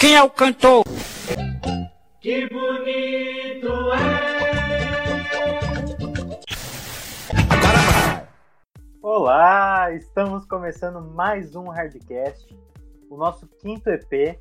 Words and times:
Quem 0.00 0.16
é 0.16 0.22
o 0.22 0.30
cantor? 0.30 0.82
Que 2.22 2.48
bonito 2.48 3.92
é. 3.92 4.40
Olá, 9.02 9.92
estamos 9.92 10.46
começando 10.46 11.02
mais 11.02 11.54
um 11.54 11.64
Hardcast, 11.64 12.58
o 13.10 13.18
nosso 13.18 13.46
quinto 13.60 13.90
EP. 13.90 14.40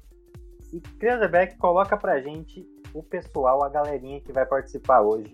E 0.71 0.79
Cranzebeck 0.97 1.57
coloca 1.57 1.97
pra 1.97 2.21
gente 2.21 2.65
o 2.93 3.03
pessoal, 3.03 3.61
a 3.61 3.67
galerinha 3.67 4.21
que 4.21 4.31
vai 4.31 4.45
participar 4.45 5.01
hoje 5.01 5.33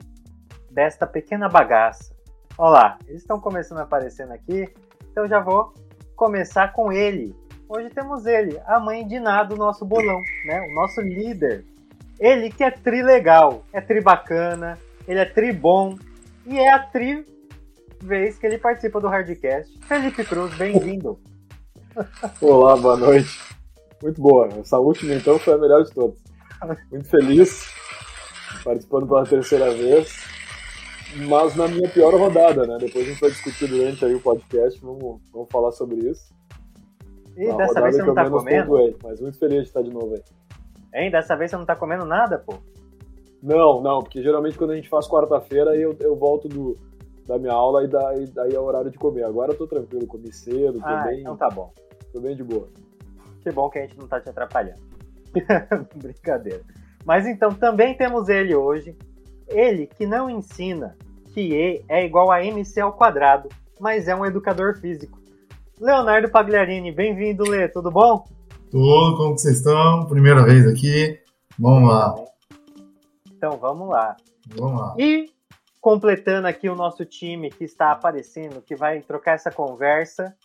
desta 0.71 1.05
pequena 1.05 1.47
bagaça. 1.47 2.15
Olá, 2.57 2.97
eles 3.07 3.21
estão 3.21 3.39
começando 3.39 3.77
aparecendo 3.77 4.31
aqui, 4.31 4.73
então 5.11 5.27
já 5.27 5.39
vou 5.39 5.71
começar 6.15 6.73
com 6.73 6.91
ele. 6.91 7.44
Hoje 7.67 7.89
temos 7.89 8.27
ele, 8.27 8.59
a 8.67 8.79
mãe 8.79 9.07
de 9.07 9.19
nada 9.19 9.49
do 9.49 9.55
nosso 9.55 9.83
bolão, 9.83 10.21
né? 10.45 10.61
O 10.69 10.75
nosso 10.75 11.01
líder. 11.01 11.65
Ele 12.19 12.51
que 12.51 12.63
é 12.63 12.69
tri 12.69 13.01
legal, 13.01 13.65
é 13.73 13.81
tri 13.81 14.01
bacana, 14.01 14.77
ele 15.07 15.19
é 15.19 15.25
tri 15.25 15.51
bom 15.51 15.97
e 16.45 16.59
é 16.59 16.71
a 16.71 16.79
tri 16.79 17.25
vez 17.99 18.37
que 18.37 18.45
ele 18.45 18.59
participa 18.59 19.01
do 19.01 19.07
Hardcast. 19.07 19.79
Felipe 19.87 20.23
Cruz, 20.23 20.55
bem-vindo. 20.55 21.19
Olá, 22.39 22.77
boa 22.77 22.97
noite. 22.97 23.39
Muito 24.01 24.21
boa. 24.21 24.47
Essa 24.59 24.77
última, 24.77 25.15
então, 25.15 25.39
foi 25.39 25.55
a 25.55 25.57
melhor 25.57 25.83
de 25.83 25.91
todas. 25.91 26.19
Muito 26.91 27.09
feliz 27.09 27.67
participando 28.63 29.07
pela 29.07 29.25
terceira 29.25 29.71
vez, 29.71 30.15
mas 31.27 31.55
na 31.55 31.67
minha 31.67 31.89
pior 31.89 32.13
rodada, 32.13 32.67
né? 32.67 32.77
Depois 32.79 33.05
a 33.05 33.09
gente 33.09 33.19
vai 33.19 33.31
discutir 33.31 33.67
durante 33.67 34.05
aí 34.05 34.13
o 34.13 34.21
podcast, 34.21 34.79
vamos, 34.81 35.19
vamos 35.33 35.49
falar 35.51 35.71
sobre 35.71 35.95
isso. 36.07 36.34
E 37.37 37.47
Uma 37.47 37.57
dessa 37.57 37.81
vez 37.81 37.95
você 37.95 38.03
não 38.03 38.13
tá 38.13 38.29
comendo? 38.29 38.67
pontuei, 38.71 38.95
mas 39.03 39.21
muito 39.21 39.37
feliz 39.37 39.61
de 39.63 39.67
estar 39.67 39.81
de 39.81 39.89
novo 39.91 40.13
aí. 40.13 40.23
Hein? 40.93 41.11
Dessa 41.11 41.35
vez 41.35 41.51
você 41.51 41.57
não 41.57 41.65
tá 41.65 41.75
comendo 41.75 42.05
nada, 42.05 42.37
pô? 42.39 42.55
Não, 43.43 43.81
não, 43.81 43.99
porque 44.01 44.21
geralmente 44.23 44.57
quando 44.57 44.71
a 44.71 44.75
gente 44.75 44.89
faz 44.89 45.07
quarta-feira, 45.07 45.75
eu, 45.75 45.95
eu 45.99 46.15
volto 46.15 46.47
do, 46.47 46.75
da 47.27 47.37
minha 47.37 47.53
aula 47.53 47.83
e 47.83 47.87
daí, 47.87 48.25
daí 48.27 48.55
é 48.55 48.59
o 48.59 48.63
horário 48.63 48.89
de 48.89 48.97
comer. 48.97 49.23
Agora 49.23 49.51
eu 49.51 49.57
tô 49.57 49.67
tranquilo, 49.67 50.07
comi 50.07 50.31
cedo, 50.31 50.79
tô, 50.79 50.85
Ah, 50.87 51.03
bem, 51.03 51.21
então 51.21 51.35
tá 51.35 51.49
bom. 51.49 51.71
tô 52.13 52.19
bem 52.19 52.35
de 52.35 52.43
boa. 52.43 52.67
Que 53.43 53.51
bom 53.51 53.69
que 53.69 53.77
a 53.77 53.81
gente 53.81 53.97
não 53.99 54.07
tá 54.07 54.19
te 54.19 54.29
atrapalhando. 54.29 54.81
Brincadeira. 55.95 56.61
Mas 57.05 57.27
então, 57.27 57.51
também 57.51 57.95
temos 57.95 58.29
ele 58.29 58.55
hoje. 58.55 58.97
Ele 59.47 59.85
que 59.85 60.07
não 60.07 60.27
ensina 60.29 60.97
que 61.33 61.41
E 61.53 61.83
é 61.87 62.03
igual 62.03 62.31
a 62.31 62.43
MC 62.43 62.79
ao 62.81 62.93
quadrado, 62.93 63.49
mas 63.79 64.07
é 64.07 64.15
um 64.15 64.25
educador 64.25 64.77
físico. 64.77 65.19
Leonardo 65.79 66.29
Pagliarini, 66.29 66.91
bem-vindo, 66.91 67.43
Lê, 67.43 67.67
tudo 67.67 67.91
bom? 67.91 68.25
Tudo, 68.71 69.17
como 69.17 69.37
vocês 69.37 69.57
estão? 69.57 70.05
Primeira 70.05 70.43
vez 70.43 70.65
aqui. 70.67 71.19
Vamos 71.59 71.89
lá, 71.89 72.15
Então 73.33 73.57
vamos 73.57 73.89
lá. 73.89 74.15
vamos 74.55 74.79
lá. 74.79 74.95
E 74.97 75.29
completando 75.81 76.47
aqui 76.47 76.69
o 76.69 76.75
nosso 76.75 77.05
time 77.05 77.49
que 77.49 77.63
está 77.63 77.91
aparecendo, 77.91 78.61
que 78.61 78.75
vai 78.75 79.01
trocar 79.01 79.33
essa 79.33 79.51
conversa, 79.51 80.35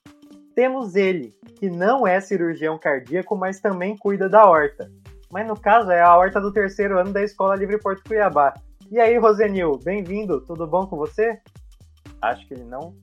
temos 0.55 0.95
ele, 0.95 1.33
que 1.59 1.71
não 1.71 2.07
é 2.07 2.21
cirurgião 2.21 2.79
cardíaco, 2.79 3.37
mas 3.37 3.61
também 3.61 3.97
cuida 3.97 4.29
da 4.29 4.45
horta. 4.49 4.91
Mas 5.33 5.47
no 5.47 5.59
caso 5.59 5.91
é 5.91 6.01
a 6.01 6.17
horta 6.17 6.41
do 6.41 6.53
terceiro 6.53 6.99
ano 6.99 7.13
da 7.13 7.23
Escola 7.23 7.55
Livre 7.57 7.79
Porto 7.79 8.03
Cuiabá. 8.07 8.53
E 8.91 8.99
aí, 8.99 9.17
Rosenil, 9.17 9.79
bem-vindo, 9.83 10.41
tudo 10.41 10.67
bom 10.67 10.87
com 10.87 10.97
você? 10.97 11.39
Acho 12.21 12.47
que 12.47 12.55
ele 12.55 12.65
não 12.65 12.95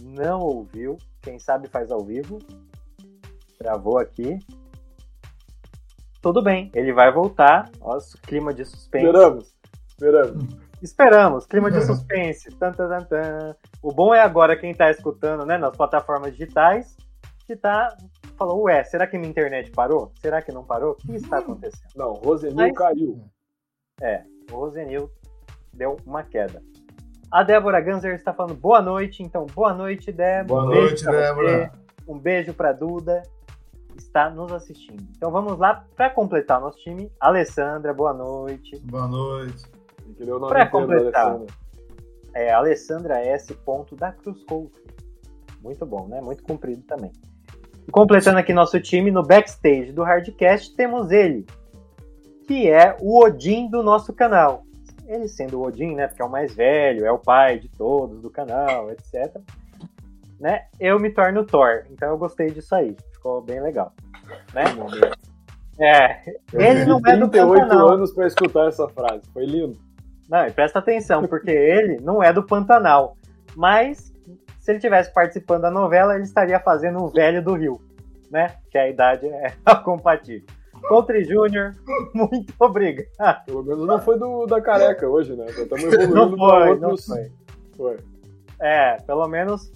não 0.00 0.40
ouviu. 0.40 0.96
Quem 1.22 1.38
sabe 1.38 1.68
faz 1.68 1.90
ao 1.90 2.04
vivo. 2.04 2.38
Travou 3.58 3.98
aqui. 3.98 4.38
Tudo 6.20 6.42
bem, 6.42 6.70
ele 6.74 6.92
vai 6.92 7.12
voltar. 7.12 7.70
Nossa, 7.80 8.18
clima 8.18 8.52
de 8.52 8.64
suspense. 8.64 9.06
Esperamos, 9.06 9.54
esperamos. 9.88 10.44
Esperamos, 10.82 11.46
clima 11.46 11.70
de 11.70 11.80
suspense. 11.82 12.50
Tan, 12.56 12.72
tan, 12.72 12.88
tan, 12.88 13.04
tan. 13.04 13.56
O 13.82 13.92
bom 13.92 14.14
é 14.14 14.20
agora 14.20 14.56
quem 14.56 14.74
tá 14.74 14.90
escutando, 14.90 15.44
né, 15.44 15.58
nas 15.58 15.76
plataformas 15.76 16.32
digitais, 16.32 16.96
que 17.46 17.56
tá 17.56 17.96
falou, 18.36 18.62
ué, 18.62 18.84
será 18.84 19.06
que 19.06 19.18
minha 19.18 19.30
internet 19.30 19.70
parou? 19.72 20.12
Será 20.20 20.40
que 20.40 20.52
não 20.52 20.64
parou? 20.64 20.92
O 20.92 20.94
que 20.96 21.16
está 21.16 21.38
acontecendo? 21.38 21.90
Não, 21.96 22.12
Rosenil 22.12 22.56
Mas- 22.56 22.76
caiu. 22.76 23.20
É, 24.00 24.22
o 24.52 24.56
Rosenil 24.56 25.10
deu 25.72 25.96
uma 26.06 26.22
queda. 26.22 26.62
A 27.30 27.42
Débora 27.42 27.80
Ganser 27.80 28.14
está 28.14 28.32
falando 28.32 28.54
boa 28.54 28.80
noite, 28.80 29.22
então 29.22 29.44
boa 29.54 29.74
noite, 29.74 30.10
Débora. 30.10 30.44
Boa 30.44 30.62
Um 30.64 30.66
noite, 30.66 31.04
pra 31.04 31.12
você. 31.12 31.18
Débora. 31.20 31.72
Um 32.06 32.18
beijo 32.18 32.54
pra 32.54 32.72
Duda, 32.72 33.22
está 33.96 34.30
nos 34.30 34.50
assistindo. 34.50 35.02
Então 35.16 35.30
vamos 35.30 35.58
lá 35.58 35.84
para 35.94 36.08
completar 36.08 36.58
o 36.58 36.62
nosso 36.62 36.78
time. 36.78 37.12
Alessandra, 37.20 37.92
boa 37.92 38.14
noite. 38.14 38.78
Boa 38.84 39.06
noite. 39.06 39.64
Da 40.50 40.66
completar. 40.66 41.26
Alessandra. 41.26 41.54
é 42.34 42.50
Alessandra 42.50 43.20
S. 43.20 43.54
Ponto 43.54 43.94
da 43.94 44.10
Cruz 44.10 44.42
Couto. 44.44 44.80
Muito 45.62 45.84
bom, 45.84 46.06
né? 46.08 46.20
Muito 46.22 46.42
comprido 46.42 46.82
também. 46.84 47.12
E 47.86 47.90
completando 47.90 48.38
aqui 48.38 48.54
nosso 48.54 48.80
time, 48.80 49.10
no 49.10 49.22
backstage 49.22 49.92
do 49.92 50.02
Hardcast, 50.02 50.74
temos 50.74 51.10
ele, 51.10 51.44
que 52.46 52.70
é 52.70 52.96
o 53.00 53.22
Odin 53.22 53.68
do 53.68 53.82
nosso 53.82 54.14
canal. 54.14 54.64
Ele 55.08 55.26
sendo 55.26 55.58
o 55.58 55.66
Odin, 55.66 55.94
né? 55.94 56.06
Porque 56.06 56.20
é 56.20 56.24
o 56.24 56.30
mais 56.30 56.54
velho, 56.54 57.06
é 57.06 57.10
o 57.10 57.18
pai 57.18 57.58
de 57.58 57.68
todos 57.70 58.20
do 58.20 58.28
canal, 58.28 58.90
etc. 58.90 59.40
Né? 60.38 60.66
Eu 60.78 61.00
me 61.00 61.10
torno 61.10 61.46
Thor. 61.46 61.84
Então 61.90 62.10
eu 62.10 62.18
gostei 62.18 62.50
disso 62.50 62.74
aí. 62.74 62.94
Ficou 63.14 63.40
bem 63.40 63.60
legal. 63.60 63.90
Né? 64.52 64.64
É, 65.80 66.20
ele 66.52 66.84
não 66.84 66.98
é 66.98 67.16
do 67.16 67.28
38 67.30 67.62
Pantanal. 67.62 67.92
anos 67.94 68.12
pra 68.12 68.26
escutar 68.26 68.68
essa 68.68 68.86
frase. 68.88 69.22
Foi 69.32 69.46
lindo. 69.46 69.78
Não, 70.28 70.46
e 70.46 70.52
presta 70.52 70.78
atenção, 70.78 71.26
porque 71.26 71.50
ele 71.50 71.98
não 72.02 72.22
é 72.22 72.30
do 72.30 72.42
Pantanal. 72.42 73.16
Mas, 73.56 74.12
se 74.60 74.70
ele 74.70 74.78
tivesse 74.78 75.12
participando 75.12 75.62
da 75.62 75.70
novela, 75.70 76.14
ele 76.14 76.24
estaria 76.24 76.60
fazendo 76.60 77.02
o 77.02 77.08
velho 77.08 77.42
do 77.42 77.54
Rio, 77.54 77.80
né? 78.30 78.56
Que 78.70 78.76
a 78.76 78.88
idade 78.88 79.26
é 79.26 79.54
compatível. 79.82 80.46
Country 80.88 81.24
Júnior, 81.24 81.74
muito 82.14 82.52
obrigado. 82.58 83.06
Pelo 83.46 83.62
menos 83.62 83.86
não 83.86 83.98
foi 84.00 84.18
do, 84.18 84.46
da 84.46 84.60
careca 84.60 85.08
hoje, 85.08 85.34
né? 85.36 85.46
Estamos 85.46 85.84
evoluindo 85.84 86.14
Não 86.14 86.36
foi, 86.36 86.78
não 86.78 86.88
outros. 86.90 87.06
foi. 87.06 87.32
Foi. 87.76 87.96
É, 88.60 88.96
pelo 89.02 89.26
menos 89.28 89.72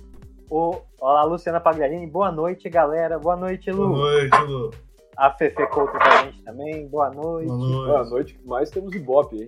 o. 0.50 0.76
Olá, 1.00 1.24
Luciana 1.24 1.60
Pagliarini. 1.60 2.06
Boa 2.06 2.30
noite, 2.32 2.68
galera. 2.68 3.18
Boa 3.18 3.36
noite, 3.36 3.70
Lu. 3.70 3.88
Boa 3.88 3.98
noite, 3.98 4.42
Lu. 4.46 4.70
A 5.16 5.30
Fefe 5.30 5.66
Couto 5.66 5.92
com 5.92 5.98
a 5.98 6.24
gente 6.24 6.42
também. 6.42 6.88
Boa 6.88 7.10
noite. 7.10 7.46
Boa 7.48 7.58
noite. 7.58 8.10
noite 8.10 8.34
que 8.38 8.46
mais 8.48 8.70
temos 8.70 8.94
Ibope, 8.94 9.36
hein? 9.42 9.46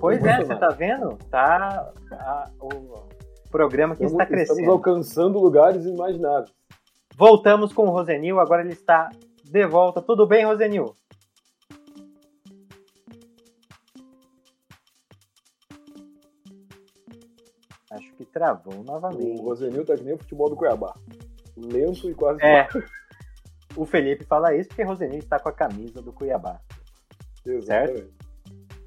Pois 0.00 0.22
é, 0.24 0.44
você 0.44 0.54
tá 0.56 0.68
vendo? 0.68 1.16
Tá. 1.30 1.90
a- 2.12 2.50
o 2.60 2.68
programa 3.50 3.96
que 3.96 4.04
Estamos, 4.04 4.22
está 4.22 4.26
crescendo. 4.26 4.60
estamos 4.60 4.72
alcançando 4.72 5.38
lugares 5.40 5.84
inimagináveis. 5.84 6.50
Voltamos 7.16 7.72
com 7.72 7.86
o 7.86 7.90
Rosenil, 7.90 8.38
agora 8.40 8.62
ele 8.62 8.72
está 8.72 9.10
de 9.44 9.66
volta. 9.66 10.00
Tudo 10.00 10.26
bem, 10.26 10.44
Rosenil? 10.44 10.94
Acho 17.90 18.12
que 18.14 18.24
travou 18.24 18.80
O 18.80 18.84
novamente. 18.84 19.40
Rosenil 19.40 19.84
tá 19.84 19.96
que 19.96 20.04
nem 20.04 20.14
o 20.14 20.18
futebol 20.18 20.48
do 20.48 20.56
Cuiabá. 20.56 20.94
Lento 21.56 22.08
e 22.08 22.14
quase 22.14 22.42
É. 22.42 22.68
O 23.76 23.84
Felipe 23.84 24.24
fala 24.24 24.54
isso 24.54 24.68
porque 24.68 24.82
Rosenil 24.82 25.18
está 25.18 25.38
com 25.38 25.48
a 25.48 25.52
camisa 25.52 26.00
do 26.00 26.12
Cuiabá. 26.12 26.60
Exatamente. 27.44 28.10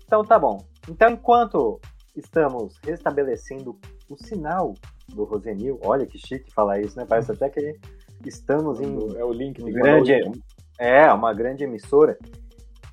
Então 0.05 0.23
tá 0.23 0.37
bom. 0.37 0.65
Então, 0.89 1.11
enquanto 1.11 1.79
estamos 2.15 2.77
restabelecendo 2.83 3.77
o 4.09 4.17
sinal 4.17 4.73
do 5.09 5.23
Rosenil, 5.23 5.79
olha 5.83 6.05
que 6.05 6.17
chique 6.17 6.53
falar 6.53 6.79
isso, 6.79 6.97
né? 6.97 7.05
Parece 7.07 7.31
até 7.31 7.49
que 7.49 7.79
estamos 8.25 8.79
em 8.79 9.17
É 9.17 9.23
o 9.23 9.31
link. 9.31 9.61
um 9.61 9.65
tem 9.65 9.73
que 9.73 9.79
mandar 9.79 10.01
o 10.01 10.03
grande, 10.03 10.43
é, 10.79 11.11
uma 11.11 11.33
grande 11.33 11.63
emissora, 11.63 12.17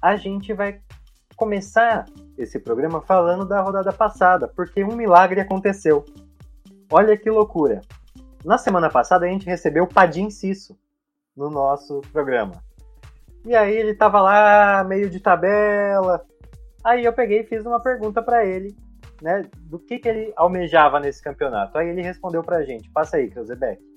a 0.00 0.16
gente 0.16 0.52
vai 0.52 0.80
começar 1.36 2.06
esse 2.42 2.58
programa 2.58 3.00
falando 3.00 3.44
da 3.44 3.60
rodada 3.60 3.92
passada, 3.92 4.48
porque 4.48 4.82
um 4.82 4.96
milagre 4.96 5.40
aconteceu. 5.40 6.04
Olha 6.90 7.16
que 7.16 7.30
loucura. 7.30 7.80
Na 8.44 8.56
semana 8.56 8.88
passada 8.88 9.26
a 9.26 9.28
gente 9.28 9.46
recebeu 9.46 9.84
o 9.84 9.88
Padim 9.88 10.30
Cisso 10.30 10.76
no 11.36 11.50
nosso 11.50 12.00
programa. 12.12 12.62
E 13.44 13.54
aí 13.54 13.74
ele 13.74 13.94
tava 13.94 14.20
lá, 14.20 14.84
meio 14.84 15.08
de 15.08 15.20
tabela. 15.20 16.24
Aí 16.84 17.04
eu 17.04 17.12
peguei 17.12 17.40
e 17.40 17.46
fiz 17.46 17.64
uma 17.64 17.80
pergunta 17.80 18.22
para 18.22 18.44
ele, 18.44 18.76
né, 19.22 19.44
do 19.60 19.78
que, 19.78 19.98
que 19.98 20.08
ele 20.08 20.32
almejava 20.36 20.98
nesse 20.98 21.22
campeonato. 21.22 21.76
Aí 21.76 21.88
ele 21.88 22.02
respondeu 22.02 22.42
pra 22.42 22.62
gente. 22.62 22.90
Passa 22.90 23.16
aí, 23.16 23.30
Krausebeck. 23.30 23.89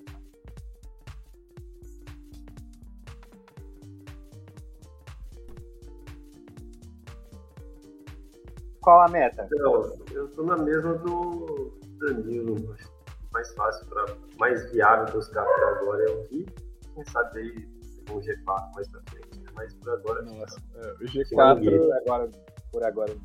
Qual 8.84 9.00
a 9.00 9.08
meta? 9.08 9.48
Então, 9.50 9.82
eu 10.12 10.28
tô 10.34 10.42
na 10.42 10.58
mesma 10.58 10.92
do 10.98 11.72
Danilo. 12.00 12.76
Mais 13.32 13.52
fácil, 13.54 13.86
pra, 13.86 14.04
mais 14.38 14.70
viável 14.70 15.12
buscar 15.12 15.42
até 15.42 15.64
agora 15.64 16.04
é 16.04 16.10
o 16.12 16.22
Gui. 16.28 16.46
Quem 16.94 17.04
sabe 17.06 17.38
aí 17.40 17.68
um 18.10 18.20
G4 18.20 18.74
mais 18.74 18.86
pra 18.88 19.00
frente. 19.08 19.38
né? 19.40 19.50
mas 19.54 19.72
por 19.74 19.90
agora. 19.94 20.22
Nossa, 20.22 20.60
é, 20.76 20.92
o 20.92 20.98
Por 20.98 21.06
G4. 21.08 21.92
agora, 22.02 22.30
por 22.70 22.84
agora. 22.84 23.16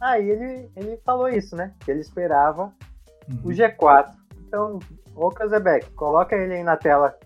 Aí 0.00 0.28
ele, 0.30 0.70
ele 0.76 0.96
falou 1.04 1.28
isso, 1.28 1.56
né? 1.56 1.74
Que 1.80 1.90
ele 1.90 2.00
esperava 2.00 2.72
o 3.28 3.48
Uhum. 3.48 3.52
G4. 3.52 4.10
Então, 4.46 4.78
ô 5.14 5.28
Kazebeck, 5.30 5.90
coloca 5.90 6.36
ele 6.36 6.54
aí 6.54 6.62
na 6.62 6.76
tela 6.76 7.18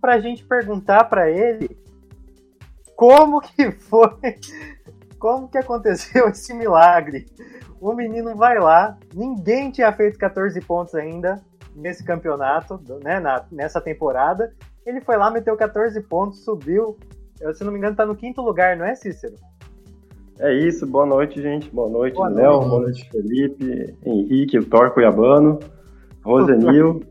pra 0.00 0.18
gente 0.18 0.44
perguntar 0.44 1.04
pra 1.04 1.30
ele 1.30 1.76
como 2.96 3.40
que 3.40 3.70
foi, 3.72 4.10
como 5.18 5.48
que 5.48 5.58
aconteceu 5.58 6.28
esse 6.30 6.52
milagre. 6.54 7.26
O 7.80 7.92
menino 7.92 8.34
vai 8.34 8.58
lá, 8.58 8.98
ninguém 9.14 9.70
tinha 9.70 9.92
feito 9.92 10.18
14 10.18 10.60
pontos 10.62 10.94
ainda 10.94 11.40
nesse 11.76 12.04
campeonato, 12.04 12.80
né, 13.04 13.20
na- 13.20 13.44
nessa 13.52 13.80
temporada. 13.80 14.52
Ele 14.84 15.00
foi 15.00 15.16
lá, 15.16 15.30
meteu 15.30 15.56
14 15.56 16.00
pontos, 16.02 16.42
subiu. 16.44 16.96
Eu, 17.40 17.54
se 17.54 17.62
não 17.62 17.70
me 17.70 17.78
engano, 17.78 17.94
tá 17.94 18.04
no 18.04 18.16
quinto 18.16 18.42
lugar, 18.42 18.76
não 18.76 18.84
é, 18.84 18.96
Cícero? 18.96 19.34
É 20.40 20.52
isso, 20.52 20.86
boa 20.86 21.06
noite, 21.06 21.40
gente. 21.40 21.70
Boa 21.70 21.88
noite, 21.88 22.14
Boa 22.16 22.28
Léo. 22.28 22.50
noite. 22.52 22.68
Boa 22.68 22.80
noite, 22.80 23.10
Felipe, 23.10 23.96
Henrique, 24.04 24.58
o 24.58 24.64
Thor 24.64 24.90
Cuiabano, 24.92 25.58
Rosenil, 26.24 27.02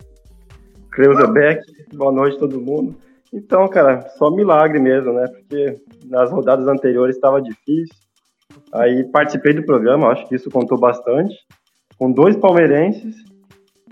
Creuzebeck. 0.97 1.61
Boa 1.93 2.11
noite, 2.11 2.39
todo 2.39 2.59
mundo. 2.59 2.95
Então, 3.31 3.67
cara, 3.67 4.09
só 4.17 4.31
milagre 4.31 4.79
mesmo, 4.79 5.13
né? 5.13 5.27
Porque 5.27 5.79
nas 6.05 6.31
rodadas 6.31 6.67
anteriores 6.67 7.15
estava 7.15 7.39
difícil. 7.39 7.93
Aí 8.73 9.03
participei 9.11 9.53
do 9.53 9.63
programa, 9.63 10.07
acho 10.07 10.27
que 10.27 10.33
isso 10.35 10.49
contou 10.49 10.75
bastante. 10.79 11.35
Com 11.99 12.11
dois 12.11 12.35
palmeirenses. 12.35 13.15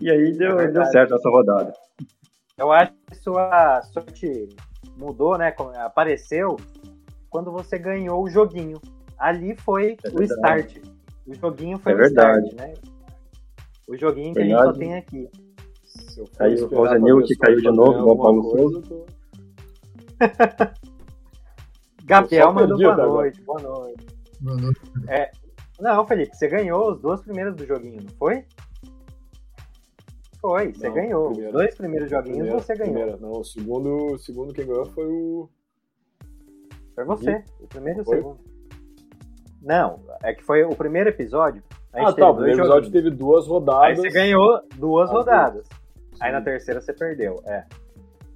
E 0.01 0.09
aí 0.09 0.31
deu, 0.35 0.53
É 0.53 0.55
verdade. 0.55 0.73
deu 0.73 0.85
certo 0.85 1.13
essa 1.13 1.29
rodada. 1.29 1.73
Eu 2.57 2.71
acho 2.71 2.91
que 3.07 3.15
sua 3.17 3.83
sorte 3.93 4.49
mudou, 4.97 5.37
né? 5.37 5.53
Apareceu 5.77 6.55
quando 7.29 7.51
você 7.51 7.77
ganhou 7.77 8.23
o 8.23 8.29
joguinho. 8.29 8.81
Ali 9.19 9.55
foi 9.55 9.95
É 10.03 10.09
o 10.09 10.17
verdade. 10.17 10.27
start. 10.27 10.77
O 11.27 11.35
joguinho 11.35 11.77
foi 11.77 11.91
É 11.91 11.95
o 11.95 11.97
verdade. 11.99 12.47
start, 12.47 12.67
né? 12.67 12.73
O 13.87 13.95
joguinho 13.95 14.33
que 14.33 14.39
a 14.39 14.43
gente 14.43 14.53
só 14.55 14.71
Verdade. 14.71 14.79
tem 14.79 14.95
aqui. 14.95 15.29
Aí 16.39 16.55
o 16.61 16.69
pra 16.69 16.97
que 17.23 17.35
caiu 17.35 17.57
de 17.61 17.71
novo, 17.71 17.99
igual 17.99 18.15
o 18.15 18.17
Paulo 18.17 18.81
tô- 18.81 19.05
Gabriel 22.05 22.53
mandou 22.53 22.77
boa 22.77 22.93
agora. 22.93 23.07
noite, 23.09 23.41
boa 23.41 23.61
noite. 23.61 24.05
Boa 24.41 24.57
noite. 24.57 24.81
Não, 25.79 26.05
Felipe, 26.07 26.35
você 26.35 26.47
ganhou 26.47 26.91
os 26.91 27.01
dois 27.01 27.21
primeiros 27.21 27.55
do 27.55 27.65
joguinho, 27.65 28.01
não 28.03 28.11
foi? 28.17 28.45
Foi, 30.39 30.71
você 30.71 30.87
Não, 30.87 30.95
ganhou. 30.95 31.27
primeiro. 31.29 31.47
Os 31.49 31.53
dois 31.53 31.75
primeiros 31.75 32.09
joguinhos 32.09 32.37
Primeira- 32.37 32.59
você 32.59 32.75
ganhou. 32.75 32.93
primeira. 32.93 33.17
Não, 33.19 33.31
o 33.31 33.43
segundo, 33.43 34.13
o 34.13 34.19
segundo 34.19 34.53
quem 34.53 34.65
ganhou 34.67 34.85
foi 34.85 35.05
o. 35.05 35.49
Foi 36.93 37.03
você. 37.03 37.43
O 37.59 37.67
primeiro 37.67 37.99
e 37.99 38.01
o 38.03 38.05
segundo. 38.05 38.39
Não, 39.61 39.99
é 40.23 40.33
que 40.33 40.43
foi 40.43 40.63
o 40.63 40.69
primeiro 40.75 41.09
episódio. 41.09 41.63
A 41.91 41.99
gente 41.99 42.09
Ah, 42.09 42.13
tá. 42.13 42.29
O 42.29 42.35
primeiro 42.35 42.59
episódio 42.61 42.83
joguinhos. 42.85 43.03
teve 43.05 43.09
duas 43.15 43.45
Aí 43.45 43.49
rodadas. 43.51 43.97
você 43.97 44.09
ganhou 44.11 44.61
duas 44.75 45.09
As 45.09 45.15
rodadas. 45.15 45.67
Aí 46.19 46.31
na 46.31 46.41
terceira 46.41 46.81
você 46.81 46.93
perdeu, 46.93 47.41
é. 47.45 47.63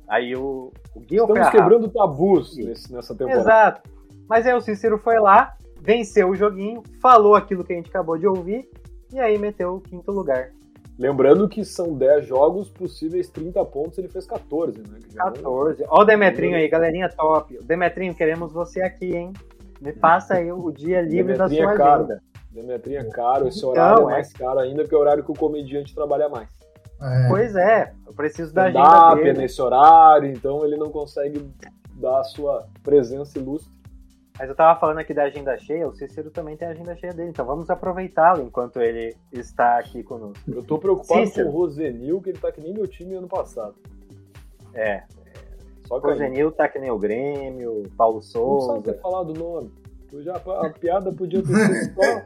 Aí 0.07 0.35
o, 0.35 0.71
o 0.95 0.99
Gui 0.99 1.17
Estamos 1.17 1.49
quebrando 1.49 1.87
tabus 1.89 2.57
nesse- 2.57 2.91
nessa 2.91 3.13
temporada. 3.13 3.41
Exato. 3.41 3.89
Mas 4.27 4.45
aí 4.47 4.53
o 4.53 4.61
Cícero 4.61 4.97
foi 4.97 5.19
lá, 5.19 5.55
venceu 5.79 6.29
o 6.29 6.35
joguinho, 6.35 6.81
falou 7.01 7.35
aquilo 7.35 7.63
que 7.63 7.73
a 7.73 7.75
gente 7.75 7.89
acabou 7.89 8.17
de 8.17 8.27
ouvir, 8.27 8.67
e 9.13 9.19
aí 9.19 9.37
meteu 9.37 9.75
o 9.75 9.81
quinto 9.81 10.11
lugar. 10.11 10.51
Lembrando 10.97 11.47
que 11.47 11.63
são 11.63 11.93
10 11.95 12.25
jogos, 12.25 12.69
possíveis 12.69 13.29
30 13.29 13.63
pontos, 13.65 13.97
ele 13.97 14.09
fez 14.09 14.25
14, 14.25 14.79
né? 14.79 14.99
Que 15.07 15.13
já 15.13 15.25
não- 15.25 15.31
14. 15.33 15.85
Ó 15.87 16.01
o 16.01 16.05
Demetrinho 16.05 16.57
aí, 16.57 16.67
galerinha 16.67 17.07
top. 17.09 17.57
Demetrinho, 17.63 18.13
queremos 18.13 18.51
você 18.51 18.81
aqui, 18.81 19.15
hein? 19.15 19.31
Me 19.79 19.93
passa 19.93 20.33
aí 20.35 20.51
o 20.51 20.69
dia 20.71 21.01
livre 21.03 21.37
da 21.37 21.47
sua 21.47 21.57
é 21.73 21.77
caro. 21.77 22.03
agenda. 22.03 22.21
Demetrinho 22.51 22.99
é 22.99 23.03
caro, 23.05 23.47
esse 23.47 23.59
Então, 23.59 23.69
horário 23.69 23.99
é 23.99 24.01
é. 24.01 24.05
mais 24.15 24.33
caro 24.33 24.59
ainda, 24.59 24.81
porque 24.81 24.95
é 24.95 24.97
o 24.97 25.01
horário 25.01 25.23
que 25.23 25.31
o 25.31 25.35
comediante 25.35 25.93
trabalha 25.95 26.27
mais. 26.27 26.49
É, 27.01 27.27
Pois 27.29 27.55
é, 27.55 27.93
eu 28.05 28.13
preciso 28.13 28.53
da 28.53 28.63
agenda 28.65 29.21
é 29.21 29.23
dele. 29.23 29.39
nesse 29.39 29.61
horário, 29.61 30.29
então 30.29 30.65
ele 30.65 30.75
não 30.77 30.89
consegue 30.89 31.49
dar 31.93 32.19
a 32.19 32.23
sua 32.23 32.67
presença 32.83 33.37
ilustre. 33.39 33.71
Mas 34.37 34.47
eu 34.47 34.55
tava 34.55 34.79
falando 34.79 34.99
aqui 34.99 35.13
da 35.13 35.23
agenda 35.23 35.57
cheia, 35.57 35.85
o 35.87 35.93
Cícero 35.93 36.31
também 36.31 36.55
tem 36.55 36.65
a 36.67 36.71
agenda 36.71 36.95
cheia 36.95 37.13
dele, 37.13 37.29
então 37.29 37.45
vamos 37.45 37.69
aproveitá-lo 37.69 38.41
enquanto 38.43 38.79
ele 38.79 39.13
está 39.33 39.77
aqui 39.79 40.01
conosco. 40.01 40.39
Eu 40.49 40.63
tô 40.63 40.77
preocupado 40.79 41.25
Cícero. 41.25 41.51
com 41.51 41.57
o 41.57 41.59
Rosenil, 41.59 42.21
que 42.21 42.29
ele 42.29 42.39
tá 42.39 42.49
que 42.51 42.61
nem 42.61 42.73
meu 42.73 42.87
time 42.87 43.15
ano 43.15 43.27
passado. 43.27 43.75
É, 44.73 45.03
Só 45.87 45.97
o 45.97 46.01
que 46.01 46.11
aí, 46.11 46.17
Zenil 46.19 46.51
tá 46.53 46.69
que 46.69 46.79
nem 46.79 46.89
o 46.91 46.97
Grêmio, 46.97 47.81
o 47.81 47.89
Paulo 47.97 48.15
não 48.15 48.19
precisa 48.21 48.73
ter 48.81 48.91
Souza. 48.91 48.99
falado 49.01 49.29
o 49.31 49.33
nome. 49.33 49.71
Eu 50.13 50.23
já, 50.23 50.35
a 50.35 50.69
piada 50.69 51.11
podia 51.11 51.41
ter 51.43 51.47
sido 51.53 51.95
só. 51.95 52.21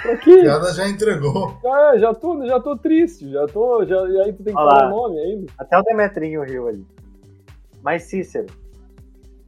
Pra 0.00 0.16
quê? 0.16 0.32
a 0.32 0.40
piada 0.42 0.72
já 0.72 0.88
entregou. 0.88 1.56
Ah, 1.64 1.96
já 1.98 2.14
tô, 2.14 2.44
já 2.46 2.58
tô 2.58 2.76
triste, 2.76 3.30
já 3.30 3.46
tô. 3.46 3.84
Já, 3.84 3.96
e 4.08 4.20
aí 4.22 4.32
tu 4.32 4.42
tem 4.42 4.54
que 4.54 4.60
Olha 4.60 4.70
falar 4.70 4.88
lá. 4.88 4.94
o 4.94 4.96
nome 5.08 5.20
ainda. 5.20 5.52
Até 5.58 5.78
o 5.78 5.82
Demetrinho 5.82 6.42
riu 6.42 6.66
ali. 6.68 6.86
Mas 7.82 8.04
Cícero, 8.04 8.46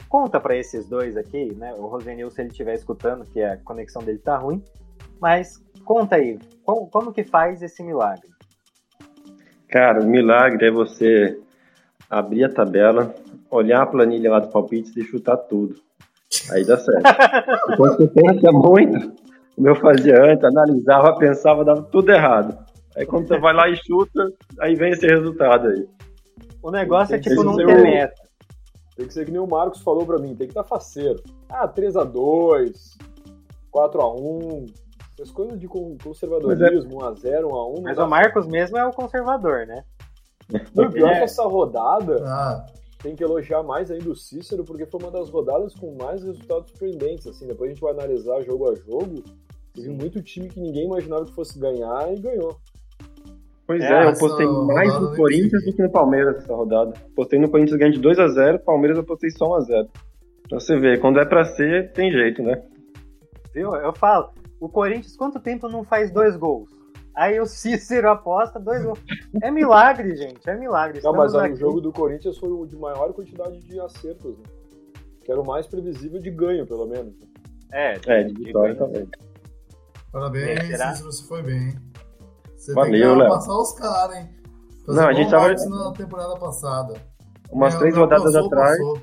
conta 0.09 0.39
pra 0.39 0.57
esses 0.57 0.87
dois 0.89 1.17
aqui, 1.17 1.55
né? 1.55 1.73
O 1.79 1.87
Rosenil, 1.87 2.31
se 2.31 2.43
ele 2.43 2.51
estiver 2.51 2.75
escutando, 2.75 3.25
que 3.25 3.43
a 3.43 3.57
conexão 3.59 4.03
dele 4.03 4.19
tá 4.19 4.37
ruim, 4.37 4.63
mas 5.21 5.63
conta 5.85 6.17
aí, 6.17 6.39
como, 6.65 6.89
como 6.89 7.13
que 7.13 7.25
faz 7.25 7.63
esse 7.63 7.83
milagre? 7.83 8.29
Cara, 9.69 10.01
o 10.03 10.07
milagre 10.07 10.67
é 10.67 10.71
você 10.71 11.39
abrir 12.09 12.45
a 12.45 12.49
tabela, 12.53 13.15
olhar 13.51 13.83
a 13.83 13.87
planilha 13.87 14.31
lá 14.31 14.39
dos 14.41 14.53
palpites 14.53 14.97
e 14.97 15.03
chutar 15.03 15.37
tudo. 15.37 15.75
Aí 16.51 16.65
dá 16.65 16.77
certo. 16.77 17.03
Quando 17.77 17.97
você 17.97 18.09
pensa 18.09 18.53
muito, 18.53 19.13
como 19.55 19.69
eu 19.69 19.75
fazia 19.77 20.15
antes, 20.23 20.45
analisava, 20.45 21.17
pensava, 21.17 21.65
dava 21.65 21.83
tudo 21.83 22.11
errado. 22.11 22.57
Aí 22.97 23.05
quando 23.07 23.27
você 23.29 23.39
vai 23.39 23.53
lá 23.55 23.69
e 23.69 23.77
chuta, 23.77 24.31
aí 24.61 24.75
vem 24.75 24.93
esse 24.93 25.07
resultado 25.07 25.69
aí. 25.69 25.87
O 26.63 26.71
negócio 26.71 27.15
é 27.15 27.19
tipo 27.19 27.43
não 27.43 27.57
ter 27.57 27.67
meta. 27.67 28.23
Tem 28.97 29.07
que 29.07 29.13
ser 29.15 29.25
que 29.25 29.31
nem 29.33 29.41
o 29.41 29.47
Marcos 29.47 29.81
falou 29.83 30.07
pra 30.07 30.19
mim, 30.19 30.29
tem 30.37 30.47
que 30.47 30.53
estar 30.53 30.63
faceiro. 30.63 31.21
Ah, 31.49 31.67
3x2, 31.69 32.73
4x1, 33.73 34.73
essas 35.19 35.31
coisas 35.33 35.59
de 35.59 35.67
con- 35.67 35.97
conservadorismo, 36.03 36.99
1x0, 37.01 37.43
1x1. 37.49 37.83
Mas 37.83 37.99
o 37.99 38.07
Marcos 38.07 38.47
mesmo 38.47 38.79
é 38.79 38.87
o 38.87 38.93
conservador, 38.93 39.67
né? 39.67 39.83
O 40.77 40.91
pior 40.91 41.09
é 41.09 41.15
É. 41.15 41.19
que 41.19 41.25
essa 41.25 41.43
rodada 41.45 42.23
Ah, 42.25 42.67
tem 43.03 43.17
que 43.17 43.25
elogiar 43.25 43.63
mais 43.63 43.91
ainda 43.91 44.09
o 44.11 44.15
Cícero, 44.15 44.65
porque 44.65 44.87
foi 44.87 45.01
uma 45.03 45.11
das 45.11 45.29
rodadas 45.29 45.75
com 45.75 45.97
mais 46.01 46.23
resultados 46.23 46.71
surpreendentes. 46.71 47.27
Assim, 47.27 47.47
depois 47.47 47.69
a 47.71 47.75
gente 47.75 47.83
vai 47.83 47.93
analisar 47.93 48.43
jogo 48.43 48.71
a 48.71 48.75
jogo. 48.77 49.25
Teve 49.75 49.89
muito 49.91 50.23
time 50.23 50.49
que 50.49 50.61
ninguém 50.61 50.87
imaginava 50.87 51.25
que 51.25 51.33
fosse 51.33 51.59
ganhar 51.59 52.13
e 52.13 52.21
ganhou. 52.21 52.57
Pois 53.67 53.83
É, 53.83 54.05
é, 54.05 54.09
eu 54.09 54.19
postei 54.19 54.47
mais 54.47 54.93
rodada 54.93 55.11
no 55.11 55.17
Corinthians 55.17 55.65
do 55.65 55.73
que 55.73 55.83
no 55.83 55.91
Palmeiras 55.91 56.37
essa 56.37 56.55
rodada. 56.55 56.93
Postei 57.17 57.39
no 57.39 57.51
Corinthians 57.51 57.79
ganhando 57.79 57.99
de 58.01 58.09
2x0, 58.09 58.59
Palmeiras 58.61 58.99
eu 58.99 59.05
postei 59.05 59.31
só 59.31 59.47
1x0. 59.47 59.89
Pra 60.49 60.61
você 60.61 60.79
ver, 60.79 61.01
quando 61.01 61.19
é 61.19 61.25
pra 61.25 61.45
ser, 61.45 61.91
tem 61.93 62.13
jeito, 62.13 62.43
né? 62.43 62.63
Viu? 63.55 63.75
Eu 63.75 63.93
falo, 63.95 64.31
o 64.61 64.69
Corinthians 64.69 65.17
quanto 65.17 65.41
tempo 65.41 65.69
não 65.69 65.83
faz 65.83 66.11
dois 66.11 66.37
gols? 66.37 66.71
Aí 67.17 67.41
o 67.41 67.47
Cícero 67.47 68.11
aposta 68.11 68.61
dois 68.61 68.85
gols. 68.85 69.01
É 69.43 69.51
milagre, 69.51 70.15
gente, 70.17 70.49
é 70.49 70.57
milagre. 70.57 71.01
Não, 71.03 71.13
mas 71.13 71.35
o 71.35 71.55
jogo 71.57 71.81
do 71.81 71.93
Corinthians 71.93 72.37
foi 72.37 72.51
o 72.51 72.67
de 72.67 72.77
maior 72.77 73.13
quantidade 73.13 73.59
de 73.61 73.81
acertos, 73.81 74.37
né? 74.37 74.45
Que 75.25 75.33
era 75.33 75.41
o 75.41 75.47
mais 75.47 75.67
previsível 75.67 76.21
de 76.21 76.31
ganho, 76.31 76.67
pelo 76.67 76.87
menos. 76.87 77.15
né? 77.19 77.27
É, 77.73 78.01
É, 78.07 78.25
de 78.25 78.35
vitória 78.35 78.75
também. 78.75 79.09
Parabéns, 80.15 80.47
É, 80.61 80.65
será? 80.67 80.93
Cícero, 80.93 81.13
você 81.13 81.25
foi 81.27 81.43
bem, 81.43 81.69
hein? 81.69 81.79
Você 82.57 82.73
Valeu, 82.73 82.93
tem 82.93 83.01
que 83.13 83.23
Léo. 83.23 83.29
passar 83.29 83.59
os 83.59 83.73
caras, 83.73 84.17
hein? 84.17 84.29
Fazer 84.87 85.01
Não, 85.01 85.09
a 85.09 85.13
gente 85.13 85.31
tava- 85.31 85.49
na 85.53 85.93
temporada 85.93 86.35
passada. 86.37 86.95
Umas 87.51 87.75
É, 87.75 87.79
três 87.79 87.97
rodadas 87.97 88.33
passou, 88.33 88.47
atrás, 88.47 88.79
passou. 88.79 89.01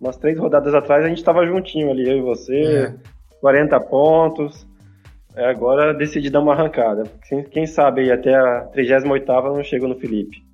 umas 0.00 0.16
três 0.16 0.38
rodadas 0.38 0.74
atrás 0.74 1.04
a 1.04 1.08
gente 1.08 1.22
tava 1.24 1.46
juntinho 1.46 1.90
ali, 1.90 2.08
eu 2.08 2.18
e 2.18 2.22
você, 2.22 2.60
É. 2.62 2.96
40 3.40 3.78
pontos. 3.80 4.66
É, 5.36 5.50
agora 5.50 5.92
decidi 5.92 6.30
dar 6.30 6.40
uma 6.40 6.52
arrancada. 6.52 7.02
Quem, 7.28 7.42
quem 7.44 7.66
sabe 7.66 8.02
aí 8.02 8.12
até 8.12 8.34
a 8.34 8.68
38ª 8.72 9.52
não 9.52 9.64
chego 9.64 9.88
no 9.88 9.98
Felipe. 9.98 10.44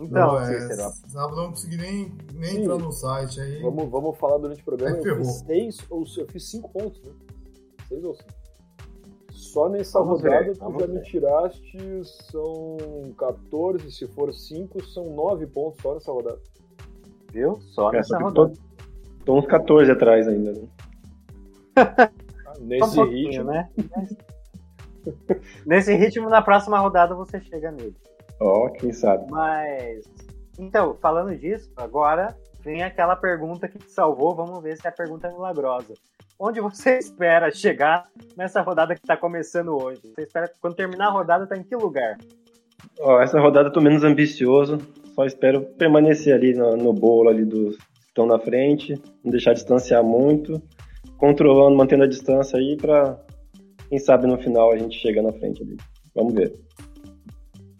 Então, 0.00 0.32
Não, 0.34 0.38
é, 0.40 0.60
sábado 0.70 1.32
eu 1.32 1.42
não 1.42 1.50
consegui 1.50 1.76
nem, 1.76 2.16
nem 2.32 2.50
Sim. 2.52 2.62
entrar 2.62 2.78
no 2.78 2.90
site 2.92 3.38
aí. 3.40 3.60
Vamos, 3.60 3.90
vamos 3.90 4.16
falar 4.16 4.38
durante 4.38 4.62
o 4.62 4.64
programa. 4.64 4.92
Aí 4.94 4.98
Eu 5.00 5.02
ferrou. 5.02 5.24
fiz 5.24 5.38
seis, 5.40 5.78
ou 5.90 6.06
se- 6.06 6.20
eu 6.20 6.28
fiz 6.28 6.50
cinco 6.50 6.70
pontos, 6.72 7.02
né? 7.02 7.10
Seis 7.88 8.02
ou 8.04 8.14
cinco. 8.14 8.28
Só 9.58 9.68
nessa 9.68 9.98
Vamos 9.98 10.22
ver, 10.22 10.28
rodada 10.30 10.52
tu 10.54 10.58
vamos 10.60 10.80
já 10.80 10.86
ver. 10.86 10.92
me 10.92 11.02
tiraste, 11.02 12.04
são 12.30 12.76
14, 13.18 13.90
se 13.90 14.06
for 14.06 14.32
5, 14.32 14.84
são 14.84 15.04
9 15.16 15.48
pontos 15.48 15.82
só 15.82 15.94
nessa 15.94 16.12
rodada. 16.12 16.38
viu? 17.32 17.58
Só 17.60 17.90
É, 17.92 17.96
nessa 17.96 18.18
rodada. 18.18 18.52
tô 19.24 19.36
uns 19.36 19.46
14 19.46 19.90
atrás 19.90 20.28
ainda. 20.28 20.52
Né? 20.52 20.68
Ah, 22.46 22.52
um 22.60 22.64
Nesse 22.64 22.94
pouquinho, 22.96 23.28
ritmo. 23.30 23.44
né? 23.44 23.68
Nesse 25.66 25.94
ritmo, 25.94 26.28
na 26.28 26.40
próxima 26.42 26.78
rodada 26.78 27.14
você 27.14 27.40
chega 27.40 27.70
nele. 27.72 27.96
Ó, 28.40 28.68
quem 28.70 28.92
sabe. 28.92 29.28
Mas. 29.30 30.04
Então, 30.58 30.94
falando 31.00 31.36
disso, 31.36 31.70
agora 31.76 32.36
vem 32.62 32.82
aquela 32.82 33.14
pergunta 33.16 33.68
que 33.68 33.78
te 33.78 33.90
salvou. 33.90 34.34
Vamos 34.34 34.62
ver 34.62 34.76
se 34.76 34.86
é 34.86 34.90
a 34.90 34.92
pergunta 34.92 35.28
é 35.28 35.32
milagrosa. 35.32 35.94
Onde 36.38 36.60
você 36.60 36.98
espera 36.98 37.50
chegar 37.50 38.08
nessa 38.36 38.60
rodada 38.62 38.94
que 38.94 39.00
está 39.00 39.16
começando 39.16 39.76
hoje? 39.76 40.00
Você 40.14 40.22
espera 40.22 40.48
que 40.48 40.54
quando 40.60 40.76
terminar 40.76 41.08
a 41.08 41.10
rodada 41.10 41.46
tá 41.46 41.56
em 41.56 41.62
que 41.62 41.74
lugar? 41.74 42.16
Ó, 43.00 43.20
essa 43.20 43.40
rodada 43.40 43.68
eu 43.68 43.72
tô 43.72 43.80
menos 43.80 44.04
ambicioso. 44.04 44.78
Só 45.14 45.24
espero 45.24 45.62
permanecer 45.76 46.34
ali 46.34 46.54
no, 46.54 46.76
no 46.76 46.92
bolo 46.92 47.28
ali 47.28 47.44
dos 47.44 47.76
que 47.76 48.08
estão 48.08 48.26
na 48.26 48.38
frente, 48.38 49.00
não 49.24 49.30
deixar 49.30 49.52
distanciar 49.52 50.02
muito, 50.02 50.62
controlando, 51.16 51.76
mantendo 51.76 52.04
a 52.04 52.06
distância 52.06 52.58
aí 52.58 52.76
pra, 52.76 53.18
quem 53.88 53.98
sabe 53.98 54.26
no 54.26 54.38
final 54.38 54.70
a 54.70 54.76
gente 54.76 54.98
chega 54.98 55.22
na 55.22 55.32
frente 55.32 55.62
ali. 55.62 55.76
Vamos 56.14 56.34
ver. 56.34 56.54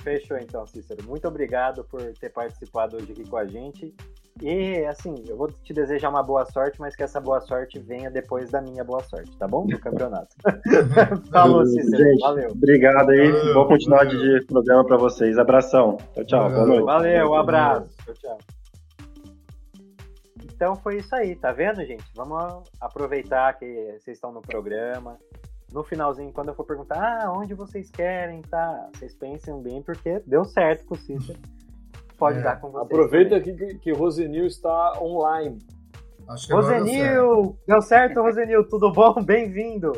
Fechou 0.02 0.38
então, 0.38 0.66
Cícero. 0.66 1.06
Muito 1.06 1.28
obrigado 1.28 1.84
por 1.84 2.00
ter 2.14 2.30
participado 2.30 2.96
hoje 2.96 3.12
aqui 3.12 3.28
com 3.28 3.36
a 3.36 3.46
gente. 3.46 3.94
E 4.42 4.84
assim, 4.86 5.24
eu 5.26 5.36
vou 5.36 5.50
te 5.50 5.74
desejar 5.74 6.10
uma 6.10 6.22
boa 6.22 6.44
sorte, 6.46 6.80
mas 6.80 6.94
que 6.94 7.02
essa 7.02 7.20
boa 7.20 7.40
sorte 7.40 7.78
venha 7.80 8.10
depois 8.10 8.50
da 8.50 8.60
minha 8.60 8.84
boa 8.84 9.02
sorte, 9.02 9.36
tá 9.36 9.48
bom? 9.48 9.66
Do 9.66 9.78
campeonato. 9.80 10.36
Falou, 11.32 11.66
Cícero. 11.66 12.04
Gente, 12.04 12.20
Valeu. 12.20 12.50
Obrigado 12.50 13.10
aí. 13.10 13.32
Valeu, 13.32 13.54
Boa 13.54 13.66
continuidade 13.68 14.16
valeu. 14.16 14.38
de 14.40 14.46
programa 14.46 14.84
pra 14.86 14.96
vocês. 14.96 15.38
Abração. 15.38 15.96
Tchau, 16.14 16.24
tchau. 16.24 16.40
Boa 16.40 16.50
Valeu. 16.50 16.66
noite. 16.66 16.84
Valeu, 16.84 17.30
um 17.30 17.34
abraço. 17.34 17.96
Tchau, 18.04 18.14
tchau. 18.14 18.38
Então 20.44 20.74
foi 20.76 20.96
isso 20.96 21.14
aí, 21.14 21.36
tá 21.36 21.52
vendo, 21.52 21.84
gente? 21.84 22.04
Vamos 22.16 22.64
aproveitar 22.80 23.56
que 23.58 23.66
vocês 24.00 24.16
estão 24.16 24.32
no 24.32 24.40
programa. 24.42 25.16
No 25.72 25.84
finalzinho, 25.84 26.32
quando 26.32 26.48
eu 26.48 26.54
for 26.54 26.64
perguntar, 26.64 26.96
ah, 27.24 27.32
onde 27.32 27.54
vocês 27.54 27.90
querem, 27.90 28.40
tá? 28.42 28.88
Vocês 28.94 29.14
pensem 29.14 29.60
bem, 29.62 29.82
porque 29.82 30.20
deu 30.26 30.44
certo 30.44 30.86
com 30.86 30.94
o 30.94 30.98
Cícero. 30.98 31.38
Pode 32.18 32.38
É, 32.38 32.42
dar 32.42 32.60
com 32.60 32.70
vocês. 32.70 32.84
Aproveita 32.86 33.40
também. 33.40 33.56
que, 33.56 33.78
que 33.78 33.92
Rosenil 33.92 34.46
está 34.46 35.00
online. 35.00 35.58
Acho 36.28 36.46
que 36.48 36.52
agora 36.52 36.66
deu 36.74 36.86
certo. 36.86 37.24
Rosenil! 37.26 37.58
Deu 37.66 37.82
certo, 37.82 38.20
Rosenil? 38.22 38.68
Tudo 38.68 38.92
bom? 38.92 39.14
Bem-vindo! 39.24 39.92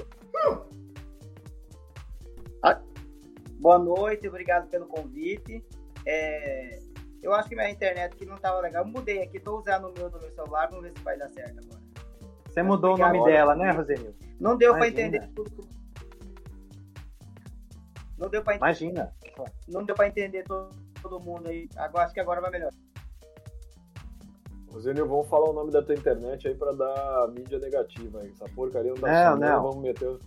Boa 3.59 3.79
noite, 3.79 4.27
obrigado 4.27 4.69
pelo 4.71 4.87
convite. 4.87 5.63
É, 6.07 6.79
eu 7.23 7.31
acho 7.35 7.47
que 7.47 7.55
minha 7.55 7.69
internet 7.71 8.15
aqui 8.15 8.25
não 8.25 8.37
estava 8.37 8.59
legal. 8.61 8.85
Eu 8.87 8.91
mudei 8.91 9.23
aqui, 9.23 9.37
estou 9.37 9.59
usando 9.59 9.89
o 9.89 9.93
meu 9.93 10.09
do 10.09 10.19
meu 10.19 10.31
celular, 10.31 10.67
vamos 10.69 10.85
ver 10.85 10.93
se 10.97 11.05
vai 11.05 11.19
dar 11.19 11.29
certo 11.29 11.59
agora. 11.63 11.83
Você 12.49 12.63
mudou 12.63 12.95
o 12.95 12.97
nome 12.99 13.23
dela, 13.25 13.55
né, 13.55 13.71
Rosenil? 13.71 14.15
Não 14.41 14.57
deu 14.57 14.73
para 14.73 14.89
entender 14.89 15.29
tudo. 15.37 15.69
Não 18.17 18.31
deu 18.31 18.43
para 18.43 18.57
Imagina. 18.57 19.13
não 19.69 19.85
deu 19.85 19.95
para 19.95 20.09
entender 20.09 20.43
todo, 20.45 20.71
todo 21.03 21.21
mundo 21.21 21.49
aí. 21.49 21.69
Agora 21.77 22.05
acho 22.05 22.15
que 22.15 22.21
agora 22.21 22.41
vai 22.41 22.51
melhor. 22.51 22.71
Rosenil, 24.73 25.07
vamos 25.09 25.29
falar 25.29 25.51
o 25.51 25.53
nome 25.53 25.73
da 25.73 25.83
tua 25.83 25.95
internet 25.95 26.47
aí 26.47 26.55
pra 26.55 26.73
dar 26.73 27.29
mídia 27.29 27.59
negativa 27.59 28.21
aí. 28.21 28.31
Essa 28.31 28.45
porcaria 28.55 28.93
não 28.93 29.01
dá 29.01 29.09
Não, 29.09 29.15
certo, 29.15 29.41
não. 29.41 29.63
Vamos 29.63 29.83
meter. 29.83 30.09
o- 30.09 30.19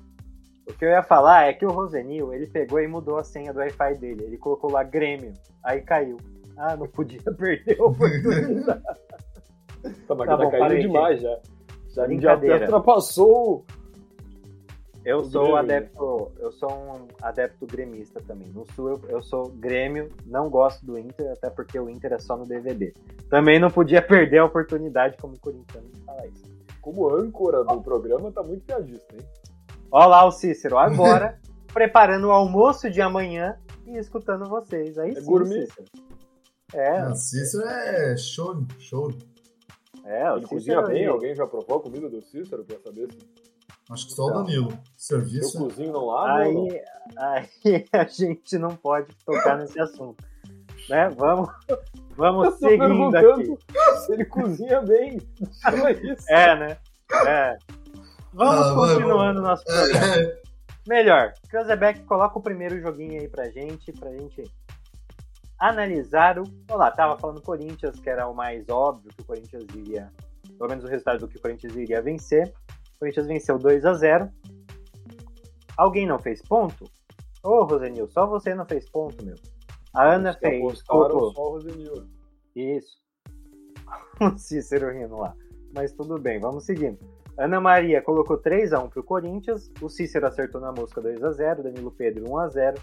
O 0.68 0.74
que 0.74 0.86
eu 0.86 0.90
ia 0.90 1.04
falar 1.04 1.48
é 1.48 1.54
que 1.54 1.66
o 1.66 1.72
Rosenil, 1.72 2.34
ele 2.34 2.48
pegou 2.48 2.80
e 2.80 2.88
mudou 2.88 3.18
a 3.18 3.24
senha 3.24 3.52
do 3.54 3.60
Wi-Fi 3.60 3.96
dele. 3.96 4.24
Ele 4.24 4.38
colocou 4.38 4.72
lá 4.72 4.82
Grêmio, 4.84 5.34
aí 5.64 5.82
caiu. 5.82 6.18
Ah, 6.56 6.76
não 6.78 6.88
podia 6.88 7.20
perder 7.38 7.80
a 7.80 7.84
oportunidade. 7.86 8.82
Tá, 10.08 10.16
mas 10.16 10.28
Tá 10.30 10.38
tá, 10.38 10.38
bom, 10.38 10.52
caindo 10.52 10.80
demais 10.82 11.22
já. 11.22 11.40
Já, 11.90 12.08
já 12.20 12.36
ultrapassou. 12.62 13.66
Eu 15.06 15.24
sou 15.26 15.42
Grêmio. 15.44 15.58
adepto, 15.58 16.32
eu 16.40 16.52
sou 16.54 16.72
um 16.72 17.08
adepto 17.22 17.66
gremista 17.68 18.22
também. 18.22 18.48
No 18.50 18.66
sul 18.74 18.90
eu, 18.90 19.02
eu 19.10 19.22
sou 19.22 19.50
Grêmio, 19.50 20.10
não 20.26 20.50
gosto 20.50 20.86
do 20.86 20.98
Inter, 20.98 21.32
até 21.32 21.50
porque 21.50 21.78
o 21.80 21.90
Inter 21.90 22.14
é 22.14 22.20
só 22.20 22.38
no 22.38 22.46
DVD. 22.46 22.94
Também 23.30 23.60
não 23.60 23.70
podia 23.70 24.02
perder 24.02 24.38
a 24.40 24.46
oportunidade 24.46 25.18
como 25.18 25.38
corintiano 25.40 25.88
de 25.90 26.00
falar 26.06 26.26
isso. 26.28 26.44
Como 26.82 27.10
âncora 27.14 27.64
do 27.64 27.82
programa, 27.82 28.32
tá 28.32 28.42
muito 28.44 28.64
piadista, 28.66 29.14
hein? 29.16 29.22
Olha 29.92 30.06
lá 30.08 30.26
o 30.26 30.32
Cícero 30.32 30.78
agora, 30.78 31.38
preparando 31.74 32.28
o 32.28 32.32
almoço 32.32 32.90
de 32.90 33.02
amanhã 33.02 33.58
e 33.86 33.98
escutando 33.98 34.46
vocês. 34.50 34.98
Aí 34.98 35.12
É 35.12 35.16
sim, 35.20 35.26
gourmet. 35.26 35.66
Cícero. 35.68 35.88
É, 36.74 36.90
Ah, 36.98 37.16
Cícero 37.16 37.68
é 37.68 38.18
show, 38.18 38.64
show. 38.80 39.12
é, 40.06 40.32
o 40.32 40.38
Ele 40.38 40.42
Cícero 40.48 40.50
cozinha 40.56 40.82
bem? 40.84 40.98
ele- 41.04 41.06
Alguém 41.12 41.36
já 41.36 41.46
provou 41.46 41.78
a 41.78 41.82
comida 41.82 42.10
do 42.10 42.22
Cícero? 42.22 42.64
Quer 42.66 42.80
saber 42.80 43.08
se 43.12 43.20
Acho 43.94 44.08
que 44.08 44.14
só 44.14 44.26
o 44.26 44.32
Danilo. 44.32 44.72
eu 44.72 44.78
Serviço. 44.98 45.58
cozinho 45.58 45.94
não 45.94 46.06
lavo 46.08 46.44
ou 46.50 46.54
não? 46.54 46.72
Aí, 46.72 46.82
aí 47.18 47.86
a 47.94 48.04
gente 48.06 48.58
não 48.58 48.76
pode 48.76 49.16
tocar 49.26 49.58
nesse 49.58 49.80
assunto. 49.80 50.24
Né? 50.90 51.10
Vamos, 51.12 51.50
vamos 52.18 52.46
Eu 52.46 52.52
seguindo 52.54 52.84
aqui. 53.16 53.26
perguntando 53.26 53.58
se 54.06 54.14
ele 54.14 54.26
cozinha 54.26 54.82
bem. 54.82 55.22
É, 56.28 56.56
né? 56.56 56.78
É. 57.28 57.58
Vamos 58.34 58.68
Ah, 58.68 58.74
continuando 58.76 59.40
o 59.40 59.44
nosso 59.44 59.64
programa. 59.64 60.16
É, 60.16 60.42
Melhor, 60.86 61.34
Cruzebeck, 61.50 62.02
coloca 62.04 62.38
o 62.38 62.42
primeiro 62.42 62.82
joguinho 62.82 63.22
aí 63.22 63.30
pra 63.30 63.50
gente, 63.50 63.94
pra 63.94 64.12
gente 64.12 64.44
analisar 65.60 66.38
o. 66.40 66.44
Olha 66.70 66.78
lá, 66.78 66.92
tava 66.92 67.18
falando 67.18 67.42
Corinthians, 67.42 68.00
que 68.00 68.10
era 68.10 68.28
o 68.28 68.34
mais 68.36 68.68
óbvio 68.70 69.12
que 69.16 69.22
o 69.22 69.26
Corinthians 69.26 69.64
iria. 69.76 70.12
Pelo 70.58 70.70
menos 70.70 70.84
o 70.84 70.88
resultado 70.88 71.20
do 71.20 71.28
que 71.28 71.38
o 71.38 71.42
Corinthians 71.42 71.76
iria 71.76 72.02
vencer. 72.02 72.54
O 73.04 73.06
Corinthians 73.06 73.28
venceu 73.28 73.60
2 73.60 73.84
a 73.84 73.94
0 73.96 74.32
Alguém 75.78 76.08
não 76.08 76.18
fez 76.18 76.42
ponto? 76.42 76.90
Ô, 77.44 77.66
Rosenil, 77.66 78.08
só 78.08 78.26
você 78.26 78.56
não 78.56 78.66
fez 78.66 78.90
ponto, 78.90 79.26
meu. 79.26 79.36
A 79.94 80.14
Ana 80.14 80.30
Os 80.32 80.38
fez. 80.38 80.80
só 80.80 80.96
o 80.96 81.32
Rosenil. 81.32 82.08
Isso. 82.56 83.04
O 84.22 84.38
Cícero 84.38 84.90
rindo 84.94 85.18
lá. 85.18 85.36
Mas 85.76 85.92
tudo 85.92 86.18
bem, 86.18 86.40
vamos 86.40 86.66
seguindo. 86.66 86.98
Ana 87.38 87.60
Maria 87.60 88.02
colocou 88.02 88.38
3x1 88.42 88.90
pro 88.90 89.04
Corinthians. 89.04 89.70
O 89.82 89.90
Cícero 89.90 90.26
acertou 90.26 90.62
na 90.62 90.72
mosca 90.72 91.02
2x0. 91.02 91.62
Danilo 91.62 91.92
Pedro 91.92 92.24
1x0 92.24 92.80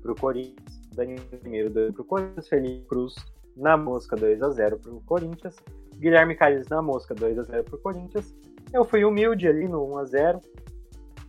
pro 0.00 0.14
Corinthians. 0.14 0.80
Danilo 0.94 1.20
Primeiro 1.26 1.68
2 1.68 1.92
pro 1.92 2.04
Corinthians. 2.04 2.48
Felipe 2.48 2.86
Cruz 2.86 3.14
na 3.54 3.76
mosca 3.76 4.16
2x0 4.16 4.80
pro 4.80 5.02
Corinthians. 5.02 5.56
Guilherme 5.96 6.34
Calles 6.34 6.66
na 6.68 6.80
mosca 6.80 7.14
2x0 7.14 7.62
pro 7.64 7.78
Corinthians. 7.78 8.34
Eu 8.74 8.84
fui 8.84 9.04
humilde 9.04 9.46
ali 9.46 9.68
no 9.68 9.86
1x0. 9.86 10.42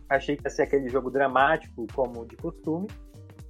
Achei 0.08 0.36
que 0.36 0.44
ia 0.44 0.50
ser 0.50 0.62
aquele 0.62 0.88
jogo 0.88 1.12
dramático, 1.12 1.86
como 1.94 2.26
de 2.26 2.36
costume. 2.36 2.88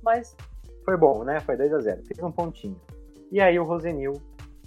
Mas 0.02 0.36
foi 0.84 0.98
bom, 0.98 1.24
né? 1.24 1.40
Foi 1.40 1.56
2x0. 1.56 2.06
Fiz 2.06 2.22
um 2.22 2.30
pontinho. 2.30 2.78
E 3.32 3.40
aí 3.40 3.58
o 3.58 3.64
Rosenil 3.64 4.12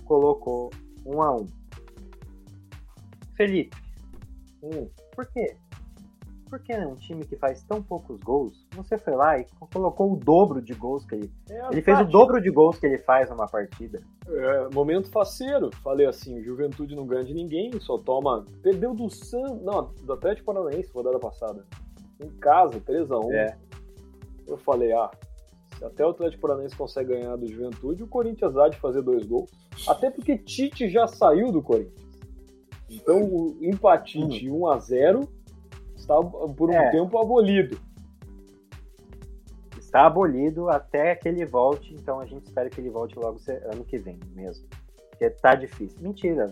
colocou 0.04 0.72
1 1.06 1.22
a 1.22 1.36
1 1.36 1.48
Felipe, 3.38 3.78
Hum, 4.62 4.90
por 5.16 5.26
quê? 5.28 5.56
Por 6.50 6.60
que 6.60 6.74
um 6.74 6.96
time 6.96 7.26
que 7.26 7.36
faz 7.36 7.62
tão 7.64 7.82
poucos 7.82 8.20
gols, 8.22 8.66
você 8.76 8.98
foi 8.98 9.14
lá 9.16 9.38
e 9.38 9.46
colocou 9.72 10.14
o 10.14 10.16
dobro 10.16 10.62
de 10.62 10.74
gols 10.74 11.06
que 11.06 11.16
ele... 11.16 11.32
é 11.50 11.62
a 11.62 11.68
Ele 11.72 11.82
fez 11.82 11.98
o 11.98 12.02
tática. 12.02 12.12
dobro 12.12 12.42
de 12.42 12.50
gols 12.50 12.80
que 12.80 12.88
ele 12.88 12.98
faz 12.98 13.30
numa 13.30 13.48
partida. 13.48 14.02
É, 14.28 14.70
momento 14.74 15.12
faceiro. 15.12 15.70
Falei 15.84 16.08
assim, 16.08 16.40
o 16.40 16.44
Juventude 16.44 16.96
não 16.96 17.06
ganha 17.06 17.24
de 17.24 17.34
ninguém, 17.36 17.80
só 17.80 18.00
toma... 18.00 18.46
Perdeu 18.64 18.96
do 18.96 19.10
San... 19.10 19.60
Não, 19.62 19.94
do 20.04 20.14
Atlético 20.14 20.52
Paranaense, 20.52 20.92
rodada 20.92 21.20
passada. 21.20 21.64
Em 22.20 22.30
casa, 22.40 22.80
3x1. 22.82 23.32
É. 23.32 23.58
Eu 24.48 24.58
falei, 24.58 24.92
ah, 24.92 25.12
se 25.78 25.86
até 25.86 26.04
o 26.04 26.10
Atlético 26.10 26.42
Paranaense 26.42 26.76
consegue 26.76 27.10
ganhar 27.14 27.36
do 27.36 27.48
Juventude, 27.48 28.04
o 28.04 28.08
Corinthians 28.08 28.58
há 28.58 28.68
de 28.70 28.78
fazer 28.78 29.04
dois 29.04 29.26
gols. 29.26 29.52
Até 29.88 30.10
porque 30.10 30.38
Tite 30.38 30.90
já 30.90 31.08
saiu 31.08 31.52
do 31.52 31.62
Corinthians. 31.62 32.10
Então 32.90 33.24
o 33.24 33.56
empatite 33.62 34.48
1x0 34.48 35.28
está 36.10 36.22
por 36.56 36.70
um. 36.70 36.74
É. 36.74 36.92
tempo 36.92 37.18
abolido. 37.20 37.80
Está 39.78 40.06
abolido 40.06 40.70
até 40.70 41.16
que 41.16 41.28
ele 41.28 41.46
volte, 41.46 41.94
então 41.96 42.20
a 42.20 42.26
gente 42.26 42.46
espera 42.46 42.70
que 42.70 42.80
ele 42.80 42.90
volte 42.90 43.18
logo 43.18 43.40
ano 43.72 43.84
que 43.84 43.98
vem 43.98 44.20
mesmo. 44.34 44.68
Porque 45.10 45.30
tá 45.32 45.56
difícil. 45.56 45.98
Mentira, 46.02 46.46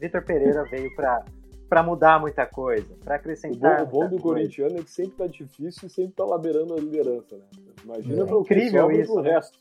Vitor 0.00 0.24
Pereira 0.24 0.64
veio 0.70 0.94
pra, 0.94 1.24
pra 1.68 1.82
mudar 1.82 2.20
muita 2.20 2.46
coisa, 2.46 2.94
pra 3.02 3.02
O 3.02 3.06
bom, 3.06 3.14
acrescentar. 3.14 3.82
o 3.82 3.86
bom 3.86 4.04
do 4.04 4.10
coisa. 4.10 4.22
corintiano 4.22 4.78
é 4.78 4.82
que 4.82 4.90
sempre 4.90 5.16
tá 5.16 5.26
difícil 5.26 5.88
e 5.88 5.90
sempre 5.90 6.12
tá 6.12 6.24
laberando 6.24 6.74
a 6.74 6.76
liderança, 6.76 7.36
né? 7.36 7.44
Imagina 7.84 8.22
É. 8.22 8.26
pro 8.26 8.40
Incrível 8.40 8.70
que 8.88 8.94
sobra 8.94 8.96
isso, 9.02 9.12
pro 9.12 9.22
né? 9.22 9.30
resto. 9.32 9.58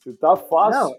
Se 0.00 0.12
tá 0.14 0.36
fácil, 0.36 0.80
Não, 0.90 0.96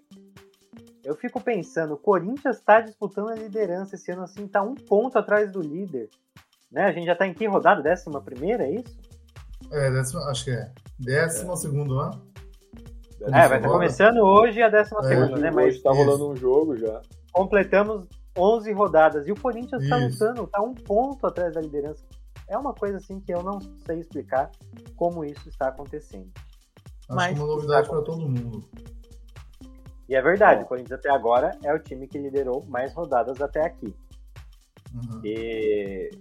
eu 1.03 1.15
fico 1.15 1.39
pensando, 1.39 1.93
o 1.93 1.97
Corinthians 1.97 2.57
está 2.57 2.81
disputando 2.81 3.29
a 3.29 3.35
liderança 3.35 3.95
esse 3.95 4.11
ano 4.11 4.23
assim, 4.23 4.47
tá 4.47 4.61
um 4.63 4.73
ponto 4.73 5.17
atrás 5.19 5.51
do 5.51 5.61
líder. 5.61 6.09
Né? 6.73 6.85
A 6.85 6.91
gente 6.91 7.05
já 7.05 7.15
tá 7.15 7.27
em 7.27 7.33
que 7.33 7.45
rodada? 7.47 7.81
Décima 7.81 8.19
primeira, 8.21 8.63
é 8.65 8.75
isso? 8.75 8.97
é 9.71 9.91
décima, 9.91 10.21
acho 10.29 10.43
que 10.45 10.51
é. 10.51 10.71
Décima 10.99 11.55
segundo 11.55 11.99
ano. 11.99 12.21
É, 13.21 13.29
vai 13.31 13.43
estar 13.43 13.55
agora? 13.55 13.71
começando 13.73 14.17
hoje 14.17 14.61
a 14.61 14.69
décima 14.69 14.99
É, 15.01 15.03
segunda, 15.03 15.33
hoje, 15.33 15.41
né? 15.41 15.49
hoje 15.49 15.55
Mas 15.55 15.81
tá 15.81 15.91
Isso. 15.91 15.99
rolando 16.03 16.29
um 16.29 16.35
jogo 16.35 16.77
já. 16.77 17.01
completamos 17.31 18.05
11 18.37 18.71
rodadas 18.73 19.27
e 19.27 19.31
o 19.31 19.39
Corinthians 19.39 19.87
tá 19.87 19.97
Isso. 19.99 20.25
lutando, 20.25 20.47
tá 20.47 20.61
um 20.61 20.73
ponto 20.73 21.25
atrás 21.25 21.53
da 21.53 21.61
liderança. 21.61 22.03
É 22.49 22.57
uma 22.57 22.73
coisa 22.73 22.97
assim 22.97 23.19
que 23.21 23.33
eu 23.33 23.41
não 23.41 23.59
sei 23.85 23.99
explicar 23.99 24.51
como 24.97 25.23
isso 25.23 25.47
está 25.47 25.69
acontecendo. 25.69 26.29
Acho 27.07 27.15
Mas 27.15 27.33
que 27.33 27.39
é 27.39 27.43
uma 27.43 27.55
novidade 27.55 27.87
tá 27.87 27.93
para 27.93 28.01
todo 28.03 28.27
mundo. 28.29 28.67
E 30.09 30.15
é 30.15 30.21
verdade, 30.21 30.63
o 30.63 30.65
Corinthians 30.65 30.99
até 30.99 31.09
agora 31.09 31.57
é 31.63 31.73
o 31.73 31.79
time 31.79 32.07
que 32.07 32.17
liderou 32.17 32.65
mais 32.67 32.93
rodadas 32.93 33.39
até 33.41 33.65
aqui. 33.65 33.95
Uhum. 34.93 35.21
E, 35.23 36.11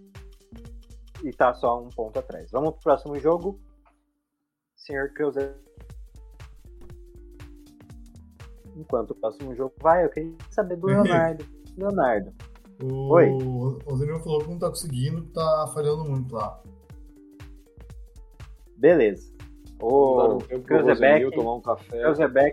e 1.24 1.30
tá 1.32 1.54
só 1.54 1.80
um 1.82 1.88
ponto 1.88 2.18
atrás. 2.18 2.50
Vamos 2.50 2.70
pro 2.72 2.82
próximo 2.82 3.18
jogo. 3.18 3.60
Senhor 4.76 5.12
Cruzeiro. 5.12 5.54
Enquanto 8.76 9.10
o 9.10 9.14
próximo 9.14 9.54
jogo 9.54 9.74
vai, 9.80 10.04
eu 10.04 10.08
queria 10.10 10.34
saber 10.50 10.76
do 10.76 10.86
Leonardo. 10.88 11.44
Leonardo, 11.76 12.32
O, 12.82 13.12
Oi. 13.14 13.28
o 13.30 13.96
Zenil 13.96 14.18
falou 14.20 14.40
que 14.40 14.50
não 14.50 14.58
tá 14.58 14.68
conseguindo, 14.68 15.22
que 15.22 15.30
tá 15.32 15.70
falhando 15.72 16.04
muito 16.04 16.34
lá. 16.34 16.60
beleza. 18.76 19.32
Um 19.80 19.86
O 19.86 20.38
Cruzebeck, 20.64 21.26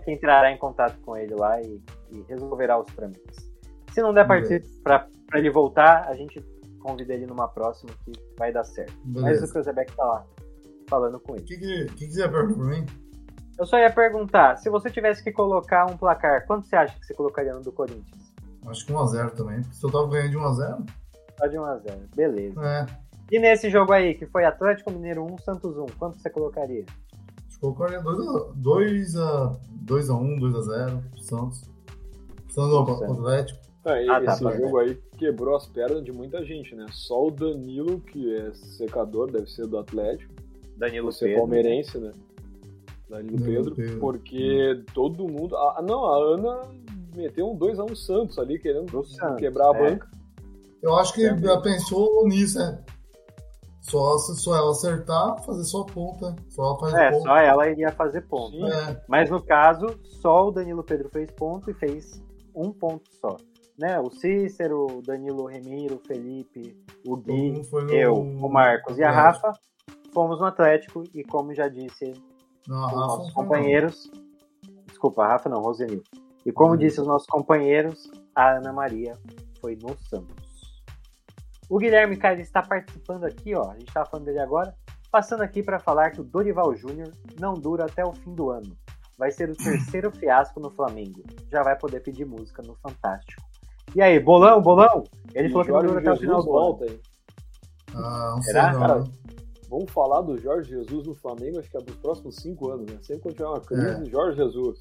um 0.08 0.12
entrará 0.12 0.50
em 0.50 0.58
contato 0.58 0.98
com 1.02 1.16
ele 1.16 1.34
lá 1.34 1.60
e, 1.62 1.80
e 2.10 2.22
resolverá 2.22 2.78
os 2.78 2.86
trâmites. 2.92 3.50
Se 3.92 4.02
não 4.02 4.12
der 4.12 4.26
para 4.26 5.08
ele 5.34 5.50
voltar, 5.50 6.08
a 6.08 6.14
gente 6.14 6.40
convida 6.80 7.14
ele 7.14 7.26
numa 7.26 7.48
próxima 7.48 7.92
que 8.04 8.12
vai 8.38 8.52
dar 8.52 8.64
certo. 8.64 8.92
Mas 9.04 9.16
o 9.16 9.22
Beleza. 9.24 9.52
Cruzebeck 9.52 9.94
tá 9.94 10.04
lá 10.04 10.26
falando 10.88 11.20
com 11.20 11.32
O 11.32 11.36
ele. 11.36 11.44
que, 11.44 11.56
que, 11.56 11.84
que, 11.94 12.06
que 12.06 12.12
você 12.12 12.20
ia 12.20 12.28
perguntar 12.28 12.56
pra 12.58 12.66
mim? 12.66 12.86
Eu 13.58 13.66
só 13.66 13.78
ia 13.78 13.92
perguntar, 13.92 14.56
se 14.56 14.68
você 14.70 14.90
tivesse 14.90 15.22
que 15.22 15.30
colocar 15.30 15.84
um 15.86 15.96
placar, 15.96 16.46
quanto 16.46 16.66
você 16.66 16.74
acha 16.76 16.98
que 16.98 17.06
você 17.06 17.14
colocaria 17.14 17.52
no 17.54 17.60
do 17.62 17.70
Corinthians? 17.70 18.32
Acho 18.66 18.86
que 18.86 18.92
1x0 18.92 19.30
também. 19.32 19.60
porque 19.60 19.74
Se 19.76 19.84
eu 19.84 19.92
tava 19.92 20.08
ganhando 20.08 20.30
de 20.30 20.38
1x0, 20.38 20.88
Só 21.38 21.46
de 21.46 21.58
1 21.58 21.64
a 21.64 21.76
0 21.78 22.00
beleza. 22.16 22.60
é. 22.66 22.86
E 23.30 23.38
nesse 23.38 23.70
jogo 23.70 23.92
aí, 23.92 24.14
que 24.14 24.26
foi 24.26 24.44
Atlético 24.44 24.90
Mineiro 24.90 25.24
1, 25.24 25.38
Santos 25.38 25.76
1, 25.76 25.86
quanto 25.98 26.18
você 26.20 26.28
colocaria? 26.30 26.84
Acho 27.46 27.54
que 27.54 27.60
colocaria 27.60 28.00
2x1, 28.02 30.40
2x0 30.40 31.02
pro 31.10 31.20
Santos. 31.22 31.70
Santos 32.48 32.84
pro 32.84 32.96
Santos. 32.96 33.18
Atlético. 33.18 33.60
É, 33.84 34.08
Ah, 34.08 34.20
tá, 34.24 34.32
esse 34.34 34.58
jogo 34.58 34.78
aí 34.78 35.00
quebrou 35.20 35.54
as 35.54 35.66
pernas 35.66 36.02
de 36.02 36.10
muita 36.10 36.42
gente, 36.44 36.74
né? 36.74 36.86
Só 36.90 37.26
o 37.26 37.30
Danilo, 37.30 38.00
que 38.00 38.34
é 38.34 38.52
secador, 38.54 39.30
deve 39.30 39.50
ser 39.50 39.66
do 39.66 39.78
Atlético, 39.78 40.32
Danilo 40.78 41.12
você 41.12 41.26
é 41.26 41.28
Pedro. 41.28 41.40
palmeirense, 41.42 41.98
né? 41.98 42.12
Danilo 43.08 43.36
Danilo 43.38 43.44
Pedro, 43.44 43.74
Pedro. 43.76 44.00
porque 44.00 44.82
todo 44.94 45.28
mundo. 45.28 45.54
Ah, 45.56 45.82
não, 45.86 46.06
a 46.06 46.16
Ana 46.34 46.62
meteu 47.14 47.50
um 47.50 47.56
2x1 47.58 47.94
Santos 47.96 48.38
ali, 48.38 48.58
querendo 48.58 48.86
Do 48.90 49.04
Santos, 49.04 49.36
quebrar 49.38 49.72
a 49.74 49.76
é. 49.76 49.90
banca. 49.90 50.08
Eu 50.82 50.94
acho 50.96 51.12
que 51.12 51.26
É. 51.26 51.36
já 51.36 51.60
pensou 51.60 52.26
nisso, 52.26 52.58
né? 52.58 52.82
Só, 53.82 54.16
só 54.18 54.56
ela 54.56 54.70
acertar, 54.70 55.42
fazer 55.44 55.64
só 55.64 55.82
ponta. 55.84 56.34
Só 56.48 56.62
ela 56.62 56.78
faz 56.78 56.94
É, 56.94 57.10
ponta. 57.10 57.22
só 57.24 57.36
ela 57.36 57.68
iria 57.68 57.90
fazer 57.92 58.20
ponto. 58.22 58.52
Sim. 58.56 58.64
É, 58.70 59.02
Mas 59.08 59.28
no 59.30 59.42
caso, 59.42 59.86
só 60.04 60.48
o 60.48 60.50
Danilo 60.50 60.84
Pedro 60.84 61.08
fez 61.10 61.30
ponto 61.32 61.70
e 61.70 61.74
fez 61.74 62.22
um 62.54 62.70
ponto 62.72 63.10
só. 63.20 63.36
Né? 63.80 63.98
O 63.98 64.10
Cícero, 64.10 64.98
o 64.98 65.00
Danilo 65.00 65.46
Remiro, 65.46 65.94
o 65.96 66.06
Felipe, 66.06 66.76
o 67.06 67.16
Gui, 67.16 67.62
eu, 67.88 68.12
o 68.12 68.52
Marcos 68.52 68.98
e 68.98 69.02
a. 69.02 69.10
Rafa 69.10 69.54
fomos 70.12 70.38
no 70.38 70.44
Atlético 70.44 71.02
e 71.14 71.24
como 71.24 71.54
já 71.54 71.66
disse 71.66 72.12
Não, 72.68 72.86
os 72.86 72.92
nossos 72.92 73.16
foi, 73.16 73.26
não. 73.26 73.32
companheiros. 73.32 74.10
Desculpa, 74.86 75.24
a 75.24 75.28
Rafa 75.28 75.48
não, 75.48 75.62
Rosenil. 75.62 76.02
E 76.44 76.52
como 76.52 76.72
Rosenil. 76.72 76.88
disse 76.88 77.00
os 77.00 77.06
nossos 77.06 77.26
companheiros, 77.26 78.10
a 78.34 78.58
Ana 78.58 78.70
Maria 78.70 79.14
foi 79.62 79.76
no 79.76 79.96
Santos. 79.96 80.84
O 81.70 81.78
Guilherme 81.78 82.18
Caio 82.18 82.40
está 82.40 82.60
participando 82.60 83.24
aqui, 83.24 83.54
ó. 83.54 83.70
A 83.70 83.78
gente 83.78 83.88
estava 83.88 84.10
falando 84.10 84.26
dele 84.26 84.40
agora. 84.40 84.74
Passando 85.10 85.42
aqui 85.42 85.62
para 85.62 85.80
falar 85.80 86.10
que 86.10 86.20
o 86.20 86.24
Dorival 86.24 86.76
Júnior 86.76 87.12
não 87.40 87.54
dura 87.54 87.86
até 87.86 88.04
o 88.04 88.12
fim 88.12 88.34
do 88.34 88.50
ano. 88.50 88.76
Vai 89.16 89.30
ser 89.30 89.48
o 89.48 89.56
terceiro 89.56 90.10
fiasco 90.12 90.60
no 90.60 90.70
Flamengo. 90.70 91.22
Já 91.50 91.62
vai 91.62 91.78
poder 91.78 92.00
pedir 92.00 92.26
música 92.26 92.60
no 92.62 92.74
Fantástico. 92.76 93.49
E 93.94 94.00
aí, 94.02 94.18
bolão, 94.20 94.60
bolão? 94.62 95.04
Ele 95.34 95.48
E 95.48 95.50
falou 95.52 95.64
que 95.64 95.70
não 95.72 95.80
Jorge 95.80 95.94
dura 95.94 96.00
até 96.00 96.12
o 96.12 96.16
final 96.20 96.42
do 96.42 96.56
ano. 96.56 96.60
volta 96.66 96.84
aí. 96.84 97.00
Ah, 97.94 98.32
não 98.36 98.42
Será, 98.42 98.62
sei 98.70 98.72
não. 98.80 98.86
cara? 98.86 99.04
Vamos 99.68 99.90
falar 99.92 100.20
do 100.22 100.36
Jorge 100.38 100.70
Jesus 100.70 101.06
no 101.06 101.14
Flamengo, 101.14 101.58
acho 101.60 101.70
que 101.70 101.76
é 101.76 101.80
dos 101.80 101.96
próximos 101.96 102.36
cinco 102.36 102.70
anos, 102.70 102.86
né? 102.90 102.98
Sempre 103.02 103.22
quando 103.22 103.34
tiver 103.36 103.48
uma 103.48 103.60
crise, 103.60 104.10
Jorge 104.10 104.36
Jesus. 104.36 104.80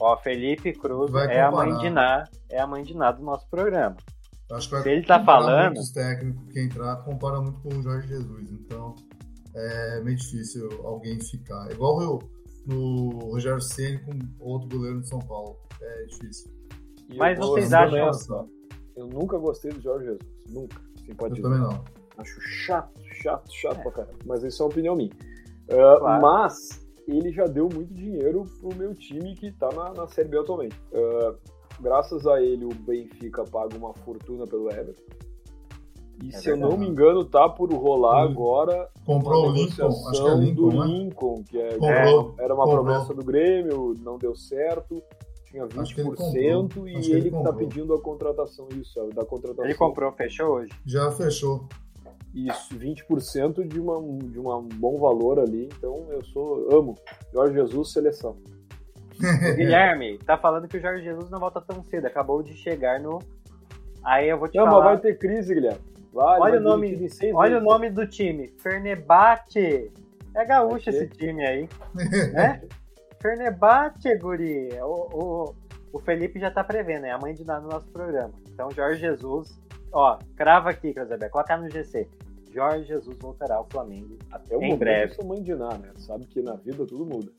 Ó, 0.00 0.16
Felipe 0.16 0.72
Cruz 0.72 1.10
Vai 1.10 1.26
é 1.36 1.42
a 1.42 1.50
mãe 1.50 1.76
de 1.76 1.90
Ná, 1.90 2.24
é 2.48 2.58
a 2.58 2.66
mãe 2.66 2.82
de 2.82 2.96
Ná 2.96 3.12
do 3.12 3.22
nosso 3.22 3.46
programa. 3.50 3.96
Acho 4.50 4.68
que 4.68 4.74
vai 4.74 4.82
Se 4.82 4.88
ele 4.88 5.06
tá 5.06 5.22
falando- 5.22 5.74
Muitos 5.74 5.90
técnicos 5.90 6.42
que 6.52 6.60
entrar 6.60 6.96
compara 7.04 7.38
muito 7.40 7.60
com 7.60 7.68
o 7.68 7.82
Jorge 7.82 8.08
Jesus. 8.08 8.50
Então 8.50 8.94
é 9.54 10.00
meio 10.00 10.16
difícil 10.16 10.68
alguém 10.84 11.20
ficar. 11.20 11.68
É 11.70 11.74
Igual 11.74 12.00
eu, 12.02 12.18
no 12.66 13.10
Rogério 13.30 13.60
Ceni 13.60 13.98
com 13.98 14.12
outro 14.40 14.68
goleiro 14.70 15.00
de 15.02 15.08
São 15.08 15.18
Paulo. 15.18 15.58
É 15.82 16.04
difícil. 16.06 16.50
E 17.12 17.16
Mas 17.16 17.38
eu 17.38 17.46
vocês 17.46 17.72
acham- 17.72 18.48
Eu 18.96 19.06
nunca 19.06 19.38
gostei 19.38 19.72
do 19.72 19.80
Jorge 19.80 20.04
Jesus. 20.06 20.20
Nunca. 20.50 20.80
Assim, 20.96 21.14
pode 21.14 21.40
Eu 21.40 21.48
dizer. 21.48 21.60
também 21.60 21.60
não. 21.76 21.84
Acho 22.18 22.40
chato, 22.40 23.00
chato, 23.22 23.50
chato 23.52 23.78
É. 23.78 23.82
pra 23.82 23.92
caramba. 23.92 24.18
Mas 24.26 24.42
isso 24.44 24.62
é 24.62 24.66
uma 24.66 24.70
opinião 24.72 24.96
minha. 24.96 25.10
Ah, 25.70 25.96
Claro. 25.98 26.22
Mas 26.22 26.86
ele 27.08 27.32
já 27.32 27.46
deu 27.46 27.68
muito 27.72 27.92
dinheiro 27.94 28.44
pro 28.60 28.74
meu 28.76 28.94
time 28.94 29.34
que 29.34 29.50
tá 29.52 29.68
na, 29.74 29.92
na 29.94 30.06
Série 30.08 30.28
B 30.28 30.38
atualmente. 30.38 30.76
Ah, 30.94 31.34
graças 31.80 32.26
a 32.26 32.42
ele, 32.42 32.64
o 32.66 32.74
Benfica 32.74 33.44
paga 33.44 33.76
uma 33.76 33.94
fortuna 33.94 34.44
pelo 34.46 34.70
Everton. 34.70 35.02
E 36.22 36.28
É 36.28 36.32
se 36.32 36.50
eu 36.50 36.56
não 36.58 36.76
me 36.76 36.86
engano, 36.86 37.24
tá 37.24 37.48
por 37.48 37.72
rolar 37.72 38.26
Hum. 38.26 38.30
agora 38.30 38.90
Comprou 39.06 39.48
o 39.48 39.52
Lincoln, 39.52 39.86
acho 39.86 40.22
que 40.22 40.28
é 40.28 40.34
Lincoln, 40.34 40.68
do 40.68 40.78
né? 40.78 40.86
Lincoln, 40.86 41.42
que 41.48 41.58
é, 41.58 41.70
Comprou, 41.78 42.34
era 42.38 42.54
uma 42.54 42.64
comprou. 42.66 42.84
promessa 42.84 43.14
do 43.14 43.24
Grêmio, 43.24 43.94
não 44.00 44.18
deu 44.18 44.34
certo. 44.36 45.02
Tinha 45.50 45.64
Acho 45.64 45.94
que 45.94 46.00
ele 46.00 46.10
20% 46.10 46.16
comprou. 46.62 46.88
e 46.88 46.92
que 46.92 46.98
ele 47.10 47.12
ele 47.12 47.22
que 47.24 47.30
tá 47.30 47.36
comprou. 47.38 47.54
pedindo 47.68 47.94
a 47.94 48.00
contratação, 48.00 48.68
isso, 48.72 48.92
sabe, 48.94 49.14
da 49.14 49.24
contratação. 49.24 49.64
Ele 49.64 49.74
comprou, 49.74 50.12
fechou 50.12 50.48
hoje. 50.54 50.70
Já 50.86 51.10
fechou. 51.10 51.66
Isso, 52.32 52.78
20% 52.78 53.66
de, 53.66 53.80
uma, 53.80 54.00
de 54.28 54.38
uma- 54.38 54.58
um 54.58 54.68
bom 54.68 54.96
valor 54.98 55.40
ali. 55.40 55.68
Então 55.76 56.06
eu 56.10 56.22
sou, 56.24 56.68
amo. 56.72 56.94
Jorge 57.32 57.54
Jesus, 57.54 57.92
seleção. 57.92 58.36
O 59.12 59.16
Guilherme 59.56 60.16
tá 60.18 60.38
falando 60.38 60.68
que 60.68 60.76
o 60.76 60.80
Jorge 60.80 61.02
Jesus 61.02 61.28
não 61.28 61.40
volta 61.40 61.60
tão 61.60 61.82
cedo, 61.82 62.06
acabou 62.06 62.40
de 62.42 62.54
chegar 62.54 63.00
no. 63.00 63.18
Aí 64.04 64.28
eu 64.28 64.38
vou 64.38 64.46
te 64.48 64.56
Não, 64.56 64.64
mas 64.64 64.72
falar. 64.74 64.84
vai 64.86 64.98
ter 64.98 65.18
crise, 65.18 65.52
Guilherme. 65.52 65.80
Vai, 66.12 66.40
Olha 66.40 66.50
vai 66.52 66.58
o 66.58 66.62
nome- 66.62 67.08
Olha 67.34 67.58
o 67.58 67.60
nome 67.60 67.90
do 67.90 68.06
time, 68.06 68.48
Fernebate. 68.58 69.90
É 70.34 70.44
gaúcho 70.44 70.90
esse 70.90 71.08
time 71.08 71.44
aí, 71.44 71.68
né? 72.32 72.62
Fernebate, 73.20 74.16
guri. 74.16 74.68
O, 74.82 74.86
o, 75.12 75.54
o 75.92 75.98
Felipe 76.00 76.38
já 76.40 76.50
tá 76.50 76.64
prevendo, 76.64 77.04
é 77.06 77.10
a 77.10 77.18
mãe 77.18 77.34
de 77.34 77.44
nada 77.44 77.60
no 77.60 77.68
nosso 77.68 77.86
programa. 77.88 78.32
Então, 78.52 78.70
Jorge 78.70 79.00
Jesus, 79.00 79.58
ó, 79.92 80.18
crava 80.36 80.70
aqui, 80.70 80.92
Cruzebeck, 80.94 81.30
coloca 81.32 81.56
no 81.56 81.68
GC. 81.70 82.08
Jorge 82.52 82.84
Jesus 82.86 83.16
voltará 83.20 83.56
ao 83.56 83.66
Flamengo. 83.70 84.18
Até 84.30 84.56
o 84.56 84.62
Em 84.62 84.76
breve. 84.76 85.12
eu 85.12 85.16
sou 85.16 85.24
mãe 85.26 85.42
de 85.42 85.54
nada, 85.54 85.78
né? 85.78 85.92
Sabe 85.98 86.26
que 86.26 86.42
na 86.42 86.54
vida 86.54 86.84
tudo 86.86 87.06
muda. 87.06 87.30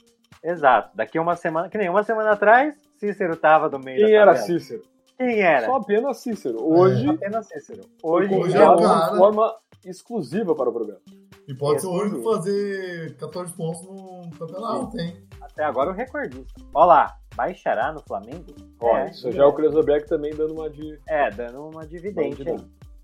Exato. 0.43 0.95
Daqui 0.95 1.19
uma 1.19 1.35
semana, 1.35 1.67
que 1.69 1.77
nem 1.77 1.89
uma 1.89 2.03
semana 2.03 2.31
atrás, 2.31 2.75
Cícero 2.97 3.35
tava 3.35 3.69
do 3.69 3.77
meio 3.77 3.97
Quem 4.05 4.15
da 4.15 4.21
era. 4.21 4.35
Cícero? 4.37 4.81
Quem 5.17 5.39
era? 5.41 5.65
Só 5.67 5.75
apenas 5.75 6.17
Cícero. 6.17 6.57
Hoje, 6.63 7.07
Apenas 7.09 7.47
Cícero. 7.47 7.81
Hoje, 8.01 8.33
Hoje 8.33 8.57
é 8.57 8.61
é 8.61 8.69
um- 8.69 8.77
cara. 8.77 9.11
de 9.11 9.17
forma 9.17 9.55
exclusiva 9.85 10.55
para 10.55 10.69
o 10.69 10.73
programa. 10.73 11.01
E 11.47 11.53
pode 11.53 11.81
ser 11.81 12.09
que 12.09 12.23
fazer 12.23 13.15
14 13.17 13.53
pontos 13.53 13.81
no 13.83 14.29
campeonato, 14.39 14.97
hein? 14.97 15.17
Até 15.41 15.63
agora 15.63 15.89
o 15.91 15.93
recordista. 15.93 16.61
Ó 16.73 16.85
lá, 16.85 17.17
baixará 17.35 17.91
no 17.91 18.01
Flamengo? 18.01 18.53
Ó, 18.79 18.97
é, 18.97 19.09
isso 19.09 19.31
já 19.31 19.43
é 19.43 19.45
o 19.45 19.53
Kresobeck 19.53 20.07
também 20.07 20.33
dando 20.35 20.53
uma 20.53 20.69
de. 20.69 20.99
é, 21.07 21.29
dando 21.31 21.67
uma 21.69 21.85
dividende 21.85 22.47
aí. 22.47 22.57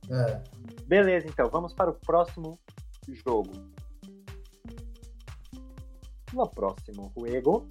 É. 0.10 0.42
Beleza, 0.86 1.28
então, 1.28 1.50
vamos 1.50 1.74
para 1.74 1.90
o 1.90 1.94
próximo 1.94 2.58
jogo. 3.10 3.52
No 6.34 6.48
próximo 6.48 7.12
juego. 7.18 7.68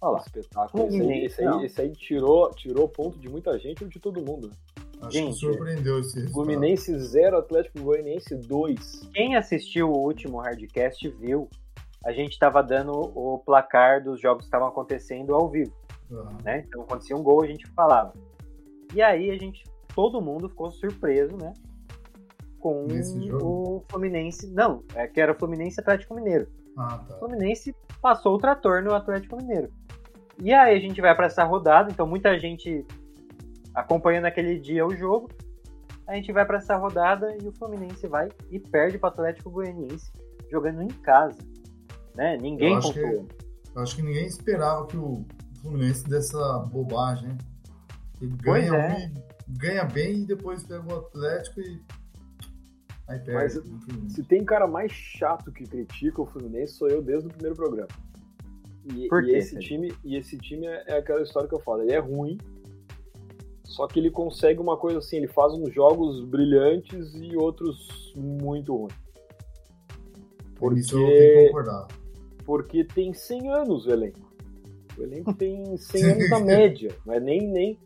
Olha 0.00 0.12
lá. 0.12 0.18
Espetáculo. 0.20 0.86
Esse 0.88 1.00
aí, 1.00 1.24
esse 1.24 1.44
aí, 1.44 1.64
esse 1.64 1.80
aí 1.80 1.92
tirou, 1.92 2.50
tirou 2.50 2.88
ponto 2.88 3.18
de 3.18 3.28
muita 3.28 3.58
gente 3.58 3.82
ou 3.84 3.90
de 3.90 3.98
todo 3.98 4.22
mundo. 4.22 4.48
né? 4.48 4.54
Acho 5.02 5.10
Gente, 5.12 5.34
que 5.34 5.40
surpreendeu 5.40 6.00
esse 6.00 6.14
resultado. 6.14 6.32
Fluminense 6.32 6.98
0, 6.98 7.38
Atlético 7.38 7.82
Goianiense 7.82 8.34
2. 8.34 9.10
Quem 9.12 9.36
assistiu 9.36 9.90
o 9.90 9.98
último 9.98 10.38
Hardcast 10.38 11.08
viu, 11.10 11.48
a 12.06 12.12
gente 12.12 12.30
estava 12.32 12.62
dando 12.62 12.92
o 12.92 13.38
placar 13.44 14.00
dos 14.02 14.20
jogos 14.20 14.42
que 14.42 14.46
estavam 14.46 14.68
acontecendo 14.68 15.34
ao 15.34 15.48
vivo. 15.50 15.72
Ah, 16.12 16.36
né? 16.44 16.64
Então 16.68 16.82
acontecia 16.82 17.16
um 17.16 17.22
gol, 17.22 17.42
a 17.42 17.48
gente 17.48 17.66
falava. 17.70 18.12
E 18.94 19.02
aí 19.02 19.28
a 19.28 19.36
gente, 19.36 19.64
todo 19.92 20.22
mundo 20.22 20.48
ficou 20.48 20.70
surpreso, 20.70 21.36
né? 21.36 21.52
Com 22.60 22.86
o 23.42 23.82
Fluminense. 23.90 24.46
Não, 24.52 24.84
é 24.94 25.08
que 25.08 25.20
era 25.20 25.32
o 25.32 25.34
Fluminense 25.34 25.80
e 25.80 25.82
Atlético 25.82 26.14
Mineiro. 26.14 26.46
Ah, 26.78 27.02
O 27.02 27.08
tá. 27.08 27.18
Fluminense 27.18 27.74
passou 28.00 28.36
o 28.36 28.38
trator 28.38 28.84
no 28.84 28.94
Atlético 28.94 29.36
Mineiro. 29.36 29.68
E 30.38 30.52
aí 30.52 30.76
a 30.76 30.80
gente 30.80 31.00
vai 31.00 31.12
para 31.16 31.26
essa 31.26 31.42
rodada, 31.42 31.90
então 31.90 32.06
muita 32.06 32.38
gente 32.38 32.86
acompanhando 33.74 34.26
aquele 34.26 34.60
dia 34.60 34.86
o 34.86 34.94
jogo. 34.94 35.28
a 36.06 36.14
gente 36.14 36.30
vai 36.30 36.46
para 36.46 36.58
essa 36.58 36.76
rodada 36.76 37.36
e 37.42 37.48
o 37.48 37.52
Fluminense 37.52 38.06
vai 38.06 38.28
e 38.48 38.60
perde 38.60 38.96
para 38.96 39.08
o 39.08 39.12
Atlético 39.12 39.50
Goianiense 39.50 40.12
jogando 40.48 40.82
em 40.82 40.88
casa. 40.88 41.38
Né? 42.16 42.36
Ninguém 42.38 42.72
Eu 42.72 42.78
acho 42.78 42.92
que-. 42.92 43.00
Eu 43.00 43.26
acho 43.82 43.96
que 43.96 44.02
ninguém 44.02 44.26
esperava 44.26 44.86
que 44.86 44.96
o 44.96 45.24
Fluminense 45.60 46.04
desse 46.04 46.34
essa 46.36 46.58
bobagem, 46.60 47.28
né? 47.28 47.38
Ele 48.22 48.34
Pois 48.42 48.64
ganha, 48.70 48.76
é. 48.82 49.12
e 49.48 49.58
ganha 49.58 49.84
bem 49.84 50.22
e 50.22 50.26
depois 50.26 50.62
pega 50.62 50.82
o 50.92 50.96
Atlético 50.98 51.60
e. 51.60 51.82
Aí 53.08 53.18
perde. 53.20 53.60
Se 54.08 54.22
tem 54.24 54.44
cara 54.44 54.66
mais 54.66 54.90
chato 54.90 55.52
que 55.52 55.64
critica 55.64 56.22
o 56.22 56.26
Fluminense, 56.26 56.72
sou 56.74 56.88
eu 56.88 57.02
desde 57.02 57.28
o 57.28 57.30
primeiro 57.30 57.54
programa. 57.54 57.88
E, 58.94 59.08
Por 59.08 59.22
e 59.24 59.26
quê, 59.32 59.36
esse 59.36 59.50
Felipe? 59.50 59.66
time, 59.68 59.94
e 60.04 60.16
esse 60.16 60.38
time 60.38 60.66
é, 60.66 60.84
é 60.86 60.98
aquela 60.98 61.20
história 61.22 61.48
que 61.48 61.54
eu 61.54 61.60
falo, 61.60 61.82
ele 61.82 61.92
é 61.92 61.98
ruim, 61.98 62.38
só 63.64 63.86
que 63.86 63.98
ele 64.00 64.10
consegue 64.10 64.60
uma 64.60 64.76
coisa 64.76 64.98
assim, 64.98 65.16
ele 65.18 65.28
faz 65.28 65.52
uns 65.52 65.72
jogos 65.74 66.24
brilhantes 66.24 67.14
e 67.14 67.36
outros 67.36 68.12
muito 68.16 68.74
ruins. 68.74 68.94
Por 70.56 70.76
isso 70.78 70.96
eu 70.96 71.00
porque- 71.04 71.18
tenho 71.18 71.34
que 71.40 71.46
concordar. 71.48 71.86
Porque 72.46 72.84
tem 72.84 73.12
100 73.12 73.50
anos 73.50 73.86
o 73.86 73.90
elenco. 73.90 74.32
O 74.96 75.02
elenco 75.02 75.34
tem 75.34 75.76
100 75.76 76.04
anos 76.04 76.30
na 76.30 76.40
média, 76.40 76.96
não 77.04 77.12
é 77.12 77.20
nem 77.20 77.46
nem 77.46 77.78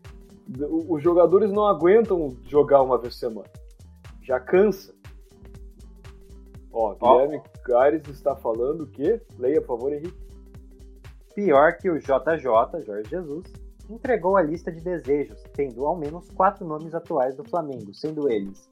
os 0.59 1.01
jogadores 1.01 1.51
não 1.51 1.65
aguentam 1.65 2.35
jogar 2.47 2.81
uma 2.81 2.97
vez 2.97 3.13
por 3.13 3.19
semana. 3.19 3.49
Já 4.21 4.39
cansa. 4.39 4.93
Ó. 6.71 6.95
Guilherme 6.95 7.41
Cares 7.63 8.07
está 8.07 8.35
falando 8.35 8.87
que, 8.87 9.19
leia 9.37 9.61
por 9.61 9.77
favor, 9.77 9.93
Henrique. 9.93 10.19
Pior 11.35 11.77
que 11.77 11.89
o 11.89 11.97
JJ, 11.99 12.39
Jorge 12.39 13.09
Jesus, 13.09 13.45
entregou 13.89 14.35
a 14.35 14.41
lista 14.41 14.71
de 14.71 14.81
desejos, 14.81 15.41
tendo 15.53 15.85
ao 15.85 15.97
menos 15.97 16.29
quatro 16.31 16.65
nomes 16.65 16.93
atuais 16.93 17.35
do 17.35 17.43
Flamengo, 17.43 17.93
sendo 17.93 18.29
eles 18.29 18.69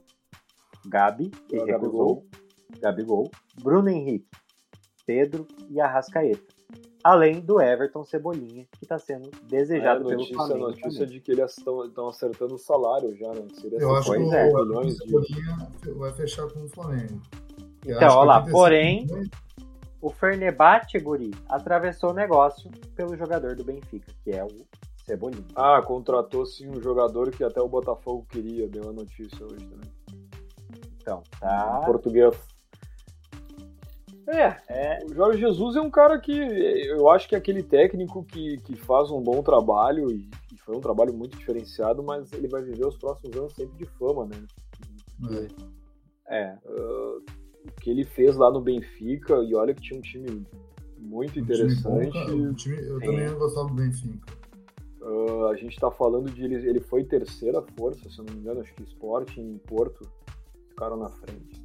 Gabi, 0.87 1.29
que 1.29 1.57
Gabigol. 1.57 1.71
recusou, 1.71 2.25
Gabigol, 2.79 3.31
Bruno 3.61 3.89
Henrique, 3.89 4.27
Pedro 5.09 5.47
e 5.71 5.81
Arrascaeta. 5.81 6.39
Além 7.03 7.39
do 7.39 7.59
Everton 7.59 8.03
Cebolinha, 8.03 8.67
que 8.77 8.83
está 8.85 8.99
sendo 8.99 9.31
desejado 9.47 10.01
É, 10.01 10.03
pelo 10.03 10.17
notícia, 10.19 10.35
Flamengo. 10.35 10.59
notícia 10.67 10.91
também. 10.91 11.07
de 11.07 11.19
que 11.19 11.31
eles 11.31 11.57
estão 11.57 12.07
acertando 12.09 12.53
o 12.53 12.57
salário 12.59 13.15
já, 13.15 13.29
né? 13.33 13.47
Seria 13.59 13.79
Eu 13.79 13.95
acho 13.95 14.11
que 14.11 14.17
o, 14.17 14.23
50 14.25 14.35
é. 14.37 14.45
o 14.53 14.65
milhões 14.67 14.87
de 14.87 14.97
Cebolinha 14.99 15.57
vai 15.97 16.13
fechar 16.13 16.47
com 16.51 16.63
o 16.63 16.69
Flamengo. 16.69 17.19
Eu 17.87 17.95
Então, 17.95 18.17
olha 18.17 18.25
lá, 18.27 18.35
85 18.37 18.51
porém- 18.51 19.05
milhões- 19.07 19.29
O 20.01 20.09
Fernebate, 20.11 20.99
Guri, 20.99 21.31
atravessou 21.49 22.11
o 22.11 22.13
negócio 22.13 22.69
pelo 22.95 23.17
jogador 23.17 23.55
do 23.55 23.63
Benfica, 23.63 24.13
que 24.23 24.29
é 24.31 24.43
o 24.45 24.49
Cebolinha. 25.05 25.43
Ah, 25.55 25.81
contratou 25.81 26.45
sim 26.45 26.69
um 26.69 26.79
jogador 26.79 27.31
que 27.31 27.43
até 27.43 27.59
o 27.59 27.67
Botafogo 27.67 28.25
queria, 28.29 28.67
deu 28.67 28.87
a 28.89 28.93
notícia 28.93 29.43
hoje 29.43 29.65
também. 29.65 29.89
Então, 31.01 31.23
tá. 31.39 31.81
Português. 31.85 32.33
É, 34.31 34.57
É, 34.67 35.05
O 35.05 35.13
Jorge 35.13 35.39
Jesus 35.39 35.75
é 35.75 35.81
um 35.81 35.89
cara 35.89 36.19
que 36.19 36.31
eu 36.31 37.09
acho 37.09 37.27
que 37.27 37.35
é 37.35 37.37
aquele 37.37 37.63
técnico 37.63 38.23
que, 38.23 38.57
que 38.57 38.75
faz 38.75 39.09
um 39.11 39.21
bom 39.21 39.41
trabalho 39.41 40.11
e, 40.11 40.29
e 40.53 40.57
foi 40.57 40.75
um 40.77 40.81
trabalho 40.81 41.13
muito 41.13 41.37
diferenciado, 41.37 42.03
mas 42.03 42.31
ele 42.33 42.47
vai 42.47 42.61
viver 42.61 42.85
os 42.85 42.97
próximos 42.97 43.35
anos 43.35 43.53
sempre 43.53 43.77
de 43.77 43.85
fama, 43.97 44.25
né? 44.27 45.47
É. 46.29 46.35
é. 46.41 46.57
O 46.67 47.71
que 47.81 47.89
ele 47.89 48.05
fez 48.05 48.35
lá 48.37 48.51
no 48.51 48.61
Benfica, 48.61 49.35
e 49.43 49.53
olha 49.55 49.73
que 49.73 49.81
tinha 49.81 49.97
um 49.99 50.01
time 50.01 50.45
muito 50.97 51.31
Um 51.31 51.33
time 51.33 51.45
interessante. 51.45 51.83
bom, 51.83 52.11
cara. 52.11 52.31
Um 52.35 52.53
time- 52.53 52.77
eu 52.87 52.99
Sim. 52.99 53.05
também 53.05 53.33
gostava 53.33 53.67
do 53.67 53.73
Benfica. 53.73 54.33
Ah, 55.01 55.49
a 55.51 55.55
gente 55.55 55.79
tá 55.79 55.89
falando 55.89 56.29
de 56.31 56.43
ele, 56.43 56.55
ele 56.55 56.79
foi 56.79 57.03
terceira 57.03 57.61
força, 57.77 58.09
se 58.09 58.19
eu 58.19 58.25
não 58.25 58.33
me 58.33 58.39
engano, 58.41 58.61
acho 58.61 58.73
que 58.75 58.83
Sporting 58.83 59.41
em 59.41 59.57
Porto 59.57 60.07
ficaram 60.69 60.97
na 60.97 61.09
frente. 61.09 61.63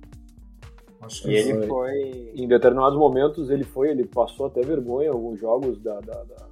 E 1.27 1.35
ele 1.35 1.55
Foi. 1.59 1.67
foi. 1.69 2.33
Em 2.35 2.49
determinados 2.49 2.99
momentos 2.99 3.51
ele 3.51 3.65
foi, 3.65 3.91
ele 3.91 4.07
passou 4.07 4.47
até 4.47 4.61
vergonha 4.63 5.07
em 5.09 5.13
alguns 5.13 5.39
jogos 5.41 5.81
da. 5.81 6.01
da, 6.01 6.25
da- 6.25 6.47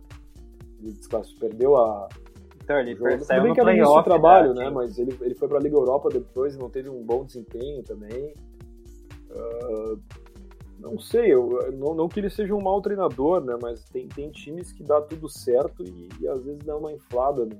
ele 0.83 0.97
perdeu 1.39 1.77
a, 1.77 2.09
Então, 2.93 3.09
ele 3.09 3.25
saiu 3.25 3.43
bem 3.43 3.49
no 3.51 3.55
que 3.55 3.61
era 3.61 3.71
início 3.73 3.87
playoff. 3.87 4.01
do 4.01 4.05
trabalho, 4.13 4.55
né? 4.55 4.69
Mas 4.71 4.99
ele, 4.99 5.17
ele 5.21 5.35
foi 5.35 5.47
pra 5.49 5.61
Liga 5.61 5.77
Europa 5.77 6.09
depois 6.09 6.57
não 6.57 6.69
teve 6.69 6.89
um 6.89 7.03
bom 7.05 7.25
desempenho 7.25 7.83
também. 7.85 8.35
Ah, 9.31 9.97
não 10.81 10.99
sei, 10.99 11.33
eu, 11.33 11.71
não, 11.75 11.95
não 11.95 12.09
que 12.09 12.19
ele 12.19 12.29
seja 12.31 12.53
um 12.55 12.61
mau 12.61 12.83
treinador, 12.83 13.41
né? 13.45 13.57
Mas 13.63 13.85
tem, 13.85 14.09
tem 14.09 14.31
times 14.31 14.73
que 14.73 14.83
dá 14.83 15.01
tudo 15.01 15.29
certo 15.29 15.85
e, 15.85 16.09
e 16.21 16.27
às 16.27 16.45
vezes 16.45 16.63
dá 16.65 16.77
uma 16.77 16.93
inflada 16.93 17.45
no 17.45 17.57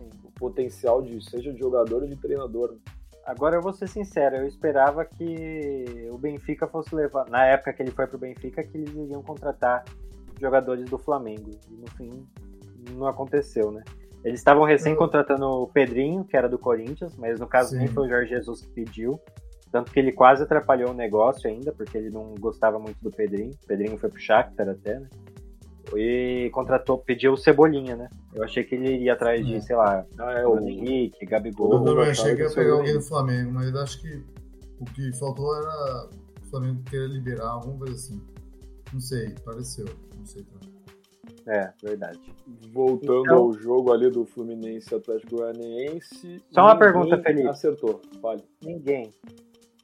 o 0.00 0.30
potencial 0.38 1.02
de 1.02 1.20
seja 1.28 1.52
de 1.52 1.58
jogador 1.58 2.02
ou 2.02 2.08
de 2.08 2.14
treinador. 2.16 2.72
né? 2.72 2.78
Agora 3.28 3.56
eu 3.56 3.60
vou 3.60 3.74
ser 3.74 3.86
sincero, 3.86 4.36
eu 4.36 4.46
esperava 4.46 5.04
que 5.04 6.08
o 6.10 6.16
Benfica 6.16 6.66
fosse 6.66 6.94
levar. 6.94 7.28
Na 7.28 7.44
época 7.44 7.74
que 7.74 7.82
ele 7.82 7.90
foi 7.90 8.06
pro 8.06 8.16
Benfica, 8.16 8.64
que 8.64 8.78
eles 8.78 8.88
iriam 8.94 9.22
contratar 9.22 9.84
jogadores 10.40 10.88
do 10.88 10.96
Flamengo. 10.96 11.50
E 11.70 11.74
no 11.74 11.86
fim 11.90 12.26
não 12.92 13.06
aconteceu, 13.06 13.70
né? 13.70 13.84
Eles 14.24 14.40
estavam 14.40 14.64
recém 14.64 14.96
contratando 14.96 15.44
o 15.46 15.66
Pedrinho, 15.66 16.24
que 16.24 16.38
era 16.38 16.48
do 16.48 16.58
Corinthians, 16.58 17.14
mas 17.18 17.38
no 17.38 17.46
caso 17.46 17.72
Sim. 17.72 17.80
nem 17.80 17.88
foi 17.88 18.06
o 18.06 18.08
Jorge 18.08 18.30
Jesus 18.30 18.62
que 18.62 18.70
pediu. 18.70 19.20
Tanto 19.70 19.92
que 19.92 20.00
ele 20.00 20.10
quase 20.10 20.42
atrapalhou 20.42 20.92
o 20.92 20.94
negócio 20.94 21.50
ainda, 21.50 21.70
porque 21.70 21.98
ele 21.98 22.08
não 22.08 22.34
gostava 22.40 22.78
muito 22.78 22.98
do 23.02 23.10
Pedrinho. 23.10 23.50
O 23.62 23.66
Pedrinho 23.66 23.98
foi 23.98 24.08
pro 24.08 24.18
Shakhtar 24.18 24.70
até, 24.70 25.00
né? 25.00 25.08
E 25.96 26.50
contratou, 26.52 26.98
pediu 26.98 27.32
o 27.32 27.36
Cebolinha, 27.36 27.96
né? 27.96 28.08
Eu 28.34 28.44
achei 28.44 28.62
que 28.64 28.74
ele 28.74 28.94
iria 28.94 29.14
atrás 29.14 29.44
de, 29.46 29.54
É. 29.54 29.60
sei 29.60 29.74
lá, 29.76 30.04
Ah, 30.18 30.32
é, 30.32 30.46
o, 30.46 30.58
Henrique, 30.60 31.24
Eu 31.24 31.28
Gabigol. 31.28 31.70
também 31.84 32.10
achava 32.10 32.10
achei 32.10 32.36
que 32.36 32.42
ia 32.42 32.50
pegar 32.50 32.72
alguém 32.74 32.94
do 32.94 33.02
Flamengo, 33.02 33.52
mas 33.52 33.74
acho 33.74 34.00
que 34.02 34.22
o 34.80 34.84
que 34.84 35.12
faltou 35.18 35.54
era 35.56 36.08
o 36.42 36.50
Flamengo 36.50 36.82
querer 36.84 37.08
liberar 37.08 37.48
alguma 37.48 37.78
coisa 37.78 37.94
assim. 37.94 38.20
Não 38.92 39.00
sei, 39.00 39.34
pareceu. 39.44 39.86
Não 40.18 40.26
sei 40.26 40.42
também. 40.44 40.68
É, 41.46 41.72
verdade. 41.82 42.20
voltando 42.72 43.20
Então- 43.22 43.36
ao 43.38 43.52
jogo 43.54 43.90
ali 43.92 44.10
do 44.10 44.26
Fluminense 44.26 44.92
e 44.92 44.96
Atlético 44.96 45.36
Goianiense. 45.36 46.42
Só 46.50 46.62
uma 46.62 46.78
pergunta, 46.78 47.16
Felipe. 47.22 47.48
Acertou, 47.48 48.02
fale. 48.20 48.42
Ninguém. 48.62 49.10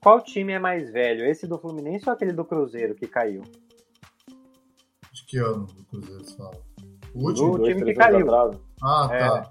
Qual 0.02 0.20
time 0.22 0.52
é 0.52 0.58
mais 0.58 0.90
velho? 0.92 1.24
Esse 1.24 1.46
do 1.46 1.58
Fluminense 1.58 2.06
ou 2.06 2.12
aquele 2.14 2.32
do 2.34 2.44
Cruzeiro 2.44 2.94
que 2.94 3.06
caiu? 3.06 3.40
De 5.24 5.26
que 5.26 5.38
ano 5.38 5.66
o 5.78 5.84
Cruzeiro 5.84 6.24
se 6.24 6.36
fala? 6.36 6.54
O 7.14 7.18
Do 7.18 7.26
último? 7.26 7.58
Dois, 7.58 7.74
time 7.76 7.84
que 7.84 7.94
caiu. 7.94 8.26
Ah, 8.82 9.08
É. 9.10 9.18
tá. 9.28 9.50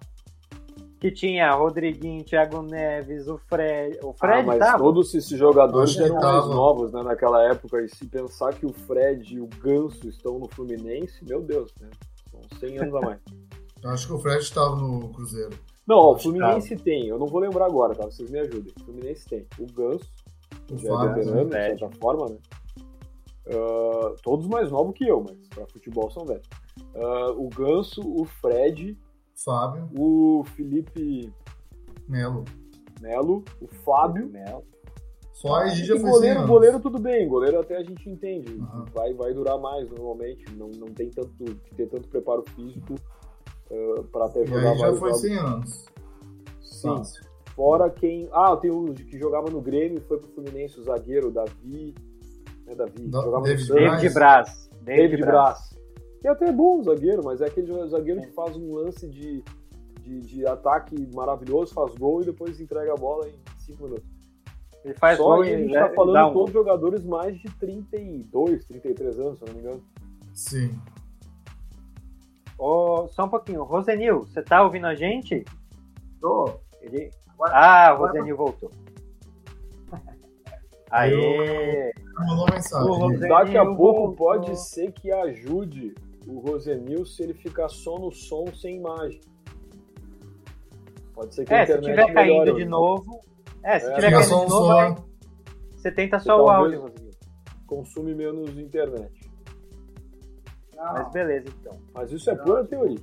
Que 1.00 1.12
tinha 1.12 1.54
Rodriguinho, 1.54 2.24
Thiago 2.24 2.62
Neves, 2.62 3.28
o 3.28 3.38
Fred. 3.38 4.00
O 4.04 4.14
Fred 4.14 4.40
ah, 4.40 4.44
mas 4.44 4.60
tava? 4.60 4.78
todos 4.78 5.14
esses 5.14 5.38
jogadores 5.38 5.98
eram 5.98 6.16
mais 6.16 6.46
novos 6.48 6.94
né, 6.94 7.04
naquela 7.04 7.44
época. 7.44 7.82
E 7.82 7.90
se 7.90 8.06
pensar 8.06 8.54
que 8.54 8.66
o 8.66 8.72
Fred 8.72 9.36
e 9.36 9.42
o 9.42 9.48
Ganso 9.48 10.08
estão 10.08 10.40
no 10.40 10.48
Fluminense, 10.48 11.26
meu 11.26 11.42
Deus, 11.42 11.74
né? 11.82 11.90
São 12.32 12.40
100 12.60 12.78
anos 12.80 12.96
a 12.96 13.02
mais. 13.02 13.20
Eu 13.84 13.90
acho 13.90 14.08
que 14.08 14.14
o 14.14 14.20
Fred 14.20 14.42
estava 14.42 14.78
no 14.78 15.10
Cruzeiro. 15.10 15.60
Não, 15.86 15.98
ó, 15.98 16.14
o 16.14 16.18
Fluminense 16.18 16.74
tem, 16.78 17.08
eu 17.08 17.20
não 17.20 17.28
vou 17.28 17.42
lembrar 17.42 17.66
agora, 17.66 17.94
tá? 17.94 18.06
Vocês 18.06 18.30
me 18.30 18.40
ajudem. 18.40 18.72
O 18.80 18.84
Fluminense 18.86 19.26
tem 19.28 19.46
o 19.60 19.66
Ganso, 19.74 20.10
O 20.72 20.78
já 20.78 20.88
é 20.88 20.92
Fábio, 20.92 21.16
veterano, 21.16 21.44
de 21.44 21.50
Fred. 21.52 21.80
certa 21.80 21.98
forma, 21.98 22.30
né? 22.30 22.38
Ah, 23.48 24.16
todos 24.24 24.48
mais 24.48 24.72
novos 24.72 24.96
que 24.96 25.08
eu, 25.08 25.24
mas 25.28 25.48
pra 25.50 25.66
futebol 25.68 26.10
são 26.12 26.26
velhos. 26.26 26.48
Ah, 26.96 27.32
o 27.32 27.50
Ganso, 27.50 28.02
o 28.02 28.26
Fred, 28.26 28.98
Fábio, 29.36 29.90
o 29.98 30.44
Felipe 30.56 31.32
Melo. 32.08 32.46
Melo, 33.02 33.44
o 33.62 33.68
Fábio. 33.68 34.30
Mel. 34.30 34.64
Só 35.34 35.56
aí 35.56 35.72
E 35.72 35.84
já 35.84 35.96
foi 35.96 36.04
100 36.04 36.12
goleiro, 36.12 36.48
goleiro 36.48 36.80
tudo 36.80 37.00
bem, 37.00 37.28
goleiro 37.28 37.60
até 37.60 37.78
a 37.78 37.84
gente 37.84 38.10
entende. 38.10 38.56
Aham. 38.62 38.86
Vai, 38.94 39.14
vai 39.14 39.34
durar 39.34 39.58
mais 39.58 39.90
normalmente, 39.90 40.46
não, 40.56 40.70
não 40.70 40.88
tem 40.88 41.10
tanto 41.10 41.34
que 41.36 41.76
ter 41.76 41.88
tanto 41.88 42.08
preparo 42.08 42.44
físico 42.56 42.94
uh, 43.70 44.04
para 44.06 44.26
até 44.26 44.44
E 44.44 44.48
jogar 44.48 44.72
aí 44.72 44.78
já 44.78 44.94
foi 44.94 45.10
jogos. 45.10 45.22
100 45.22 45.38
anos. 45.38 45.86
Sim. 46.62 47.02
Fora 47.56 47.90
quem. 47.90 48.30
Ah, 48.32 48.56
tem 48.56 48.72
o 48.72 48.94
que 48.94 49.18
jogava 49.18 49.50
no 49.50 49.60
Grêmio, 49.62 50.02
foi 50.02 50.18
pro 50.18 50.30
Fluminense, 50.30 50.80
o 50.80 50.84
zagueiro, 50.84 51.28
o 51.28 51.32
Davi. 51.32 51.94
Né, 52.66 52.76
Davi? 52.76 53.08
Da- 53.08 53.22
jogava 53.22 53.44
David 53.44 53.70
no. 53.70 53.76
David 53.76 54.14
Braz. 54.14 54.70
David 54.82 55.22
Braz. 55.22 55.74
Que 56.22 56.28
é 56.28 56.32
até 56.32 56.52
bom 56.52 56.80
o 56.80 56.84
zagueiro, 56.84 57.22
mas 57.24 57.42
é 57.42 57.46
aquele 57.48 57.88
zagueiro 57.90 58.22
que 58.22 58.32
faz 58.32 58.56
um 58.56 58.74
lance 58.76 59.08
de, 59.10 59.44
de, 60.02 60.22
de 60.22 60.46
ataque 60.48 60.96
maravilhoso, 61.14 61.74
faz 61.74 61.94
gol 61.96 62.22
e 62.22 62.26
depois 62.26 62.60
entrega 62.62 62.94
a 62.94 62.98
bola 62.98 63.28
em 63.28 63.34
5 63.66 63.84
minutos. 63.84 64.06
Ele 64.86 64.94
faz 64.96 65.18
Só 65.18 65.24
gol 65.24 65.42
aí 65.42 65.54
a 65.54 65.60
e 65.60 65.62
gente 65.64 65.74
já- 65.74 65.88
tá 65.90 65.96
falando 65.96 66.30
um. 66.30 66.34
todos 66.34 66.54
jogadores 66.54 67.04
mais 67.06 67.38
de 67.38 67.50
32, 67.58 68.66
33 68.66 69.20
anos, 69.20 69.38
se 69.38 69.44
eu 69.44 69.48
não 69.48 69.56
me 69.56 69.62
engano. 69.62 69.84
Sim. 70.34 70.80
Ô, 72.58 73.08
só 73.10 73.26
um 73.26 73.30
pouquinho. 73.30 73.64
Rosenil, 73.64 74.22
você 74.22 74.42
tá 74.42 74.64
ouvindo 74.64 74.88
a 74.88 74.96
gente? 74.96 75.44
Tô. 76.22 76.54
Ele... 76.82 77.10
Agora- 77.34 77.52
Ah, 77.54 77.88
agora- 77.90 78.12
Rosenil 78.14 78.38
voltou. 78.38 78.72
Aê! 80.94 81.92
Mandou 82.28 82.46
mensagem. 82.54 82.88
Rosenil 82.88 83.30
Daqui 83.30 83.58
a 83.58 83.66
pouco 83.66 84.08
voltou. 84.08 84.16
pode 84.16 84.60
ser 84.60 84.92
que 84.92 85.12
ajude 85.12 85.96
o 86.28 86.40
Rosenil 86.40 87.06
se 87.06 87.24
ele 87.24 87.34
ficar 87.34 87.68
só 87.70 87.98
no 87.98 88.12
som 88.12 88.46
sem 88.54 88.78
imagem. 88.78 89.20
Pode 91.14 91.34
ser 91.36 91.46
que 91.46 91.54
a 91.54 91.58
É, 91.62 91.66
se 91.66 91.72
internet 91.74 91.90
tiver 91.92 92.14
caindo 92.14 92.30
melhore 92.32 92.46
de 92.52 92.56
hoje. 92.58 92.66
novo, 92.66 93.22
É, 93.64 93.80
se 93.80 93.86
É, 93.88 93.96
tiver 93.96 94.18
um 94.18 94.22
de 94.22 94.50
novo, 94.50 94.72
aí 94.72 94.96
você 95.76 95.92
tenta 95.92 96.20
só 96.20 96.44
o 96.44 96.50
áudio, 96.50 96.82
Rosinho. 96.82 97.12
Consome 97.68 98.14
menos 98.14 98.58
internet. 98.58 99.32
Não, 100.76 100.94
Mas 100.94 101.12
beleza, 101.12 101.48
então. 101.60 101.78
Mas 101.94 102.12
isso 102.12 102.30
é 102.30 102.36
pura 102.36 102.64
teoria. 102.66 103.00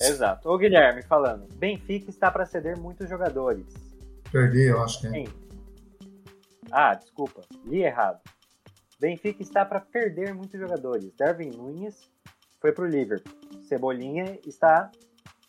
Exato. 0.00 0.48
Ô 0.48 0.56
Guilherme, 0.58 1.02
falando. 1.02 1.46
Benfica 1.56 2.08
está 2.10 2.30
para 2.30 2.44
ceder 2.46 2.78
muitos 2.78 3.08
jogadores. 3.08 3.66
Perder, 4.30 4.70
eu 4.70 4.82
acho 4.82 5.00
que 5.00 5.06
é. 5.08 5.10
Quem? 5.10 5.28
Ah, 6.72 6.94
desculpa. 6.94 7.42
Li 7.66 7.82
errado. 7.82 8.20
Benfica 8.98 9.42
está 9.42 9.64
para 9.64 9.80
perder 9.80 10.34
muitos 10.34 10.58
jogadores. 10.58 11.12
Darwin 11.16 11.50
Nunes 11.50 12.10
foi 12.60 12.72
para 12.72 12.84
o 12.84 12.88
Liverpool. 12.88 13.32
Cebolinha 13.68 14.38
está 14.46 14.90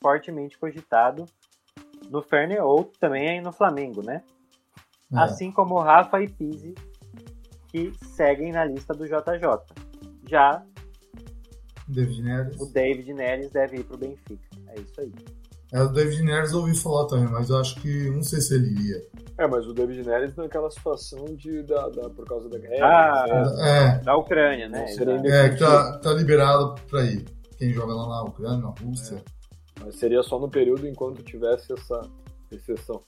fortemente 0.02 0.58
cogitado 0.58 1.26
no 2.10 2.22
Ferne 2.22 2.60
ou 2.60 2.84
também 3.00 3.30
aí 3.30 3.42
no 3.42 3.54
Flamengo, 3.54 4.02
né? 4.04 4.24
É. 5.14 5.20
Assim 5.20 5.52
como 5.52 5.80
Rafa 5.80 6.22
e 6.22 6.28
Pizzi, 6.28 6.74
que 7.70 7.94
seguem 8.04 8.52
na 8.52 8.66
lista 8.66 8.94
do 8.94 9.06
JJ. 9.06 9.48
Já 10.28 10.66
David 11.88 12.24
o 12.60 12.66
David 12.66 13.14
Neres 13.14 13.52
deve 13.52 13.78
ir 13.78 13.84
para 13.84 13.96
o 13.96 14.00
Benfica. 14.00 14.50
É 14.68 14.80
isso 14.80 15.00
aí. 15.00 15.14
É, 15.74 15.82
o 15.82 15.90
David 15.90 16.22
Neres 16.24 16.52
eu 16.52 16.60
ouvi 16.60 16.76
falar 16.76 17.08
também, 17.08 17.28
mas 17.32 17.50
eu 17.50 17.58
acho 17.58 17.82
que 17.82 18.10
não 18.12 18.22
sei 18.22 18.40
se 18.42 18.54
ele 18.54 18.68
iria. 18.72 19.02
É, 19.40 19.48
mas 19.48 19.66
o 19.68 19.74
David 19.74 20.04
Neres 20.08 20.36
naquela 20.36 20.70
situação 20.70 21.26
de, 21.36 21.64
da, 21.64 21.90
da- 21.90 22.10
por 22.12 22.26
causa 22.28 22.48
da 22.48 22.60
guerra. 22.60 22.86
Ah, 22.86 23.26
né? 23.28 23.98
É, 24.00 24.04
Da 24.04 24.16
Ucrânia, 24.16 24.70
né? 24.70 24.86
É 25.26 25.50
que 25.50 25.58
tá, 25.60 25.98
tá 25.98 26.14
liberado 26.14 26.76
pra 26.88 27.04
ir. 27.04 27.26
Quem 27.58 27.74
joga 27.74 27.94
lá 27.94 28.08
na 28.08 28.24
Ucrânia, 28.24 28.58
na 28.60 28.70
Rússia. 28.70 29.24
Mas 29.84 29.96
seria 29.96 30.22
só 30.22 30.38
no 30.40 30.48
período 30.50 30.88
enquanto 30.88 31.24
tivesse 31.24 31.74
essa 31.74 32.02
exceção. 32.52 33.02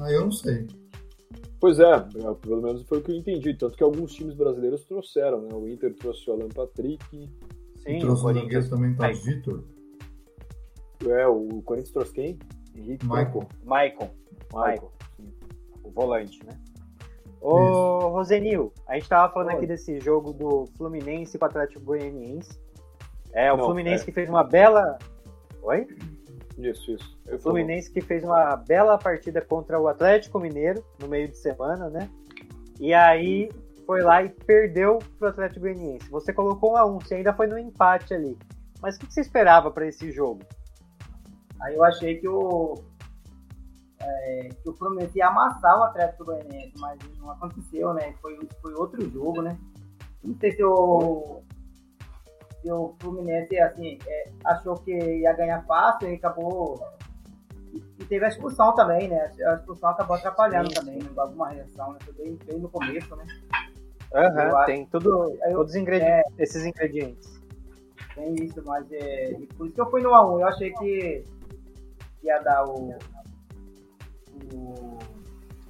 Aí 0.00 0.14
eu 0.14 0.22
não 0.26 0.32
sei. 0.32 0.68
Pois 1.60 1.78
é, 1.80 1.92
é, 1.92 2.34
pelo 2.40 2.62
menos 2.62 2.82
foi 2.84 2.98
o 2.98 3.02
que 3.02 3.10
eu 3.10 3.16
entendi. 3.16 3.52
Tanto 3.54 3.76
que 3.76 3.82
alguns 3.82 4.12
times 4.14 4.34
brasileiros 4.34 4.84
trouxeram, 4.84 5.42
né? 5.42 5.48
O 5.52 5.68
Inter 5.68 5.92
trouxe 5.96 6.30
o 6.30 6.34
Alan 6.34 6.48
Patrick, 6.48 7.04
Sim, 7.84 7.98
trouxe 7.98 8.22
o 8.24 8.28
o 8.28 8.32
Corinthians. 8.32 8.68
também, 8.70 8.94
tá? 8.94 9.06
Ai. 9.06 9.14
Vitor. 9.14 9.64
É, 11.08 11.26
o 11.26 11.62
Corinthians 11.62 11.92
trouxe 11.92 12.12
quem? 12.12 12.38
Henrique 12.74 13.06
Michael. 13.06 13.46
Maicon, 13.64 14.10
Michael. 14.54 14.92
sim. 15.16 15.32
o 15.82 15.90
volante, 15.90 16.44
né? 16.44 16.52
Ô, 17.40 18.08
Rosenil, 18.08 18.72
a 18.86 18.94
gente 18.94 19.08
tava 19.08 19.32
falando 19.32 19.48
Oi. 19.48 19.54
aqui 19.54 19.66
desse 19.66 19.98
jogo 20.00 20.32
do 20.32 20.66
Fluminense 20.76 21.38
com 21.38 21.44
o 21.44 21.48
Atlético 21.48 21.84
Goianiense. 21.84 22.60
É, 23.32 23.52
o 23.52 23.56
Não, 23.56 23.64
Fluminense 23.64 24.02
é. 24.02 24.06
que 24.06 24.12
fez 24.12 24.28
uma 24.28 24.44
bela. 24.44 24.98
Oi? 25.62 25.86
Isso, 26.58 26.92
isso. 26.92 27.18
O 27.32 27.38
Fluminense 27.38 27.90
que 27.90 28.02
fez 28.02 28.22
uma 28.22 28.56
bela 28.56 28.98
partida 28.98 29.40
contra 29.40 29.80
o 29.80 29.88
Atlético 29.88 30.38
Mineiro 30.38 30.84
no 31.00 31.08
meio 31.08 31.28
de 31.28 31.36
semana, 31.38 31.88
né? 31.88 32.10
E 32.78 32.92
aí 32.92 33.50
foi 33.86 34.02
lá 34.02 34.22
e 34.22 34.28
perdeu 34.28 34.98
pro 35.18 35.28
Atlético 35.28 35.60
Goianiense. 35.60 36.10
Você 36.10 36.32
colocou 36.32 36.72
um 36.72 36.76
a 36.76 36.84
um, 36.84 36.98
você 36.98 37.14
ainda 37.16 37.32
foi 37.32 37.46
no 37.46 37.58
empate 37.58 38.12
ali. 38.12 38.36
Mas 38.82 38.96
o 38.96 39.00
que 39.00 39.12
você 39.12 39.20
esperava 39.22 39.70
para 39.70 39.86
esse 39.86 40.10
jogo? 40.10 40.42
Aí 41.62 41.74
eu 41.74 41.84
achei 41.84 42.18
que 42.18 42.28
o, 42.28 42.74
é, 44.00 44.48
que 44.62 44.68
o 44.68 44.72
Fluminense 44.74 45.18
ia 45.18 45.28
amassar 45.28 45.78
o 45.78 45.84
Atlético 45.84 46.24
Goianiense, 46.24 46.72
mas 46.78 46.98
não 47.18 47.30
aconteceu, 47.30 47.92
né? 47.92 48.14
Foi, 48.20 48.38
foi 48.62 48.74
outro 48.74 49.08
jogo, 49.10 49.42
né? 49.42 49.56
Não 50.24 50.34
sei 50.38 50.52
se 50.52 50.64
o, 50.64 51.42
se 52.62 52.70
o 52.72 52.94
Fluminense 52.98 53.58
assim, 53.58 53.98
é, 54.06 54.30
achou 54.44 54.74
que 54.76 54.92
ia 54.92 55.32
ganhar 55.34 55.64
fácil 55.66 56.10
e 56.10 56.14
acabou. 56.14 56.82
E, 57.98 58.04
teve 58.04 58.24
a 58.24 58.28
expulsão 58.28 58.74
também, 58.74 59.08
né? 59.08 59.30
A 59.46 59.54
expulsão 59.54 59.90
acabou 59.90 60.16
atrapalhando 60.16 60.68
Sim, 60.68 60.74
também, 60.74 60.98
né? 60.98 61.10
Alguma 61.16 61.48
reação, 61.50 61.92
né? 61.92 61.98
Foi 62.02 62.14
bem, 62.14 62.38
bem 62.46 62.58
no 62.58 62.68
começo, 62.68 63.14
né? 63.16 63.24
Aham, 64.12 64.56
acho- 64.56 64.66
tem 64.66 64.86
tudo, 64.86 65.38
eu- 65.44 65.52
todos 65.52 65.72
os 65.72 65.76
ingredientes, 65.76 66.32
esses 66.38 66.64
ingredientes. 66.64 67.40
Tem 68.14 68.34
isso, 68.34 68.60
mas 68.66 68.90
é. 68.90 69.36
Por 69.56 69.66
isso 69.66 69.74
que 69.74 69.80
eu 69.80 69.88
fui 69.90 70.02
no 70.02 70.10
1x1. 70.10 70.40
Eu 70.40 70.48
achei 70.48 70.72
que 70.72 71.24
ia 72.22 72.38
dar 72.38 72.64
o. 72.64 72.96
O 74.52 74.98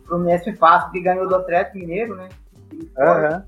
Fluminense 0.07 0.53
fácil, 0.55 0.91
que 0.91 1.01
ganhou 1.01 1.29
do 1.29 1.37
Atlético 1.37 1.79
Mineiro, 1.79 2.17
né? 2.17 2.29
Aham. 2.99 3.45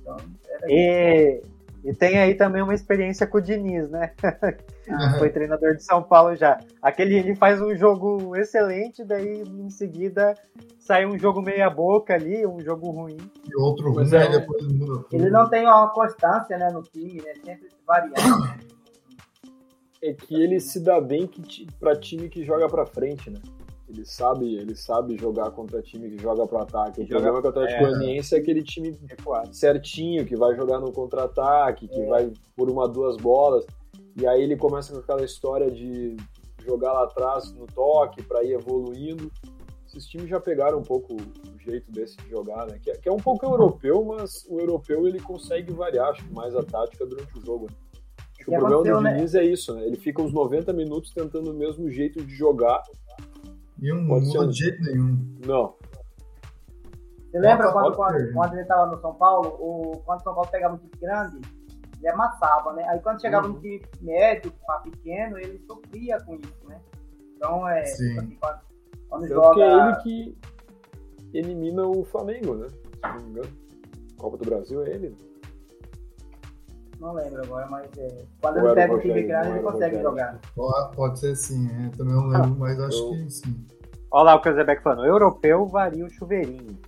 Então, 0.00 0.16
era 0.48 0.66
isso. 0.66 0.68
E, 0.68 1.42
e 1.84 1.94
tem 1.94 2.18
aí 2.18 2.34
também 2.34 2.62
uma 2.62 2.74
experiência 2.74 3.26
com 3.26 3.38
o 3.38 3.40
Diniz, 3.40 3.88
né? 3.90 4.12
Foi 5.18 5.28
treinador 5.30 5.74
de 5.74 5.82
São 5.82 6.02
Paulo 6.02 6.34
já. 6.34 6.58
Aquele 6.80 7.16
ele 7.16 7.36
faz 7.36 7.60
um 7.60 7.74
jogo 7.76 8.34
excelente, 8.36 9.04
daí 9.04 9.42
em 9.42 9.70
seguida 9.70 10.34
sai 10.78 11.04
um 11.04 11.18
jogo 11.18 11.42
meia 11.42 11.68
boca 11.68 12.14
ali, 12.14 12.46
um 12.46 12.60
jogo 12.60 12.90
ruim. 12.90 13.18
E 13.46 13.56
outro 13.60 13.92
ruim, 13.92 14.04
aí 14.14 14.26
é- 14.26 14.28
depois 14.30 14.66
muda. 14.66 15.04
Ele 15.12 15.28
não 15.30 15.48
tem 15.48 15.64
uma 15.64 15.88
constância 15.90 16.56
né, 16.56 16.70
no 16.70 16.82
time, 16.82 17.22
né? 17.22 17.32
Sempre 17.44 17.68
variando. 17.86 18.68
É 20.02 20.12
que 20.12 20.34
ele 20.34 20.60
se 20.60 20.80
dá 20.80 21.00
bem 21.00 21.26
que 21.26 21.66
pra 21.78 21.96
time 21.96 22.28
que 22.28 22.44
joga 22.44 22.68
pra 22.68 22.86
frente, 22.86 23.30
né? 23.30 23.40
Ele 23.88 24.04
sabe, 24.04 24.54
ele 24.54 24.76
sabe 24.76 25.16
jogar 25.16 25.50
contra 25.50 25.80
time 25.80 26.10
que 26.10 26.18
joga 26.22 26.46
pro 26.46 26.58
ataque. 26.58 27.00
O 27.00 27.04
Que 27.04 27.10
problema 27.10 27.40
com 27.40 27.46
o 27.46 27.50
Atlético 27.50 27.78
é. 27.84 27.86
Goianiense 27.90 28.34
é 28.34 28.38
aquele 28.38 28.62
time 28.62 28.96
certinho, 29.50 30.26
que 30.26 30.36
vai 30.36 30.54
jogar 30.54 30.78
no 30.78 30.92
contra-ataque, 30.92 31.88
que 31.88 32.04
vai 32.06 32.30
por 32.54 32.70
uma, 32.70 32.86
duas 32.86 33.16
bolas. 33.16 33.66
E 34.14 34.26
aí 34.26 34.42
ele 34.42 34.56
começa 34.56 34.92
com 34.92 34.98
aquela 34.98 35.24
história 35.24 35.70
de 35.70 36.16
jogar 36.64 36.92
lá 36.92 37.04
atrás 37.04 37.50
no 37.54 37.66
toque 37.66 38.22
para 38.22 38.44
ir 38.44 38.52
evoluindo. 38.52 39.32
Esses 39.86 40.06
times 40.06 40.28
já 40.28 40.38
pegaram 40.38 40.80
um 40.80 40.82
pouco 40.82 41.14
o 41.14 41.58
jeito 41.58 41.90
desse 41.90 42.14
de 42.18 42.28
jogar, 42.28 42.66
né? 42.66 42.78
Que, 42.82 42.90
é- 42.90 42.96
que 42.98 43.08
é 43.08 43.12
um 43.12 43.16
pouco 43.16 43.46
europeu, 43.46 44.04
mas 44.04 44.44
o 44.50 44.60
europeu 44.60 45.08
ele 45.08 45.18
consegue 45.18 45.72
variar, 45.72 46.10
acho 46.10 46.22
que 46.26 46.34
mais 46.34 46.54
a 46.54 46.62
tática 46.62 47.06
durante 47.06 47.38
o 47.38 47.40
jogo. 47.40 47.66
Né? 47.70 47.76
Que 48.50 48.56
que 48.58 48.62
o 48.64 48.66
problema 48.66 48.96
do 48.98 49.02
né? 49.02 49.14
Diniz 49.14 49.34
é 49.34 49.44
isso, 49.44 49.74
né? 49.74 49.82
Ele 49.86 49.96
fica 49.96 50.22
uns 50.22 50.32
90 50.32 50.72
minutos 50.72 51.12
tentando 51.12 51.50
o 51.50 51.54
mesmo 51.54 51.90
jeito 51.90 52.24
de 52.24 52.34
jogar. 52.34 52.82
E 53.80 53.92
não 53.92 54.06
Pode 54.08 54.26
ser 54.26 54.38
muda 54.38 54.46
um- 54.46 54.50
de 54.50 54.58
jeito 54.58 54.82
nenhum. 54.82 55.38
Não, 55.46 55.74
Você 57.30 57.38
lembra 57.38 57.70
Bota- 57.70 57.94
quando, 57.94 57.96
quando, 57.96 58.32
quando 58.32 58.52
ele 58.54 58.62
estava 58.62 58.90
no 58.90 59.00
São 59.00 59.14
Paulo? 59.14 59.48
O, 59.60 59.98
quando 60.04 60.20
o 60.20 60.22
São 60.22 60.34
Paulo 60.34 60.50
pegava 60.50 60.74
um 60.74 60.78
time 60.78 60.90
grande, 61.00 61.40
ele 61.98 62.08
amassava, 62.08 62.72
né? 62.72 62.88
Aí 62.88 62.98
quando 63.00 63.20
chegava 63.20 63.46
Uhum. 63.46 63.52
no 63.54 63.60
time 63.60 63.82
médio, 64.00 64.52
para 64.66 64.78
pequeno, 64.80 65.38
ele 65.38 65.58
sofria 65.66 66.18
com 66.24 66.36
isso, 66.36 66.66
né? 66.66 66.80
Então 67.36 67.68
é. 67.68 67.84
Sim. 67.84 68.08
tipo 68.08 68.20
assim, 68.20 68.36
quando, 68.40 68.60
quando 69.08 69.28
joga. 69.28 69.54
que 69.54 69.62
é 69.62 69.72
ele 69.74 69.96
que 70.02 70.38
elimina 71.38 71.86
o 71.86 72.04
Flamengo, 72.06 72.54
né? 72.54 72.68
Se 72.68 73.02
não 73.02 73.20
me 73.20 73.30
engano. 73.30 73.48
Copa 74.16 74.36
do 74.38 74.44
Brasil 74.46 74.82
é 74.84 74.90
ele. 74.90 75.14
Não 77.00 77.12
lembro 77.12 77.42
agora, 77.44 77.66
mas 77.68 77.88
é, 77.96 78.24
quando 78.40 78.58
ele 78.58 78.68
o 78.68 78.74
pega 78.74 78.94
um 78.94 78.98
time 78.98 79.22
grande, 79.22 79.48
ele 79.50 79.58
o 79.60 79.62
consegue 79.62 79.96
Rogério. 79.96 80.02
jogar. 80.02 80.40
Pode, 80.96 81.18
ser 81.20 81.36
sim, 81.36 81.68
é, 81.68 81.90
também 81.96 82.14
não 82.14 82.26
lembro, 82.26 82.56
mas 82.58 82.78
acho 82.80 82.98
eu- 82.98 83.10
que 83.10 83.30
sim. 83.30 83.66
Olha 84.10 84.22
lá 84.24 84.34
o 84.36 84.40
Cruzebeck 84.40 84.82
falando, 84.82 85.04
europeu 85.04 85.66
varia 85.66 86.04
o 86.04 86.10
chuveirinho. 86.10 86.78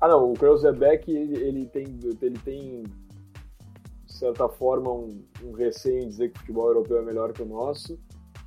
Ah, 0.00 0.08
não, 0.08 0.32
o 0.32 0.34
Kreuzebeck, 0.34 1.10
ele, 1.10 1.36
ele 1.36 1.66
tem, 1.66 1.84
ele 2.22 2.38
tem, 2.38 2.82
de 4.06 4.12
certa 4.14 4.48
forma, 4.48 4.90
um, 4.90 5.22
um 5.44 5.52
receio 5.52 6.02
em 6.02 6.08
dizer 6.08 6.30
que 6.30 6.38
o 6.38 6.40
futebol 6.40 6.68
europeu 6.68 6.98
é 6.98 7.02
melhor 7.02 7.32
que 7.34 7.42
o 7.42 7.46
nosso, 7.46 7.98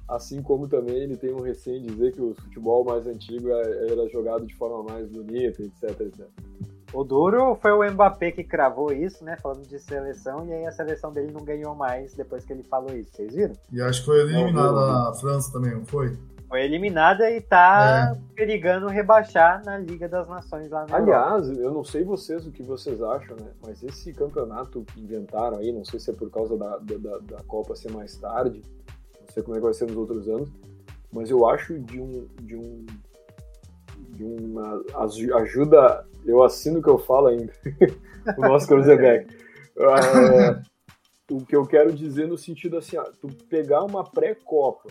assim 0.10 0.42
como 0.42 0.68
também 0.68 0.96
ele 0.96 1.16
tem 1.16 1.32
um 1.32 1.42
receio 1.42 1.78
em 1.78 1.84
dizer 1.86 2.12
que 2.14 2.22
o 2.22 2.34
futebol 2.34 2.84
mais 2.84 3.06
antigo 3.06 3.50
é- 3.50 3.92
era 3.92 4.10
jogado 4.10 4.48
de 4.48 4.56
forma 4.56 4.82
mais 4.92 5.08
bonita, 5.08 5.62
etc, 5.62 6.02
etc. 6.02 6.28
O 6.94 7.04
duro 7.04 7.56
foi 7.62 7.72
o 7.72 7.92
Mbappé 7.92 8.32
que 8.32 8.44
cravou 8.44 8.92
isso, 8.92 9.24
né? 9.26 9.36
Falando 9.42 9.68
de 9.68 9.80
seleção, 9.80 10.46
e 10.48 10.54
aí 10.54 10.66
a 10.68 10.72
seleção 10.72 11.12
dele 11.12 11.32
não 11.32 11.42
ganhou 11.44 11.74
mais 11.74 12.14
depois 12.14 12.46
que 12.46 12.54
ele 12.54 12.64
falou 12.64 12.94
isso. 12.96 13.10
Vocês 13.16 13.34
viram? 13.34 13.56
E 13.72 13.82
acho 13.82 14.02
que 14.02 14.06
foi 14.06 14.20
eliminada 14.22 15.10
a 15.10 15.14
França 15.16 15.52
também, 15.52 15.72
não 15.74 15.86
foi? 15.86 16.16
Foi 16.48 16.62
eliminada 16.62 17.32
e 17.32 17.42
tá 17.42 18.16
perigando 18.36 18.86
rebaixar 18.88 19.64
na 19.66 19.80
Liga 19.80 20.08
das 20.08 20.28
Nações 20.30 20.70
lá 20.70 20.86
na 20.86 21.00
Europa. 21.00 21.26
Aliás, 21.36 21.58
eu 21.58 21.72
não 21.72 21.84
sei 21.84 22.04
vocês 22.04 22.46
o 22.46 22.52
que 22.52 22.62
vocês 22.62 23.02
acham, 23.02 23.36
né? 23.38 23.48
Mas 23.66 23.82
esse 23.82 24.14
campeonato 24.14 24.84
que 24.94 25.02
inventaram 25.02 25.58
aí, 25.58 25.72
não 25.72 25.84
sei 25.84 26.00
se 26.00 26.12
é 26.12 26.14
por 26.14 26.30
causa 26.30 26.56
da, 26.56 26.78
da, 26.78 26.98
da- 26.98 27.18
da 27.38 27.44
Copa 27.48 27.76
ser 27.76 27.92
mais 27.92 28.16
tarde, 28.18 28.62
não 29.20 29.34
sei 29.34 29.42
como 29.42 29.56
é 29.56 29.60
que 29.60 29.66
vai 29.66 29.74
ser 29.74 29.88
nos 29.88 29.98
outros 29.98 30.28
anos, 30.30 30.48
mas 31.12 31.32
eu 31.32 31.44
acho 31.50 31.80
de 31.80 32.00
um 32.00 32.28
de 32.40 32.56
um 32.56 32.86
de 34.14 34.24
uma 34.24 34.84
aju- 34.96 35.36
ajuda, 35.38 36.08
eu 36.26 36.44
assino 36.44 36.80
o 36.80 36.84
que 36.84 36.90
eu 36.90 36.98
falo 37.00 37.28
ainda, 37.28 37.54
o 38.38 38.42
nosso 38.42 38.68
Cruzebeck. 38.68 39.44
É, 39.76 40.62
o 41.34 41.44
que 41.44 41.56
eu 41.56 41.66
quero 41.66 41.92
dizer 41.92 42.28
no 42.28 42.38
sentido 42.38 42.78
assim, 42.78 42.96
ó, 42.96 43.04
tu 43.20 43.28
pegar 43.50 43.84
uma 43.84 44.04
pré-copa 44.04 44.88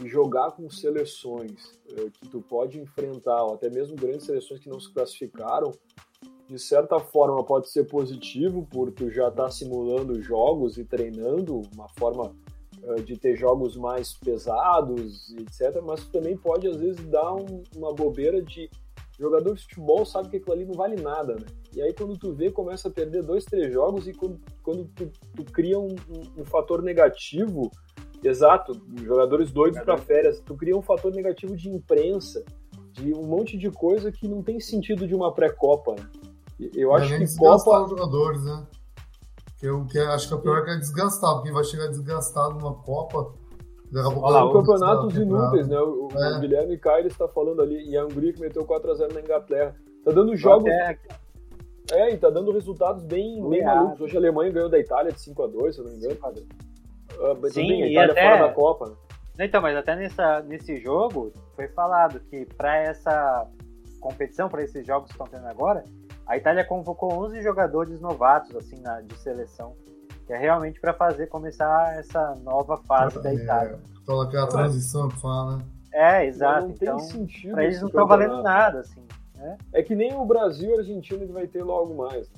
e 0.00 0.08
jogar 0.08 0.52
com 0.52 0.70
seleções 0.70 1.78
eh, 1.90 2.08
que 2.12 2.28
tu 2.28 2.40
pode 2.40 2.78
enfrentar, 2.78 3.42
ou 3.42 3.54
até 3.54 3.68
mesmo 3.68 3.96
grandes 3.96 4.24
seleções 4.24 4.60
que 4.60 4.68
não 4.68 4.78
se 4.78 4.92
classificaram, 4.92 5.72
de 6.48 6.58
certa 6.60 7.00
forma 7.00 7.42
pode 7.42 7.70
ser 7.70 7.84
positivo 7.84 8.64
por 8.70 8.92
tu 8.92 9.10
já 9.10 9.28
estar 9.28 9.50
simulando 9.50 10.22
jogos 10.22 10.78
e 10.78 10.84
treinando 10.84 11.60
uma 11.74 11.88
forma 11.98 12.36
de 13.04 13.16
ter 13.16 13.36
jogos 13.36 13.76
mais 13.76 14.12
pesados, 14.14 15.34
etc. 15.38 15.80
Mas 15.84 16.04
também 16.06 16.36
pode, 16.36 16.66
às 16.68 16.76
vezes, 16.76 17.04
dar 17.06 17.34
um, 17.34 17.62
uma 17.76 17.92
bobeira 17.94 18.42
de 18.42 18.68
jogador 19.18 19.54
de 19.54 19.62
futebol 19.62 20.04
sabe 20.04 20.28
que 20.28 20.36
aquilo 20.36 20.52
ali 20.52 20.64
não 20.64 20.74
vale 20.74 21.00
nada, 21.00 21.34
né? 21.34 21.46
E 21.74 21.80
aí 21.80 21.92
quando 21.92 22.16
tu 22.18 22.32
vê, 22.32 22.50
começa 22.50 22.88
a 22.88 22.90
perder 22.90 23.22
dois, 23.22 23.44
três 23.44 23.72
jogos 23.72 24.08
e 24.08 24.12
quando, 24.12 24.40
quando 24.62 24.84
tu, 24.94 25.10
tu 25.34 25.44
cria 25.44 25.78
um, 25.78 25.94
um, 26.10 26.40
um, 26.40 26.44
fator 26.44 26.82
negativo, 26.82 27.70
exato, 28.22 28.72
jogadores 29.04 29.52
doidos 29.52 29.80
para 29.80 29.96
férias, 29.96 30.40
tu 30.40 30.56
cria 30.56 30.76
um 30.76 30.82
fator 30.82 31.12
negativo 31.14 31.56
de 31.56 31.68
imprensa, 31.68 32.44
de 32.92 33.14
um 33.14 33.26
monte 33.26 33.56
de 33.56 33.70
coisa 33.70 34.10
que 34.10 34.26
não 34.26 34.42
tem 34.42 34.58
sentido 34.60 35.06
de 35.06 35.14
uma 35.14 35.32
pré-copa, 35.32 35.94
né? 35.94 36.10
Eu 36.74 36.94
acho 36.94 37.16
que 37.16 37.38
Copa... 37.38 37.82
os 37.82 37.90
jogadores, 37.90 38.44
né? 38.44 38.66
Que 39.62 39.68
eu 39.68 39.86
que 39.86 39.96
acho 39.96 40.26
que 40.26 40.34
a 40.34 40.38
pior 40.38 40.58
é 40.58 40.64
que 40.64 40.70
é 40.72 40.76
desgastar, 40.76 41.34
porque 41.36 41.52
vai 41.52 41.62
chegar 41.62 41.86
desgastado 41.86 42.58
numa 42.58 42.74
Copa 42.82 43.32
Olha 43.94 44.44
lá, 44.44 44.52
campeonatos 44.52 45.14
inúteis, 45.16 45.68
né? 45.68 45.78
O, 45.78 46.08
é. 46.14 46.36
o 46.36 46.40
Guilherme 46.40 46.78
Caire 46.78 47.08
está 47.08 47.28
falando 47.28 47.60
ali, 47.60 47.90
e 47.90 47.96
a 47.96 48.04
Hungria 48.04 48.32
que 48.32 48.40
meteu 48.40 48.64
4x0 48.64 49.12
na 49.12 49.20
Inglaterra. 49.20 49.76
Tá 50.02 50.10
dando 50.10 50.34
jogos. 50.34 50.70
É, 51.92 52.10
e 52.10 52.16
tá 52.16 52.30
dando 52.30 52.52
resultados 52.52 53.04
bem, 53.04 53.46
bem 53.50 53.62
malucos. 53.62 54.00
Hoje 54.00 54.16
a 54.16 54.20
Alemanha 54.20 54.50
ganhou 54.50 54.70
da 54.70 54.78
Itália 54.78 55.12
de 55.12 55.18
5x2, 55.18 55.72
se 55.72 55.78
eu 55.78 55.84
não 55.84 55.92
me 55.92 55.98
engano. 55.98 56.16
Uh, 57.12 57.50
Sim, 57.50 57.68
bem, 57.68 57.82
a 57.82 57.90
Itália 57.90 58.08
e 58.08 58.10
até... 58.10 58.30
fora 58.30 58.48
da 58.48 58.54
Copa, 58.54 58.86
né? 59.36 59.44
Então, 59.44 59.60
mas 59.60 59.76
até 59.76 59.94
nessa, 59.94 60.40
nesse 60.40 60.76
jogo 60.78 61.32
foi 61.54 61.68
falado 61.68 62.20
que 62.30 62.46
para 62.46 62.78
essa 62.78 63.46
competição, 64.00 64.48
para 64.48 64.62
esses 64.62 64.86
jogos 64.86 65.06
que 65.06 65.12
estão 65.12 65.26
tendo 65.26 65.46
agora, 65.46 65.84
a 66.26 66.36
Itália 66.36 66.64
convocou 66.64 67.12
11 67.24 67.42
jogadores 67.42 68.00
novatos 68.00 68.54
assim 68.56 68.80
na, 68.80 69.00
de 69.00 69.16
seleção 69.18 69.74
que 70.26 70.32
é 70.32 70.38
realmente 70.38 70.80
para 70.80 70.94
fazer 70.94 71.26
começar 71.26 71.98
essa 71.98 72.34
nova 72.36 72.76
fase 72.78 73.18
é, 73.18 73.22
da 73.22 73.34
Itália. 73.34 73.78
Fala 74.06 74.28
que 74.28 74.36
é 74.36 74.40
a 74.40 74.46
transição 74.46 75.08
que 75.08 75.20
fala, 75.20 75.56
né? 75.56 75.64
É, 75.92 76.26
exato. 76.26 76.66
Não 76.66 76.70
então, 76.70 76.96
tem 76.96 77.06
sentido. 77.06 77.52
Pra 77.52 77.64
eles 77.64 77.80
não 77.80 77.88
estão 77.88 78.06
valendo 78.06 78.42
nada, 78.42 78.80
assim. 78.80 79.02
Né? 79.36 79.58
É 79.72 79.82
que 79.82 79.94
nem 79.94 80.14
o 80.14 80.24
Brasil 80.24 80.70
e 80.70 80.74
a 80.74 80.78
Argentina 80.78 81.26
que 81.26 81.32
vai 81.32 81.46
ter 81.46 81.62
logo 81.62 81.94
mais. 81.94 82.30
Né? 82.30 82.36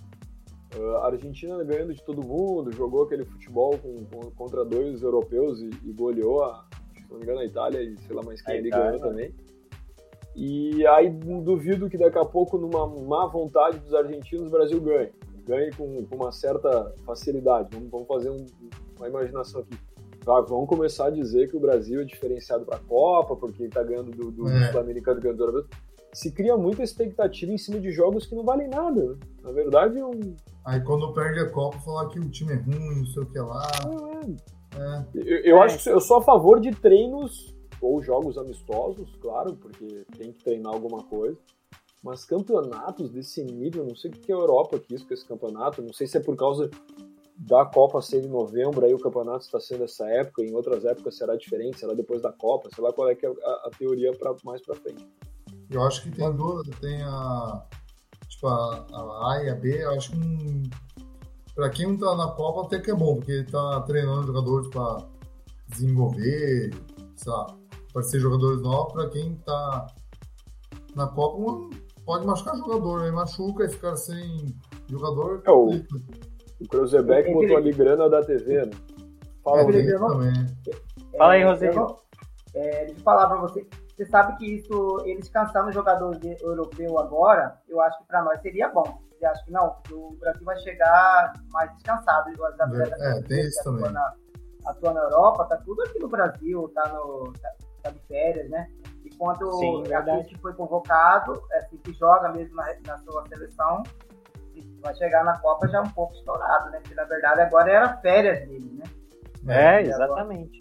A 1.03 1.07
Argentina 1.07 1.63
ganhando 1.63 1.95
de 1.95 2.03
todo 2.03 2.27
mundo, 2.27 2.73
jogou 2.73 3.05
aquele 3.05 3.25
futebol 3.25 3.79
com, 3.79 4.05
com, 4.07 4.31
contra 4.33 4.65
dois 4.65 5.03
europeus 5.03 5.61
e, 5.61 5.71
e 5.85 5.93
goleou, 5.93 6.43
a, 6.43 6.67
se 6.97 7.09
não 7.09 7.19
me 7.19 7.23
engano, 7.23 7.41
a 7.41 7.45
Itália 7.45 7.81
e 7.81 7.97
sei 7.99 8.17
lá 8.17 8.23
mais 8.23 8.43
quem 8.43 8.57
ele 8.57 8.71
ganhou 8.71 8.99
também. 8.99 9.33
E 10.37 10.87
aí 10.87 11.11
duvido 11.11 11.89
que 11.89 11.97
daqui 11.97 12.19
a 12.19 12.25
pouco, 12.25 12.59
numa 12.59 12.87
má 12.87 13.27
vontade 13.27 13.79
dos 13.79 13.95
argentinos, 13.95 14.49
o 14.49 14.51
Brasil 14.51 14.81
ganhe 14.81 15.13
ganhe 15.47 15.71
com, 15.73 16.05
com 16.07 16.17
uma 16.17 16.33
certa 16.33 16.93
facilidade. 17.05 17.69
Vamos, 17.73 17.91
vamos 17.91 18.09
fazer 18.09 18.31
um, 18.31 18.45
uma 18.99 19.09
imaginação 19.09 19.61
aqui. 19.61 19.79
Ah, 20.27 20.41
vamos 20.41 20.69
começar 20.69 21.07
a 21.07 21.11
dizer 21.11 21.51
que 21.51 21.57
o 21.57 21.61
Brasil 21.61 22.01
é 22.01 22.05
diferenciado 22.05 22.65
para 22.65 22.77
a 22.77 22.81
Copa, 22.81 23.37
porque 23.37 23.65
está 23.65 23.83
ganhando 23.83 24.11
do, 24.11 24.31
do 24.31 24.49
é. 24.49 24.71
Sul-Americano 24.71 25.21
ganhando 25.21 25.39
do 25.39 25.53
Brasil. 25.53 25.69
Se 26.15 26.31
cria 26.31 26.57
muita 26.57 26.83
expectativa 26.83 27.53
em 27.53 27.59
cima 27.59 27.79
de 27.79 27.91
jogos 27.91 28.25
que 28.25 28.35
não 28.35 28.45
valem 28.45 28.69
nada. 28.69 29.03
Né? 29.03 29.17
Na 29.43 29.53
verdade, 29.53 30.03
um... 30.03 30.35
Aí 30.65 30.81
quando 30.81 31.13
perde 31.13 31.41
a 31.41 31.51
Copa, 31.51 31.79
falar 31.81 32.09
que 32.09 32.19
o 32.19 32.31
time 32.31 32.53
é 32.53 32.57
ruim, 32.57 32.99
não 32.99 33.07
sei 33.07 33.23
o 33.23 33.27
que 33.27 33.39
lá. 33.39 33.69
É. 34.25 34.55
É. 34.81 35.05
Eu, 35.15 35.39
eu 35.45 35.63
acho 35.63 35.83
que 35.83 35.91
eu 35.91 36.01
sou 36.01 36.19
a 36.19 36.23
favor 36.23 36.59
de 36.59 36.71
treinos 36.71 37.54
ou 37.85 38.03
jogos 38.03 38.39
amistosos, 38.39 39.15
claro, 39.21 39.55
porque 39.57 40.07
tem 40.17 40.33
que 40.33 40.43
treinar 40.43 40.73
alguma 40.73 41.03
coisa. 41.05 41.39
Mas 42.03 42.25
campeonatos 42.25 43.11
desse 43.11 43.43
nível, 43.45 43.85
não 43.85 43.97
sei 43.97 44.11
o 44.11 44.15
que 44.15 44.33
a 44.33 44.37
Europa 44.37 44.79
quis 44.79 45.03
com 45.03 45.15
esse 45.15 45.27
campeonato, 45.27 45.83
não 45.83 45.93
sei 45.93 46.07
se 46.07 46.17
é 46.17 46.21
por 46.21 46.37
causa 46.37 46.71
da 47.37 47.65
Copa 47.65 48.01
ser 48.01 48.25
em 48.25 48.29
novembro, 48.29 48.85
aí 48.85 48.95
o 48.95 48.99
campeonato 48.99 49.45
está 49.45 49.59
sendo 49.59 49.85
essa 49.85 50.09
época, 50.09 50.43
em 50.43 50.55
outras 50.55 50.85
épocas 50.85 51.17
será 51.17 51.37
diferente, 51.37 51.81
será 51.81 51.95
depois 51.95 52.23
da 52.23 52.33
Copa, 52.33 52.69
sei 52.75 52.83
lá 52.83 52.93
qual 52.93 53.09
é, 53.09 53.15
que 53.15 53.27
é 53.27 53.29
a, 53.29 53.51
a 53.67 53.71
teoria 53.77 54.13
para 54.13 54.35
mais 54.45 54.63
para 54.63 54.77
frente. 54.77 55.07
Eu 55.71 55.83
acho 55.83 56.03
que 56.03 56.11
tem 56.11 56.31
duas, 56.33 56.69
tem 56.81 57.03
a 57.03 57.67
tipo 58.29 58.47
a, 58.47 58.87
a 58.93 59.33
A 59.33 59.45
e 59.45 59.51
a 59.51 59.55
B, 59.55 59.85
acho 59.85 60.13
que 60.13 60.19
um, 60.19 60.63
para 61.55 61.71
quem 61.71 61.87
não 61.87 61.99
tá 61.99 62.15
na 62.17 62.29
Copa 62.29 62.67
até 62.67 62.81
que 62.81 62.91
é 62.91 62.95
bom, 62.95 63.17
porque 63.17 63.45
tá 63.45 63.81
treinando 63.83 64.27
jogadores 64.27 64.69
para 64.69 65.07
desenvolver, 65.69 66.71
lá, 67.27 67.47
para 67.95 68.03
ser 68.03 68.19
jogadores 68.19 68.61
novos, 68.61 68.93
para 68.93 69.09
quem 69.09 69.37
tá 69.37 69.87
na 70.97 71.07
Copa, 71.07 71.71
pode 72.05 72.27
machucar 72.27 72.57
jogador, 72.57 73.05
aí 73.05 73.13
machuca 73.13 73.65
e 73.65 73.69
ficar 73.69 73.95
sem 73.95 74.53
jogador. 74.91 75.43
É, 75.47 75.51
o, 75.53 75.69
o 76.61 76.69
Cruzebeck 76.69 77.33
botou 77.33 77.57
ali 77.57 77.73
grana 77.73 78.11
da 78.11 78.21
TV, 78.23 78.67
né? 78.67 78.73
Fala, 79.45 79.61
é, 79.61 79.97
também. 79.97 80.47
Fala 81.17 81.33
aí, 81.35 81.45
Rosinho. 81.45 81.97
É, 82.55 82.87
deixa 82.87 82.99
eu 82.99 83.05
falar 83.05 83.29
pra 83.29 83.37
você. 83.37 83.65
Você 83.95 84.07
sabe 84.07 84.37
que 84.39 84.57
isso, 84.57 85.01
eles 85.05 85.29
cansando 85.29 85.69
o 85.69 85.73
jogador 85.73 86.19
europeu 86.41 86.99
agora, 86.99 87.61
eu 87.69 87.81
acho 87.81 87.97
que 87.99 88.07
para 88.09 88.25
nós 88.25 88.41
seria 88.43 88.69
bom. 88.71 89.01
Você 89.13 89.25
acha 89.25 89.45
que 89.45 89.53
não? 89.53 89.77
O 89.93 90.17
Brasil 90.19 90.45
vai 90.45 90.59
chegar 90.59 91.33
mais 91.53 91.73
descansado. 91.75 92.31
é, 93.01 93.23
tem 93.23 93.41
isso 93.41 93.63
também. 93.63 93.93
Na, 93.93 94.15
atua 94.67 94.93
na 94.95 95.01
Europa, 95.03 95.45
tá 95.45 95.57
tudo 95.59 95.83
aqui 95.83 96.01
no 96.01 96.09
Brasil, 96.09 96.69
tá, 96.75 96.89
no, 96.89 97.33
tá, 97.35 97.53
tá 97.85 97.91
de 97.91 98.07
férias, 98.07 98.51
né? 98.51 98.69
Enquanto 99.05 99.53
Sim, 99.53 99.93
a 99.93 100.17
gente 100.17 100.37
foi 100.39 100.53
convocado, 100.55 101.41
é, 101.53 101.59
assim, 101.59 101.77
que 101.77 101.93
joga 101.93 102.33
mesmo 102.33 102.57
na, 102.57 102.67
na 102.87 102.99
sua 102.99 103.27
seleção, 103.29 103.83
vai 104.85 104.95
chegar 104.95 105.25
na 105.25 105.39
Copa 105.39 105.67
já 105.69 105.81
um 105.81 105.91
pouco 105.91 106.15
estourado, 106.15 106.71
né? 106.71 106.79
Porque 106.81 106.95
na 106.95 107.05
verdade 107.05 107.41
agora 107.41 107.71
era 107.71 107.97
férias 107.99 108.47
dele, 108.47 108.71
né? 108.75 108.85
É, 109.47 109.83
exatamente. 109.83 110.61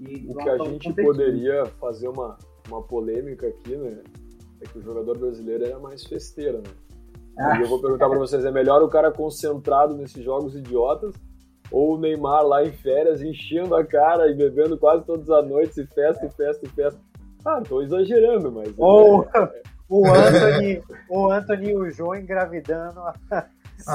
E 0.00 0.26
o 0.30 0.36
que 0.36 0.48
a 0.48 0.58
gente 0.58 0.92
poderia 0.92 1.66
fazer 1.80 2.08
uma, 2.08 2.38
uma 2.68 2.82
polêmica 2.82 3.48
aqui, 3.48 3.76
né? 3.76 4.02
É 4.60 4.66
que 4.66 4.78
o 4.78 4.82
jogador 4.82 5.18
brasileiro 5.18 5.64
era 5.64 5.78
mais 5.78 6.04
festeiro, 6.04 6.58
né? 6.58 6.70
Ah. 7.38 7.58
E 7.58 7.62
eu 7.62 7.68
vou 7.68 7.80
perguntar 7.80 8.08
para 8.08 8.18
vocês: 8.18 8.44
é 8.44 8.50
melhor 8.50 8.82
o 8.82 8.88
cara 8.88 9.10
concentrado 9.10 9.96
nesses 9.96 10.22
jogos 10.22 10.54
idiotas 10.54 11.14
ou 11.74 11.96
o 11.96 11.98
Neymar 11.98 12.46
lá 12.46 12.64
em 12.64 12.70
férias 12.70 13.20
enchendo 13.20 13.74
a 13.74 13.84
cara 13.84 14.30
e 14.30 14.34
bebendo 14.34 14.78
quase 14.78 15.04
todas 15.04 15.28
as 15.28 15.44
noites 15.44 15.76
e 15.76 15.84
festa, 15.84 16.24
e 16.24 16.30
festa, 16.30 16.64
e 16.64 16.68
festa? 16.68 17.00
Ah, 17.44 17.60
tô 17.68 17.82
exagerando, 17.82 18.52
mas. 18.52 18.72
Ou 18.78 19.24
é... 19.34 19.50
o 19.88 20.06
Anthony, 20.06 20.82
o 21.10 21.30
Anthony 21.32 21.70
e 21.70 21.76
o 21.76 21.90
João 21.90 22.14
engravidando. 22.14 23.00
Sim, 23.76 23.90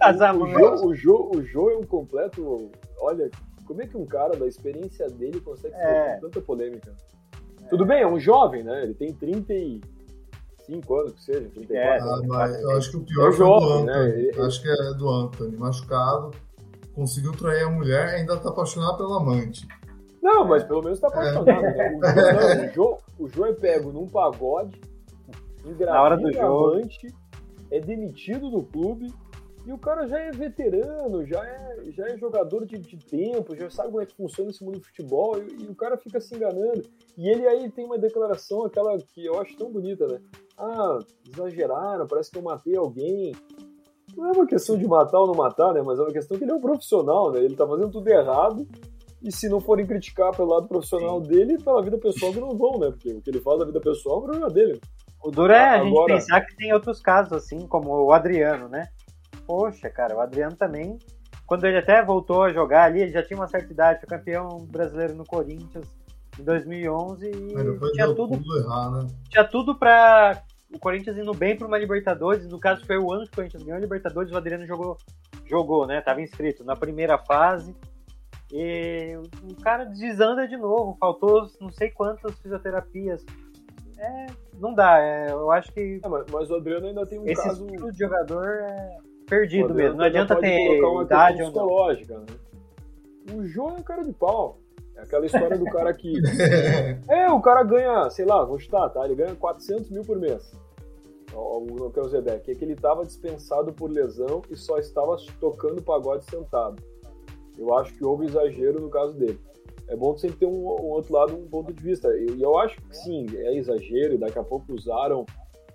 As 0.00 0.20
o, 0.34 0.86
o, 0.88 0.94
Jô, 0.96 1.30
o 1.32 1.42
Jô 1.44 1.70
é 1.70 1.76
um 1.76 1.84
completo. 1.84 2.72
Olha, 3.00 3.30
como 3.64 3.80
é 3.80 3.86
que 3.86 3.96
um 3.96 4.04
cara 4.04 4.36
da 4.36 4.46
experiência 4.48 5.08
dele 5.08 5.40
consegue 5.40 5.76
ser 5.76 5.80
é. 5.80 6.18
tanta 6.20 6.40
polêmica? 6.40 6.92
É. 7.62 7.68
Tudo 7.68 7.86
bem, 7.86 8.02
é 8.02 8.06
um 8.06 8.18
jovem, 8.18 8.64
né? 8.64 8.82
Ele 8.82 8.94
tem 8.94 9.14
35 10.66 10.96
anos, 10.96 11.12
que 11.14 11.22
seja, 11.22 11.48
34. 11.50 11.76
É, 11.76 11.98
ah, 12.00 12.20
mas 12.26 12.60
eu 12.60 12.70
acho 12.72 12.90
que 12.90 12.96
o 12.96 13.04
pior 13.04 13.28
é 13.28 13.32
jovem, 13.32 13.68
do? 13.68 13.74
Anthony. 13.74 13.86
Né? 13.86 14.18
Ele... 14.18 14.40
Acho 14.40 14.62
que 14.62 14.68
é 14.68 14.94
do 14.94 15.08
Anthony, 15.08 15.56
machucado, 15.56 16.30
conseguiu 16.94 17.32
trair 17.32 17.64
a 17.64 17.70
mulher 17.70 18.08
e 18.12 18.20
ainda 18.20 18.36
tá 18.36 18.48
apaixonado 18.48 18.96
pela 18.96 19.18
amante. 19.18 19.66
Não, 20.22 20.44
mas 20.44 20.62
pelo 20.64 20.82
menos 20.82 21.00
tá 21.00 21.08
apaixonado. 21.08 21.62
Né? 21.62 22.70
O, 22.70 22.74
Jô, 22.74 22.98
o, 23.18 23.28
Jô, 23.28 23.46
é 23.46 23.52
pego 23.52 23.92
num 23.92 24.06
pagode, 24.06 24.80
Na 25.80 26.02
hora 26.02 26.16
do 26.16 26.32
jogo. 26.32 26.80
é 27.70 27.80
demitido 27.80 28.50
do 28.50 28.62
clube 28.62 29.12
e 29.64 29.72
o 29.72 29.78
cara 29.78 30.08
já 30.08 30.18
é 30.18 30.32
veterano, 30.32 31.24
já 31.24 31.44
é, 31.44 31.90
já 31.92 32.06
é 32.08 32.16
jogador 32.16 32.66
de, 32.66 32.78
de 32.78 32.96
tempo, 32.96 33.54
já 33.54 33.70
sabe 33.70 33.90
como 33.90 34.02
é 34.02 34.06
que 34.06 34.16
funciona 34.16 34.50
esse 34.50 34.64
mundo 34.64 34.80
do 34.80 34.84
futebol 34.84 35.38
e, 35.38 35.62
e, 35.62 35.66
o 35.68 35.74
cara 35.74 35.96
fica 35.96 36.20
se 36.20 36.34
enganando. 36.34 36.82
E 37.16 37.28
ele 37.28 37.46
aí 37.46 37.70
tem 37.70 37.84
uma 37.84 37.96
declaração, 37.96 38.64
aquela 38.64 38.98
que 38.98 39.24
eu 39.24 39.40
acho 39.40 39.56
tão 39.56 39.70
bonita, 39.70 40.06
né? 40.08 40.20
Ah, 40.58 40.98
exageraram, 41.26 42.06
parece 42.06 42.30
que 42.30 42.38
eu 42.38 42.42
matei 42.42 42.76
alguém. 42.76 43.34
Não 44.16 44.28
é 44.28 44.32
uma 44.32 44.46
questão 44.46 44.76
de 44.76 44.86
matar 44.86 45.20
ou 45.20 45.26
não 45.26 45.34
matar, 45.34 45.72
né? 45.72 45.82
Mas 45.84 45.98
é 45.98 46.02
uma 46.02 46.12
questão 46.12 46.36
que 46.36 46.44
ele 46.44 46.52
é 46.52 46.54
um 46.54 46.60
profissional, 46.60 47.32
né? 47.32 47.40
Ele 47.40 47.56
tá 47.56 47.66
fazendo 47.66 47.90
tudo 47.90 48.08
errado 48.08 48.66
e 49.22 49.30
se 49.30 49.48
não 49.48 49.60
forem 49.60 49.86
criticar 49.86 50.34
pelo 50.36 50.48
lado 50.48 50.66
profissional 50.66 51.22
Sim. 51.22 51.28
dele, 51.28 51.62
pela 51.62 51.82
vida 51.82 51.96
pessoal 51.96 52.32
que 52.32 52.40
não 52.40 52.56
vão, 52.56 52.78
né? 52.78 52.90
Porque 52.90 53.10
o 53.10 53.22
que 53.22 53.30
ele 53.30 53.40
faz 53.40 53.58
da 53.58 53.64
vida 53.64 53.80
pessoal 53.80 54.16
é 54.16 54.18
um 54.18 54.22
problema 54.22 54.50
dele. 54.50 54.80
O 55.22 55.30
duro 55.30 55.52
é 55.52 55.58
a 55.58 55.80
Agora... 55.80 56.14
gente 56.14 56.26
pensar 56.26 56.40
que 56.40 56.56
tem 56.56 56.72
outros 56.72 57.00
casos, 57.00 57.32
assim, 57.32 57.66
como 57.68 57.90
o 57.90 58.12
Adriano, 58.12 58.68
né? 58.68 58.88
Poxa, 59.46 59.88
cara, 59.88 60.16
o 60.16 60.20
Adriano 60.20 60.56
também, 60.56 60.98
quando 61.46 61.64
ele 61.64 61.78
até 61.78 62.04
voltou 62.04 62.42
a 62.42 62.52
jogar 62.52 62.84
ali, 62.84 63.02
ele 63.02 63.12
já 63.12 63.22
tinha 63.22 63.38
uma 63.38 63.46
certa 63.46 63.72
idade, 63.72 64.00
foi 64.00 64.18
campeão 64.18 64.58
brasileiro 64.68 65.14
no 65.14 65.24
Corinthians 65.24 65.86
em 66.38 66.42
2011 66.42 67.26
e 67.26 67.30
tinha 67.92 68.06
tudo, 68.14 68.36
tudo 68.36 68.58
errado, 68.58 69.02
né? 69.02 69.06
tinha 69.28 69.44
tudo 69.44 69.78
pra 69.78 70.42
o 70.74 70.78
Corinthians 70.78 71.16
indo 71.16 71.32
bem 71.34 71.56
para 71.56 71.66
uma 71.66 71.78
Libertadores, 71.78 72.48
no 72.48 72.58
caso 72.58 72.84
foi 72.86 72.98
o 72.98 73.12
ano 73.12 73.24
que 73.24 73.32
o 73.32 73.36
Corinthians 73.36 73.62
ganhou 73.62 73.78
a 73.78 73.80
Libertadores, 73.80 74.32
o 74.32 74.36
Adriano 74.36 74.66
jogou, 74.66 74.96
jogou, 75.46 75.86
né? 75.86 76.00
Tava 76.00 76.20
inscrito 76.20 76.64
na 76.64 76.74
primeira 76.74 77.18
fase, 77.18 77.74
e 78.52 79.16
o 79.50 79.54
cara 79.62 79.84
desanda 79.84 80.46
de 80.46 80.58
novo, 80.58 80.94
faltou 81.00 81.46
não 81.58 81.70
sei 81.70 81.90
quantas 81.90 82.38
fisioterapias. 82.38 83.24
É, 83.98 84.26
não 84.58 84.74
dá, 84.74 85.00
é, 85.00 85.30
eu 85.30 85.50
acho 85.50 85.72
que. 85.72 86.00
É, 86.02 86.08
mas, 86.08 86.26
mas, 86.30 86.50
o 86.50 86.56
Adriano 86.56 86.86
ainda 86.86 87.06
tem 87.06 87.18
um 87.18 87.26
esse 87.26 87.42
caso. 87.42 87.66
Esse 87.72 87.92
de 87.92 87.98
jogador 87.98 88.46
é 88.46 88.98
perdido 89.26 89.72
mesmo. 89.72 89.96
Não 89.96 90.04
adianta 90.04 90.36
ter 90.36 90.78
idade 90.78 91.42
ou 91.42 91.50
psicológica, 91.50 92.18
né? 92.18 92.26
O 93.32 93.46
Jô 93.46 93.70
é 93.78 93.82
cara 93.82 94.02
de 94.02 94.12
pau. 94.12 94.58
É 94.96 95.02
aquela 95.02 95.26
história 95.26 95.58
do 95.58 95.64
cara 95.66 95.92
que. 95.92 96.12
É, 97.08 97.30
o 97.30 97.40
cara 97.40 97.62
ganha, 97.62 98.08
sei 98.10 98.24
lá, 98.24 98.44
vou 98.44 98.58
chutar, 98.58 98.88
tá? 98.90 99.04
Ele 99.04 99.14
ganha 99.14 99.34
400 99.34 99.90
mil 99.90 100.02
por 100.02 100.18
mês. 100.18 100.52
O, 101.32 101.86
o 101.86 101.90
Kelzebeck. 101.90 102.50
É 102.50 102.54
que 102.54 102.64
ele 102.64 102.74
estava 102.74 103.04
dispensado 103.04 103.72
por 103.72 103.90
lesão 103.90 104.42
e 104.50 104.56
só 104.56 104.78
estava 104.78 105.16
tocando 105.40 105.82
pagode 105.82 106.24
sentado. 106.26 106.82
Eu 107.58 107.74
acho 107.74 107.94
que 107.94 108.04
houve 108.04 108.26
exagero 108.26 108.80
no 108.80 108.90
caso 108.90 109.14
dele. 109.14 109.40
É 109.88 109.96
bom 109.96 110.16
sempre 110.16 110.38
ter 110.38 110.46
um, 110.46 110.64
um 110.64 110.90
outro 110.90 111.12
lado, 111.12 111.36
um 111.36 111.48
ponto 111.48 111.72
de 111.72 111.82
vista. 111.82 112.08
E 112.16 112.26
eu, 112.28 112.40
eu, 112.40 112.58
acho 112.58 112.80
que 112.80 112.96
sim, 112.96 113.26
é 113.36 113.54
exagero, 113.56 114.14
e 114.14 114.18
daqui 114.18 114.38
a 114.38 114.44
pouco 114.44 114.72
usaram 114.72 115.26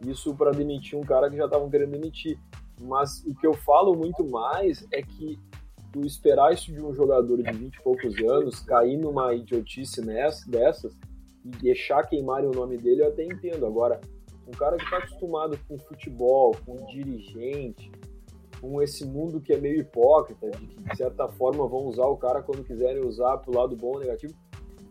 isso 0.06 0.36
para 0.36 0.52
demitir 0.52 0.98
um 0.98 1.04
cara 1.04 1.30
que 1.30 1.38
já 1.38 1.46
estavam 1.46 1.70
querendo 1.70 1.92
demitir. 1.92 2.40
Mas 2.82 3.24
o 3.26 3.34
que 3.36 3.46
eu 3.46 3.54
falo 3.54 3.96
muito 3.96 4.26
mais 4.26 4.88
é 4.92 5.02
que 5.02 5.40
tu 5.98 6.06
esperar 6.06 6.54
isso 6.54 6.72
de 6.72 6.82
um 6.82 6.94
jogador 6.94 7.42
de 7.42 7.52
20 7.52 7.76
e 7.76 7.82
poucos 7.82 8.16
anos, 8.20 8.60
cair 8.60 8.98
numa 8.98 9.34
idiotice 9.34 10.02
nessa, 10.02 10.50
dessas 10.50 10.96
e 11.44 11.50
deixar 11.50 12.04
queimarem 12.04 12.48
o 12.48 12.54
nome 12.54 12.78
dele, 12.78 13.02
eu 13.02 13.08
até 13.08 13.24
entendo. 13.24 13.66
Agora, 13.66 14.00
um 14.48 14.52
cara 14.52 14.78
que 14.78 14.84
está 14.84 14.98
acostumado 14.98 15.58
com 15.68 15.78
futebol, 15.80 16.56
com 16.66 16.86
dirigente, 16.88 17.92
com 18.62 18.82
esse 18.82 19.06
mundo 19.06 19.42
que 19.42 19.54
é 19.54 19.58
meio 19.58 19.80
hipócrita, 19.80 20.50
de 20.52 20.68
que 20.68 20.84
de 20.84 20.98
certa 20.98 21.28
forma 21.30 21.68
vão 21.68 21.86
usar 21.86 22.06
o 22.06 22.18
cara 22.18 22.42
quando 22.42 22.64
quiserem 22.64 23.04
usar 23.04 23.38
pro 23.38 23.56
lado 23.56 23.76
bom 23.76 23.94
ou 23.94 24.00
negativo. 24.00 24.34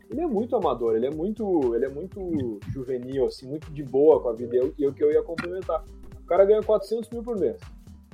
Ele 0.09 0.21
é 0.21 0.27
muito 0.27 0.55
amador, 0.55 0.95
ele 0.95 1.07
é 1.07 1.11
muito, 1.11 1.75
ele 1.75 1.85
é 1.85 1.89
muito 1.89 2.61
juvenil, 2.73 3.27
assim, 3.27 3.49
muito 3.49 3.73
de 3.73 3.83
boa 3.83 4.21
com 4.21 4.29
a 4.29 4.33
vida. 4.33 4.57
E 4.79 4.87
o 4.87 4.95
que 4.95 5.03
eu 5.03 5.11
ia 5.11 5.23
complementar. 5.23 5.85
O 6.23 6.27
cara 6.27 6.45
ganha 6.45 6.63
400 6.63 7.11
mil 7.11 7.23
por 7.23 7.39
mês. 7.39 7.61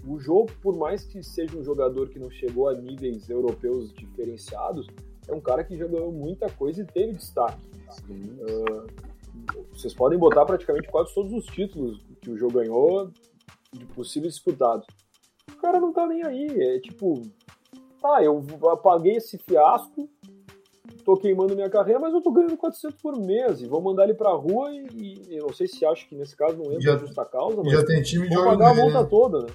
O 0.07 0.19
jogo, 0.19 0.51
por 0.61 0.77
mais 0.77 1.05
que 1.05 1.23
seja 1.23 1.57
um 1.57 1.63
jogador 1.63 2.09
que 2.09 2.19
não 2.19 2.31
chegou 2.31 2.69
a 2.69 2.75
níveis 2.75 3.29
europeus 3.31 3.93
diferenciados, 3.93 4.87
é 5.29 5.35
um 5.35 5.41
cara 5.41 5.63
que 5.63 5.77
já 5.77 5.87
ganhou 5.87 6.11
muita 6.11 6.51
coisa 6.51 6.83
e 6.83 6.85
teve 6.85 7.13
destaque. 7.13 7.63
Uh, 8.11 8.87
vocês 9.73 9.95
podem 9.95 10.19
botar 10.19 10.45
praticamente 10.45 10.89
quase 10.89 11.15
todos 11.15 11.33
os 11.33 11.47
títulos 11.47 12.05
que 12.21 12.31
o 12.31 12.37
jogo 12.37 12.55
ganhou 12.55 13.11
de 13.73 13.87
possíveis 13.87 14.35
disputados. 14.35 14.87
O 15.51 15.57
cara 15.57 15.81
não 15.81 15.93
tá 15.93 16.07
nem 16.07 16.25
aí. 16.25 16.49
É 16.61 16.81
tipo, 16.81 17.23
tá, 18.01 18.23
eu 18.23 18.45
apaguei 18.71 19.17
esse 19.17 19.39
fiasco, 19.39 20.09
tô 21.05 21.17
queimando 21.17 21.55
minha 21.55 21.71
carreira, 21.71 22.01
mas 22.01 22.13
eu 22.13 22.21
tô 22.21 22.31
ganhando 22.31 22.57
400 22.57 23.01
por 23.01 23.19
mês 23.19 23.61
e 23.61 23.67
vou 23.67 23.81
mandar 23.81 24.05
ele 24.05 24.15
pra 24.15 24.33
rua 24.33 24.73
e, 24.73 24.87
e 25.29 25.37
eu 25.37 25.47
não 25.47 25.53
sei 25.53 25.67
se 25.67 25.85
acho 25.85 26.09
que 26.09 26.15
nesse 26.15 26.37
caso 26.37 26.57
não 26.57 26.67
entra 26.67 26.81
já, 26.81 26.97
justa 26.97 27.25
causa, 27.25 27.63
mas 27.63 27.73
já 27.73 27.85
tem 27.85 28.03
time 28.03 28.29
vou 28.29 28.45
pagar 28.45 28.71
a 28.71 28.75
multa 28.75 29.05
toda, 29.05 29.41
né? 29.41 29.53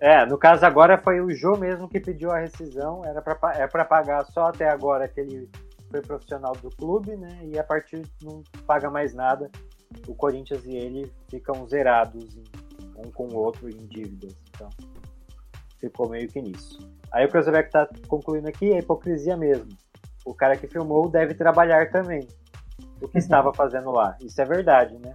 É, 0.00 0.24
no 0.24 0.38
caso 0.38 0.64
agora 0.64 0.96
foi 0.96 1.20
o 1.20 1.30
Jô 1.30 1.56
mesmo 1.56 1.88
que 1.88 1.98
pediu 1.98 2.30
a 2.30 2.38
rescisão, 2.38 3.04
era 3.04 3.20
pra, 3.20 3.36
é 3.54 3.66
para 3.66 3.84
pagar 3.84 4.24
só 4.26 4.46
até 4.46 4.68
agora 4.68 5.08
que 5.08 5.20
ele 5.20 5.50
foi 5.90 6.00
profissional 6.00 6.52
do 6.52 6.70
clube, 6.70 7.16
né? 7.16 7.40
E 7.42 7.58
a 7.58 7.64
partir 7.64 8.02
não 8.22 8.42
paga 8.66 8.90
mais 8.90 9.14
nada. 9.14 9.50
O 10.06 10.14
Corinthians 10.14 10.64
e 10.64 10.76
ele 10.76 11.10
ficam 11.28 11.66
zerados 11.66 12.36
um 12.96 13.10
com 13.10 13.26
o 13.28 13.36
outro 13.36 13.68
em 13.68 13.86
dívidas. 13.86 14.36
Então, 14.54 14.68
ficou 15.80 16.08
meio 16.08 16.28
que 16.28 16.40
nisso. 16.40 16.78
Aí 17.10 17.24
o 17.24 17.28
Cruzeiro 17.28 17.70
tá 17.70 17.88
concluindo 18.06 18.48
aqui 18.48 18.72
é 18.72 18.78
hipocrisia 18.78 19.36
mesmo. 19.36 19.68
O 20.24 20.34
cara 20.34 20.56
que 20.56 20.66
filmou 20.66 21.08
deve 21.08 21.34
trabalhar 21.34 21.90
também. 21.90 22.28
O 23.00 23.08
que 23.08 23.18
estava 23.18 23.52
fazendo 23.54 23.90
lá. 23.90 24.16
Isso 24.20 24.40
é 24.40 24.44
verdade, 24.44 24.98
né? 24.98 25.14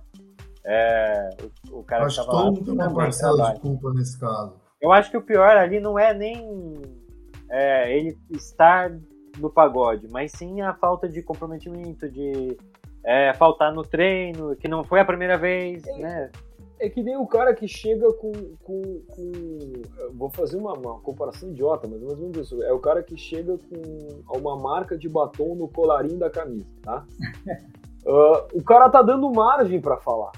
É, 0.66 1.30
o, 1.70 1.80
o 1.80 1.84
cara 1.84 2.06
Acho 2.06 2.22
que 2.22 2.26
todo 2.26 2.36
lá. 2.36 2.46
mundo 2.46 2.64
tem 2.64 2.74
uma 2.74 2.94
parcela 2.94 3.54
de 3.54 3.60
culpa 3.60 3.94
nesse 3.94 4.18
caso. 4.20 4.63
Eu 4.84 4.92
acho 4.92 5.10
que 5.10 5.16
o 5.16 5.22
pior 5.22 5.56
ali 5.56 5.80
não 5.80 5.98
é 5.98 6.14
nem 6.14 6.82
é, 7.50 7.98
ele 7.98 8.18
estar 8.32 8.92
no 9.40 9.50
pagode, 9.50 10.10
mas 10.10 10.34
sim 10.34 10.60
a 10.60 10.74
falta 10.74 11.08
de 11.08 11.24
comprometimento, 11.24 12.10
de 12.10 12.58
é, 13.02 13.34
faltar 13.34 13.74
no 13.74 13.82
treino, 13.82 14.58
que 14.58 14.68
não 14.68 14.84
foi 14.84 15.00
a 15.00 15.06
primeira 15.06 15.38
vez, 15.38 15.88
é, 15.88 15.98
né? 16.00 16.32
É 16.82 16.90
que 16.90 17.02
nem 17.02 17.16
o 17.16 17.26
cara 17.26 17.54
que 17.56 17.66
chega 17.66 18.12
com. 18.12 18.34
com, 18.62 19.02
com 19.08 19.72
vou 20.16 20.30
fazer 20.30 20.58
uma, 20.58 20.74
uma, 20.74 21.00
comparação 21.00 21.50
idiota, 21.50 21.88
mas 21.88 22.02
mais 22.02 22.20
ou 22.20 22.20
menos 22.20 22.38
isso. 22.38 22.62
É 22.62 22.74
o 22.74 22.80
cara 22.80 23.02
que 23.02 23.16
chega 23.16 23.58
com 23.58 24.38
uma 24.38 24.58
marca 24.58 24.98
de 24.98 25.08
batom 25.08 25.56
no 25.56 25.70
colarinho 25.70 26.20
da 26.20 26.30
camisa, 26.30 26.68
tá? 26.82 27.06
uh, 28.06 28.48
o 28.60 28.62
cara 28.62 28.90
tá 28.90 29.02
dando 29.02 29.32
margem 29.32 29.80
para 29.80 29.96
falar. 29.96 30.34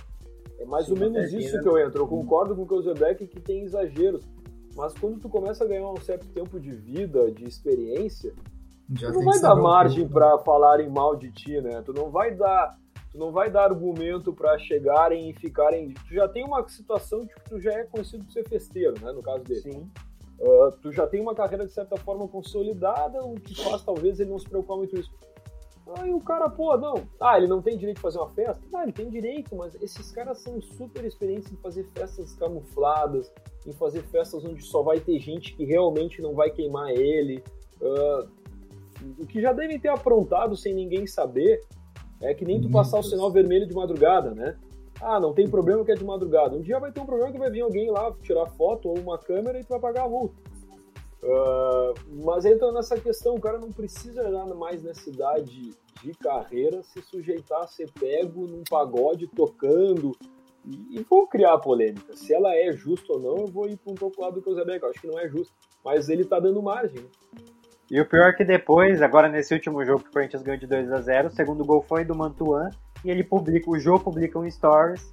É 0.59 0.65
mais 0.65 0.85
Sim, 0.85 0.93
ou 0.93 0.99
menos 0.99 1.33
isso 1.33 1.59
que 1.59 1.67
eu 1.67 1.79
entro. 1.79 2.03
Eu 2.03 2.07
concordo 2.07 2.55
com 2.55 2.61
o 2.61 2.67
Keuzebeck 2.67 3.25
que 3.25 3.39
tem 3.39 3.63
exageros. 3.63 4.34
Mas 4.75 4.93
quando 4.93 5.19
tu 5.19 5.29
começa 5.29 5.63
a 5.63 5.67
ganhar 5.67 5.89
um 5.89 5.99
certo 6.01 6.27
tempo 6.27 6.59
de 6.59 6.71
vida, 6.71 7.31
de 7.31 7.45
experiência, 7.45 8.33
Já 8.93 9.07
tu 9.07 9.19
não 9.19 9.25
vai 9.25 9.39
dar 9.39 9.55
margem 9.55 10.07
para 10.07 10.37
falarem 10.39 10.89
mal 10.89 11.15
de 11.15 11.31
ti, 11.31 11.61
né? 11.61 11.81
Tu 11.81 11.93
não 11.93 12.11
vai 12.11 12.35
dar, 12.35 12.77
tu 13.11 13.17
não 13.17 13.31
vai 13.31 13.49
dar 13.49 13.63
argumento 13.63 14.33
para 14.33 14.57
chegarem 14.59 15.29
e 15.29 15.33
ficarem. 15.33 15.93
Tu 16.07 16.13
já 16.13 16.27
tem 16.27 16.43
uma 16.43 16.67
situação 16.67 17.21
de 17.21 17.33
que 17.33 17.49
tu 17.49 17.59
já 17.59 17.71
é 17.71 17.83
conhecido 17.85 18.25
por 18.25 18.33
ser 18.33 18.47
festeiro, 18.47 18.95
né? 19.01 19.11
No 19.13 19.23
caso 19.23 19.43
dele. 19.45 19.61
Sim. 19.61 19.89
Uh, 20.37 20.71
tu 20.81 20.91
já 20.91 21.07
tem 21.07 21.21
uma 21.21 21.33
carreira 21.33 21.65
de 21.65 21.71
certa 21.71 21.95
forma 21.95 22.27
consolidada, 22.27 23.23
o 23.23 23.35
que 23.35 23.55
faz 23.55 23.81
talvez 23.83 24.19
ele 24.19 24.31
não 24.31 24.39
se 24.39 24.49
preocupar 24.49 24.75
muito 24.75 24.91
com 24.91 24.99
isso. 24.99 25.11
Aí 25.99 26.11
o 26.13 26.19
cara, 26.19 26.49
pô, 26.49 26.75
não. 26.77 27.07
Ah, 27.19 27.37
ele 27.37 27.47
não 27.47 27.61
tem 27.61 27.77
direito 27.77 27.97
de 27.97 28.01
fazer 28.01 28.17
uma 28.17 28.29
festa? 28.29 28.63
Ah, 28.73 28.83
ele 28.83 28.91
tem 28.91 29.09
direito, 29.09 29.55
mas 29.55 29.75
esses 29.75 30.11
caras 30.11 30.39
são 30.39 30.59
super 30.59 31.05
experientes 31.05 31.51
em 31.51 31.55
fazer 31.57 31.83
festas 31.93 32.33
camufladas, 32.33 33.31
em 33.65 33.71
fazer 33.71 34.01
festas 34.03 34.43
onde 34.43 34.63
só 34.63 34.81
vai 34.81 34.99
ter 34.99 35.19
gente 35.19 35.53
que 35.55 35.63
realmente 35.63 36.21
não 36.21 36.33
vai 36.33 36.49
queimar 36.49 36.89
ele. 36.89 37.43
Uh, 37.79 38.27
o 39.19 39.27
que 39.27 39.39
já 39.39 39.53
devem 39.53 39.79
ter 39.79 39.89
aprontado 39.89 40.55
sem 40.55 40.73
ninguém 40.73 41.05
saber 41.05 41.61
é 42.21 42.33
que 42.33 42.45
nem 42.45 42.59
tu 42.59 42.69
passar 42.71 42.99
o 42.99 43.03
sinal 43.03 43.29
vermelho 43.29 43.67
de 43.67 43.75
madrugada, 43.75 44.33
né? 44.33 44.57
Ah, 45.01 45.19
não 45.19 45.33
tem 45.33 45.47
problema 45.47 45.83
que 45.83 45.91
é 45.91 45.95
de 45.95 46.03
madrugada. 46.03 46.55
Um 46.55 46.61
dia 46.61 46.79
vai 46.79 46.91
ter 46.91 47.01
um 47.01 47.05
problema 47.05 47.31
que 47.31 47.37
vai 47.37 47.51
vir 47.51 47.61
alguém 47.61 47.91
lá 47.91 48.11
tirar 48.23 48.47
foto 48.47 48.89
ou 48.89 48.97
uma 48.97 49.19
câmera 49.19 49.59
e 49.59 49.63
tu 49.63 49.69
vai 49.69 49.79
pagar 49.79 50.05
a 50.05 50.09
multa. 50.09 50.35
Uh, 51.25 52.23
mas 52.23 52.45
entra 52.45 52.71
nessa 52.71 52.99
questão, 52.99 53.33
o 53.33 53.41
cara 53.41 53.57
não 53.57 53.71
precisa 53.71 54.29
nada 54.29 54.53
mais 54.53 54.83
nessa 54.83 55.09
idade 55.09 55.73
de 56.03 56.13
carreira 56.21 56.83
se 56.83 57.01
sujeitar 57.01 57.63
a 57.63 57.67
ser 57.67 57.89
pego 57.91 58.45
num 58.45 58.63
pagode 58.69 59.25
tocando 59.27 60.15
e, 60.63 60.99
e 60.99 61.03
vou 61.09 61.25
criar 61.25 61.57
polêmica. 61.57 62.15
Se 62.15 62.31
ela 62.31 62.55
é 62.55 62.71
justa 62.73 63.13
ou 63.13 63.19
não, 63.19 63.37
eu 63.37 63.47
vou 63.47 63.67
ir 63.67 63.75
para 63.75 63.91
um 63.91 63.95
pouco 63.95 64.21
lado 64.21 64.35
do 64.35 64.41
Cruzeiro 64.43 64.69
eu 64.71 64.89
acho 64.89 65.01
que 65.01 65.07
não 65.07 65.17
é 65.17 65.27
justo, 65.27 65.51
mas 65.83 66.09
ele 66.09 66.23
tá 66.23 66.39
dando 66.39 66.61
margem. 66.61 67.01
Né? 67.01 67.09
E 67.89 67.99
o 67.99 68.07
pior 68.07 68.29
é 68.29 68.33
que 68.33 68.43
depois, 68.43 69.01
agora 69.01 69.27
nesse 69.27 69.51
último 69.51 69.83
jogo 69.83 70.03
que 70.03 70.09
o 70.09 70.13
Corinthians 70.13 70.43
ganhou 70.43 70.59
de 70.59 70.67
2 70.67 70.91
a 70.91 71.01
0 71.01 71.27
o 71.29 71.31
segundo 71.31 71.65
gol 71.65 71.81
foi 71.81 72.05
do 72.05 72.15
Mantuan 72.15 72.69
e 73.03 73.09
ele 73.09 73.23
publica, 73.23 73.67
o 73.69 73.79
jogo 73.79 74.03
publica 74.03 74.37
um 74.37 74.49
stories 74.49 75.11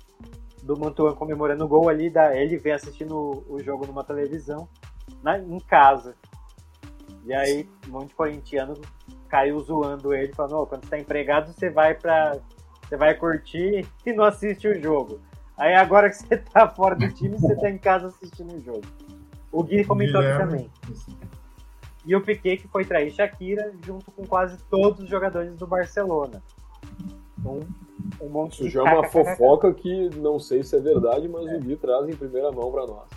do 0.63 0.79
Mantuan 0.79 1.15
comemorando 1.15 1.65
o 1.65 1.69
gol 1.69 1.89
ali, 1.89 2.11
da, 2.11 2.37
ele 2.37 2.59
vem 2.59 2.73
assistindo 2.75 3.17
o, 3.17 3.55
o 3.55 3.63
jogo 3.63 3.87
numa 3.87 4.05
televisão 4.05 4.69
na, 5.23 5.39
em 5.39 5.59
casa. 5.61 6.15
E 7.25 7.33
aí, 7.33 7.69
um 7.89 7.93
monte 7.93 8.09
de 8.09 8.15
corintiano 8.15 8.75
caiu 9.29 9.59
zoando 9.61 10.13
ele, 10.13 10.33
falando, 10.35 10.59
oh, 10.59 10.67
quando 10.67 10.85
você 10.85 10.91
tá 10.91 10.99
empregado, 10.99 11.53
você 11.53 11.71
vai 11.71 11.95
para 11.95 12.39
Você 12.83 12.97
vai 12.97 13.15
curtir 13.15 13.87
e 14.05 14.13
não 14.13 14.25
assiste 14.25 14.69
o 14.69 14.81
jogo. 14.81 15.21
Aí 15.57 15.75
agora 15.75 16.11
que 16.11 16.17
você 16.17 16.37
tá 16.37 16.69
fora 16.69 16.97
do 16.97 17.09
time, 17.13 17.37
você 17.39 17.55
tá 17.57 17.71
em 17.71 17.79
casa 17.79 18.09
assistindo 18.09 18.55
o 18.55 18.61
jogo. 18.61 18.83
O 19.51 19.63
Gui 19.63 19.85
comentou 19.85 20.21
aqui 20.21 20.39
também. 20.39 20.71
E 22.05 22.17
o 22.17 22.21
Piquet 22.21 22.57
que 22.57 22.69
foi 22.69 22.85
trair 22.85 23.13
Shakira 23.13 23.73
junto 23.85 24.11
com 24.11 24.27
quase 24.27 24.59
todos 24.71 25.05
os 25.05 25.09
jogadores 25.09 25.55
do 25.57 25.67
Barcelona. 25.67 26.43
Um, 27.45 27.61
um 28.21 28.29
monte 28.29 28.61
Isso 28.61 28.71
já 28.71 28.81
é 28.81 28.93
uma 28.93 29.05
fofoca 29.05 29.73
que 29.73 30.11
não 30.17 30.39
sei 30.39 30.63
se 30.63 30.77
é 30.77 30.81
verdade, 30.81 31.29
mas 31.29 31.47
é. 31.47 31.57
o 31.57 31.61
Gui 31.61 31.77
traz 31.77 32.09
em 32.09 32.17
primeira 32.17 32.51
mão 32.51 32.71
para 32.73 32.87
nós. 32.87 33.09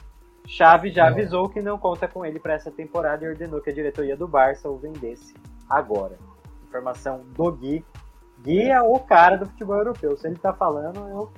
Chave 0.47 0.91
já 0.91 1.07
avisou 1.07 1.49
que 1.49 1.61
não 1.61 1.77
conta 1.77 2.07
com 2.07 2.25
ele 2.25 2.39
para 2.39 2.53
essa 2.53 2.71
temporada 2.71 3.25
e 3.25 3.29
ordenou 3.29 3.61
que 3.61 3.69
a 3.69 3.73
diretoria 3.73 4.15
do 4.15 4.27
Barça 4.27 4.69
o 4.69 4.77
vendesse 4.77 5.33
agora. 5.69 6.17
Informação 6.67 7.23
do 7.35 7.51
Gui. 7.51 7.83
Gui 8.41 8.69
é 8.69 8.81
o 8.81 8.99
cara 8.99 9.37
do 9.37 9.47
futebol 9.47 9.77
europeu. 9.77 10.15
Se 10.17 10.27
ele 10.27 10.35
tá 10.35 10.53
falando, 10.53 11.07
eu. 11.09 11.31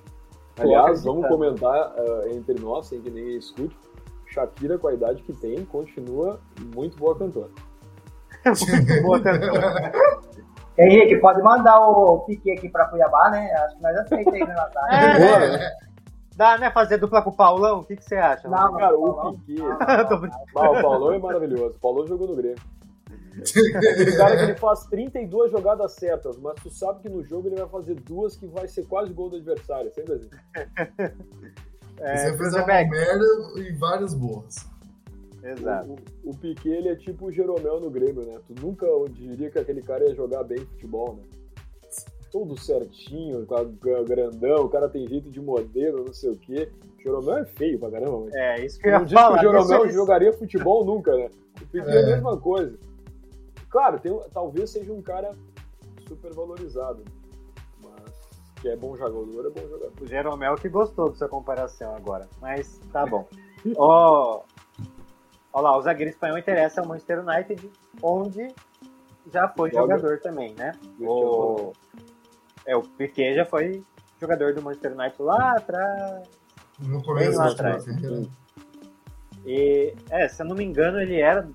Aliás, 0.60 1.04
vamos 1.04 1.28
comentar 1.28 1.94
uh, 1.94 2.30
entre 2.34 2.60
nós, 2.60 2.88
sem 2.88 3.00
que 3.00 3.10
ninguém 3.10 3.38
escute. 3.38 3.78
Shakira, 4.26 4.78
com 4.78 4.88
a 4.88 4.94
idade 4.94 5.22
que 5.22 5.34
tem, 5.34 5.64
continua 5.66 6.40
muito 6.76 6.98
boa 6.98 7.18
cantora. 7.18 7.50
muito 8.46 9.04
boa 9.04 9.22
cantora. 9.22 9.92
Henrique, 10.78 11.18
pode 11.18 11.42
mandar 11.42 11.80
o 11.80 12.20
Piquet 12.20 12.52
aqui 12.52 12.70
pra 12.70 12.86
Cuiabá, 12.86 13.30
né? 13.32 13.52
Acho 13.54 13.78
que 13.78 13.84
nós 13.84 13.98
aceitamos 13.98 14.42
aí, 14.42 14.48
né, 14.48 14.56
É, 14.92 15.20
boa, 15.20 15.40
né? 15.40 15.72
Dá, 16.38 16.56
né? 16.56 16.70
Fazer 16.70 16.98
dupla 17.00 17.24
com 17.24 17.32
o 17.32 17.36
Paulão? 17.36 17.80
O 17.80 17.84
que, 17.84 17.96
que 17.96 18.04
você 18.04 18.16
acha? 18.16 18.48
Não, 18.48 18.78
cara, 18.78 18.96
o 18.96 19.34
Piquet. 19.40 19.60
Ah, 20.56 20.70
o 20.70 20.82
Paulão 20.82 21.14
é 21.14 21.18
maravilhoso. 21.20 21.76
O 21.76 21.80
Paulão 21.80 22.06
jogou 22.06 22.28
no 22.28 22.36
Grêmio. 22.36 22.62
Aquele 23.40 24.16
cara 24.16 24.38
que 24.38 24.44
ele 24.44 24.56
faz 24.56 24.86
32 24.86 25.52
jogadas 25.52 25.94
certas, 25.94 26.38
mas 26.38 26.56
tu 26.62 26.70
sabe 26.70 27.02
que 27.02 27.10
no 27.10 27.24
jogo 27.24 27.48
ele 27.48 27.56
vai 27.56 27.68
fazer 27.68 27.96
duas 27.96 28.36
que 28.36 28.46
vai 28.48 28.68
ser 28.68 28.86
quase 28.86 29.12
gol 29.14 29.30
do 29.30 29.38
adversário, 29.38 29.92
sempre 29.94 30.14
assim. 30.14 30.30
É, 32.00 32.18
Você 32.18 32.38
fez 32.38 32.54
uma 32.54 32.66
merda 32.66 32.96
e 33.58 33.72
várias 33.74 34.14
boas. 34.14 34.68
Exato. 35.44 35.96
O, 36.24 36.30
o 36.32 36.38
Piquet, 36.38 36.70
ele 36.70 36.90
é 36.90 36.96
tipo 36.96 37.26
o 37.28 37.32
Jeromel 37.32 37.80
no 37.80 37.90
Grêmio, 37.90 38.24
né? 38.26 38.40
Tu 38.46 38.54
nunca 38.62 38.86
diria 39.10 39.50
que 39.50 39.58
aquele 39.58 39.82
cara 39.82 40.08
ia 40.08 40.16
jogar 40.16 40.44
bem 40.44 40.60
futebol, 40.60 41.16
né? 41.16 41.24
Tudo 42.32 42.60
certinho, 42.60 43.46
com 43.46 43.56
a- 43.56 43.66
com 43.66 43.96
a 43.96 44.04
grandão, 44.04 44.66
o 44.66 44.70
cara 44.70 44.90
tem 44.90 45.08
jeito 45.08 45.30
de 45.32 45.40
modelo, 45.42 46.04
não 46.06 46.14
sei 46.14 46.32
o 46.32 46.38
quê. 46.38 46.70
O 46.98 47.02
Jeromel 47.02 47.38
é 47.38 47.46
feio 47.46 47.80
pra 47.80 47.90
caramba, 47.90 48.20
mas 48.26 48.36
É, 48.36 48.66
isso 48.66 48.80
que 48.80 48.88
eu 48.88 48.92
não 48.92 49.00
ia 49.02 49.06
que 49.06 49.14
falar. 49.14 49.38
o 49.38 49.40
Jeromel 49.42 49.86
Isso- 49.86 49.96
jogaria 49.96 50.34
futebol 50.34 50.84
nunca, 50.86 51.16
né? 51.16 51.30
O 51.62 51.66
Piquet 51.68 51.90
é. 51.90 51.96
É. 51.96 52.04
a 52.04 52.08
mesma 52.08 52.38
coisa. 52.38 52.78
Claro, 53.70 54.00
tem, 54.00 54.20
talvez 54.34 54.70
seja 54.70 54.92
um 54.94 55.02
cara 55.02 55.32
super 56.08 56.34
valorizado, 56.34 57.04
mas 57.84 58.62
que 58.62 58.70
é 58.70 58.76
bom 58.76 58.96
jogador, 58.98 59.46
é 59.46 59.50
bom 59.50 59.68
jogador. 59.70 59.94
O 60.02 60.06
Jeromel 60.08 60.56
que 60.56 60.68
gostou 60.70 61.10
dessa 61.10 61.28
comparação 61.30 61.96
agora. 61.96 62.28
Mas 62.42 62.80
tá 62.92 63.06
bom. 63.06 63.26
Ó, 63.78 64.42
ó 65.54 65.62
lá, 65.62 65.78
o 65.78 65.82
zagueiro 65.82 66.12
espanhol 66.12 66.38
interessa 66.38 66.82
ao 66.82 66.88
Manchester 66.88 67.20
United, 67.26 67.70
onde 68.02 68.48
já 69.34 69.50
foi 69.50 69.72
Joga. 69.72 69.98
jogador 69.98 70.20
também, 70.22 70.54
né? 70.56 70.72
O, 71.02 71.74
é, 72.68 72.76
o 72.76 72.84
Piquet 72.84 73.34
já 73.34 73.46
foi 73.46 73.82
jogador 74.20 74.54
do 74.54 74.62
Manchester 74.62 74.92
United 74.92 75.22
lá 75.22 75.54
atrás. 75.54 76.28
No 76.80 77.02
começo 77.02 77.38
lá 77.38 77.50
atrás. 77.50 77.86
carreira. 77.86 78.28
E, 79.46 79.96
é, 80.10 80.28
se 80.28 80.44
eu 80.44 80.46
não 80.46 80.56
me 80.56 80.66
engano, 80.66 81.00
ele 81.00 81.22
era 81.22 81.50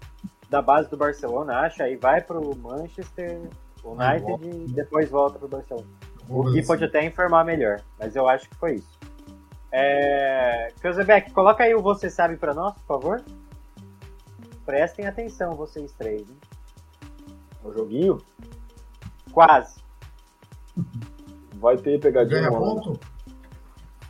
da 0.49 0.63
base 0.63 0.89
do 0.89 0.97
Barcelona, 0.97 1.61
acho. 1.61 1.83
Aí 1.83 1.97
vai 1.97 2.23
pro 2.23 2.57
Manchester 2.57 3.51
United 3.85 4.49
e 4.49 4.73
depois 4.73 5.11
volta 5.11 5.39
pro 5.39 5.49
Barcelona. 5.49 5.87
O 6.29 6.45
Gui 6.45 6.65
pode 6.65 6.85
até 6.85 7.05
informar 7.05 7.45
melhor, 7.45 7.83
mas 7.99 8.17
eu 8.17 8.27
acho 8.27 8.49
que 8.49 8.55
foi 8.57 8.77
isso. 8.77 8.99
É... 9.71 10.73
Kreuzebeck, 10.81 11.31
coloca 11.33 11.65
aí 11.65 11.75
o 11.75 11.83
Você 11.83 12.09
Sabe 12.09 12.37
pra 12.37 12.55
nós, 12.55 12.75
por 12.75 13.01
favor. 13.01 13.23
Prestem 14.65 15.07
atenção, 15.07 15.53
vocês 15.53 15.93
três. 15.93 16.23
hein? 16.23 16.39
É 17.63 17.69
um 17.69 17.73
joguinho, 17.73 18.19
Quase. 19.33 19.82
Vai 21.55 21.77
ter 21.77 22.01
pegadinha 22.01 22.41
Ganha 22.41 22.51
ponto? 22.51 22.99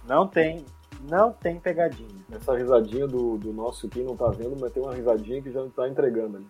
Não 0.09 0.27
tem, 0.27 0.65
não 1.09 1.33
tem 1.33 1.61
pegadinha. 1.61 2.09
Essa 2.31 2.57
risadinha 2.57 3.07
do, 3.07 3.37
do 3.39 3.53
nosso 3.53 3.89
quem 3.89 4.05
não 4.05 4.17
tá 4.17 4.29
vendo, 4.31 4.57
mas 4.61 4.73
tem 4.73 4.83
uma 4.83 4.95
risadinha 4.95 5.43
que 5.43 5.53
já 5.53 5.65
tá 5.69 5.89
entregando 5.89 6.39
ali. 6.39 6.47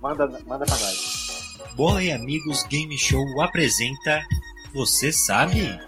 Manda, 0.00 0.26
manda 0.46 0.64
pra 0.64 0.78
nós. 0.78 1.58
Bola 1.74 2.02
e 2.02 2.10
Amigos 2.10 2.62
Game 2.64 2.96
Show 2.96 3.40
apresenta 3.40 4.22
Você 4.72 5.12
Sabe? 5.12 5.78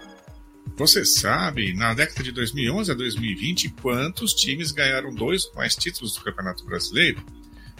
Você 0.75 1.05
sabe, 1.05 1.73
na 1.73 1.93
década 1.93 2.23
de 2.23 2.31
2011 2.31 2.91
a 2.91 2.95
2020, 2.95 3.69
quantos 3.81 4.33
times 4.33 4.71
ganharam 4.71 5.13
dois 5.13 5.45
ou 5.45 5.55
mais 5.55 5.75
títulos 5.75 6.15
do 6.15 6.23
Campeonato 6.23 6.65
Brasileiro? 6.65 7.23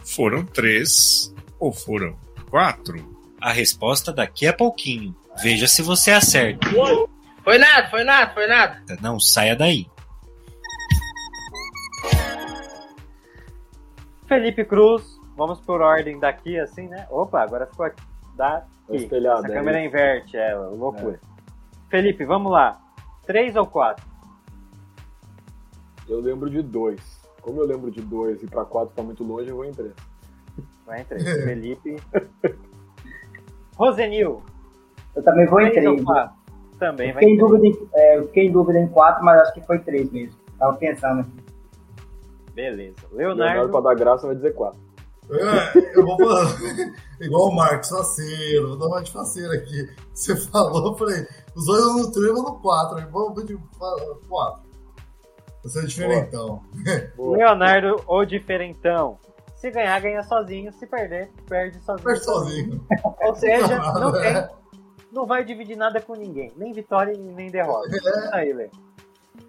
Foram 0.05 0.45
três 0.45 1.33
ou 1.59 1.71
foram 1.71 2.15
quatro? 2.51 3.12
A 3.43 3.51
resposta 3.51 4.13
daqui 4.13 4.47
a 4.47 4.53
pouquinho. 4.53 5.13
Veja 5.43 5.67
se 5.67 5.81
você 5.81 6.11
acerta. 6.11 6.65
Foi 7.43 7.57
nada, 7.57 7.89
foi 7.89 8.05
nada, 8.05 8.33
foi 8.33 8.47
nada. 8.47 8.81
Não 9.01 9.19
saia 9.19 9.53
daí. 9.53 9.85
Felipe 14.27 14.63
Cruz, 14.63 15.03
vamos 15.35 15.59
por 15.59 15.81
ordem 15.81 16.17
daqui, 16.21 16.57
assim, 16.57 16.87
né? 16.87 17.05
Opa, 17.09 17.41
agora 17.41 17.67
ficou 17.67 17.85
aqui. 17.85 18.01
Daqui. 18.37 18.67
Tá 18.87 18.95
espelhado 18.95 19.45
Essa 19.45 19.53
câmera 19.53 19.83
inverte, 19.83 20.37
é 20.37 20.55
loucura. 20.55 21.19
Felipe, 21.89 22.23
vamos 22.23 22.49
lá. 22.49 22.81
Três 23.25 23.57
ou 23.57 23.65
quatro? 23.65 24.05
Eu 26.07 26.21
lembro 26.21 26.49
de 26.49 26.61
dois. 26.61 27.01
Como 27.41 27.59
eu 27.59 27.67
lembro 27.67 27.91
de 27.91 28.01
dois 28.01 28.41
e 28.41 28.47
pra 28.47 28.63
quatro 28.63 28.95
tá 28.95 29.03
muito 29.03 29.21
longe, 29.21 29.49
eu 29.49 29.57
vou 29.57 29.65
em 29.65 29.73
três. 29.73 29.93
Vai 30.85 31.01
em 31.01 31.03
três. 31.03 31.23
Felipe. 31.43 31.97
Rosenil, 33.77 34.41
Eu 35.15 35.23
também 35.23 35.45
vou 35.47 35.61
em 35.61 35.71
três 35.71 35.85
ou 35.87 35.93
três. 35.93 36.05
quatro? 36.05 36.35
Também 36.79 37.07
Eu 37.09 37.13
vai 37.13 37.23
fiquei, 37.23 37.35
em 37.35 37.37
três. 37.37 37.51
dúvida 37.51 37.67
em, 37.67 37.89
é, 37.95 38.17
eu 38.17 38.23
fiquei 38.27 38.47
em 38.47 38.51
dúvida 38.51 38.79
em 38.79 38.87
quatro, 38.87 39.23
mas 39.23 39.41
acho 39.41 39.53
que 39.53 39.61
foi 39.61 39.79
três 39.79 40.11
mesmo. 40.11 40.37
Tava 40.57 40.75
pensando 40.77 41.21
aqui. 41.21 41.43
Beleza. 42.53 42.97
Leonardo, 43.11 43.41
Leonardo, 43.41 43.71
pra 43.71 43.81
dar 43.81 43.95
graça, 43.95 44.27
vai 44.27 44.35
dizer 44.35 44.53
quatro. 44.53 44.79
É, 45.31 45.97
eu 45.97 46.05
vou 46.05 46.17
falar. 46.17 46.45
Igual 47.21 47.49
o 47.49 47.55
Marcos, 47.55 47.89
faceiro, 47.89 48.69
vou 48.69 48.77
dar 48.77 48.87
uma 48.87 49.01
de 49.01 49.11
faceiro 49.11 49.51
aqui. 49.53 49.89
Você 50.13 50.35
falou, 50.35 50.87
eu 50.91 50.95
falei, 50.95 51.25
os 51.55 51.65
dois 51.65 51.83
vão 51.85 51.97
no 51.99 52.11
3, 52.11 52.27
eu 52.27 52.33
vou 52.35 52.43
no 52.43 52.59
4. 52.59 53.09
Vamos 53.09 53.45
de 53.45 53.57
4. 54.29 54.63
Você 55.63 55.79
é 55.79 55.85
diferentão. 55.85 56.61
Boa. 57.15 57.37
Leonardo, 57.37 58.03
o 58.05 58.25
diferentão. 58.25 59.17
Se 59.63 59.71
ganhar, 59.71 59.97
ganha 60.01 60.21
sozinho. 60.23 60.73
Se 60.73 60.85
perder, 60.85 61.31
perde 61.47 61.79
sozinho. 61.85 62.03
Perde 62.03 62.25
sozinho. 62.25 62.85
Ou 63.21 63.33
seja, 63.33 63.77
não, 63.97 64.11
tem, 64.11 64.33
né? 64.33 64.49
não 65.09 65.25
vai 65.25 65.45
dividir 65.45 65.77
nada 65.77 66.01
com 66.01 66.15
ninguém. 66.15 66.51
Nem 66.57 66.73
vitória 66.73 67.13
e 67.13 67.17
nem 67.17 67.49
derrota. 67.49 67.87
Isso 67.95 68.35
aí, 68.35 68.51
Lê. 68.51 68.69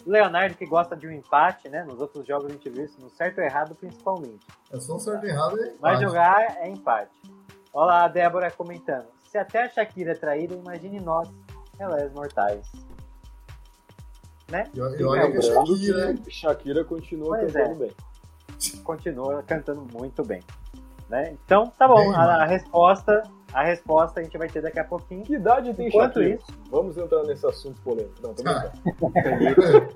Leonardo 0.07 0.55
que 0.55 0.67
gosta 0.67 0.95
de 0.95 1.09
um 1.09 1.11
empate, 1.11 1.69
né? 1.69 1.83
Nos 1.83 2.01
outros 2.01 2.25
jogos 2.25 2.47
a 2.47 2.53
gente 2.53 2.71
viu 2.71 2.85
isso, 2.85 3.01
no 3.01 3.11
certo 3.11 3.39
ou 3.39 3.45
errado 3.45 3.75
principalmente. 3.75 4.47
É 4.73 4.79
só 4.79 4.95
um 4.95 5.01
certo 5.01 5.27
e 5.27 5.31
errado 5.31 5.59
e 5.59 5.75
Vai 5.81 6.01
jogar 6.01 6.59
é 6.61 6.69
empate. 6.69 7.21
Olha 7.73 7.87
lá 7.87 8.05
a 8.05 8.09
Débora 8.09 8.53
comentando. 8.53 9.09
Se 9.29 9.37
até 9.37 9.65
a 9.65 9.69
Shakira 9.69 10.13
é 10.13 10.15
traída, 10.15 10.55
imagine 10.55 11.01
nós, 11.01 11.29
relés 11.77 12.13
mortais. 12.13 12.71
Né? 14.49 14.71
E 14.73 14.81
olha 14.81 14.95
e 14.95 14.97
que 14.97 15.03
é 15.03 15.07
Lembrando 15.09 15.43
Shakira, 15.43 16.07
né? 16.07 16.19
que 16.23 16.31
Shakira 16.31 16.85
continua 16.85 17.39
Pois 17.39 17.53
cantando 17.53 17.81
bem. 17.81 17.91
Continua 18.83 19.43
cantando 19.43 19.87
muito 19.93 20.25
bem. 20.25 20.43
Né? 21.09 21.37
Então, 21.45 21.71
tá 21.79 21.87
bom. 21.87 21.97
Bem, 21.97 22.15
A, 22.15 22.43
a 22.43 22.45
resposta, 22.47 23.23
a 23.53 23.63
resposta 23.63 24.21
a 24.21 24.23
gente 24.23 24.39
vai 24.39 24.49
ter 24.49 24.63
daqui 24.63 24.79
a 24.79 24.85
pouquinho. 24.85 25.23
Que 25.23 25.35
idade 25.35 25.75
tem 25.75 25.89
Enquanto 25.89 26.15
Shakira? 26.15 26.35
isso, 26.37 26.47
Vamos 26.71 26.97
entrar 26.97 27.23
nesse 27.25 27.47
assunto 27.47 27.81
polêmico. 27.83 28.15
Não, 28.23 28.33
tô 28.35 28.43
Ah. 28.49 28.73
Felipe, 29.13 29.95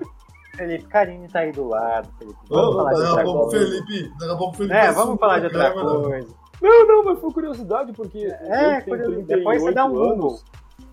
Felipe 0.55 0.83
Carine 0.85 1.27
tá 1.27 1.39
aí 1.39 1.51
do 1.51 1.67
lado. 1.67 2.07
Felipe. 2.19 2.37
Vamos 2.49 2.75
falar 2.75 2.93
de 2.93 3.01
outra 3.01 3.23
coisa. 3.23 3.57
Felipe. 3.57 4.09
Daqui 4.19 4.31
a 4.31 4.35
pouco 4.37 4.53
o 4.53 4.57
Felipe. 4.57 4.75
É, 4.75 4.91
vamos 4.91 5.19
falar 5.19 5.39
de 5.39 5.45
outra 5.45 5.73
câmera. 5.73 5.99
coisa. 6.01 6.27
Não, 6.61 6.87
não, 6.87 7.03
mas 7.05 7.19
foi 7.19 7.31
curiosidade, 7.31 7.93
porque 7.93 8.19
É, 8.25 8.81
curiosidade. 8.81 9.23
Depois 9.23 9.61
você 9.63 9.71
dá 9.73 9.85
um 9.85 9.89
38 9.91 10.15
Google. 10.15 10.29
anos, 10.29 10.45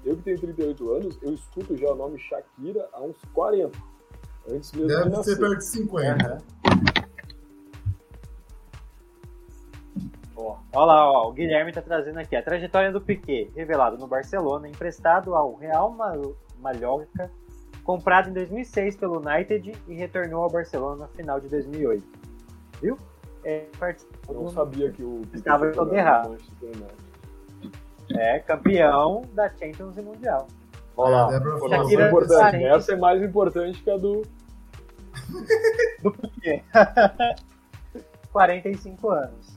eu 0.05 0.17
que 0.17 0.23
tenho 0.23 0.39
38 0.41 0.93
anos, 0.93 1.19
eu 1.23 1.35
escuto 1.35 1.77
já 1.77 1.91
o 1.91 1.95
nome 1.97 2.19
Shakira 2.19 2.89
há 2.93 3.03
uns 3.03 3.17
40. 3.35 3.77
Antes 4.49 4.73
mesmo 4.73 4.89
de 4.89 4.95
Deve 4.97 5.11
nascer. 5.11 5.35
ser 5.35 5.41
perto 5.41 5.59
de 5.59 5.65
50. 5.67 6.25
Aham. 6.25 6.39
Ó, 10.37 10.57
Olha 10.75 10.85
lá, 10.87 11.11
ó, 11.11 11.29
o 11.29 11.33
Guilherme 11.33 11.73
tá 11.73 11.81
trazendo 11.81 12.19
aqui 12.19 12.37
a 12.37 12.43
trajetória 12.43 12.93
do 12.93 13.01
Piquet, 13.01 13.51
revelado 13.57 13.97
no 13.97 14.07
Barcelona, 14.07 14.69
emprestado 14.69 15.35
ao 15.35 15.55
Real 15.55 15.91
Mal- 15.91 16.35
Mallorca, 16.61 17.31
comprado 17.85 18.29
em 18.29 18.33
2006 18.33 18.97
pelo 18.97 19.19
United 19.27 19.73
e 19.89 19.95
retornou 19.95 20.43
ao 20.43 20.51
Barcelona 20.51 21.07
no 21.07 21.09
final 21.09 21.41
de 21.41 21.49
2008. 21.49 22.05
Viu? 22.83 22.99
É, 23.45 23.65
participou 23.79 24.35
Eu 24.35 24.43
não 24.43 24.49
sabia 24.51 24.91
que 24.91 25.03
o 25.03 25.21
Piquet 25.23 25.37
Estava 25.39 25.71
todo 25.73 25.95
errado. 25.95 26.37
é 28.15 28.39
campeão 28.41 29.23
da 29.33 29.49
Champions 29.51 29.97
e 29.97 30.03
Mundial. 30.03 30.49
Olha 30.97 31.17
lá, 31.27 31.35
É, 31.35 32.09
importante. 32.09 32.39
Sarente. 32.41 32.65
Essa 32.65 32.93
é 32.93 32.97
mais 32.97 33.23
importante 33.23 33.83
que 33.83 33.91
a 33.91 33.97
do. 33.97 34.23
Do 36.03 36.11
Piquet. 36.13 36.63
45 38.33 39.11
anos, 39.11 39.56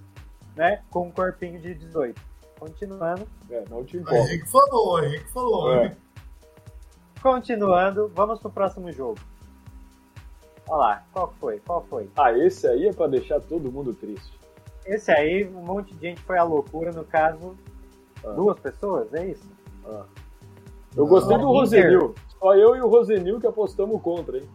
né? 0.60 0.82
Com 0.92 1.08
um 1.08 1.12
corpinho 1.12 1.58
de 1.60 1.74
18. 1.74 2.22
Continuando. 2.60 3.26
É, 3.50 3.64
não 3.70 3.82
te 3.86 3.96
O 3.96 4.02
importa. 4.02 4.20
Henrique 4.20 4.46
falou, 4.50 4.94
o 4.96 5.00
Henrique 5.04 5.32
falou. 5.32 5.74
É. 5.74 5.96
Continuando, 7.22 8.12
vamos 8.14 8.40
pro 8.40 8.50
próximo 8.52 8.92
jogo. 8.92 9.18
Olha 10.68 10.78
lá, 10.78 11.04
qual 11.14 11.34
foi? 11.40 11.60
Qual 11.66 11.82
foi? 11.90 12.10
Ah, 12.18 12.32
esse 12.38 12.68
aí 12.68 12.88
é 12.88 12.94
pra 12.94 13.08
deixar 13.08 13.40
todo 13.40 13.72
mundo 13.72 13.94
triste. 13.94 14.38
Esse 14.86 15.10
aí, 15.12 15.48
um 15.48 15.62
monte 15.64 15.94
de 15.96 16.02
gente 16.10 16.22
foi 16.22 16.38
à 16.38 16.44
loucura, 16.44 16.92
no 16.92 17.04
caso, 17.06 17.56
Ah. 18.24 18.32
duas 18.34 18.60
pessoas, 18.60 19.14
é 19.14 19.28
isso? 19.28 19.48
Eu 20.96 21.08
gostei 21.08 21.38
Não, 21.38 21.46
do 21.46 21.50
Inter. 21.66 21.84
Rosenil. 21.94 22.16
Só 22.38 22.56
eu 22.56 22.76
e 22.76 22.82
o 22.82 22.88
Rosenil 22.90 23.40
que 23.40 23.48
apostamos 23.48 24.02
contra, 24.02 24.38
hein? 24.38 24.50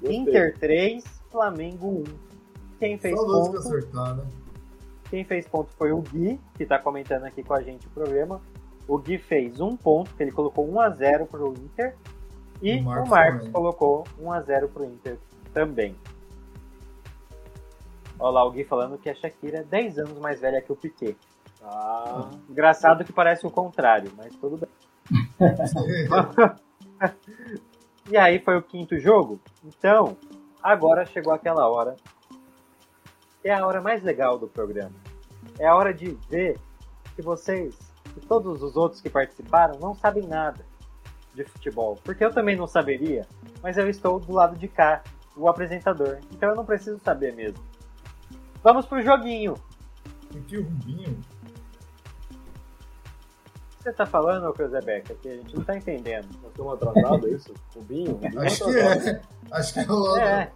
Gostei. 0.00 0.16
Inter 0.18 0.58
3, 0.58 1.04
Flamengo 1.30 1.86
1. 1.88 2.04
Quem 2.78 2.98
fez 2.98 3.18
Só 3.18 3.24
dois 3.26 3.48
que 3.48 3.54
ponto? 3.56 3.68
acertar, 3.68 4.16
né? 4.16 4.24
Quem 5.10 5.24
fez 5.24 5.46
ponto 5.48 5.72
foi 5.72 5.92
o 5.92 6.00
Gui, 6.02 6.40
que 6.56 6.66
tá 6.66 6.78
comentando 6.78 7.24
aqui 7.24 7.42
com 7.42 7.54
a 7.54 7.62
gente 7.62 7.86
o 7.86 7.90
programa. 7.90 8.40
O 8.86 8.98
Gui 8.98 9.18
fez 9.18 9.60
um 9.60 9.76
ponto, 9.76 10.14
que 10.14 10.22
ele 10.22 10.32
colocou 10.32 10.66
1x0 10.66 11.26
pro 11.26 11.52
Inter. 11.52 11.94
E 12.60 12.76
O 12.76 12.80
o 12.80 12.84
Marcos 12.84 13.08
Marcos, 13.10 13.38
também. 13.38 13.52
colocou 13.52 14.04
1x0 14.20 14.68
pro 14.68 14.84
Inter 14.84 15.18
também. 15.54 15.96
Olha 18.18 18.30
lá 18.32 18.44
o 18.44 18.50
Gui 18.50 18.64
falando 18.64 18.98
que 18.98 19.08
a 19.08 19.14
Shakira 19.14 19.58
é 19.58 19.62
10 19.62 19.98
anos 19.98 20.18
mais 20.18 20.40
velha 20.40 20.60
que 20.60 20.72
o 20.72 20.76
Piquet. 20.76 21.16
Ah, 21.62 22.30
Engraçado 22.48 23.04
que 23.04 23.12
parece 23.12 23.46
o 23.46 23.50
contrário, 23.50 24.10
mas 24.16 24.34
tudo 24.36 24.58
bem. 24.58 24.68
E 28.10 28.16
aí 28.16 28.38
foi 28.38 28.56
o 28.56 28.62
quinto 28.62 28.98
jogo. 28.98 29.38
Então, 29.62 30.16
agora 30.62 31.04
chegou 31.04 31.30
aquela 31.32 31.68
hora 31.68 31.94
que 33.48 33.52
é 33.52 33.54
a 33.54 33.66
hora 33.66 33.80
mais 33.80 34.02
legal 34.02 34.38
do 34.38 34.46
programa. 34.46 34.92
É 35.58 35.66
a 35.66 35.74
hora 35.74 35.94
de 35.94 36.10
ver 36.28 36.60
que 37.16 37.22
vocês, 37.22 37.74
e 38.14 38.20
todos 38.20 38.62
os 38.62 38.76
outros 38.76 39.00
que 39.00 39.08
participaram, 39.08 39.78
não 39.78 39.94
sabem 39.94 40.26
nada 40.26 40.66
de 41.32 41.44
futebol. 41.44 41.98
Porque 42.04 42.22
eu 42.22 42.30
também 42.30 42.54
não 42.54 42.66
saberia, 42.66 43.26
mas 43.62 43.78
eu 43.78 43.88
estou 43.88 44.20
do 44.20 44.34
lado 44.34 44.54
de 44.54 44.68
cá, 44.68 45.02
o 45.34 45.48
apresentador. 45.48 46.18
Então 46.30 46.50
eu 46.50 46.56
não 46.56 46.66
preciso 46.66 47.00
saber 47.02 47.32
mesmo. 47.32 47.64
Vamos 48.62 48.84
pro 48.84 49.00
joguinho. 49.00 49.54
Por 50.30 50.42
que 50.42 50.58
o 50.58 50.64
Rubinho? 50.64 51.12
O 51.12 51.14
que 53.78 53.82
você 53.82 53.94
tá 53.94 54.04
falando, 54.04 54.52
Cruzebeck? 54.52 55.10
Aqui 55.10 55.26
a 55.26 55.36
gente 55.36 55.56
não 55.56 55.64
tá 55.64 55.74
entendendo. 55.74 56.28
Nós 56.42 56.50
estamos 56.50 56.74
atrasados, 56.74 57.24
é 57.24 57.30
isso? 57.34 57.54
Rubinho? 57.74 58.20
Acho 58.36 58.66
que 58.66 58.78
é. 58.78 59.22
Acho 59.50 59.72
que 59.72 59.80
é. 59.80 60.22
É, 60.22 60.52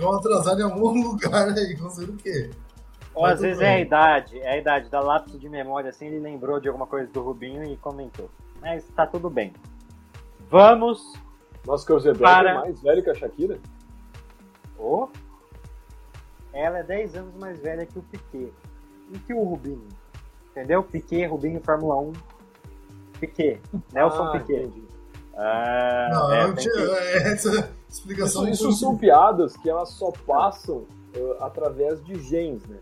Um 0.00 0.12
atrasado 0.12 0.60
em 0.60 0.64
algum 0.64 0.90
lugar 1.02 1.48
aí, 1.50 1.76
não 1.80 1.90
sei 1.90 2.06
o 2.06 2.16
quê. 2.16 2.50
ou 3.14 3.24
às 3.26 3.32
Mas 3.32 3.40
vezes 3.42 3.56
tudo 3.58 3.64
é 3.66 3.70
a 3.70 3.74
bem. 3.76 3.84
idade, 3.86 4.38
é 4.40 4.50
a 4.50 4.56
idade, 4.58 4.88
dá 4.90 5.00
lapso 5.00 5.38
de 5.38 5.48
memória 5.48 5.90
assim, 5.90 6.06
ele 6.06 6.18
lembrou 6.20 6.58
de 6.60 6.68
alguma 6.68 6.86
coisa 6.86 7.10
do 7.12 7.22
Rubinho 7.22 7.62
e 7.64 7.76
comentou. 7.76 8.30
Mas 8.60 8.86
tá 8.96 9.06
tudo 9.06 9.28
bem. 9.30 9.52
Vamos. 10.50 11.00
Nossa, 11.66 11.84
Cruzeiro 11.86 12.18
Para. 12.18 12.50
é 12.50 12.54
mais 12.54 12.80
velho 12.82 13.02
que 13.02 13.10
a 13.10 13.14
Shakira? 13.14 13.58
Ô! 14.78 15.08
Ela 16.52 16.78
é 16.78 16.82
10 16.82 17.16
anos 17.16 17.34
mais 17.36 17.58
velha 17.60 17.84
que 17.86 17.98
o 17.98 18.02
Piquet. 18.02 18.52
E 19.12 19.18
que 19.18 19.34
o 19.34 19.42
Rubinho. 19.42 19.88
Entendeu? 20.50 20.82
Piquet, 20.82 21.26
Rubinho, 21.26 21.60
Fórmula 21.64 21.96
1. 22.00 22.12
Piquet. 23.20 23.60
Nelson 23.92 24.24
Ah, 24.24 24.30
Piquet. 24.38 24.70
Ah, 25.36 26.08
Não, 26.12 26.32
é, 26.32 26.44
eu 26.44 26.54
que- 26.54 26.68
essa 27.28 27.70
explicação 27.94 28.48
Isso, 28.48 28.64
não 28.64 28.70
isso 28.70 28.80
são 28.80 28.96
piadas 28.96 29.56
que 29.56 29.68
elas 29.70 29.90
só 29.90 30.10
passam 30.26 30.84
eh, 31.14 31.36
através 31.40 32.04
de 32.04 32.20
genes, 32.22 32.64
né? 32.66 32.78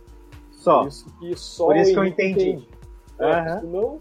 Só. 0.53 0.81
Por 0.81 0.89
isso 0.89 1.07
que 1.19 1.37
só 1.37 1.65
Por 1.67 1.77
isso 1.77 1.93
que 1.93 1.99
eu 1.99 2.05
entendi. 2.05 2.51
entende. 2.51 2.69
É, 3.19 3.59
senão, 3.61 4.01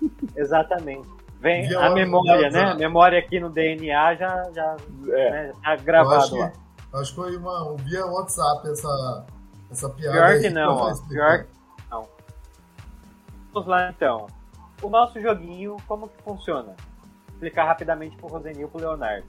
Exatamente. 0.36 1.08
Vem 1.40 1.72
a 1.74 1.80
lá- 1.88 1.94
memória, 1.94 2.50
né? 2.50 2.64
A 2.64 2.74
memória 2.74 3.18
aqui 3.18 3.38
no 3.38 3.48
DNA 3.50 4.14
já, 4.16 4.50
já 4.52 4.76
é. 5.08 5.30
né, 5.30 5.52
tá 5.62 5.76
gravado 5.76 6.16
acho 6.16 6.36
lá. 6.36 6.50
que, 6.50 6.58
acho 6.96 7.10
que 7.10 7.16
foi 7.16 7.36
uma, 7.36 7.76
via 7.76 8.04
WhatsApp 8.06 8.68
essa, 8.68 9.26
essa 9.70 9.88
piada. 9.90 10.16
Pior 10.16 10.26
aí 10.26 10.40
que 10.40 10.50
não, 10.50 10.74
ó. 10.76 10.96
Pior 11.08 11.44
que 11.44 11.50
não. 11.90 12.08
Vamos 13.52 13.68
lá 13.68 13.90
então. 13.90 14.26
O 14.82 14.88
nosso 14.88 15.20
joguinho, 15.20 15.76
como 15.86 16.08
que 16.08 16.22
funciona? 16.22 16.74
Vou 16.74 17.34
explicar 17.34 17.64
rapidamente 17.66 18.16
pro 18.16 18.26
Rosenil 18.28 18.66
e 18.66 18.70
pro 18.70 18.80
Leonardo. 18.80 19.26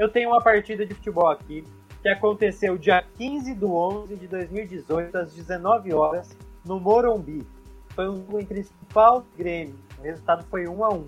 Eu 0.00 0.08
tenho 0.08 0.30
uma 0.30 0.40
partida 0.40 0.86
de 0.86 0.94
futebol 0.94 1.28
aqui 1.28 1.62
que 2.00 2.08
aconteceu 2.08 2.78
dia 2.78 3.04
15 3.18 3.54
do 3.54 3.74
11 3.74 4.16
de 4.16 4.26
2018, 4.28 5.14
às 5.18 5.34
19 5.34 5.92
horas, 5.92 6.34
no 6.64 6.80
Morumbi. 6.80 7.46
Foi 7.90 8.08
um 8.08 8.16
jogo 8.16 8.40
entre 8.40 8.62
São 8.64 8.74
Paulo 8.94 9.26
e 9.34 9.38
Grêmio. 9.38 9.74
O 9.98 10.02
resultado 10.02 10.42
foi 10.46 10.66
1 10.66 10.84
a 10.84 10.88
1 10.94 11.06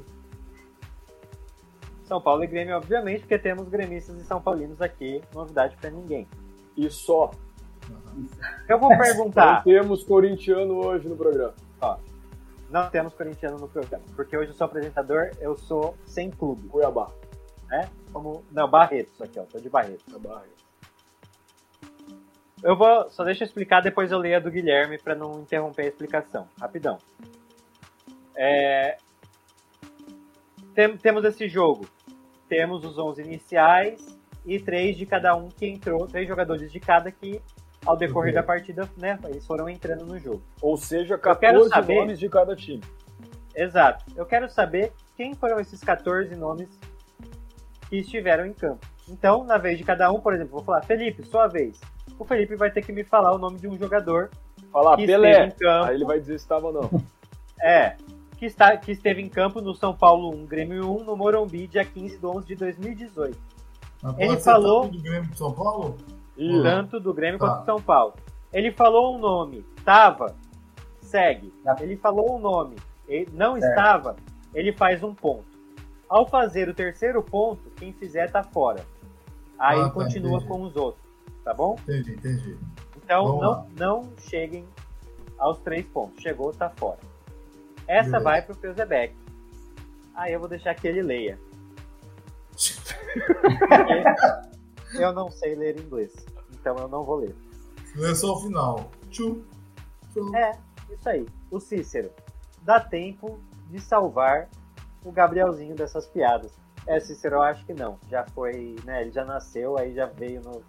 São 2.04 2.20
Paulo 2.20 2.44
e 2.44 2.46
Grêmio, 2.46 2.76
obviamente, 2.76 3.20
porque 3.20 3.38
temos 3.38 3.66
gremistas 3.66 4.14
e 4.18 4.24
São 4.24 4.42
Paulinos 4.42 4.82
aqui, 4.82 5.22
novidade 5.34 5.74
pra 5.78 5.88
ninguém. 5.88 6.28
E 6.76 6.90
só. 6.90 7.30
Eu 8.68 8.78
vou 8.78 8.90
Não 8.90 8.98
perguntar. 8.98 9.64
temos 9.64 10.04
corintiano 10.04 10.74
hoje 10.74 11.08
no 11.08 11.16
programa. 11.16 11.54
Não 12.68 12.90
temos 12.90 13.14
corintiano 13.14 13.56
no 13.56 13.68
programa, 13.68 14.04
porque 14.14 14.36
hoje 14.36 14.50
eu 14.50 14.54
sou 14.54 14.66
apresentador, 14.66 15.30
eu 15.40 15.56
sou 15.56 15.94
sem 16.04 16.30
clube, 16.30 16.68
Cuiabá. 16.68 17.10
né? 17.70 17.88
Como 18.12 18.44
não 18.50 18.68
Barretos 18.68 19.20
aqui, 19.20 19.38
ó, 19.38 19.44
tô 19.44 19.58
de 19.58 19.68
Barretos. 19.68 20.04
Cuiabá. 20.04 20.42
Eu 22.62 22.76
vou, 22.76 23.10
só 23.10 23.24
deixa 23.24 23.42
eu 23.42 23.46
explicar, 23.46 23.80
depois 23.80 24.12
eu 24.12 24.18
leio 24.18 24.36
a 24.36 24.40
do 24.40 24.50
Guilherme 24.50 24.96
para 24.98 25.14
não 25.14 25.40
interromper 25.40 25.82
a 25.82 25.88
explicação. 25.88 26.46
Rapidão. 26.60 26.98
É, 28.36 28.96
tem- 30.74 30.96
temos 30.96 31.24
esse 31.24 31.48
jogo. 31.48 31.88
Temos 32.48 32.84
os 32.84 32.98
11 32.98 33.22
iniciais 33.22 34.16
e 34.46 34.60
três 34.60 34.96
de 34.96 35.06
cada 35.06 35.34
um 35.34 35.48
que 35.48 35.66
entrou, 35.66 36.06
três 36.06 36.28
jogadores 36.28 36.70
de 36.70 36.78
cada 36.78 37.10
que 37.10 37.40
ao 37.84 37.96
decorrer 37.96 38.28
Uhum. 38.34 38.40
da 38.40 38.42
partida, 38.46 38.88
né, 38.96 39.18
eles 39.24 39.44
foram 39.44 39.68
entrando 39.68 40.06
no 40.06 40.16
jogo. 40.18 40.42
Ou 40.60 40.76
seja, 40.76 41.18
quero 41.18 41.36
14 41.40 41.68
saber- 41.68 41.94
nomes 41.96 42.18
de 42.18 42.28
cada 42.28 42.54
time. 42.54 42.82
Exato. 43.56 44.04
Eu 44.16 44.24
quero 44.24 44.48
saber 44.48 44.92
quem 45.16 45.34
foram 45.34 45.58
esses 45.58 45.80
14 45.82 46.34
nomes 46.36 46.68
que 47.92 47.98
estiveram 47.98 48.46
em 48.46 48.54
campo. 48.54 48.86
Então, 49.06 49.44
na 49.44 49.58
vez 49.58 49.76
de 49.76 49.84
cada 49.84 50.10
um, 50.10 50.18
por 50.18 50.32
exemplo, 50.32 50.52
vou 50.52 50.62
falar, 50.64 50.80
Felipe, 50.82 51.22
sua 51.24 51.46
vez. 51.46 51.78
O 52.18 52.24
Felipe 52.24 52.56
vai 52.56 52.70
ter 52.70 52.80
que 52.82 52.90
me 52.90 53.04
falar 53.04 53.34
o 53.34 53.38
nome 53.38 53.58
de 53.58 53.68
um 53.68 53.76
jogador 53.78 54.30
Falar 54.72 54.96
que 54.96 55.04
Pelé. 55.04 55.30
esteve 55.30 55.46
em 55.48 55.58
campo. 55.58 55.84
Aí 55.90 55.94
ele 55.96 56.04
vai 56.06 56.18
dizer 56.18 56.38
se 56.38 56.44
estava 56.44 56.68
ou 56.68 56.72
não. 56.72 56.90
É, 57.64 57.94
que, 58.38 58.46
está, 58.46 58.76
que 58.76 58.90
esteve 58.90 59.20
em 59.22 59.28
campo 59.28 59.60
no 59.60 59.72
São 59.74 59.94
Paulo 59.94 60.34
1, 60.34 60.46
Grêmio 60.46 60.90
1, 61.00 61.04
no 61.04 61.14
Morumbi, 61.16 61.68
dia 61.68 61.84
15 61.84 62.18
de 62.18 62.26
11 62.26 62.46
de 62.46 62.54
2018. 62.56 63.38
Mas 64.02 64.18
Ele 64.18 64.36
falou- 64.38 64.82
tanto 64.84 64.96
do 64.96 65.02
Grêmio 65.02 65.30
de 65.30 65.38
São 65.38 65.52
Paulo? 65.52 65.96
Isso. 66.36 66.62
Tanto 66.64 66.98
do 66.98 67.12
Grêmio 67.14 67.38
Tá. 67.38 67.46
quanto 67.46 67.60
do 67.60 67.64
São 67.66 67.80
Paulo. 67.82 68.14
Ele 68.52 68.72
falou 68.72 69.14
um 69.14 69.18
nome, 69.18 69.64
tava, 69.84 70.34
segue. 71.02 71.52
Ele 71.80 71.96
falou 71.96 72.34
um 72.36 72.40
nome, 72.40 72.74
ele 73.06 73.28
não 73.32 73.52
Certo. 73.60 73.68
estava, 73.68 74.16
ele 74.54 74.72
faz 74.72 75.04
um 75.04 75.14
ponto. 75.14 75.51
Ao 76.12 76.28
fazer 76.28 76.68
o 76.68 76.74
terceiro 76.74 77.22
ponto, 77.22 77.70
quem 77.76 77.90
fizer 77.94 78.30
tá 78.30 78.42
fora. 78.42 78.84
Aí 79.58 79.78
Ah, 79.80 79.84
tá, 79.84 79.90
continua 79.90 80.36
entendi. 80.36 80.46
com 80.46 80.62
os 80.62 80.76
outros, 80.76 81.02
tá 81.42 81.54
bom? 81.54 81.76
Entendi, 81.84 82.12
entendi. 82.12 82.58
Então 83.02 83.24
Vamos 83.24 83.40
não, 83.42 83.50
lá. 83.50 83.66
não 83.78 84.12
cheguem 84.18 84.66
aos 85.38 85.58
três 85.60 85.86
pontos. 85.86 86.22
Chegou, 86.22 86.52
tá 86.52 86.68
fora. 86.68 86.98
Essa 87.88 88.10
Beleza. 88.10 88.24
vai 88.24 88.42
pro 88.42 88.54
Peuzebeck. 88.56 89.14
Aí 90.14 90.34
eu 90.34 90.38
vou 90.40 90.48
deixar 90.50 90.74
que 90.74 90.86
ele 90.86 91.00
leia. 91.00 91.38
Porque 94.84 95.02
eu 95.04 95.12
não 95.12 95.30
sei 95.30 95.54
ler 95.54 95.80
inglês. 95.80 96.12
Então 96.52 96.76
eu 96.76 96.88
não 96.88 97.04
vou 97.04 97.16
ler. 97.16 97.34
Lê 97.96 98.14
só 98.14 98.34
o 98.34 98.40
final. 98.42 98.90
Tchu. 99.10 99.42
Tchu. 100.12 100.36
É, 100.36 100.52
isso 100.90 101.08
aí. 101.08 101.26
O 101.50 101.58
Cícero. 101.58 102.10
Dá 102.62 102.78
tempo 102.80 103.40
de 103.70 103.80
salvar 103.80 104.48
o 105.04 105.12
Gabrielzinho 105.12 105.74
dessas 105.74 106.06
piadas. 106.06 106.52
É, 106.86 106.98
Cícero, 106.98 107.36
eu 107.36 107.42
acho 107.42 107.64
que 107.64 107.72
não. 107.74 107.98
Já 108.10 108.24
foi, 108.34 108.76
né? 108.84 109.02
Ele 109.02 109.10
já 109.12 109.24
nasceu, 109.24 109.78
aí 109.78 109.94
já 109.94 110.06
veio 110.06 110.40
no. 110.42 110.62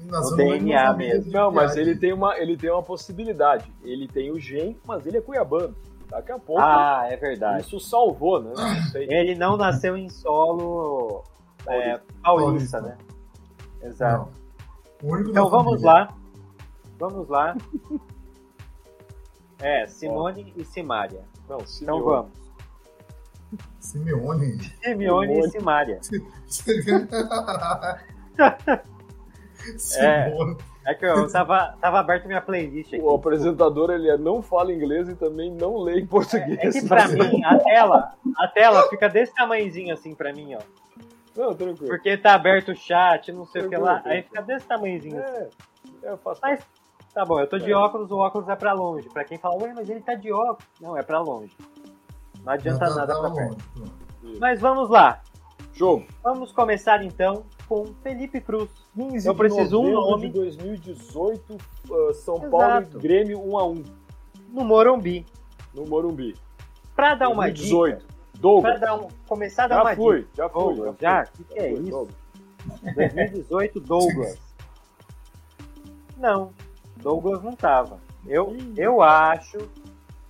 No 0.00 0.36
DNA 0.36 0.92
mesmo. 0.94 1.32
Não, 1.32 1.50
mas 1.52 1.76
ele 1.76 1.96
tem, 1.96 2.12
uma, 2.12 2.36
ele 2.36 2.56
tem 2.56 2.70
uma 2.70 2.82
possibilidade. 2.82 3.72
Ele 3.82 4.08
tem 4.08 4.30
o 4.30 4.38
gen, 4.38 4.76
mas 4.84 5.06
ele 5.06 5.18
é 5.18 5.20
cuiabano. 5.20 5.74
Daqui 6.10 6.32
a 6.32 6.38
pouco 6.38 6.60
Ah, 6.60 7.06
é 7.08 7.16
verdade. 7.16 7.62
isso 7.62 7.80
salvou, 7.80 8.42
né? 8.42 8.52
Não. 8.54 9.00
Ele 9.00 9.34
não 9.36 9.56
nasceu 9.56 9.96
em 9.96 10.08
solo 10.10 11.22
é, 11.66 11.98
paulista, 12.22 12.80
Paulista. 12.80 12.80
né? 12.82 12.98
Exato. 13.82 14.28
Então 15.02 15.48
vamos 15.48 15.80
família. 15.80 15.86
lá. 15.92 16.14
Vamos 16.98 17.28
lá. 17.28 17.56
É, 19.60 19.86
Simone 19.86 20.52
e 20.56 20.64
Simária. 20.64 21.22
Não, 21.48 21.58
Então 21.80 22.02
vamos. 22.02 22.43
Simeone. 23.80 24.58
Simeone 24.82 25.38
e. 25.40 25.50
Simária. 25.50 26.00
Simeone. 29.76 30.56
É 30.86 30.94
que 30.94 31.06
eu 31.06 31.26
tava, 31.32 31.74
tava 31.80 31.98
aberto 32.00 32.26
minha 32.26 32.42
playlist 32.42 32.92
aqui. 32.92 33.02
O 33.02 33.14
apresentador 33.14 33.90
ele 33.90 34.10
é- 34.10 34.18
não 34.18 34.42
fala 34.42 34.70
inglês 34.70 35.08
e 35.08 35.14
também 35.14 35.50
não 35.50 35.78
lê 35.78 36.00
em 36.00 36.06
português. 36.06 36.58
É 36.58 36.70
que 36.80 36.86
pra 36.86 37.08
mim, 37.08 37.42
a 37.42 37.58
tela, 37.58 38.12
a 38.38 38.48
tela 38.48 38.82
fica 38.90 39.08
desse 39.08 39.34
tamanhozinho 39.34 39.94
assim 39.94 40.14
pra 40.14 40.30
mim, 40.34 40.54
ó. 40.54 40.60
Não, 41.34 41.54
tranquilo. 41.54 41.88
Porque 41.88 42.16
tá 42.18 42.34
aberto 42.34 42.72
o 42.72 42.76
chat, 42.76 43.32
não 43.32 43.46
sei 43.46 43.62
o 43.62 43.64
que 43.64 43.70
Tranquilo, 43.70 43.84
lá. 43.84 43.96
Aí 43.96 44.02
tranquilo. 44.02 44.24
fica 44.28 44.42
desse 44.42 44.66
tamanhozinho 44.66 45.18
assim. 45.24 45.46
É, 46.02 46.10
eu 46.12 46.18
faço. 46.18 46.40
Mas 46.42 46.60
tá 47.14 47.24
bom, 47.24 47.40
eu 47.40 47.46
tô 47.46 47.58
de 47.58 47.72
É. 47.72 47.74
óculos, 47.74 48.10
o 48.10 48.18
óculos 48.18 48.46
é 48.50 48.54
pra 48.54 48.74
longe. 48.74 49.08
Pra 49.08 49.24
quem 49.24 49.38
fala, 49.38 49.56
ué, 49.62 49.72
mas 49.74 49.88
ele 49.88 50.00
tá 50.00 50.14
de 50.14 50.30
óculos. 50.30 50.64
Não, 50.78 50.96
é 50.98 51.02
pra 51.02 51.18
longe. 51.20 51.56
Não 52.44 52.52
adianta 52.52 52.84
Já 52.86 52.90
tá- 52.90 52.96
nada 52.96 53.14
tá 53.14 53.20
pra 53.20 53.30
perto. 53.30 53.64
Mas 54.40 54.60
vamos 54.60 54.90
lá. 54.90 55.20
Jogo. 55.72 56.06
Vamos 56.22 56.52
começar 56.52 57.02
então 57.04 57.44
com 57.68 57.86
Felipe 58.02 58.40
Cruz. 58.40 58.70
15 58.94 59.26
Eu 59.26 59.32
de 59.32 59.38
preciso 59.38 59.80
um 59.80 59.90
nome. 59.92 60.28
de 60.28 60.32
2018, 60.34 61.54
uh, 61.90 62.14
São 62.14 62.36
Exato. 62.36 62.50
Paulo 62.50 62.86
e 62.94 62.98
Grêmio 62.98 63.40
1 63.40 63.58
a 63.58 63.66
1 63.68 63.82
No 64.50 64.64
Morumbi. 64.64 65.26
no 65.74 65.84
Morumbi. 65.86 66.36
Pra 66.94 67.14
dar 67.14 67.28
uma 67.28 67.44
2018. 67.44 67.98
dica. 67.98 68.06
Pra 68.06 68.40
Douglas. 68.40 68.80
dar 68.80 68.94
um, 68.96 69.08
começar 69.26 69.64
a 69.64 69.68
dar 69.68 69.74
Já 69.76 69.82
uma 69.82 69.96
fui, 69.96 70.18
dica. 70.20 70.30
já 70.36 70.48
fui. 70.48 70.62
Douglas, 70.74 70.96
já 71.00 71.10
já? 71.10 71.26
fui. 71.26 71.44
O 71.44 71.48
que, 71.48 71.54
que 71.54 71.58
é 71.60 71.68
fui, 71.70 71.80
isso? 71.80 71.90
Douglas. 71.90 72.14
2018, 72.94 73.80
Douglas. 73.80 74.38
Não, 76.18 76.50
Douglas 76.96 77.42
não 77.42 77.52
tava. 77.52 77.98
Eu, 78.26 78.56
eu 78.76 79.02
acho 79.02 79.58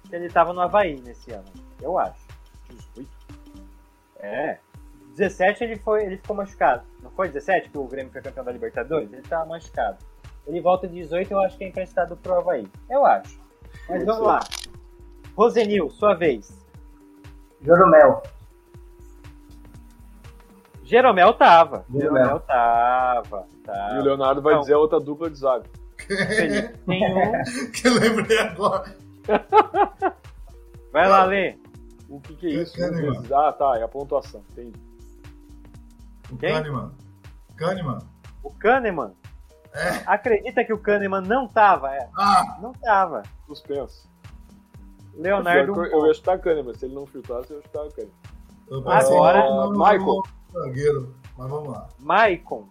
que 0.08 0.14
ele 0.16 0.28
tava 0.28 0.52
no 0.52 0.60
Havaí 0.60 1.00
nesse 1.00 1.30
ano. 1.32 1.44
Eu 1.80 1.98
acho. 1.98 2.20
18. 2.94 3.08
É. 4.18 4.58
17 5.16 5.64
ele 5.64 5.76
foi, 5.76 6.04
ele 6.04 6.16
ficou 6.16 6.34
machucado. 6.34 6.82
Não 7.02 7.10
foi 7.10 7.28
17 7.28 7.70
que 7.70 7.78
o 7.78 7.84
Grêmio 7.84 8.12
foi 8.12 8.20
campeão 8.20 8.44
da 8.44 8.52
Libertadores? 8.52 9.12
Ele 9.12 9.22
tava 9.22 9.46
machucado. 9.46 9.98
Ele 10.46 10.60
volta 10.60 10.88
de 10.88 10.94
18, 10.94 11.30
eu 11.30 11.40
acho 11.40 11.56
que 11.56 11.64
é 11.64 11.68
emprestado 11.68 12.16
pro 12.16 12.34
Havaí. 12.34 12.66
Eu 12.90 13.06
acho. 13.06 13.38
Mas 13.88 14.04
vamos 14.04 14.26
lá. 14.26 14.40
Rosenil, 15.36 15.90
sua 15.90 16.14
vez. 16.14 16.64
Joromel. 17.62 18.22
Jeromel 20.84 21.32
tava. 21.34 21.84
Jeromel. 21.90 22.24
Jeromel 22.24 22.40
tava. 22.40 23.46
E 23.56 23.60
o 23.60 23.62
tava. 23.64 24.02
Leonardo 24.02 24.42
vai 24.42 24.54
Não. 24.54 24.60
dizer 24.60 24.74
a 24.74 24.78
outra 24.78 25.00
dupla 25.00 25.30
de 25.30 25.38
zaga. 25.38 25.64
Felipe 26.06 26.78
tem 26.86 27.14
um. 27.14 27.32
que 27.72 27.88
eu 27.88 27.94
lembrei 27.94 28.38
agora. 28.38 28.94
Vai 30.92 31.08
lá, 31.08 31.24
Lê. 31.24 31.56
O 32.08 32.20
que, 32.20 32.34
que 32.36 32.46
é 32.46 32.50
isso? 32.62 32.76
Kahneman. 32.76 33.10
Um 33.10 33.12
vezes- 33.14 33.32
Ah, 33.32 33.52
tá, 33.52 33.78
é 33.78 33.82
a 33.82 33.88
pontuação. 33.88 34.42
Entendi. 34.52 34.78
O 36.30 36.36
Quem? 36.36 36.52
Kahneman. 36.52 36.92
Kahneman. 37.56 37.98
O 38.42 38.50
Kahneman. 38.50 39.12
Acredita 40.06 40.64
que 40.64 40.72
o 40.72 40.78
Kahneman 40.78 41.22
não 41.22 41.48
tava? 41.48 41.92
É, 41.94 42.08
Ah, 42.16 42.58
não 42.60 42.72
tava. 42.72 43.22
Suspenso. 43.46 44.08
Leonardo. 45.14 45.72
Eu, 45.84 46.00
eu 46.00 46.06
ia 46.06 46.14
chutar 46.14 46.38
Kahneman. 46.38 46.74
Se 46.74 46.84
ele 46.86 46.94
não 46.94 47.06
filtrasse, 47.06 47.50
eu 47.50 47.56
ia 47.58 47.62
chutar 47.62 47.88
Kahneman. 47.90 48.12
eu 48.68 48.82
pensei 48.82 49.16
Agora- 49.16 49.50
no 49.68 50.22
zagueiro. 50.52 51.14
Mas 51.36 51.50
vamos 51.50 51.68
lá. 51.72 51.88
Maicon. 51.98 52.68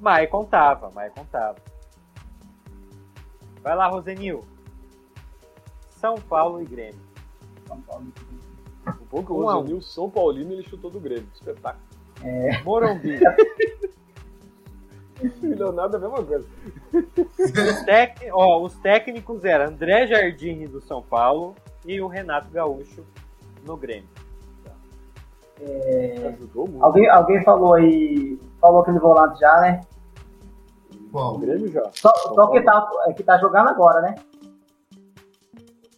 Maicon 0.00 0.44
tava, 0.44 0.90
Maicon 0.90 1.24
tava. 1.24 1.56
Vai 3.62 3.74
lá, 3.74 3.88
Rosenil. 3.88 4.40
São 5.90 6.14
Paulo 6.16 6.60
e 6.62 6.64
Grêmio. 6.66 7.00
São 7.66 7.80
Paulo. 7.82 8.06
O 8.86 9.06
pouco 9.06 9.34
Um 9.34 9.44
o 9.44 9.48
a 9.48 9.54
um. 9.54 9.60
Rosenil 9.60 9.82
São 9.82 10.10
Paulino 10.10 10.52
ele 10.52 10.62
chutou 10.62 10.90
do 10.90 11.00
Grêmio. 11.00 11.28
Espetáculo. 11.34 11.82
Morumbi. 12.64 13.18
E 15.22 15.26
o 15.46 15.56
Leonardo 15.56 15.96
é 15.96 15.98
a 15.98 16.02
mesma 16.02 16.24
coisa. 16.24 16.46
Os, 16.92 17.84
tec... 17.84 18.28
Ó, 18.32 18.62
os 18.62 18.74
técnicos 18.78 19.44
eram 19.44 19.66
André 19.66 20.06
Jardine 20.06 20.66
do 20.66 20.80
São 20.80 21.02
Paulo 21.02 21.54
e 21.84 22.00
o 22.00 22.06
Renato 22.06 22.50
Gaúcho 22.50 23.04
no 23.64 23.76
Grêmio. 23.76 24.08
Ajudou 26.34 26.68
muito. 26.68 26.84
Alguém, 26.84 27.08
alguém 27.08 27.42
falou 27.42 27.74
aí. 27.74 28.38
Falou 28.60 28.80
aquele 28.80 28.98
volante 28.98 29.40
já, 29.40 29.60
né? 29.60 29.80
O 30.92 31.10
Qual? 31.10 31.38
Grêmio 31.38 31.70
já. 31.72 31.82
Só, 31.92 32.10
só 32.14 32.46
que, 32.48 32.60
tá, 32.60 32.90
é 33.06 33.12
que 33.14 33.22
tá 33.22 33.38
jogando 33.38 33.68
agora, 33.68 34.02
né? 34.02 34.14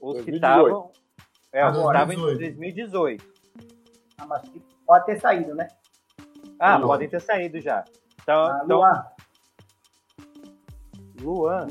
Os 0.00 0.22
que 0.22 0.30
2018. 0.30 0.34
estavam. 0.36 0.87
É, 1.52 1.62
Agora, 1.62 1.98
estavam 2.02 2.14
em 2.14 2.18
2018. 2.36 3.24
2018. 3.24 3.24
Ah, 4.18 4.26
mas 4.26 4.42
pode 4.86 5.06
ter 5.06 5.20
saído, 5.20 5.54
né? 5.54 5.68
Ah, 6.60 6.76
Luan. 6.76 6.86
podem 6.88 7.08
ter 7.08 7.20
saído 7.20 7.60
já. 7.60 7.84
Então, 8.22 8.44
Ah, 8.44 8.60
então 8.64 8.76
Luan. 8.78 9.04
Luan. 11.20 11.66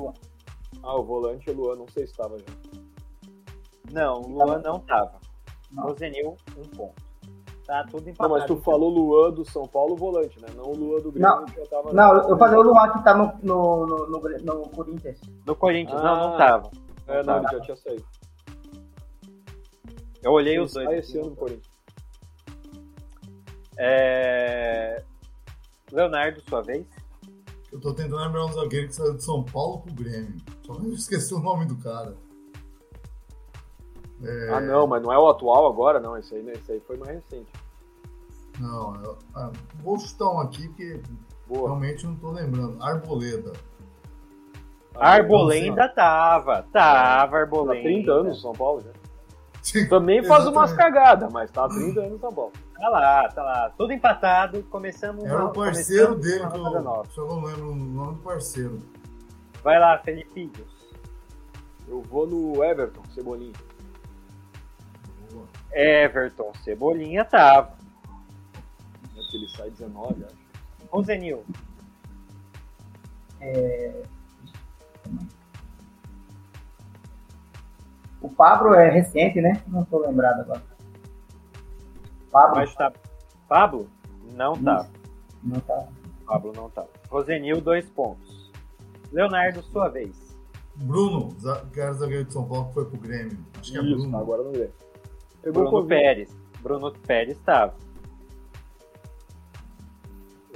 Ah, 0.84 0.95
o 0.95 1.03
volante 1.03 1.49
é 1.49 1.53
Luan, 1.53 1.75
não 1.75 1.88
sei 1.88 2.05
se 2.05 2.11
estava 2.11 2.38
já. 2.38 2.45
Não, 3.91 4.21
o 4.21 4.30
Luan 4.30 4.59
não 4.59 4.80
tava. 4.80 5.19
Não. 5.71 5.84
Rosenil, 5.84 6.36
um 6.57 6.61
ponto. 6.75 7.07
Tá 7.65 7.84
tudo 7.84 8.03
Não, 8.05 8.11
empatado. 8.11 8.34
mas 8.39 8.45
tu 8.45 8.55
falou 8.61 8.89
Luan 8.89 9.32
do 9.32 9.43
São 9.43 9.63
Paulo, 9.67 9.95
volante, 9.97 10.39
né? 10.41 10.47
Não 10.55 10.63
o 10.71 10.75
Luan 10.75 11.01
do 11.01 11.11
Grêmio 11.11 11.30
Não. 11.30 11.45
que 11.45 11.55
já 11.59 11.65
tava. 11.65 11.91
Não, 11.93 12.15
eu 12.30 12.38
falei 12.38 12.57
o 12.57 12.61
Luan 12.61 12.89
que 12.93 13.03
tá 13.03 13.13
no, 13.13 13.34
no, 13.43 13.86
no, 13.86 14.07
no, 14.07 14.38
no 14.39 14.69
Corinthians. 14.69 15.19
No 15.45 15.55
Corinthians, 15.55 15.99
Ah. 15.99 16.03
não, 16.15 16.30
não 16.32 16.38
tava. 16.38 16.71
É, 17.07 17.23
não, 17.23 17.38
ele 17.39 17.47
já 17.51 17.59
tinha 17.61 17.75
saído. 17.75 18.05
Eu 20.28 20.34
olhei 20.34 20.59
os 20.59 20.73
dois. 20.73 20.89
esse 20.91 21.17
ano 21.17 21.30
do 21.30 21.36
Corinthians. 21.38 21.71
É... 23.78 25.01
Leonardo, 25.89 26.41
sua 26.49 26.61
vez. 26.61 26.86
Eu 27.71 27.80
tô 27.80 27.93
tentando 27.93 28.17
lembrar 28.17 28.45
um 28.45 28.51
zagueiro 28.51 28.88
que 28.88 28.95
saiu 28.95 29.13
de 29.15 29.23
São 29.23 29.41
Paulo 29.41 29.80
pro 29.84 29.93
Grêmio. 29.93 30.36
Só 30.65 30.73
que 30.75 30.86
eu 30.86 30.93
esqueci 30.93 31.34
o 31.34 31.39
nome 31.39 31.65
do 31.65 31.78
cara. 31.78 32.13
É, 34.21 34.49
Ah, 34.51 34.59
não, 34.59 34.86
mas 34.86 35.01
não 35.01 35.13
é 35.13 35.17
o 35.17 35.30
atual 35.30 35.65
agora, 35.65 35.97
não. 35.97 36.17
Esse 36.17 36.36
aí, 36.36 36.43
né? 36.43 36.51
Esse 36.53 36.73
aí 36.73 36.82
foi 36.82 36.97
mais 36.97 37.11
recente. 37.11 37.49
Não, 38.59 38.95
eu- 39.01 39.17
ah, 39.34 39.49
vou 39.82 39.97
chutar 39.97 40.30
um 40.30 40.39
aqui 40.41 40.67
porque 40.67 41.01
Boa. 41.47 41.69
realmente 41.69 42.05
não 42.05 42.15
tô 42.15 42.32
lembrando. 42.32 42.84
Arboleda. 42.84 43.53
Arbolenda 44.93 45.88
tava. 45.88 46.63
Tava, 46.63 47.32
Tá 47.32 47.38
Arbolenda. 47.39 47.82
30 47.84 48.11
anos 48.11 48.28
no 48.36 48.41
São 48.41 48.51
Paulo 48.53 48.82
já. 48.82 48.96
Também 49.89 50.24
faz 50.24 50.45
umas 50.47 50.74
cagadas, 50.74 51.32
mas 51.32 51.51
tá 51.51 51.68
30 51.68 51.99
anos 51.99 52.11
no 52.13 52.20
São 52.20 52.34
Paulo. 52.34 52.53
Tá 52.76 52.89
lá, 52.89 53.30
tá 53.30 53.43
lá. 53.43 53.70
Tudo 53.78 53.93
empatado. 53.93 54.63
Começamos. 54.63 55.26
Era 55.26 55.45
o 55.45 55.51
parceiro 55.51 56.15
dele, 56.15 56.43
nova. 56.43 57.03
só 57.09 57.26
não 57.26 57.43
lembro 57.43 57.72
o 57.72 57.76
nome 57.76 58.15
do 58.15 58.22
parceiro. 58.22 58.82
Vai 59.63 59.80
lá, 59.80 59.97
Felipe. 59.97 60.51
Eu 61.88 62.01
vou 62.01 62.28
no 62.28 62.63
Everton, 62.63 63.01
Cebolinha. 63.13 63.53
Boa. 65.32 65.45
Everton, 65.72 66.53
Cebolinha 66.63 67.26
tava. 67.26 67.76
Que 69.30 69.36
ele 69.36 69.49
sai 69.49 69.70
19, 69.72 70.24
acho. 70.24 70.36
Rosenil. 70.89 71.43
O 78.22 78.30
Pablo 78.30 78.74
é 78.74 78.89
recente, 78.89 79.39
né? 79.41 79.61
Não 79.68 79.86
tô 79.86 79.99
lembrado 79.99 80.41
agora. 80.41 80.63
Pablo? 82.32 82.55
Vai 82.55 82.68
chutar. 82.68 82.93
Pablo? 83.47 83.88
Não 84.34 84.53
tá. 84.53 84.88
Não 85.43 85.59
tá. 85.59 85.88
Pablo 86.26 86.51
não 86.55 86.70
tá. 86.70 86.86
Rosenil, 87.09 87.61
dois 87.61 87.89
pontos. 87.89 88.51
Leonardo, 89.11 89.61
sua 89.63 89.88
vez. 89.88 90.36
Bruno, 90.76 91.36
era 91.76 91.93
zagueiro 91.93 92.26
de 92.26 92.34
São 92.34 92.47
Paulo, 92.47 92.68
que 92.68 92.74
foi 92.74 92.86
pro 92.86 92.97
Grêmio. 92.99 93.38
Acho 93.59 93.72
que 93.72 93.78
é 93.78 93.82
Isso, 93.82 94.01
Bruno. 94.01 94.18
agora 94.18 94.43
não 94.43 94.51
vê. 94.51 94.70
Pegou 95.41 95.63
Bruno 95.63 95.72
Covid. 95.72 95.89
Pérez. 95.89 96.38
Bruno 96.61 96.91
Pérez 96.91 97.38
tava. 97.39 97.74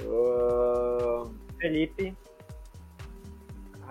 Ah, 0.00 1.26
Felipe. 1.58 2.16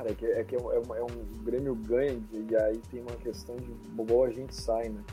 Cara, 0.02 0.14
é 0.14 0.16
que, 0.16 0.26
é, 0.26 0.44
que 0.44 0.56
é, 0.56 0.60
um, 0.60 0.72
é 0.72 0.80
um- 0.80 0.96
é 0.96 1.04
um 1.04 1.44
Grêmio 1.44 1.76
ganha 1.76 2.20
e 2.32 2.56
aí 2.56 2.80
tem 2.90 3.02
uma 3.02 3.16
questão 3.18 3.56
de 3.58 3.72
boa 3.72 4.28
a 4.28 4.32
gente 4.32 4.56
sai, 4.56 4.90
né? 4.90 5.04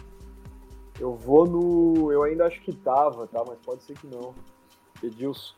Eu 0.99 1.15
vou 1.15 1.47
no. 1.47 2.11
Eu 2.11 2.23
ainda 2.23 2.47
acho 2.47 2.59
que 2.63 2.73
tava, 2.73 3.27
tá? 3.27 3.45
Mas 3.47 3.59
pode 3.59 3.83
ser 3.83 3.99
que 3.99 4.07
não. 4.07 4.35
Edilson. 5.03 5.55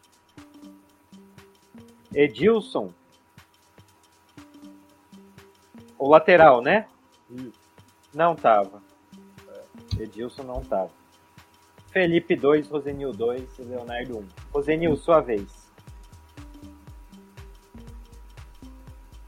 Edilson. 2.12 2.92
O 5.96 6.08
lateral, 6.08 6.60
né? 6.60 6.88
Isso. 7.30 7.52
Não 8.12 8.34
tava. 8.34 8.82
Edilson 9.98 10.42
não 10.42 10.60
tava. 10.64 10.90
Felipe 11.92 12.34
2, 12.34 12.68
Rosenil 12.68 13.12
2 13.12 13.58
e 13.60 13.62
Leonardo 13.62 14.18
1. 14.18 14.28
Rosenil, 14.52 14.96
sua 14.96 15.20
vez. 15.20 15.59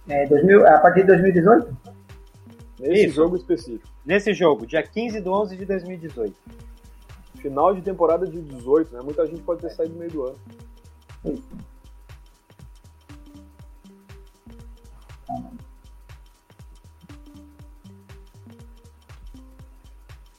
É, 0.08 0.26
2000, 0.26 0.66
a 0.66 0.78
partir 0.78 1.02
de 1.02 1.08
2018? 1.08 1.76
Nesse 2.78 3.06
Isso. 3.06 3.14
jogo 3.14 3.36
específico. 3.36 3.88
Nesse 4.04 4.34
jogo, 4.34 4.66
dia 4.66 4.82
15 4.82 5.20
de 5.20 5.28
11 5.28 5.56
de 5.56 5.64
2018. 5.64 6.34
Final 7.36 7.74
de 7.74 7.82
temporada 7.82 8.26
de 8.26 8.40
18, 8.40 8.94
né? 8.94 9.00
Muita 9.02 9.26
gente 9.26 9.42
pode 9.42 9.60
ter 9.60 9.70
saído 9.70 9.94
no 9.94 10.00
meio 10.00 10.10
do 10.10 10.24
ano. 10.24 10.38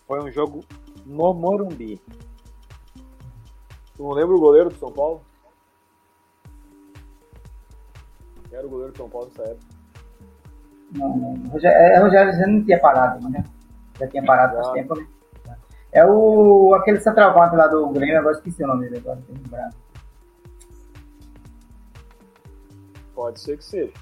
Foi 0.06 0.22
um 0.22 0.32
jogo 0.32 0.66
no 1.06 1.34
Morumbi. 1.34 2.02
Tu 3.96 4.04
não 4.04 4.12
lembra 4.12 4.36
o 4.36 4.40
goleiro 4.40 4.70
do 4.70 4.76
São 4.76 4.92
Paulo? 4.92 5.22
Era 8.64 8.68
o 8.68 8.70
goleiro 8.70 8.94
do 8.94 8.98
São 8.98 9.10
Paulo 9.10 9.28
nessa 9.28 9.44
época? 9.44 9.66
Não, 10.96 11.18
não. 11.18 11.50
Rogério, 11.50 11.78
é, 11.78 12.00
Rogério 12.00 12.34
já 12.34 12.48
não 12.48 12.64
tinha 12.64 12.80
parado, 12.80 13.30
né? 13.30 13.44
Já 14.00 14.08
tinha 14.08 14.24
parado 14.24 14.56
faz 14.56 14.72
tempo, 14.72 14.96
né? 14.96 15.08
É 15.92 16.06
o 16.06 16.74
aquele 16.74 17.00
centroavante 17.00 17.56
lá 17.56 17.68
do 17.68 17.90
Grêmio, 17.90 18.20
agora 18.20 18.36
esqueci 18.36 18.64
o 18.64 18.68
nome 18.68 18.90
dele 18.90 18.98
agora, 18.98 19.22
tem 19.28 19.36
lembrado. 19.36 19.76
Pode 23.14 23.40
ser 23.40 23.58
que 23.58 23.64
seja. 23.64 23.94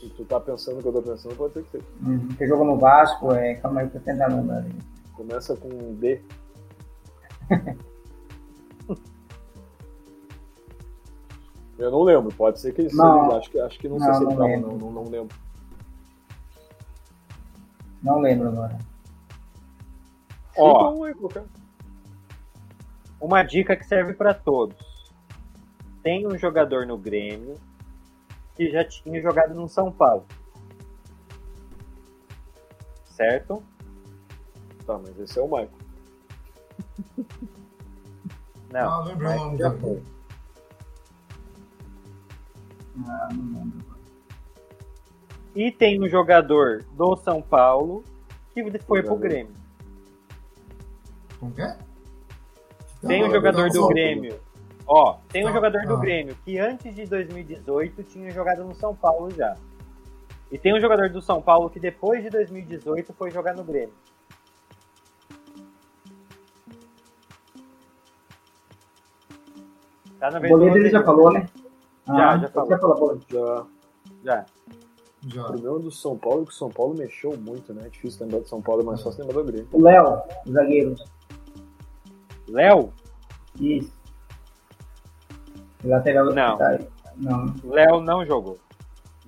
Se 0.00 0.08
tu 0.10 0.24
tá 0.24 0.40
pensando 0.40 0.78
o 0.78 0.82
que 0.82 0.88
eu 0.88 0.92
tô 0.92 1.02
pensando, 1.02 1.36
pode 1.36 1.52
ser 1.54 1.62
que 1.64 1.70
seja. 1.72 1.84
Uhum. 2.02 2.28
Que 2.28 2.46
jogou 2.46 2.64
no 2.64 2.78
Vasco, 2.78 3.32
é, 3.32 3.54
calma 3.56 3.80
aí, 3.80 3.88
tô 3.88 3.98
tentando 3.98 4.36
lembrar. 4.36 4.64
Começa 5.14 5.56
com 5.56 5.68
um 5.68 5.94
D. 6.00 6.22
Eu 11.78 11.90
não 11.92 12.02
lembro, 12.02 12.34
pode 12.34 12.60
ser 12.60 12.72
que 12.74 12.82
ele 12.82 12.94
Não. 12.94 13.24
seja. 13.26 13.38
Acho 13.38 13.50
que, 13.50 13.60
acho 13.60 13.78
que 13.78 13.88
não, 13.88 13.98
sei 14.00 14.08
Não, 14.08 14.14
se 14.14 14.20
ele 14.20 14.30
não 14.30 14.36
tava, 14.36 14.48
lembro. 14.48 14.68
não, 14.70 14.78
não, 14.78 14.90
não 14.92 15.04
lembro. 15.10 15.36
Não 18.02 18.20
lembro 18.20 18.48
agora. 18.48 18.78
Ó, 20.56 20.92
um 20.92 21.06
uma 23.20 23.42
dica 23.42 23.76
que 23.76 23.84
serve 23.84 24.12
para 24.14 24.34
todos. 24.34 24.76
Tem 26.02 26.26
um 26.26 26.36
jogador 26.36 26.86
no 26.86 26.96
Grêmio 26.96 27.54
que 28.54 28.70
já 28.70 28.84
tinha 28.84 29.20
jogado 29.20 29.54
no 29.54 29.68
São 29.68 29.90
Paulo. 29.92 30.24
Certo? 33.04 33.62
Tá, 34.86 34.98
mas 34.98 35.18
esse 35.18 35.38
é 35.38 35.42
o 35.42 35.46
Michael. 35.46 35.70
Não. 38.72 38.80
Ah, 38.80 39.04
lembrei 39.04 39.32
o 39.32 39.36
nome 39.36 39.58
dele. 39.58 40.02
Ah, 43.06 43.28
não 43.32 43.58
lembro. 43.60 43.86
E 45.54 45.70
tem 45.72 46.02
um 46.02 46.08
jogador 46.08 46.84
do 46.92 47.16
São 47.16 47.40
Paulo 47.42 48.04
que 48.54 48.62
foi 48.80 49.02
pro 49.02 49.14
Jogador. 49.14 49.18
Grêmio. 49.18 49.52
Como 51.38 51.52
que 51.54 51.62
é? 51.62 51.78
Tem 53.06 53.24
um 53.24 53.30
jogador 53.30 53.68
do 53.70 53.86
Grêmio. 53.88 54.40
Ó, 54.86 55.18
tem 55.28 55.44
um 55.44 55.48
Tá, 55.48 55.52
jogador 55.54 55.86
do. 55.86 55.98
Grêmio 55.98 56.36
que 56.44 56.58
antes 56.58 56.94
de 56.94 57.04
2018 57.06 58.02
tinha 58.04 58.30
jogado 58.30 58.64
no 58.64 58.74
São 58.74 58.94
Paulo 58.94 59.30
já. 59.30 59.56
E 60.50 60.58
tem 60.58 60.74
um 60.74 60.80
jogador 60.80 61.10
do 61.10 61.20
São 61.20 61.42
Paulo 61.42 61.68
que 61.68 61.78
depois 61.78 62.22
de 62.22 62.30
2018 62.30 63.12
foi 63.12 63.30
jogar 63.30 63.54
no 63.54 63.62
Grêmio. 63.64 63.92
Tá 70.18 70.30
na 70.30 70.38
O 70.38 70.48
boleto 70.48 70.76
ele 70.78 70.90
já 70.90 70.98
Rodrigo. 70.98 71.04
falou, 71.04 71.32
né? 71.32 71.48
Já, 72.08 72.30
Ah, 72.32 72.38
já 72.38 72.48
falou. 72.48 72.68
Já 72.70 72.78
falou. 72.78 73.20
Já. 73.28 73.66
Já. 74.24 74.46
Já. 75.26 75.42
O 75.42 75.46
problema 75.46 75.78
do 75.80 75.90
São 75.90 76.16
Paulo 76.16 76.42
é 76.42 76.44
que 76.46 76.50
o 76.52 76.54
São 76.54 76.68
Paulo 76.70 76.94
mexeu 76.96 77.36
muito, 77.36 77.74
né? 77.74 77.82
É 77.86 77.88
difícil 77.88 78.24
lembrar 78.24 78.40
do 78.40 78.48
São 78.48 78.62
Paulo, 78.62 78.82
é 78.82 78.84
mais 78.84 79.02
fácil 79.02 79.20
lembrar 79.26 79.42
do 79.42 79.46
Grêmio. 79.52 79.68
O 79.72 79.82
Léo, 79.82 80.22
zagueiro. 80.48 80.94
Léo? 82.48 82.92
Isso. 83.60 83.92
O 85.84 85.88
lateral 85.88 86.26
Não. 86.26 86.56
tá- 86.56 86.78
Não. 87.16 87.54
Léo 87.64 88.00
não 88.00 88.24
jogou. 88.24 88.58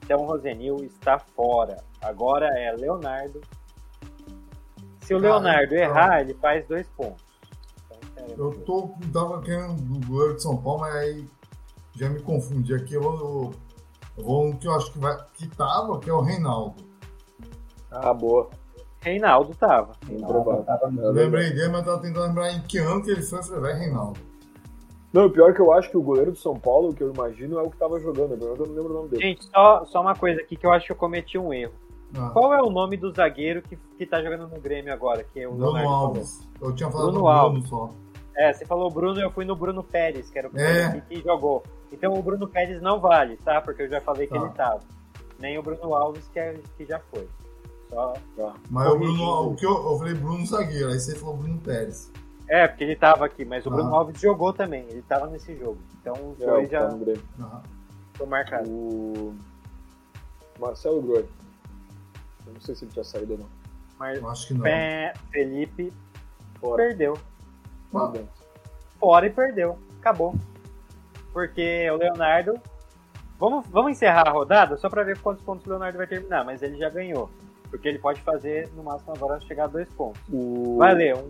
Então 0.02 0.20
o 0.22 0.26
Rosenil 0.26 0.76
está 0.84 1.18
fora. 1.18 1.82
Agora 2.00 2.46
é 2.58 2.72
Leonardo. 2.72 3.40
Se 5.00 5.14
o 5.14 5.20
Cara, 5.20 5.32
Leonardo 5.34 5.74
então- 5.74 5.84
errar, 5.88 6.20
ele 6.20 6.34
faz 6.34 6.66
dois 6.66 6.86
pontos. 6.90 7.22
Então, 8.12 8.24
é- 8.26 8.34
Eu 8.38 8.52
tô, 8.64 8.90
tava 9.12 9.42
querendo 9.42 9.74
do 9.82 10.06
goleiro 10.06 10.36
de 10.36 10.42
São 10.42 10.56
Paulo, 10.56 10.80
mas 10.80 10.94
aí 10.94 11.28
já 11.94 12.08
me 12.08 12.20
confundi 12.20 12.74
aqui. 12.74 12.94
Eu 12.94 13.02
vou, 13.02 13.52
eu 14.16 14.24
vou 14.24 14.46
no 14.46 14.58
que 14.58 14.66
eu 14.66 14.74
acho 14.74 14.92
que, 14.92 14.98
vai, 14.98 15.16
que 15.34 15.48
tava, 15.48 15.98
que 15.98 16.08
é 16.10 16.12
o 16.12 16.20
Reinaldo. 16.20 16.74
Ah, 17.90 18.14
boa. 18.14 18.48
Reinaldo 19.00 19.54
tava. 19.54 19.92
Reinaldo. 20.06 20.62
Tava 20.64 20.86
lembrei 20.88 21.50
dele, 21.50 21.68
mas 21.68 21.84
tava 21.84 22.00
tentando 22.00 22.26
lembrar 22.26 22.52
em 22.52 22.60
que 22.62 22.78
ano 22.78 23.02
que 23.02 23.10
ele 23.10 23.22
foi. 23.22 23.42
Falei, 23.42 23.60
vai, 23.60 23.72
Reinaldo. 23.78 24.20
Não, 25.12 25.26
o 25.26 25.30
pior 25.30 25.50
é 25.50 25.52
que 25.52 25.60
eu 25.60 25.72
acho 25.72 25.90
que 25.90 25.96
o 25.96 26.02
goleiro 26.02 26.30
do 26.30 26.38
São 26.38 26.54
Paulo, 26.54 26.94
que 26.94 27.02
eu 27.02 27.12
imagino, 27.12 27.58
é 27.58 27.62
o 27.62 27.70
que 27.70 27.76
tava 27.76 27.98
jogando. 27.98 28.34
Agora 28.34 28.60
eu 28.60 28.66
não 28.66 28.74
lembro 28.74 28.90
o 28.90 28.96
nome 28.98 29.08
dele. 29.08 29.22
Gente, 29.22 29.44
só, 29.46 29.84
só 29.86 30.00
uma 30.02 30.14
coisa 30.14 30.40
aqui 30.40 30.54
que 30.54 30.64
eu 30.64 30.72
acho 30.72 30.86
que 30.86 30.92
eu 30.92 30.96
cometi 30.96 31.36
um 31.36 31.52
erro. 31.52 31.72
Ah, 32.16 32.30
Qual 32.32 32.52
é 32.54 32.62
o 32.62 32.70
nome 32.70 32.96
do 32.96 33.12
zagueiro 33.12 33.62
que, 33.62 33.76
que 33.96 34.06
tá 34.06 34.22
jogando 34.22 34.48
no 34.48 34.60
Grêmio 34.60 34.92
agora? 34.92 35.24
Que 35.24 35.40
é 35.40 35.48
o 35.48 35.52
Bruno 35.52 35.72
Leonardo 35.72 35.88
falou? 35.88 36.06
Alves. 36.06 36.48
Eu 36.60 36.74
tinha 36.74 36.90
falado 36.90 37.06
Bruno 37.12 37.24
Bruno 37.24 37.28
Alves. 37.38 37.68
só. 37.68 37.90
É, 38.36 38.52
você 38.52 38.64
falou 38.64 38.90
Bruno, 38.90 39.20
eu 39.20 39.30
fui 39.30 39.44
no 39.44 39.56
Bruno 39.56 39.82
Pérez, 39.82 40.30
que 40.30 40.38
era 40.38 40.48
o 40.48 40.58
É. 40.58 40.92
que, 41.00 41.16
que 41.16 41.22
jogou. 41.22 41.62
Então 41.92 42.12
o 42.14 42.22
Bruno 42.22 42.48
Pérez 42.48 42.80
não 42.80 43.00
vale, 43.00 43.36
tá? 43.38 43.60
Porque 43.60 43.82
eu 43.82 43.88
já 43.88 44.00
falei 44.00 44.26
que 44.26 44.34
Tá. 44.34 44.40
ele 44.40 44.50
tava. 44.54 44.80
Nem 45.38 45.58
o 45.58 45.62
Bruno 45.62 45.94
Alves, 45.94 46.26
que, 46.32 46.38
é, 46.38 46.58
que 46.76 46.84
já 46.84 46.98
foi. 46.98 47.28
Só... 47.90 48.14
Mas 48.70 48.88
o. 48.88 48.98
Bruno, 48.98 49.48
o 49.50 49.56
que 49.56 49.66
eu, 49.66 49.70
eu 49.72 49.98
falei 49.98 50.14
Bruno 50.14 50.46
Zagueiro, 50.46 50.88
aí 50.90 51.00
você 51.00 51.16
falou 51.16 51.36
Bruno 51.36 51.58
Pérez. 51.58 52.10
É, 52.48 52.66
porque 52.68 52.84
ele 52.84 52.96
tava 52.96 53.24
aqui, 53.26 53.44
mas 53.44 53.64
o 53.66 53.68
Ah. 53.70 53.72
Bruno 53.74 53.94
Alves 53.94 54.20
jogou 54.20 54.52
também, 54.52 54.84
ele 54.88 55.02
tava 55.02 55.26
nesse 55.28 55.56
jogo. 55.56 55.78
Então 56.00 56.14
os 56.32 56.40
É, 56.40 56.46
dois 56.46 56.70
já 56.70 56.88
tá. 56.88 56.96
Ah, 57.40 57.62
foi 58.14 58.26
marcado. 58.26 58.68
O 58.70 59.34
Marcelo 60.58 61.00
Groi. 61.02 61.26
Eu 62.46 62.52
não 62.54 62.60
sei 62.60 62.74
se 62.74 62.84
ele 62.84 62.92
tinha 62.92 63.04
saído 63.04 63.32
ou 63.32 63.38
não. 63.40 63.46
Mas 63.98 64.18
eu 64.18 64.28
acho 64.28 64.46
que 64.48 64.54
não. 64.54 64.62
Pé, 64.62 65.12
Felipe 65.32 65.92
Fora. 66.60 66.76
perdeu. 66.76 67.18
Dentro. 67.92 68.28
Fora 68.98 69.26
e 69.26 69.30
perdeu. 69.30 69.78
Acabou. 70.00 70.34
Porque 71.32 71.88
o 71.90 71.96
Leonardo. 71.96 72.58
Vamos, 73.38 73.66
vamos 73.68 73.92
encerrar 73.92 74.28
a 74.28 74.32
rodada 74.32 74.76
só 74.76 74.90
pra 74.90 75.02
ver 75.02 75.18
quantos 75.18 75.42
pontos 75.42 75.66
o 75.66 75.70
Leonardo 75.70 75.96
vai 75.96 76.06
terminar, 76.06 76.44
mas 76.44 76.62
ele 76.62 76.76
já 76.76 76.90
ganhou. 76.90 77.30
Porque 77.70 77.88
ele 77.88 77.98
pode 77.98 78.20
fazer 78.20 78.68
no 78.76 78.82
máximo 78.82 79.12
agora 79.14 79.40
chegar 79.42 79.64
a 79.64 79.68
dois 79.68 79.88
pontos. 79.90 80.20
O... 80.30 80.76
Vai 80.76 80.94
ler, 80.94 81.14
um, 81.16 81.20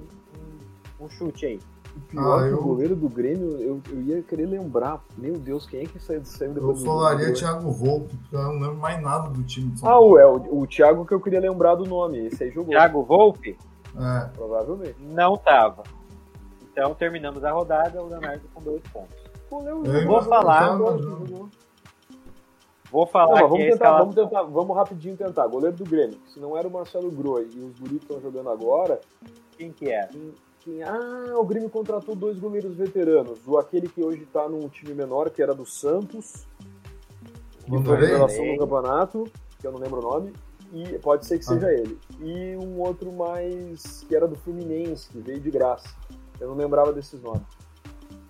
um, 1.00 1.04
um 1.04 1.08
chute 1.08 1.46
aí. 1.46 1.60
O 1.96 2.00
pior 2.02 2.38
Ah, 2.40 2.42
que 2.48 2.48
eu- 2.54 2.58
o 2.58 2.62
goleiro 2.64 2.96
do 2.96 3.08
Grêmio, 3.08 3.50
eu, 3.60 3.80
eu 3.90 4.00
ia 4.02 4.22
querer 4.22 4.46
lembrar. 4.46 5.00
Meu 5.18 5.34
Deus, 5.38 5.66
quem 5.66 5.82
é 5.82 5.86
que 5.86 6.00
saiu, 6.00 6.24
saiu 6.24 6.48
Eu 6.50 6.54
depois 6.54 6.78
do 6.78 6.84
falaria 6.84 7.26
do- 7.28 7.34
Thiago 7.34 7.70
Volpe, 7.70 8.16
porque 8.16 8.34
eu 8.36 8.42
não 8.42 8.52
lembro 8.60 8.76
mais 8.76 9.00
nada 9.02 9.28
do 9.28 9.42
time 9.44 9.70
de 9.72 9.80
São 9.80 9.88
Ah, 9.88 9.92
Paulo. 9.92 10.12
o, 10.14 10.18
é, 10.18 10.26
o, 10.26 10.60
o 10.62 10.66
Thiago 10.66 11.04
que 11.04 11.12
eu 11.12 11.20
queria 11.20 11.40
lembrar 11.40 11.74
do 11.74 11.84
nome. 11.84 12.26
Esse 12.26 12.44
aí 12.44 12.50
jogou. 12.50 12.70
Thiago 12.70 13.02
Volpe 13.04 13.56
É, 13.96 14.28
Provavelmente. 14.34 14.96
não 15.00 15.36
tava. 15.36 15.82
Então, 16.80 16.94
terminando 16.94 17.44
a 17.44 17.50
rodada, 17.52 18.02
o 18.02 18.08
Leonardo 18.08 18.42
com 18.54 18.62
dois 18.62 18.82
pontos. 18.92 19.14
Pô, 19.50 19.60
Léo, 19.62 19.84
Eu 19.84 20.06
Vou 20.06 20.22
falar, 20.22 20.60
tava- 20.60 20.78
Vou 22.90 23.02
Não, 23.04 23.06
falar 23.06 23.34
aqui 23.40 23.42
vamos 23.42 23.58
tentar, 23.58 23.74
escalação. 23.74 23.98
vamos 23.98 24.14
tentar, 24.16 24.42
vamos 24.44 24.76
rapidinho 24.76 25.16
tentar. 25.16 25.46
Goleiro 25.46 25.76
do 25.76 25.84
Grêmio. 25.84 26.18
Se 26.26 26.40
não 26.40 26.56
era 26.56 26.66
o 26.66 26.70
Marcelo 26.70 27.10
Groi 27.10 27.48
e 27.54 27.60
os 27.60 27.78
guris 27.78 28.00
estão 28.02 28.20
jogando 28.20 28.48
agora, 28.50 28.98
Quem 29.56 29.70
que 29.70 29.90
é? 29.90 30.06
quem, 30.08 30.34
quem- 30.64 30.82
ah, 30.82 31.34
o 31.36 31.44
Grêmio 31.44 31.68
contratou 31.70 32.16
dois 32.16 32.38
goleiros 32.38 32.74
veteranos. 32.74 33.46
O 33.46 33.58
aquele 33.58 33.88
que 33.88 34.02
hoje 34.02 34.26
tá 34.32 34.48
num 34.48 34.68
time 34.68 34.92
menor, 34.94 35.30
que 35.30 35.40
era 35.42 35.54
do 35.54 35.64
Santos, 35.66 36.46
revelação 37.68 38.44
no 38.44 38.58
campeonato, 38.58 39.24
que 39.60 39.66
eu 39.66 39.70
não 39.72 39.78
lembro 39.78 39.98
o 40.00 40.02
nome, 40.02 40.32
e 40.72 40.98
pode 40.98 41.26
ser 41.26 41.38
que 41.38 41.44
Ah. 41.44 41.48
seja 41.48 41.72
ele. 41.72 41.96
E 42.20 42.56
um 42.56 42.80
outro 42.80 43.12
mais 43.12 44.04
que 44.08 44.16
era 44.16 44.26
do 44.26 44.34
Fluminense, 44.36 45.08
que 45.10 45.18
veio 45.18 45.38
de 45.38 45.50
graça. 45.50 45.99
Eu 46.40 46.48
não 46.48 46.56
lembrava 46.56 46.92
desses 46.92 47.20
nomes. 47.22 47.42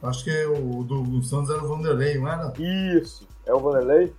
Acho 0.02 0.24
que 0.24 0.44
o 0.46 0.82
do, 0.82 1.02
do 1.02 1.22
Santos 1.22 1.50
era 1.50 1.62
o 1.62 1.68
Vanderlei, 1.68 2.18
não 2.18 2.28
era? 2.28 2.52
Isso. 2.58 3.26
É 3.46 3.52
o 3.54 3.58
Vanderlei? 3.60 4.12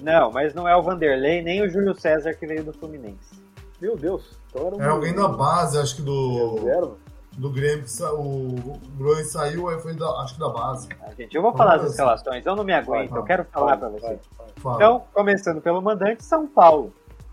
Não, 0.00 0.30
mas 0.32 0.54
não 0.54 0.66
é 0.66 0.76
o 0.76 0.82
Vanderlei 0.82 1.42
nem 1.42 1.62
o 1.62 1.68
Júlio 1.70 1.94
César 1.94 2.32
que 2.34 2.46
veio 2.46 2.64
do 2.64 2.72
Fluminense. 2.72 3.42
Meu 3.80 3.96
Deus. 3.96 4.38
Então 4.50 4.66
era 4.66 4.76
um 4.76 4.80
É 4.80 4.88
alguém 4.88 5.14
da 5.14 5.28
base, 5.28 5.76
acho 5.78 5.96
que 5.96 6.02
do, 6.02 6.54
Reserva? 6.56 6.92
do 7.32 7.50
Grêmio. 7.50 7.82
que 7.84 7.90
sa- 7.90 8.12
O, 8.14 8.54
o 8.54 8.80
Groi 8.96 9.24
saiu, 9.24 9.68
aí 9.68 9.80
foi 9.80 9.94
da, 9.94 10.06
acho 10.20 10.34
que 10.34 10.40
da 10.40 10.48
base. 10.48 10.88
Ah, 11.02 11.10
gente, 11.18 11.34
eu 11.34 11.42
vou 11.42 11.52
falar 11.52 11.72
as 11.74 11.78
Vamos 11.78 11.92
escalações, 11.92 12.46
eu 12.46 12.54
não 12.56 12.62
me 12.64 12.72
aguento, 12.72 13.10
Vai, 13.10 13.18
eu 13.18 13.24
quero 13.24 13.44
falar 13.46 13.76
pra 13.76 13.88
Vai, 13.88 13.98
você. 14.00 14.06
vai, 14.38 14.46
vai. 14.62 14.74
Então, 14.76 15.04
começando 15.12 15.60
pelo 15.60 15.82
mandante, 15.82 16.24
São 16.24 16.46
Paulo. 16.46 16.92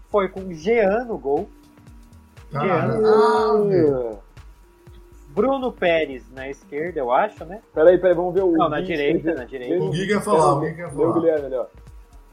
Foi 0.10 0.28
com 0.28 0.52
Jean 0.54 1.06
no 1.06 1.18
gol, 1.20 1.48
Cara, 2.52 2.92
Jean. 2.94 3.02
ah, 3.06 3.58
meu. 3.60 4.20
Bruno 5.42 5.72
Pérez 5.72 6.30
na 6.32 6.50
esquerda, 6.50 7.00
eu 7.00 7.12
acho, 7.12 7.46
né? 7.46 7.62
Peraí, 7.74 7.98
peraí, 7.98 8.16
vamos 8.16 8.34
ver 8.34 8.44
o. 8.44 8.52
Não, 8.52 8.70
na 8.70 8.82
direita, 8.82 9.34
na 9.34 9.46
direita. 9.46 9.84
O 9.84 9.90
Gui 9.90 10.08
quer 10.08 10.22
falar, 10.22 10.54
o 10.54 10.60
Gui 10.60 10.74
quer 10.74 10.92
falar. 10.92 11.14
Guilherme 11.14 11.46
ali, 11.46 11.56
ó. 11.56 11.66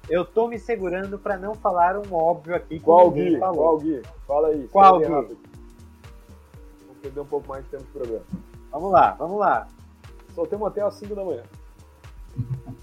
Eu 0.09 0.24
tô 0.24 0.48
me 0.48 0.59
segurando 0.59 1.18
pra 1.18 1.36
não 1.36 1.54
falar 1.54 1.96
um 1.96 2.14
óbvio 2.14 2.54
aqui 2.54 2.78
que 2.78 2.84
Qual 2.84 3.09
ninguém 3.11 3.34
Gui? 3.34 3.38
falou. 3.38 3.57
Qual 3.57 3.78
Gui? 3.78 4.02
Fala 4.26 4.48
aí. 4.48 4.68
Qual 4.68 4.98
Gui? 4.98 5.07
rápido. 5.07 5.38
Vamos 6.82 6.98
perder 7.02 7.20
um 7.20 7.26
pouco 7.26 7.48
mais 7.48 7.64
de 7.64 7.70
tempo 7.70 7.84
de 7.84 7.90
programa. 7.90 8.24
Vamos 8.70 8.92
lá, 8.92 9.16
vamos 9.18 9.38
lá. 9.38 9.66
Só 10.34 10.46
temos 10.46 10.68
até 10.68 10.82
às 10.82 10.94
5 10.94 11.14
da 11.14 11.24
manhã. 11.24 11.42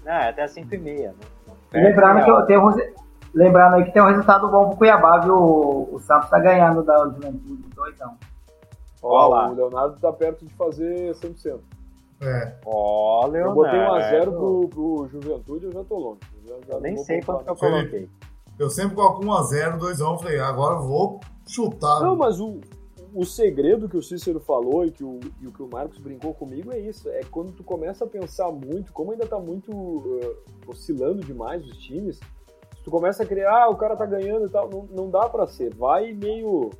Ah, 0.06 0.24
é 0.24 0.28
até 0.30 0.42
as 0.42 0.50
5 0.50 0.74
e 0.74 0.78
meia, 0.78 1.14
né? 1.72 1.82
Lembrando 1.82 2.24
que 2.24 2.30
eu 2.30 2.42
tenho, 2.46 2.68
um 2.68 2.76
lembrando 3.32 3.76
aí 3.76 3.84
que 3.84 3.92
tem 3.92 4.02
um 4.02 4.06
resultado 4.06 4.48
bom 4.48 4.68
pro 4.68 4.76
Cuiabá, 4.78 5.18
viu? 5.18 5.34
O, 5.36 5.94
o 5.94 6.00
Santos 6.00 6.28
tá 6.28 6.38
ganhando 6.38 6.82
da 6.82 6.96
Juventude 7.04 7.64
2 7.74 8.00
Ó, 8.00 8.10
Ó 9.06 9.28
lá. 9.28 9.50
o 9.50 9.54
Leonardo 9.54 9.98
tá 10.00 10.12
perto 10.12 10.44
de 10.46 10.52
fazer 10.54 11.14
100%. 11.14 11.60
É, 12.20 12.54
Ó, 12.64 13.26
Eu 13.26 13.30
Leonardo. 13.32 13.54
botei 13.54 13.78
1x0 13.80 14.24
pro, 14.32 14.68
pro 14.68 15.08
Juventude, 15.08 15.66
eu 15.66 15.72
já 15.72 15.84
tô 15.84 15.98
longe. 15.98 16.20
Já- 16.46 16.54
já 16.68 16.74
Eu 16.74 16.80
nem 16.80 16.96
sei 16.98 17.20
quanto 17.22 17.44
que 17.44 17.50
eu 17.50 17.56
Foi. 17.56 17.70
coloquei. 17.70 18.08
eu 18.58 18.70
sempre 18.70 18.94
coloco 18.94 19.22
1x0, 19.24 19.78
2x1. 19.78 20.18
Falei, 20.18 20.38
agora 20.40 20.74
eu 20.76 20.82
vou 20.86 21.20
chutar. 21.46 22.00
Não, 22.00 22.16
mas 22.16 22.40
o, 22.40 22.60
o 23.12 23.24
segredo 23.26 23.88
que 23.88 23.96
o 23.96 24.02
Cícero 24.02 24.40
falou 24.40 24.84
e, 24.86 24.90
que 24.92 25.04
o, 25.04 25.18
e 25.40 25.46
o 25.46 25.52
que 25.52 25.62
o 25.62 25.68
Marcos 25.68 25.98
brincou 25.98 26.32
comigo 26.32 26.72
é 26.72 26.78
isso. 26.78 27.08
É 27.10 27.20
quando 27.30 27.52
tu 27.52 27.62
começa 27.64 28.04
a 28.04 28.08
pensar 28.08 28.50
muito, 28.50 28.92
como 28.92 29.10
ainda 29.12 29.26
tá 29.26 29.38
muito 29.38 29.70
uh, 29.72 30.36
oscilando 30.68 31.20
demais 31.20 31.64
os 31.66 31.76
times, 31.78 32.16
se 32.18 32.82
tu 32.84 32.90
começa 32.90 33.22
a 33.24 33.26
criar, 33.26 33.64
ah, 33.64 33.68
o 33.70 33.76
cara 33.76 33.96
tá 33.96 34.06
ganhando 34.06 34.46
e 34.46 34.48
tal, 34.48 34.70
não, 34.70 34.86
não 34.90 35.10
dá 35.10 35.28
pra 35.28 35.46
ser. 35.46 35.74
Vai 35.74 36.12
meio. 36.14 36.70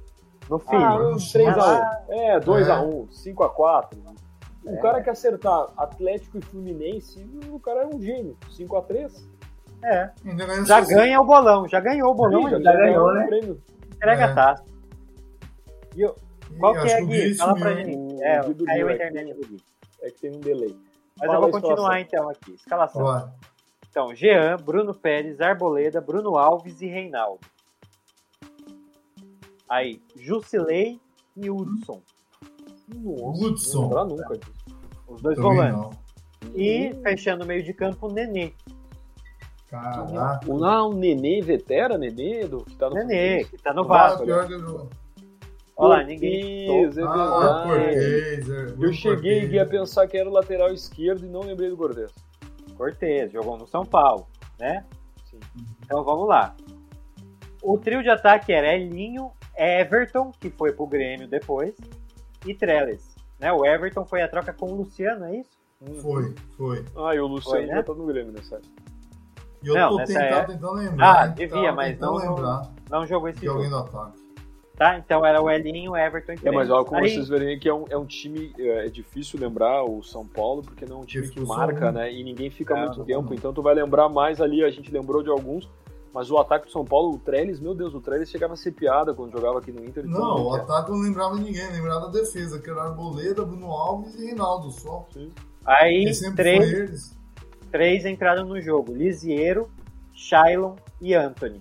No 0.49 0.57
Ah, 0.57 0.71
filho. 0.71 1.09
uns 1.15 1.33
3x1. 1.33 1.81
É, 2.09 2.39
2x1, 2.41 3.09
5x4. 3.11 3.99
O 4.65 4.71
É. 4.71 4.77
cara 4.81 5.03
que 5.03 5.11
acertar 5.11 5.69
Atlético 5.77 6.39
e 6.39 6.41
Fluminense, 6.43 7.23
o 7.51 7.59
cara 7.61 7.83
é 7.83 7.87
um 7.87 8.01
gênio. 8.01 8.37
5x3. 8.51 9.27
É. 9.83 10.11
Já 10.67 10.81
ganha 10.81 11.21
o 11.21 11.25
bolão, 11.25 11.69
já 11.69 11.79
ganhou 11.81 12.11
o 12.11 12.15
bolão, 12.15 12.49
já, 12.49 12.57
aí, 12.57 12.63
já 12.63 12.73
ganhou 12.73 13.05
ganhou, 13.05 13.09
o 13.09 13.13
né? 13.15 13.27
prêmio. 13.27 13.63
entrega 13.95 14.23
É. 14.23 14.25
a 14.25 14.35
taça. 14.35 14.65
E 15.97 16.01
eu- 16.03 16.17
qual 16.59 16.75
Ih, 16.77 16.81
que 16.83 16.91
é, 16.93 17.01
Gui? 17.05 17.35
Fala 17.37 17.55
pra 17.55 17.75
gente. 17.75 18.23
É, 18.23 18.41
caiu 18.67 18.89
a 18.89 18.95
internet 18.95 19.35
do 19.35 19.47
Gui. 19.47 19.57
É 20.03 20.11
que 20.11 20.21
tem 20.21 20.31
um 20.37 20.41
delay. 20.41 20.77
Mas 21.19 21.27
Fala 21.27 21.35
eu 21.35 21.41
vou 21.43 21.51
continuar 21.61 22.01
então 22.01 22.29
aqui. 22.29 22.53
Escalação. 22.55 23.05
Vai. 23.05 23.25
Então, 23.91 24.15
Jean, 24.15 24.57
Bruno 24.57 24.93
Pérez, 24.95 25.41
Arboleda, 25.41 26.01
Bruno 26.01 26.37
Alves 26.37 26.81
e 26.83 26.87
Reinaldo. 26.87 27.41
Aí, 29.75 30.01
Jusilei 30.17 31.01
e 31.37 31.51
Hudson. 31.51 32.01
Nossa, 32.95 33.45
Hudson. 33.45 33.89
Não 33.89 34.07
nunca 34.09 34.39
disso. 34.39 34.53
Os 35.09 35.21
dois 35.21 35.37
Também 35.37 35.73
volantes. 35.73 35.77
não. 35.77 36.55
E, 36.55 36.95
fechando 37.03 37.43
o 37.45 37.47
meio 37.47 37.63
de 37.65 37.73
campo, 37.75 38.07
Nenê. 38.13 38.53
Caraca. 39.69 40.41
O, 40.49 40.65
ah, 40.65 40.87
o 40.87 40.93
Nenê, 40.95 41.41
Vetera, 41.41 41.99
Nenê, 41.99 42.47
do, 42.47 42.65
que 42.65 42.77
tá 42.77 42.89
no 42.89 42.95
Nenê, 42.95 43.45
que 43.45 43.59
tá 43.59 43.73
no 43.73 43.83
Ah, 43.83 43.87
Vasco. 43.87 44.25
eu... 44.25 44.89
Olha 45.77 45.89
lá, 45.97 46.05
ninguém 46.05 46.69
Cortez, 46.69 46.99
é 46.99 47.03
Ah. 47.03 47.63
Cortez. 47.67 48.49
é, 48.49 48.75
Eu 48.79 48.93
cheguei 48.93 49.41
e 49.47 49.55
ia 49.55 49.67
pensar 49.67 50.07
que 50.07 50.17
era 50.17 50.29
o 50.29 50.33
lateral 50.33 50.73
esquerdo 50.73 51.27
e 51.27 51.29
não 51.29 51.41
lembrei 51.41 51.69
do 51.69 51.77
Cortez. 51.77 52.13
Cortez, 52.77 53.33
jogou 53.33 53.59
no 53.59 53.67
São 53.67 53.85
Paulo, 53.85 54.29
né? 54.61 54.85
Sim. 55.29 55.41
Então 55.83 56.05
vamos 56.05 56.29
lá. 56.29 56.55
O 57.61 57.77
trio 57.77 58.03
de 58.05 58.09
ataque 58.11 58.53
era 58.53 58.73
Elinho, 58.77 59.33
Everton, 59.57 60.33
que 60.41 60.51
foi 60.51 60.73
pro 60.73 60.87
Grêmio 60.87 61.29
depois, 61.29 61.75
e 62.47 62.55
Trellis. 62.55 63.15
Né? 63.41 63.53
O 63.53 63.65
Everton 63.65 64.05
foi 64.05 64.23
a 64.23 64.29
troca 64.29 64.53
com 64.53 64.67
o 64.73 64.75
Luciano, 64.77 65.25
é 65.27 65.37
isso? 65.37 65.51
Foi, 66.01 66.35
foi. 66.57 66.85
Ah, 66.97 67.15
e 67.15 67.21
o 67.21 67.27
Luciano 67.27 67.59
Foi, 67.59 67.67
né? 67.67 67.75
já 67.77 67.83
tá 67.83 67.93
no 67.95 68.07
Grêmio 68.07 68.33
nessa 68.33 68.57
época. 68.57 68.73
E 69.63 69.69
eu 69.69 69.75
Não, 69.75 69.89
tô 69.91 69.97
nessa 69.99 70.13
tentando, 70.13 70.35
é- 70.35 70.45
tentando 70.45 70.73
lembrar. 70.75 71.23
Ah, 71.23 71.27
devia, 71.27 71.73
mas 71.73 71.99
não- 71.99 72.15
lembrar 72.17 72.71
Não 72.91 73.07
jogou 73.07 73.29
esse 73.29 73.45
jogo. 73.45 73.69
do 73.69 73.77
ataque. 73.77 74.25
Tá? 74.77 74.99
Então 74.99 75.25
era 75.25 75.41
o 75.41 75.49
Elinho, 75.51 75.97
Everton 75.97 76.33
e 76.33 76.49
É, 76.49 76.51
mas 76.51 76.69
olha 76.69 76.85
como 76.85 77.01
Aí- 77.01 77.09
vocês 77.11 77.29
verem 77.29 77.59
que 77.59 77.69
é 77.69 77.73
um, 77.75 77.85
é 77.89 77.97
um 77.97 78.05
time, 78.05 78.53
é, 78.59 78.87
é 78.87 78.89
difícil 78.89 79.39
lembrar 79.39 79.85
o 79.85 80.03
São 80.03 80.27
Paulo, 80.27 80.63
porque 80.63 80.85
não 80.85 80.97
é 80.97 80.99
um 81.01 81.05
time 81.05 81.29
que 81.29 81.39
marca, 81.41 81.93
né? 81.93 82.03
né? 82.03 82.13
E 82.13 82.25
ninguém 82.25 82.51
fica 82.51 82.75
Ah, 82.75 82.81
muito 82.87 83.05
tempo, 83.05 83.33
então 83.33 83.53
tu 83.55 83.63
vai 83.63 83.73
lembrar 83.75 84.09
mais 84.09 84.41
ali, 84.41 84.65
a 84.65 84.71
gente 84.71 84.91
lembrou 84.91 85.23
de 85.23 85.31
alguns, 85.31 85.69
mas 86.15 86.31
o 86.31 86.39
ataque 86.39 86.67
do 86.67 86.73
São 86.73 86.85
Paulo, 86.85 87.13
o 87.13 87.19
Trellis, 87.19 87.59
meu 87.59 87.75
Deus, 87.75 87.93
o 87.93 88.01
Trellis 88.01 88.31
chegava 88.31 88.55
a 88.55 88.57
ser 88.57 88.71
piada 88.71 89.13
quando 89.13 89.33
jogava 89.33 89.59
aqui 89.59 89.73
no 89.73 89.85
Inter. 89.85 90.07
Não, 90.07 90.47
o 90.47 90.53
que 90.53 90.59
é. 90.59 90.61
ataque 90.61 90.91
eu 90.91 90.95
não 90.95 91.03
lembrava 91.03 91.37
de 91.37 91.43
ninguém, 91.43 91.69
lembrava 91.73 92.03
da 92.03 92.21
defesa, 92.21 92.61
que 92.61 92.71
era 92.71 92.85
Arboleda, 92.85 93.45
Bruno 93.45 93.67
Alves 93.73 94.15
e 94.15 94.27
Reinaldo 94.27 94.71
só. 94.71 95.09
Aí 95.67 96.05
E 96.05 96.15
sempre 96.15 96.37
três, 96.37 97.19
três 97.73 98.07
entraram 98.07 98.47
no 98.47 98.61
jogo: 98.61 98.95
Lisiero, 98.95 99.69
Shailon 100.13 100.77
e 101.01 101.15
Anthony. 101.15 101.61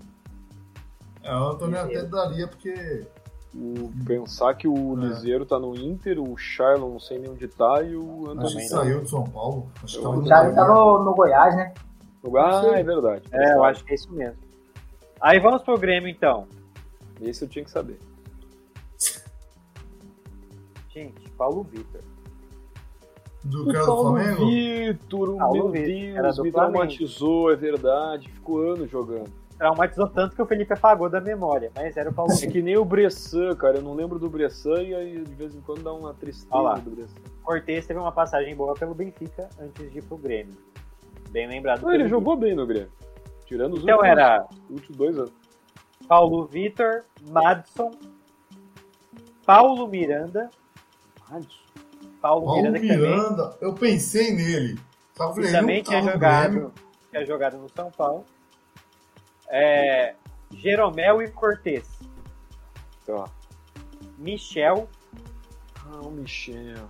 É, 1.23 1.35
o 1.35 1.49
Antônio 1.49 1.81
Liseiro. 1.81 1.99
até 2.01 2.09
daria, 2.09 2.47
porque 2.47 3.07
O, 3.55 3.91
pensar 4.05 4.53
que 4.53 4.67
o 4.67 4.93
É. 4.93 5.07
Liseiro 5.07 5.45
tá 5.47 5.57
no 5.57 5.75
Inter, 5.75 6.19
o 6.19 6.37
Charlon 6.37 6.89
não 6.89 6.99
sei 6.99 7.17
nem 7.17 7.29
onde 7.29 7.47
tá, 7.47 7.81
e 7.81 7.95
o 7.95 8.25
acho 8.25 8.31
Antônio 8.31 8.57
que 8.57 8.67
saiu 8.67 9.01
de 9.01 9.09
São 9.09 9.23
Paulo. 9.23 9.67
Acho 9.83 9.97
que 9.97 10.03
tava 10.03 10.47
no 10.47 10.55
tá 10.55 10.67
no, 10.67 11.03
no 11.03 11.15
Goiás, 11.15 11.55
né? 11.55 11.73
Ah, 12.35 12.79
é 12.79 12.83
verdade. 12.83 13.23
É, 13.31 13.53
eu 13.53 13.63
acho 13.63 13.83
que 13.83 13.91
é 13.91 13.95
isso 13.95 14.11
mesmo. 14.11 14.37
Aí 15.21 15.39
vamos 15.39 15.61
pro 15.63 15.77
Grêmio 15.77 16.09
então. 16.09 16.47
Esse 17.21 17.43
eu 17.45 17.49
tinha 17.49 17.63
que 17.65 17.71
saber. 17.71 17.99
Gente, 20.89 21.29
Paulo 21.31 21.63
Vitor. 21.63 22.01
Do 23.43 23.65
cara 23.65 23.79
do 23.79 23.85
Flamengo? 23.97 24.45
Vitor, 24.45 25.29
o 25.29 25.37
Paulo 25.37 25.53
meu 25.55 25.71
Vitor, 25.71 25.85
Deus, 26.23 26.39
me 26.39 26.51
Flamengo. 26.51 26.51
traumatizou, 26.51 27.51
é 27.51 27.55
verdade. 27.55 28.29
Ficou 28.29 28.61
anos 28.71 28.89
jogando. 28.89 29.29
Traumatizou 29.57 30.07
tanto 30.07 30.35
que 30.35 30.41
o 30.41 30.45
Felipe 30.45 30.73
apagou 30.73 31.09
da 31.09 31.19
memória, 31.21 31.71
mas 31.75 31.95
era 31.97 32.09
o 32.09 32.13
Paulo 32.13 32.31
É 32.31 32.35
Vitor. 32.35 32.51
que 32.51 32.61
nem 32.61 32.77
o 32.77 32.85
Bressan, 32.85 33.55
cara. 33.55 33.77
Eu 33.77 33.81
não 33.81 33.93
lembro 33.93 34.17
do 34.19 34.29
Bressan 34.29 34.81
e 34.83 34.95
aí 34.95 35.23
de 35.23 35.33
vez 35.35 35.53
em 35.55 35.61
quando 35.61 35.83
dá 35.83 35.91
uma 35.93 36.09
Olha 36.09 36.13
tristeza 36.17 36.55
lá. 36.57 36.75
do 36.75 36.89
Bressan. 36.91 37.19
Cortez 37.43 37.85
teve 37.85 37.99
uma 37.99 38.11
passagem 38.11 38.55
boa 38.55 38.73
pelo 38.75 38.93
Benfica 38.93 39.49
antes 39.59 39.91
de 39.91 39.97
ir 39.99 40.03
pro 40.03 40.17
Grêmio. 40.17 40.55
Bem 41.33 41.47
lembrado. 41.47 41.81
Não, 41.81 41.91
ele 41.93 42.07
jogou 42.07 42.37
bem 42.37 42.55
no 42.55 42.65
Grêmio. 42.67 42.91
Tirando 43.45 43.73
os 43.73 43.83
Então 43.83 43.97
últimos, 43.97 44.17
era 44.17 44.47
últimos 44.69 44.95
dois 44.97 45.17
anos. 45.17 45.33
Paulo 46.07 46.45
Vitor, 46.45 47.03
Madison, 47.29 47.91
Paulo 49.45 49.87
Miranda, 49.87 50.49
Paulo, 52.21 52.45
Paulo 52.45 52.55
Miranda 52.55 52.79
que 52.79 52.87
também, 52.87 53.09
Miranda, 53.09 53.57
eu 53.59 53.73
pensei 53.73 54.31
nele. 54.33 54.79
Falei, 55.15 55.51
também 55.51 55.81
tinha 55.81 56.01
jogado, 56.03 56.51
Grêmio. 56.51 56.73
tinha 57.09 57.25
jogado 57.25 57.57
no 57.57 57.67
São 57.69 57.89
Paulo. 57.91 58.25
É, 59.49 60.13
Jeromel 60.51 61.21
e 61.21 61.29
Cortez. 61.31 61.87
Tá. 63.05 63.25
Michel, 64.19 64.87
Ah, 65.85 65.99
o 66.01 66.11
Michel. 66.11 66.87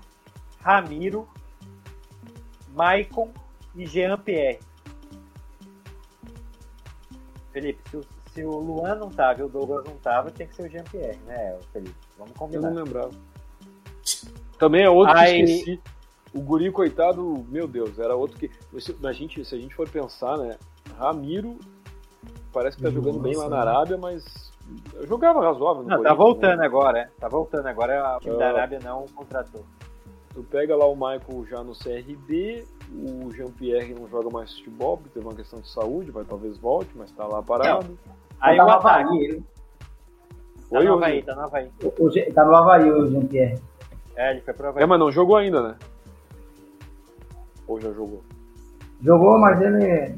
Ramiro, 0.59 1.27
Maicon 2.73 3.31
e 3.75 3.85
Jean 3.85 4.17
Pierre. 4.17 4.59
Felipe, 7.51 7.81
se 7.89 7.97
o, 7.97 8.05
se 8.33 8.43
o 8.45 8.51
Luan 8.59 8.95
não 8.95 9.09
tava 9.09 9.41
e 9.41 9.43
o 9.43 9.49
Douglas 9.49 9.85
não 9.85 9.95
tava, 9.97 10.31
tinha 10.31 10.47
que 10.47 10.55
ser 10.55 10.63
o 10.67 10.69
Jean 10.69 10.83
Pierre, 10.85 11.19
né, 11.25 11.57
Felipe? 11.71 11.95
Vamos 12.17 12.31
Eu 12.33 12.37
combinar. 12.39 12.69
não 12.71 12.83
lembrava. 12.83 13.11
Também 14.57 14.83
é 14.83 14.89
outro 14.89 15.15
Aí- 15.17 15.33
que 15.35 15.39
eu 15.51 15.55
esqueci. 15.55 15.81
O 16.33 16.41
guri, 16.41 16.71
coitado, 16.71 17.45
meu 17.47 17.67
Deus, 17.67 17.99
era 17.99 18.15
outro 18.15 18.39
que. 18.39 18.49
Se, 18.81 18.95
a 19.05 19.11
gente, 19.11 19.45
se 19.45 19.53
a 19.53 19.57
gente 19.59 19.75
for 19.75 19.87
pensar, 19.87 20.35
né? 20.37 20.57
Ramiro 20.97 21.59
parece 22.51 22.75
que 22.77 22.81
tá 22.83 22.89
jogando 22.89 23.19
bem 23.19 23.35
lá 23.35 23.47
na 23.47 23.59
Arábia, 23.59 23.97
mas 23.99 24.51
eu 24.95 25.05
jogava 25.05 25.41
razoável. 25.43 25.83
no 25.83 25.89
Não, 25.89 26.01
tá 26.01 26.13
voltando 26.15 26.57
né? 26.57 26.65
agora, 26.65 26.99
é. 27.01 27.09
Tá 27.19 27.27
voltando 27.29 27.67
agora, 27.67 28.17
o 28.17 28.19
time 28.19 28.35
da 28.37 28.45
Ah. 28.47 28.49
Arábia 28.49 28.79
não 28.83 29.05
contratou. 29.13 29.63
Tu 30.33 30.43
pega 30.43 30.75
lá 30.75 30.85
o 30.87 30.95
Michael 30.95 31.45
já 31.47 31.63
no 31.63 31.73
CRB, 31.73 32.65
o 32.91 33.31
Jean-Pierre 33.31 33.93
não 33.93 34.07
joga 34.09 34.29
mais 34.31 34.51
futebol, 34.57 34.97
porque 34.97 35.11
teve 35.13 35.25
uma 35.25 35.35
questão 35.35 35.59
de 35.61 35.69
saúde, 35.69 36.09
vai 36.11 36.23
talvez 36.23 36.57
volte, 36.57 36.89
mas 36.95 37.11
tá 37.11 37.25
lá 37.27 37.41
parado. 37.43 37.97
Aí 38.41 38.57
tá 38.57 38.63
o 38.63 38.67
no. 38.67 38.71
Havaí, 38.73 39.17
ele. 39.23 39.43
Tá 40.71 40.79
Oi, 40.79 40.85
no 40.85 40.93
Havaí, 40.93 41.21
tá 41.23 41.35
no 41.35 41.41
Havaí. 41.41 41.71
O- 41.83 42.33
Tá 42.33 42.45
no 42.45 42.55
Havaí 42.55 42.91
o 42.91 43.07
Jean-Pierre. 43.11 43.59
É, 44.15 44.31
ele 44.31 44.41
foi 44.41 44.53
pro 44.55 44.69
Havaí. 44.69 44.83
É, 44.83 44.85
mas 44.87 44.99
não 44.99 45.11
jogou 45.11 45.35
ainda, 45.35 45.61
né? 45.61 45.75
Ou 47.67 47.79
já 47.79 47.91
jogou? 47.93 48.23
Jogou, 49.01 49.37
mas 49.37 49.61
ele. 49.61 49.83
É, 49.85 50.05
ele 50.05 50.17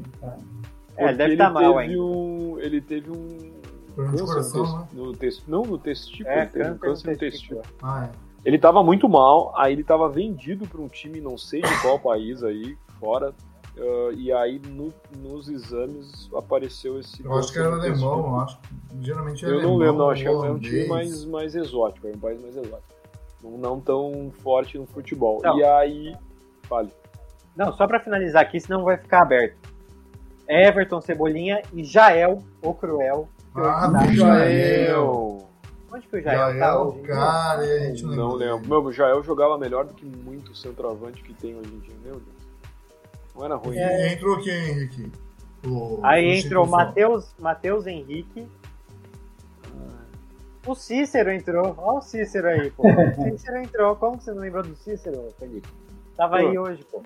Porque 0.96 1.14
deve 1.14 1.32
estar 1.34 1.50
mal 1.50 1.62
teve 1.62 1.78
ainda. 1.78 2.02
Um, 2.02 2.58
ele 2.58 2.80
teve 2.80 3.10
um 3.10 3.52
câncer 3.94 4.24
coração, 4.24 4.62
no, 4.64 4.78
né? 4.78 4.86
no 4.94 5.12
tes- 5.12 5.46
não, 5.46 5.62
no 5.62 5.78
testículo, 5.78 6.28
É, 6.28 6.40
ele 6.42 6.46
teve 6.50 6.70
um 6.70 6.78
câncer 6.78 6.78
no 6.78 6.78
câncer 6.78 7.10
no 7.12 7.18
testículo. 7.18 7.60
testículo. 7.60 7.90
Ah, 7.90 8.08
é. 8.12 8.25
Ele 8.46 8.58
tava 8.58 8.80
muito 8.82 9.08
mal, 9.08 9.52
aí 9.56 9.72
ele 9.72 9.82
tava 9.82 10.08
vendido 10.08 10.66
para 10.68 10.80
um 10.80 10.86
time, 10.88 11.20
não 11.20 11.36
sei 11.36 11.60
de 11.60 11.82
qual 11.82 11.98
país 11.98 12.42
aí, 12.44 12.78
fora. 13.00 13.34
ah, 13.78 14.10
e 14.16 14.32
aí 14.32 14.58
no- 14.60 14.94
nos 15.18 15.48
exames 15.50 16.30
apareceu 16.34 16.98
esse. 17.00 17.22
Eu 17.24 17.34
acho 17.34 17.52
que 17.52 17.58
era 17.58 17.74
alemão, 17.74 18.20
eu 18.20 18.36
acho. 18.40 18.58
Geralmente 19.00 19.44
é 19.44 19.48
Eu 19.48 19.54
alemão. 19.54 19.70
não 19.72 19.78
lembro, 19.78 19.98
não, 19.98 20.10
acho 20.10 20.22
que 20.22 20.28
é 20.28 20.30
um 20.30 20.58
time 20.58 20.86
mais, 20.86 21.24
mais 21.26 21.54
exótico, 21.56 22.06
é 22.06 22.12
um 22.12 22.18
país 22.18 22.40
mais 22.40 22.56
exótico. 22.56 22.94
Não, 23.42 23.58
não 23.58 23.80
tão 23.80 24.30
forte 24.42 24.78
no 24.78 24.86
futebol. 24.86 25.40
Não. 25.42 25.58
E 25.58 25.64
aí. 25.64 26.16
Fale. 26.62 26.90
Não, 27.56 27.72
só 27.74 27.86
pra 27.86 28.00
finalizar 28.00 28.42
aqui, 28.42 28.58
senão 28.60 28.82
vai 28.84 28.96
ficar 28.96 29.22
aberto. 29.22 29.56
Everton, 30.48 31.00
Cebolinha 31.00 31.60
e 31.74 31.82
Jael, 31.84 32.42
o 32.62 32.72
Cruel. 32.72 33.28
Ah, 33.54 33.90
Jael. 34.12 35.45
Onde 35.96 36.06
que 36.08 36.16
o 36.16 36.22
Jael, 36.22 36.38
tá 36.38 36.52
Jael, 36.54 36.80
hoje? 36.82 36.98
em 36.98 37.02
dia? 37.02 37.14
cara, 37.14 37.60
a 37.62 37.78
gente 37.78 38.02
não, 38.04 38.14
Não 38.16 38.32
lembra 38.34 38.54
lembro. 38.54 38.68
Meu, 38.68 38.84
o 38.84 38.92
Jael 38.92 39.22
jogava 39.22 39.56
melhor 39.58 39.84
do 39.86 39.94
que 39.94 40.04
muito 40.04 40.54
centroavante 40.54 41.22
que 41.22 41.32
tem 41.34 41.54
hoje 41.56 41.72
em 41.72 41.78
dia. 41.80 41.94
Meu 42.04 42.14
Deus. 42.14 42.36
Não 43.34 43.44
era 43.44 43.54
ruim. 43.56 43.76
E 43.76 44.12
entrou 44.12 44.38
quem, 44.42 44.68
Henrique? 44.70 45.12
O- 45.66 46.00
Aí 46.02 46.26
o 46.28 46.32
entrou 46.34 46.64
Chico 46.64 46.76
Matheus, 46.76 47.34
Matheus 47.38 47.86
Henrique. 47.86 48.46
O 50.66 50.74
Cícero 50.74 51.30
entrou. 51.30 51.74
Olha 51.78 51.98
o 51.98 52.02
Cícero 52.02 52.48
aí, 52.48 52.70
pô. 52.70 52.82
O 52.88 53.14
Cícero 53.38 53.58
entrou. 53.58 53.94
Como 53.96 54.18
que 54.18 54.24
você 54.24 54.32
não 54.32 54.40
lembrou 54.40 54.62
do 54.64 54.74
Cícero, 54.76 55.32
Felipe? 55.38 55.68
Tava 56.16 56.36
aí 56.38 56.58
hoje, 56.58 56.84
pô. 56.90 57.02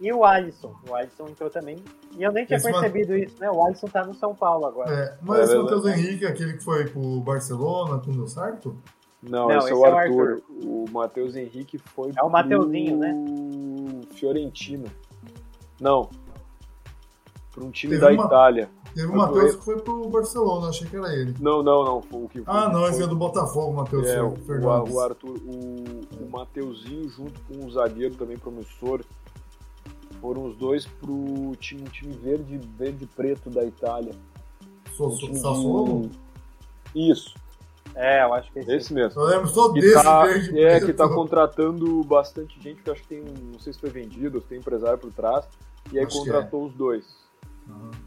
E 0.00 0.12
o 0.12 0.24
Alisson. 0.24 0.74
O 0.88 0.94
Alisson 0.94 1.26
entrou 1.28 1.50
também. 1.50 1.76
E 2.16 2.22
eu 2.22 2.30
nem 2.32 2.44
tinha 2.46 2.56
Esse 2.56 2.70
percebido 2.70 3.16
isso, 3.16 3.34
né? 3.40 3.50
O 3.50 3.64
Alisson 3.66 3.88
tá 3.88 4.04
no 4.06 4.14
São 4.14 4.34
Paulo 4.34 4.66
agora. 4.66 4.90
É, 4.92 5.18
mas 5.22 5.40
É 5.40 5.42
esse 5.44 5.52
verdade. 5.54 5.74
Matheus 5.76 5.86
Henrique, 5.98 6.26
aquele 6.26 6.52
que 6.54 6.62
foi 6.64 6.84
pro 6.88 7.20
Barcelona, 7.20 8.00
não 8.06 8.14
deu 8.14 8.26
certo? 8.28 8.76
Não, 9.20 9.48
Não, 9.48 9.58
esse, 9.58 9.68
é 9.68 9.72
esse 9.72 9.80
o 9.80 9.86
é 9.86 9.90
o 9.90 9.96
Arthur. 9.96 10.42
O 10.62 10.84
Matheus 10.92 11.34
Henrique 11.34 11.78
foi. 11.78 12.12
É 12.16 12.22
o 12.22 12.30
Mateuzinho, 12.30 12.98
pro 12.98 12.98
né? 12.98 14.00
Fiorentina. 14.12 14.86
Não. 15.80 16.08
Para 17.52 17.64
um 17.64 17.70
time 17.70 17.98
Teve 17.98 18.06
da 18.06 18.12
uma- 18.22 18.26
Itália. 18.26 18.68
Teve 18.94 19.06
o 19.06 19.10
Foi 19.10 19.18
Matheus 19.18 19.56
que 19.56 19.64
foi 19.64 19.80
pro 19.80 20.08
Barcelona, 20.08 20.68
achei 20.68 20.86
que 20.88 20.96
era 20.96 21.12
ele. 21.12 21.34
Não, 21.40 21.62
não, 21.62 21.84
não. 21.84 22.02
Foi 22.02 22.22
o 22.22 22.28
que 22.28 22.42
Ah, 22.46 22.68
não, 22.68 22.80
foi- 22.82 22.90
esse 22.90 23.02
é 23.02 23.06
do 23.06 23.16
Botafogo, 23.16 23.72
Matheus 23.74 24.06
É, 24.06 24.22
o, 24.22 24.34
o 24.92 25.00
Arthur, 25.00 25.36
o, 25.44 26.24
o 26.24 26.30
Mateuzinho 26.30 27.08
junto 27.08 27.38
com 27.42 27.66
o 27.66 27.70
zagueiro 27.70 28.14
também 28.14 28.38
promissor 28.38 29.02
foram 30.20 30.44
os 30.46 30.56
dois 30.56 30.86
pro 30.86 31.54
time, 31.60 31.82
time 31.90 32.12
verde, 32.14 32.58
verde 32.78 33.04
e 33.04 33.06
preto 33.06 33.50
da 33.50 33.64
Itália. 33.64 34.12
Sassuolo? 35.36 36.10
Isso, 36.94 37.34
É, 37.94 38.22
eu 38.22 38.32
acho 38.34 38.50
que 38.52 38.58
esse. 38.60 38.72
esse 38.72 38.94
mesmo. 38.94 39.20
Eu 39.20 39.26
lembro 39.26 39.48
só 39.48 39.72
Que 39.72 39.80
desse 39.80 40.02
tá, 40.02 40.24
verde 40.24 40.58
é, 40.62 40.70
preto. 40.76 40.86
que 40.86 40.92
tá 40.92 41.08
contratando 41.08 42.02
bastante 42.04 42.60
gente, 42.60 42.82
que 42.82 42.88
eu 42.88 42.92
acho 42.94 43.02
que 43.02 43.08
tem, 43.08 43.20
um- 43.20 43.52
não 43.52 43.58
sei 43.60 43.72
se 43.72 43.78
foi 43.80 43.90
vendido, 43.90 44.40
se 44.40 44.46
tem 44.46 44.58
empresário 44.58 44.98
por 44.98 45.12
trás, 45.12 45.46
e 45.92 45.98
aí 45.98 46.04
Acho 46.04 46.14
que 46.14 46.18
contratou 46.26 46.66
os 46.66 46.72
dois. 46.74 47.04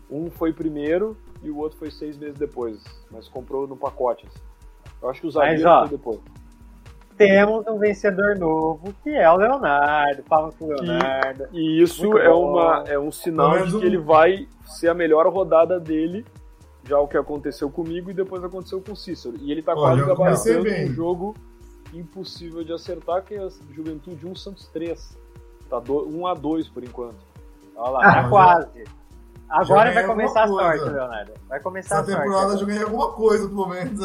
Um 0.10 0.30
foi 0.32 0.52
primeiro 0.54 1.16
e 1.44 1.50
o 1.52 1.58
outro 1.58 1.78
foi 1.78 1.92
seis 1.92 2.18
meses 2.18 2.36
depois, 2.38 2.82
mas 3.12 3.28
comprou 3.28 3.68
no 3.68 3.78
pacote. 3.78 4.26
Assim. 4.28 4.40
Eu 5.02 5.10
acho 5.10 5.22
que 5.22 5.28
o 5.28 5.32
zagueiro 5.32 5.70
ó, 5.70 5.80
foi 5.82 5.90
depois. 5.90 6.20
Temos 7.18 7.66
um 7.68 7.78
vencedor 7.78 8.36
novo, 8.38 8.94
que 9.04 9.10
é 9.10 9.30
o 9.30 9.36
Leonardo. 9.36 10.24
Palmas 10.24 10.56
pro 10.56 10.68
Leonardo. 10.68 11.48
E 11.52 11.82
isso 11.82 12.04
Muito 12.06 12.18
é, 12.20 12.30
bom. 12.30 12.52
uma, 12.52 12.84
é 12.88 12.98
um 13.00 13.12
sinal 13.12 13.64
de 13.66 13.72
que 13.72 13.78
um- 13.78 13.84
ele 13.84 13.98
vai 13.98 14.48
ser 14.66 14.90
a 14.90 14.94
melhor 14.94 15.28
rodada 15.28 15.80
dele, 15.80 16.26
já 16.84 16.98
o 17.00 17.08
que 17.08 17.18
aconteceu 17.18 17.70
comigo 17.70 18.10
e 18.10 18.14
depois 18.14 18.44
aconteceu 18.44 18.82
com 18.82 18.94
o 18.94 18.96
Cícero. 18.96 19.36
E 19.40 19.52
ele 19.52 19.62
tá 19.62 19.74
Olha, 19.76 20.04
quase 20.16 20.54
gabaritando 20.54 20.90
um 20.92 20.94
jogo 20.94 21.36
impossível 21.94 22.64
de 22.64 22.74
acertar, 22.74 23.22
que 23.24 23.36
é 23.36 23.40
a 23.44 23.50
Juventude 23.72 24.26
1 24.26 24.36
Santos 24.36 24.68
3. 24.68 25.18
Tá 25.70 25.80
1 25.80 26.28
a 26.28 26.34
2 26.34 26.68
por 26.68 26.84
enquanto. 26.84 27.16
Olha 27.76 27.90
lá, 27.92 28.00
Ah, 28.00 28.14
tá 28.14 28.22
já- 28.24 28.30
quase. 28.30 28.84
Agora 29.50 29.92
vai 29.94 30.06
começar 30.06 30.44
a 30.44 30.48
sorte, 30.48 30.80
coisa. 30.80 30.96
Leonardo. 30.96 31.32
Vai 31.50 31.60
começar 31.60 31.96
Essa 31.96 32.04
a 32.04 32.06
sorte. 32.16 32.24
temporada 32.24 32.54
eu 32.54 32.58
já 32.60 32.66
ganhei 32.66 32.84
alguma 32.84 33.12
coisa, 33.12 33.48
pelo 33.50 33.68
menos. 33.68 34.00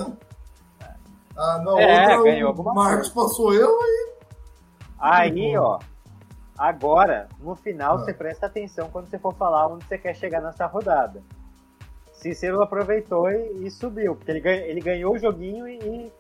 Né? 1.37 1.43
Ah, 1.43 1.59
na 1.62 1.80
É, 1.80 2.22
ganhou 2.22 2.49
alguma 2.49 2.72
Marcos 2.74 3.09
passou 3.11 3.53
eu 3.55 3.70
e. 3.80 4.12
Aí, 4.99 5.57
ó. 5.59 5.78
Agora, 6.59 7.28
no 7.39 7.55
final, 7.55 7.97
Ah. 7.97 7.99
você 7.99 8.14
presta 8.14 8.47
atenção 8.47 8.89
quando 8.91 9.09
você 9.11 9.18
for 9.18 9.34
falar 9.34 9.66
onde 9.68 9.84
você 9.84 9.99
quer 9.99 10.14
chegar 10.14 10.41
nessa 10.41 10.66
rodada. 10.66 11.22
Cícero 12.12 12.62
aproveitou 12.62 13.30
e, 13.30 13.66
e 13.66 13.70
subiu, 13.70 14.16
porque 14.16 14.30
ele, 14.30 14.41
ganha- 14.41 14.62
ele 14.66 14.80
ganhou 14.80 15.14
o 15.14 15.18
joguinho 15.18 15.68
e, 15.68 16.11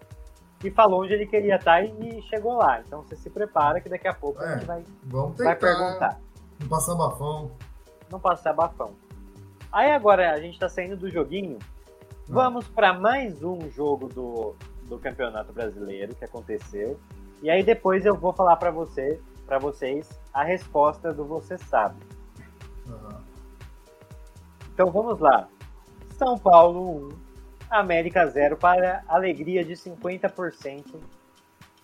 e 0.62 0.70
falou 0.70 1.02
onde 1.02 1.14
ele 1.14 1.26
queria 1.26 1.56
estar 1.56 1.82
e, 1.82 2.18
e 2.18 2.22
chegou 2.24 2.54
lá. 2.58 2.80
Então 2.80 3.02
você 3.02 3.16
se 3.16 3.30
prepara 3.30 3.80
que 3.80 3.88
daqui 3.88 4.06
a 4.06 4.12
pouco 4.12 4.38
a 4.42 4.44
É, 4.44 4.54
gente 4.56 4.66
vai, 4.66 4.84
Vamos 5.04 5.38
vai 5.38 5.54
tentar. 5.56 5.74
perguntar. 5.78 6.20
Não 6.60 6.68
passar 6.68 6.94
bafão. 6.94 7.50
Não 8.12 8.20
passar 8.20 8.52
bafão. 8.52 8.90
Aí 9.72 9.90
agora 9.90 10.32
a 10.32 10.40
gente 10.40 10.58
tá 10.58 10.68
saindo 10.68 10.96
do 10.98 11.10
joguinho. 11.10 11.58
Vamos 12.28 12.68
para 12.68 12.92
mais 12.92 13.42
um 13.42 13.70
jogo 13.70 14.08
do, 14.08 14.54
do 14.88 14.98
Campeonato 14.98 15.52
Brasileiro 15.52 16.14
que 16.14 16.24
aconteceu. 16.24 16.98
E 17.42 17.50
aí 17.50 17.62
depois 17.62 18.04
eu 18.04 18.14
vou 18.14 18.32
falar 18.32 18.56
para 18.56 18.70
você, 18.70 19.20
para 19.46 19.58
vocês 19.58 20.08
a 20.32 20.42
resposta 20.42 21.12
do 21.12 21.24
você 21.24 21.58
sabe. 21.58 21.96
Aham. 22.88 23.22
Então 24.72 24.90
vamos 24.90 25.18
lá. 25.18 25.48
São 26.16 26.38
Paulo 26.38 27.08
1, 27.08 27.16
América 27.70 28.26
0 28.26 28.56
para 28.56 29.02
alegria 29.08 29.64
de 29.64 29.74
50%. 29.74 30.96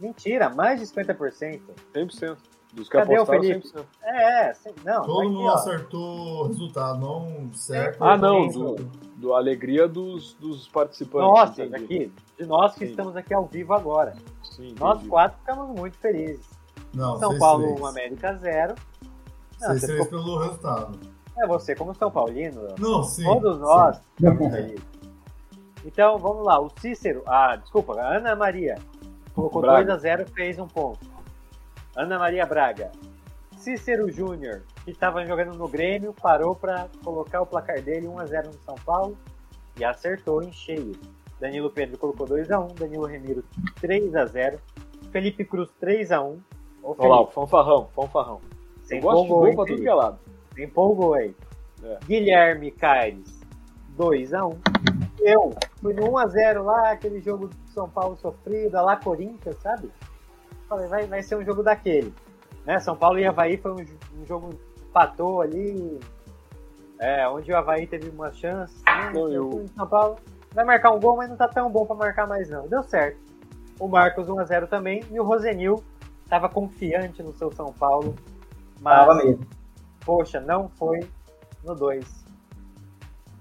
Mentira, 0.01 0.49
mais 0.49 0.81
de 0.81 0.87
50%. 0.87 1.61
100%. 1.95 2.37
Dos 2.73 2.89
que 2.89 2.97
Cadê 2.97 3.19
o 3.19 3.23
apostaram, 3.23 3.43
Felipe? 3.43 3.69
100%. 3.69 3.85
É, 4.03 4.49
é, 4.49 4.55
sim, 4.55 4.71
não. 4.83 5.05
Todo 5.05 5.21
aqui, 5.21 5.29
mundo 5.29 5.45
ó. 5.45 5.55
acertou 5.55 6.45
o 6.45 6.47
resultado, 6.49 6.99
não 7.01 7.53
certo. 7.53 8.03
Ah, 8.03 8.17
não, 8.17 8.49
do, 8.49 8.77
do 9.17 9.35
alegria 9.35 9.87
dos, 9.87 10.33
dos 10.35 10.67
participantes. 10.69 11.29
Nossa, 11.29 11.63
aqui, 11.65 12.11
de 12.39 12.47
nós 12.47 12.73
que 12.73 12.87
Sim. 12.87 12.91
estamos 12.93 13.15
aqui 13.15 13.35
ao 13.35 13.45
vivo 13.45 13.75
agora. 13.75 14.15
Sim, 14.43 14.75
Nós 14.81 15.07
quatro 15.07 15.39
ficamos 15.41 15.69
muito 15.79 15.99
felizes. 15.99 16.49
Não, 16.95 17.19
São 17.19 17.39
Paulo 17.39 17.65
três. 17.65 17.81
1, 17.81 17.87
América 17.87 18.35
0. 18.35 18.75
Não, 19.61 19.69
Seis, 19.69 19.81
você 19.81 19.87
três 19.87 20.05
ficou- 20.05 20.19
pelo 20.23 20.39
resultado. 20.39 20.99
É 21.39 21.47
você 21.47 21.75
como 21.75 21.95
São 21.95 22.11
Paulino. 22.11 22.69
Não, 22.79 23.03
sim. 23.03 23.25
Todos 23.25 23.59
nós 23.59 23.97
sim. 23.97 24.03
ficamos 24.17 24.51
felizes. 24.55 24.85
Então, 25.85 26.17
vamos 26.19 26.45
lá. 26.47 26.59
O 26.59 26.71
Cícero, 26.79 27.23
ah, 27.27 27.57
desculpa, 27.57 28.01
a 28.01 28.17
Ana 28.17 28.35
Maria 28.37 28.77
colocou 29.35 29.61
Braga. 29.61 29.85
2 29.85 29.91
a 29.91 29.97
0 29.99 30.27
fez 30.31 30.59
um 30.59 30.67
ponto. 30.67 31.12
Ana 31.97 32.19
Maria 32.19 32.47
Braga. 32.47 32.91
Cícero 33.57 34.11
Júnior, 34.11 34.63
que 34.85 34.91
estava 34.91 35.25
jogando 35.25 35.55
no 35.55 35.69
Grêmio, 35.69 36.15
parou 36.21 36.57
para 36.57 36.89
colocar 37.05 37.43
o 37.43 37.47
placar 37.47 37.81
dele 37.81 38.09
1 38.09 38.19
a 38.19 38.27
0 38.27 38.49
no 38.49 38.59
São 38.65 38.75
Paulo 38.85 39.17
e 39.79 39.85
acertou 39.85 40.43
em 40.43 40.53
cheio. 40.53 40.93
Danilo 41.39 41.71
Pedro 41.71 41.99
colocou 41.99 42.27
2 42.27 42.51
a 42.51 42.59
1, 42.59 42.69
Danilo 42.75 43.05
Remiro 43.05 43.45
3 43.81 44.15
a 44.17 44.27
0, 44.27 44.59
Felipe 45.11 45.45
Cruz 45.45 45.71
3 45.79 46.11
a 46.13 46.23
1. 46.23 46.41
Ô, 46.83 46.97
Olha 46.99 47.09
lá, 47.09 47.21
o 47.21 47.27
fanfarrão, 47.27 47.89
fanfarrão. 47.95 48.41
você 48.81 48.97
Eu 48.97 49.01
gosto 49.01 49.23
de 49.23 49.29
gol 49.29 49.55
pra 49.55 49.65
tudo 49.65 49.83
que 49.83 49.89
é 49.89 49.95
lado. 49.95 50.19
Empolgou 50.59 51.15
aí. 51.15 51.35
É. 51.85 51.99
Guilherme 52.05 52.71
Caires, 52.71 53.41
2x1. 53.97 54.57
Eu 55.21 55.51
fui 55.81 55.95
no 55.95 56.03
1x0 56.11 56.63
lá, 56.63 56.91
aquele 56.93 57.21
jogo 57.21 57.49
do 57.49 57.57
São 57.69 57.89
Paulo 57.89 58.17
sofrido, 58.17 58.75
lá 58.75 58.97
Corinthians, 58.97 59.57
sabe? 59.59 59.91
Falei, 60.73 60.89
vai, 60.89 61.07
vai 61.07 61.23
ser 61.23 61.37
um 61.37 61.45
jogo 61.45 61.63
daquele. 61.63 62.15
Né? 62.65 62.81
São 62.81 62.97
Paulo 62.97 63.19
e 63.19 63.27
Havaí 63.27 63.59
foi 63.59 63.73
um, 63.73 63.85
um 64.23 64.27
jogo 64.27 64.55
empatou 64.89 65.43
ali. 65.43 66.01
É, 66.99 67.29
onde 67.29 67.53
o 67.53 67.57
Havaí 67.57 67.87
teve 67.87 68.09
uma 68.09 68.33
chance. 68.33 68.75
Né? 68.87 69.11
Não, 69.13 69.29
Eu 69.31 69.67
São 69.77 69.87
Paulo 69.87 70.17
vai 70.55 70.65
marcar 70.65 70.93
um 70.93 70.99
gol, 71.01 71.17
mas 71.19 71.29
não 71.29 71.37
tá 71.37 71.47
tão 71.47 71.71
bom 71.71 71.85
pra 71.85 71.95
marcar 71.95 72.27
mais 72.27 72.49
não. 72.49 72.67
Deu 72.69 72.83
certo. 72.83 73.19
O 73.79 73.87
Marcos 73.87 74.27
1x0 74.29 74.67
também. 74.67 75.05
E 75.11 75.21
o 75.21 75.25
Rosenil 75.25 75.85
tava 76.27 76.49
confiante 76.49 77.23
no 77.23 77.35
seu 77.35 77.53
São 77.53 77.71
Paulo. 77.71 78.15
Mas, 78.81 78.95
Tava 78.99 79.15
mesmo. 79.17 79.47
poxa, 80.07 80.41
não 80.41 80.71
foi 80.71 81.01
no 81.63 81.75
2. 81.75 82.25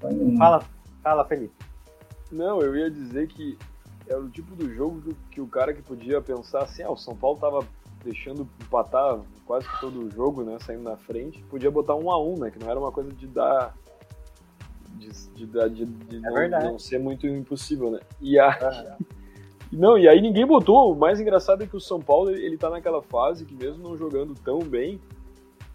Foi 0.02 0.12
um- 0.14 0.38
Fala, 0.38 0.64
fala, 1.02 1.24
Felipe. 1.26 1.54
Não, 2.30 2.60
eu 2.62 2.76
ia 2.76 2.92
dizer 2.92 3.28
que 3.30 3.58
era 4.12 4.22
o 4.22 4.30
tipo 4.30 4.56
do 4.56 4.74
jogo 4.74 5.16
que, 5.30 5.42
o 5.42 5.48
cara 5.48 5.74
que 5.74 5.82
podia 5.82 6.22
pensar 6.22 6.64
assim, 6.64 6.84
ah, 6.84 6.92
o 6.92 6.98
São 6.98 7.16
Paulo 7.16 7.40
tava 7.40 7.66
deixando 8.04 8.48
empatar 8.62 9.20
quase 9.46 9.68
que 9.68 9.80
todo 9.80 10.06
o 10.06 10.12
jogo, 10.12 10.44
né, 10.44 10.58
saindo 10.60 10.84
na 10.84 10.98
frente, 10.98 11.44
podia 11.44 11.70
botar 11.70 11.96
um 11.96 12.12
a 12.12 12.22
um, 12.22 12.38
né, 12.38 12.52
que 12.52 12.60
não 12.60 12.70
era 12.70 12.80
uma 12.80 12.92
coisa 12.92 13.12
de 13.12 13.28
dar 13.28 13.76
de, 14.98 15.10
de, 15.10 15.46
de, 15.46 15.86
de 15.86 16.20
não, 16.20 16.34
verdade. 16.34 16.66
não 16.66 16.80
ser 16.80 17.00
muito 17.00 17.26
impossível, 17.26 17.92
né? 17.92 18.00
E 18.20 18.38
a, 18.38 18.98
não, 19.72 19.98
e 19.98 20.08
aí 20.08 20.22
ninguém 20.22 20.46
botou. 20.46 20.92
O 20.92 20.96
mais 20.96 21.20
engraçado 21.20 21.64
é 21.64 21.68
que 21.68 21.76
o 21.76 21.80
São 21.80 22.00
Paulo 22.00 22.30
ele, 22.30 22.46
ele 22.46 22.58
tá 22.58 22.70
naquela 22.70 23.02
fase 23.02 23.46
que 23.46 23.56
mesmo 23.56 23.82
não 23.82 23.98
jogando 23.98 24.36
tão 24.36 24.60
bem, 24.60 25.00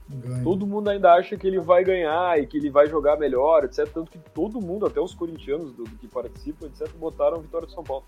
Ganha. 0.08 0.44
todo 0.44 0.66
mundo 0.66 0.88
ainda 0.88 1.12
acha 1.14 1.36
que 1.36 1.46
ele 1.46 1.58
vai 1.58 1.82
ganhar 1.82 2.40
e 2.40 2.46
que 2.46 2.56
ele 2.56 2.70
vai 2.70 2.86
jogar 2.86 3.18
melhor, 3.18 3.64
etc. 3.64 3.88
Tanto 3.92 4.10
que 4.10 4.18
todo 4.18 4.60
mundo, 4.60 4.86
até 4.86 5.00
os 5.00 5.14
corintianos 5.14 5.72
do, 5.72 5.84
do 5.84 5.96
que 5.96 6.06
participam, 6.06 6.66
etc., 6.66 6.88
botaram 6.96 7.40
vitória 7.40 7.66
do 7.66 7.72
São 7.72 7.82
Paulo. 7.82 8.04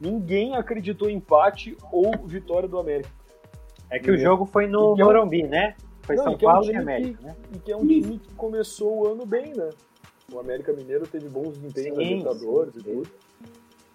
Ninguém 0.00 0.56
acreditou 0.56 1.08
em 1.08 1.16
empate 1.16 1.76
ou 1.92 2.12
vitória 2.26 2.68
do 2.68 2.78
América. 2.78 3.10
É 3.90 3.98
que 3.98 4.10
o 4.10 4.16
jogo 4.18 4.44
foi 4.46 4.66
no 4.66 4.98
é 4.98 5.02
um- 5.04 5.06
Morumbi, 5.06 5.42
né? 5.44 5.76
Foi 6.02 6.16
Não, 6.16 6.24
São 6.24 6.32
e 6.32 6.36
que 6.36 6.44
é 6.44 6.48
um 6.48 6.52
Paulo 6.52 6.70
e 6.70 6.76
América, 6.76 7.18
que- 7.18 7.24
né? 7.24 7.36
E 7.54 7.58
que 7.58 7.72
é 7.72 7.76
um 7.76 7.86
time 7.86 8.18
que 8.18 8.34
começou 8.34 9.02
o 9.02 9.08
ano 9.12 9.24
bem, 9.24 9.54
né? 9.54 9.70
O 10.32 10.38
América 10.38 10.72
Mineiro 10.72 11.06
teve 11.06 11.28
bons 11.28 11.56
desempenhos 11.58 11.96
na 11.96 12.02
Libertadores 12.32 12.74
sim. 12.74 12.80
e 12.80 12.82
tudo. 12.82 13.10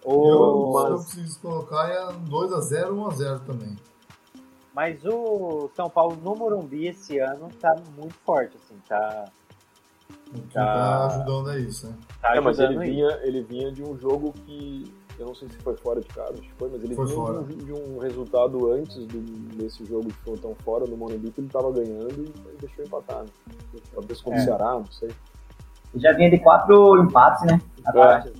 O, 0.04 0.22
se 0.22 0.28
eu 0.28 0.70
mas- 0.90 1.04
preciso 1.04 1.40
colocar, 1.40 1.88
é 1.90 2.08
um 2.08 2.24
2x0, 2.24 2.94
1x0 2.94 3.40
também. 3.44 3.76
Mas 4.74 5.04
o 5.04 5.68
São 5.74 5.90
Paulo 5.90 6.16
no 6.22 6.34
Morumbi 6.34 6.86
esse 6.86 7.18
ano 7.18 7.48
tá 7.60 7.74
muito 7.98 8.14
forte, 8.24 8.56
assim, 8.56 8.80
tá, 8.88 9.26
O 10.30 10.34
que 10.42 10.54
Tá. 10.54 10.64
tá 10.64 11.06
ajudando 11.06 11.50
é 11.50 11.58
isso, 11.58 11.88
né? 11.88 11.94
tá 12.22 12.36
É, 12.36 12.40
mas 12.40 12.58
ele 12.58 12.78
vinha, 12.78 13.08
ele 13.22 13.42
vinha 13.42 13.70
de 13.72 13.82
um 13.82 13.98
jogo 13.98 14.32
que. 14.32 14.84
Eu 15.20 15.26
não 15.26 15.34
sei 15.34 15.48
se 15.50 15.56
foi 15.58 15.76
fora 15.76 16.00
de 16.00 16.08
casa, 16.08 16.32
acho 16.32 16.40
que 16.40 16.52
foi, 16.54 16.70
mas 16.70 16.82
ele 16.82 16.94
Foi 16.94 17.04
vinha 17.04 17.16
de 17.16 17.30
um, 17.30 17.44
de 17.44 17.72
um 17.74 17.98
resultado 17.98 18.72
antes 18.72 19.04
do, 19.04 19.20
desse 19.56 19.84
jogo 19.84 20.08
que 20.08 20.14
foi 20.24 20.38
tão 20.38 20.54
fora 20.64 20.86
no 20.86 20.96
Morumbi 20.96 21.30
que 21.30 21.42
ele 21.42 21.48
tava 21.48 21.70
ganhando 21.70 22.24
e 22.24 22.56
deixou 22.58 22.82
empatar, 22.84 23.24
né? 23.24 23.28
Talvez 23.92 24.22
contra 24.22 24.38
o 24.38 24.42
É. 24.42 24.44
Ceará, 24.46 24.72
não 24.72 24.86
sei. 24.86 25.10
Já 25.96 26.14
vinha 26.14 26.30
de 26.30 26.38
quatro 26.38 27.02
empates, 27.02 27.44
né? 27.44 27.60
Atrás. 27.84 28.32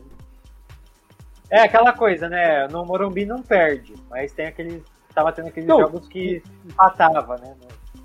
É 1.51 1.61
aquela 1.63 1.93
coisa, 1.93 2.31
né? 2.31 2.67
No 2.69 2.87
Morumbi 2.87 3.27
não 3.27 3.43
perde, 3.43 3.95
mas 4.09 4.33
tem 4.33 4.47
aqueles. 4.47 4.83
Tava 5.15 5.33
tendo 5.33 5.49
aqueles 5.49 5.69
Não. 5.69 5.81
jogos 5.81 6.09
que 6.09 6.43
empatava, 6.65 7.37
né? 7.37 7.57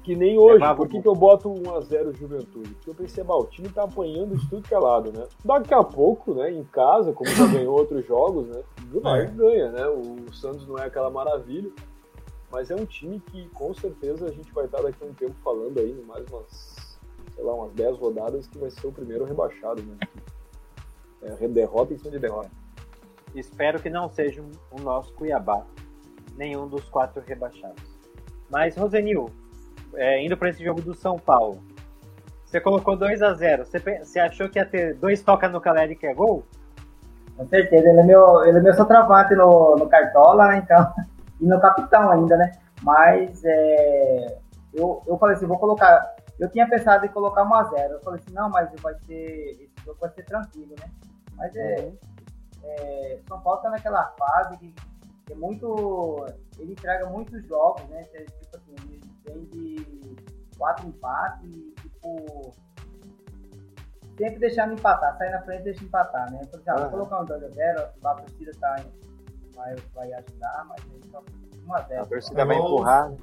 Que 0.06 0.16
nem 0.16 0.38
hoje, 0.38 0.54
Levava 0.60 0.78
por 0.78 0.88
que, 0.88 1.02
que 1.02 1.08
eu 1.08 1.16
boto 1.16 1.50
1x0 1.50 2.16
Juventude? 2.16 2.76
Porque 2.76 2.92
eu 2.92 2.94
pensei, 2.94 3.24
bah, 3.24 3.38
o 3.38 3.48
time 3.48 3.68
tá 3.70 3.86
apanhando 3.86 4.38
de 4.38 4.48
tudo 4.48 4.62
que 4.62 4.74
é 4.76 4.78
lado, 4.78 5.12
né? 5.12 5.26
Daqui 5.44 5.74
a 5.74 5.84
pouco, 5.84 6.36
né, 6.36 6.52
em 6.52 6.64
casa, 6.66 7.12
como 7.12 7.28
já 7.32 7.48
ganhou 7.48 7.76
outros 7.76 8.06
jogos, 8.06 8.46
né? 8.48 8.62
Vai 9.02 9.24
É. 9.24 9.26
ganha, 9.26 9.72
né? 9.72 9.88
O 9.88 10.32
Santos 10.32 10.68
não 10.68 10.78
é 10.78 10.86
aquela 10.86 11.10
maravilha, 11.10 11.72
mas 12.52 12.70
é 12.70 12.76
um 12.76 12.86
time 12.86 13.20
que 13.20 13.50
com 13.50 13.74
certeza 13.74 14.28
a 14.28 14.32
gente 14.32 14.54
vai 14.54 14.66
estar 14.66 14.80
daqui 14.84 15.04
a 15.04 15.08
um 15.08 15.14
tempo 15.16 15.34
falando 15.44 15.80
aí, 15.80 16.00
mais 16.08 16.24
umas, 16.28 17.00
sei 17.34 17.44
lá, 17.44 17.56
umas 17.56 17.72
10 17.72 17.98
rodadas, 17.98 18.46
que 18.46 18.60
vai 18.60 18.70
ser 18.70 18.86
o 18.86 18.92
primeiro 18.92 19.26
rebaixado, 19.26 19.82
né? 19.82 19.98
É, 21.24 21.48
derrota 21.48 21.96
em 21.96 21.98
cima 21.98 22.12
de 22.12 22.20
derrota. 22.20 22.52
Espero 23.34 23.82
que 23.82 23.90
não 23.90 24.08
seja 24.08 24.44
o 24.70 24.80
nosso 24.80 25.12
Cuiabá, 25.16 25.66
nenhum 26.38 26.68
dos 26.68 26.88
quatro 26.90 27.24
rebaixados. 27.26 27.84
Mas, 28.52 28.78
Rosenil, 28.78 29.32
é, 29.98 30.24
indo 30.24 30.38
para 30.38 30.50
esse 30.50 30.64
jogo 30.64 30.82
do 30.82 30.94
São 30.94 31.18
Paulo, 31.18 31.64
você 32.46 32.62
colocou 32.62 32.96
2 32.96 33.22
a 33.22 33.34
0 33.34 33.66
Você, 33.66 33.80
você 33.80 34.20
achou 34.20 34.48
que 34.48 34.60
ia 34.60 34.66
ter 34.66 34.96
dois 34.96 35.22
toca 35.22 35.50
no 35.50 35.60
Caleri 35.60 35.96
que 35.96 36.08
é 36.08 36.14
gol? 36.14 36.46
Com 37.36 37.46
certeza, 37.48 37.90
ele 37.90 38.00
é 38.00 38.04
meu, 38.04 38.46
ele 38.46 38.60
é 38.60 38.62
meu 38.62 38.74
centroavante 38.74 39.36
no, 39.36 39.76
no 39.76 39.90
Cartola, 39.90 40.48
né? 40.48 40.58
Então, 40.64 40.94
e 41.42 41.46
no 41.46 41.60
capitão 41.60 42.10
ainda, 42.12 42.38
né? 42.38 42.52
Mas 42.82 43.44
é, 43.44 44.38
eu, 44.74 45.04
eu 45.06 45.18
falei 45.18 45.36
assim, 45.36 45.46
vou 45.46 45.58
colocar 45.58 46.16
Eu 46.40 46.50
tinha 46.50 46.68
pensado 46.70 47.06
em 47.06 47.10
colocar 47.10 47.44
1x0. 47.44 47.92
Eu 47.92 48.02
falei 48.02 48.22
assim, 48.22 48.34
não, 48.34 48.50
mas 48.50 48.70
vai 48.82 48.94
ser. 49.06 49.58
Esse 49.62 49.86
jogo 49.86 50.00
vai 50.00 50.10
ser 50.12 50.24
tranquilo, 50.24 50.76
né? 50.80 50.90
Mas 51.36 51.56
é. 51.56 51.92
é 52.64 53.20
São 53.28 53.42
Paulo 53.42 53.62
tá 53.62 53.70
naquela 53.70 54.04
fase 54.18 54.58
que 54.58 54.74
é 55.30 55.36
muito. 55.36 56.26
Ele 56.58 56.72
entrega 56.72 57.06
muitos 57.08 57.46
jogos, 57.46 57.84
né? 57.90 58.04
Tipo 58.04 58.58
tem 59.26 59.46
de 59.46 60.16
quatro 60.58 60.88
empates 60.88 61.50
e 61.50 61.72
tipo. 61.82 62.54
Sempre 64.18 64.40
deixando 64.40 64.74
empatar, 64.74 65.18
sair 65.18 65.32
na 65.32 65.42
frente 65.42 65.60
e 65.60 65.64
deixa 65.66 65.84
empatar, 65.84 66.32
né? 66.32 66.40
Então, 66.44 66.62
já, 66.66 66.74
vou 66.78 66.90
colocar 66.90 67.22
um 67.22 67.26
2x0, 67.26 67.90
a 68.02 68.14
torcida 68.14 68.52
tá, 68.62 68.86
vai, 69.54 69.76
vai 69.94 70.14
ajudar, 70.14 70.66
mas 70.70 70.86
aí 70.90 71.02
só 71.12 71.22
1x0. 71.68 72.02
A 72.02 72.06
torcida 72.06 72.46
vai 72.46 72.58
empurrar, 72.58 73.10
né? 73.10 73.18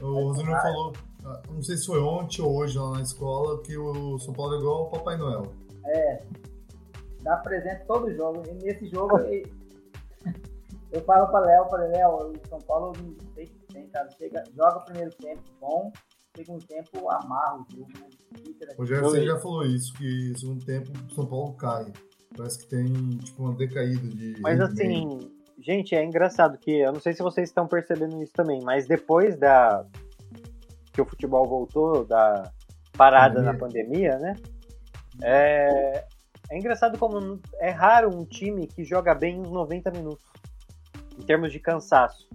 O 0.00 0.28
Rosinho 0.28 0.50
falou, 0.52 0.92
ah, 1.24 1.42
não 1.50 1.62
sei 1.62 1.76
se 1.76 1.86
foi 1.86 2.00
ontem 2.00 2.40
ou 2.40 2.56
hoje 2.56 2.78
lá 2.78 2.92
na 2.92 3.02
escola, 3.02 3.62
que 3.62 3.76
o 3.76 4.18
São 4.18 4.32
Paulo 4.32 4.54
é 4.54 4.58
igual 4.58 4.78
ao 4.78 4.90
Papai 4.90 5.16
Noel. 5.16 5.52
É. 5.84 6.22
Dá 7.20 7.36
presente 7.36 7.84
todo 7.86 8.12
jogo. 8.14 8.42
E 8.48 8.54
nesse 8.54 8.88
jogo 8.88 9.18
eu 10.90 11.00
falo 11.04 11.28
pra 11.28 11.40
Léo, 11.40 11.68
falei, 11.68 11.88
Léo, 11.88 12.32
o 12.32 12.48
São 12.48 12.58
Paulo 12.62 12.92
não 12.98 13.14
sei 13.34 13.46
se 13.46 13.61
tem, 13.72 13.88
cara. 13.88 14.10
Chega, 14.10 14.44
joga 14.54 14.78
o 14.78 14.84
primeiro 14.84 15.10
tempo 15.12 15.42
bom, 15.60 15.92
segundo 16.36 16.64
tempo 16.64 17.08
amarra 17.08 17.56
o 17.56 17.66
jogo. 17.70 17.92
Né? 17.98 18.74
O 18.78 18.86
Gerson 18.86 19.22
já 19.22 19.38
falou 19.38 19.64
isso, 19.64 19.92
que 19.94 20.32
segundo 20.38 20.64
tempo 20.64 20.90
o 21.10 21.14
São 21.14 21.26
Paulo 21.26 21.54
cai. 21.54 21.92
Parece 22.36 22.58
que 22.60 22.66
tem 22.66 22.86
tipo 23.18 23.42
uma 23.42 23.54
decaída 23.54 24.06
de. 24.08 24.40
Mas 24.40 24.60
assim, 24.60 25.30
gente, 25.58 25.94
é 25.94 26.04
engraçado 26.04 26.58
que 26.58 26.70
eu 26.70 26.92
não 26.92 27.00
sei 27.00 27.12
se 27.12 27.22
vocês 27.22 27.48
estão 27.48 27.66
percebendo 27.66 28.22
isso 28.22 28.32
também, 28.32 28.60
mas 28.62 28.86
depois 28.86 29.36
da 29.38 29.84
que 30.92 31.00
o 31.00 31.06
futebol 31.06 31.46
voltou 31.46 32.04
da 32.04 32.50
parada 32.96 33.36
pandemia. 33.36 33.52
na 33.52 33.58
pandemia, 33.58 34.18
né? 34.18 34.36
É, 35.22 36.04
é 36.50 36.58
engraçado 36.58 36.98
como 36.98 37.40
é 37.58 37.70
raro 37.70 38.14
um 38.14 38.24
time 38.24 38.66
que 38.66 38.84
joga 38.84 39.14
bem 39.14 39.40
uns 39.40 39.50
90 39.50 39.90
minutos 39.90 40.24
em 41.18 41.22
termos 41.22 41.52
de 41.52 41.58
cansaço. 41.58 42.28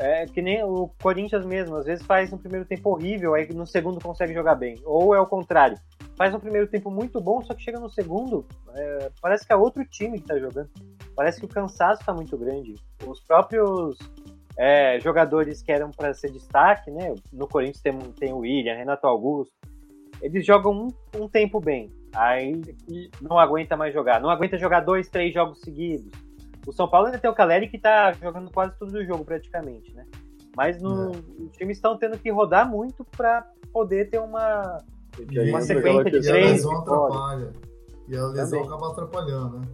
É 0.00 0.26
que 0.26 0.40
nem 0.40 0.62
o 0.62 0.88
Corinthians 1.02 1.44
mesmo, 1.44 1.74
às 1.74 1.84
vezes 1.84 2.06
faz 2.06 2.32
um 2.32 2.38
primeiro 2.38 2.64
tempo 2.64 2.90
horrível, 2.90 3.34
aí 3.34 3.52
no 3.52 3.66
segundo 3.66 4.00
consegue 4.00 4.32
jogar 4.32 4.54
bem. 4.54 4.80
Ou 4.84 5.12
é 5.12 5.20
o 5.20 5.26
contrário, 5.26 5.76
faz 6.16 6.32
um 6.32 6.38
primeiro 6.38 6.68
tempo 6.68 6.88
muito 6.88 7.20
bom, 7.20 7.42
só 7.42 7.52
que 7.52 7.62
chega 7.62 7.80
no 7.80 7.90
segundo, 7.90 8.46
é, 8.74 9.10
parece 9.20 9.44
que 9.44 9.52
é 9.52 9.56
outro 9.56 9.84
time 9.84 10.20
que 10.20 10.26
tá 10.28 10.38
jogando. 10.38 10.70
Parece 11.16 11.40
que 11.40 11.46
o 11.46 11.48
cansaço 11.48 12.04
tá 12.06 12.14
muito 12.14 12.38
grande. 12.38 12.74
Os 13.04 13.20
próprios 13.20 13.98
é, 14.56 15.00
jogadores 15.00 15.62
que 15.62 15.72
eram 15.72 15.90
para 15.90 16.14
ser 16.14 16.30
destaque, 16.30 16.92
né? 16.92 17.12
No 17.32 17.48
Corinthians 17.48 17.82
tem, 17.82 17.98
tem 18.12 18.32
o 18.32 18.38
William, 18.38 18.76
Renato 18.76 19.04
Augusto. 19.04 19.52
Eles 20.22 20.46
jogam 20.46 20.72
um, 20.72 21.20
um 21.20 21.28
tempo 21.28 21.60
bem, 21.60 21.90
aí 22.14 22.62
não 23.20 23.36
aguenta 23.36 23.76
mais 23.76 23.92
jogar. 23.92 24.20
Não 24.20 24.30
aguenta 24.30 24.56
jogar 24.56 24.80
dois, 24.80 25.08
três 25.08 25.34
jogos 25.34 25.60
seguidos 25.60 26.27
o 26.68 26.72
São 26.72 26.86
Paulo 26.86 27.06
ainda 27.06 27.18
tem 27.18 27.30
o 27.30 27.34
Caleri 27.34 27.66
que 27.66 27.78
tá 27.78 28.12
jogando 28.12 28.50
quase 28.50 28.78
todo 28.78 28.92
o 28.92 29.04
jogo 29.04 29.24
praticamente, 29.24 29.94
né? 29.94 30.04
Mas 30.54 30.82
no, 30.82 31.14
é. 31.14 31.16
os 31.44 31.56
times 31.56 31.78
estão 31.78 31.96
tendo 31.96 32.18
que 32.18 32.30
rodar 32.30 32.68
muito 32.68 33.06
para 33.16 33.50
poder 33.72 34.10
ter 34.10 34.18
uma, 34.18 34.76
uma 35.48 35.62
sequência 35.62 36.04
de 36.04 36.20
três. 36.20 36.26
E 36.26 36.30
a 36.30 36.52
lesão 36.52 36.78
atrapalha. 36.78 37.52
E 38.06 38.16
a 38.16 38.26
lesão 38.26 38.50
Também. 38.50 38.66
acaba 38.66 38.92
atrapalhando, 38.92 39.58
né? 39.60 39.66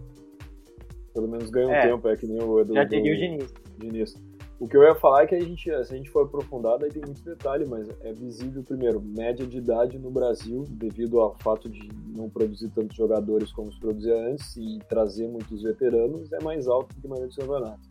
Pelo 1.13 1.27
menos 1.27 1.49
ganha 1.49 1.67
um 1.67 1.73
é, 1.73 1.87
tempo, 1.87 2.07
é 2.07 2.15
que 2.15 2.27
nem 2.27 2.41
o 2.41 2.61
Edu. 2.61 2.73
Já 2.73 2.87
teria 2.87 3.13
o 3.13 3.17
Diniz. 3.17 3.53
Diniz. 3.77 4.15
O 4.57 4.69
que 4.69 4.77
eu 4.77 4.83
ia 4.83 4.95
falar 4.95 5.23
é 5.23 5.27
que 5.27 5.35
a 5.35 5.39
gente, 5.39 5.63
se 5.63 5.71
a 5.71 5.83
gente 5.83 6.09
for 6.09 6.25
aprofundado, 6.25 6.85
aí 6.85 6.91
tem 6.91 7.03
muito 7.03 7.21
detalhe, 7.21 7.65
mas 7.65 7.89
é 8.01 8.13
visível, 8.13 8.63
primeiro, 8.63 9.01
média 9.01 9.45
de 9.45 9.57
idade 9.57 9.99
no 9.99 10.09
Brasil, 10.09 10.63
devido 10.69 11.19
ao 11.19 11.35
fato 11.39 11.69
de 11.69 11.89
não 12.15 12.29
produzir 12.29 12.69
tantos 12.69 12.95
jogadores 12.95 13.51
como 13.51 13.69
se 13.69 13.77
produzia 13.77 14.15
antes 14.15 14.55
e 14.55 14.79
trazer 14.87 15.27
muitos 15.27 15.61
veteranos, 15.61 16.31
é 16.31 16.41
mais 16.41 16.69
alto 16.69 16.95
do 16.95 17.01
que 17.01 17.07
a 17.07 17.09
maioria 17.09 17.27
dos 17.27 17.35
campeonatos. 17.35 17.85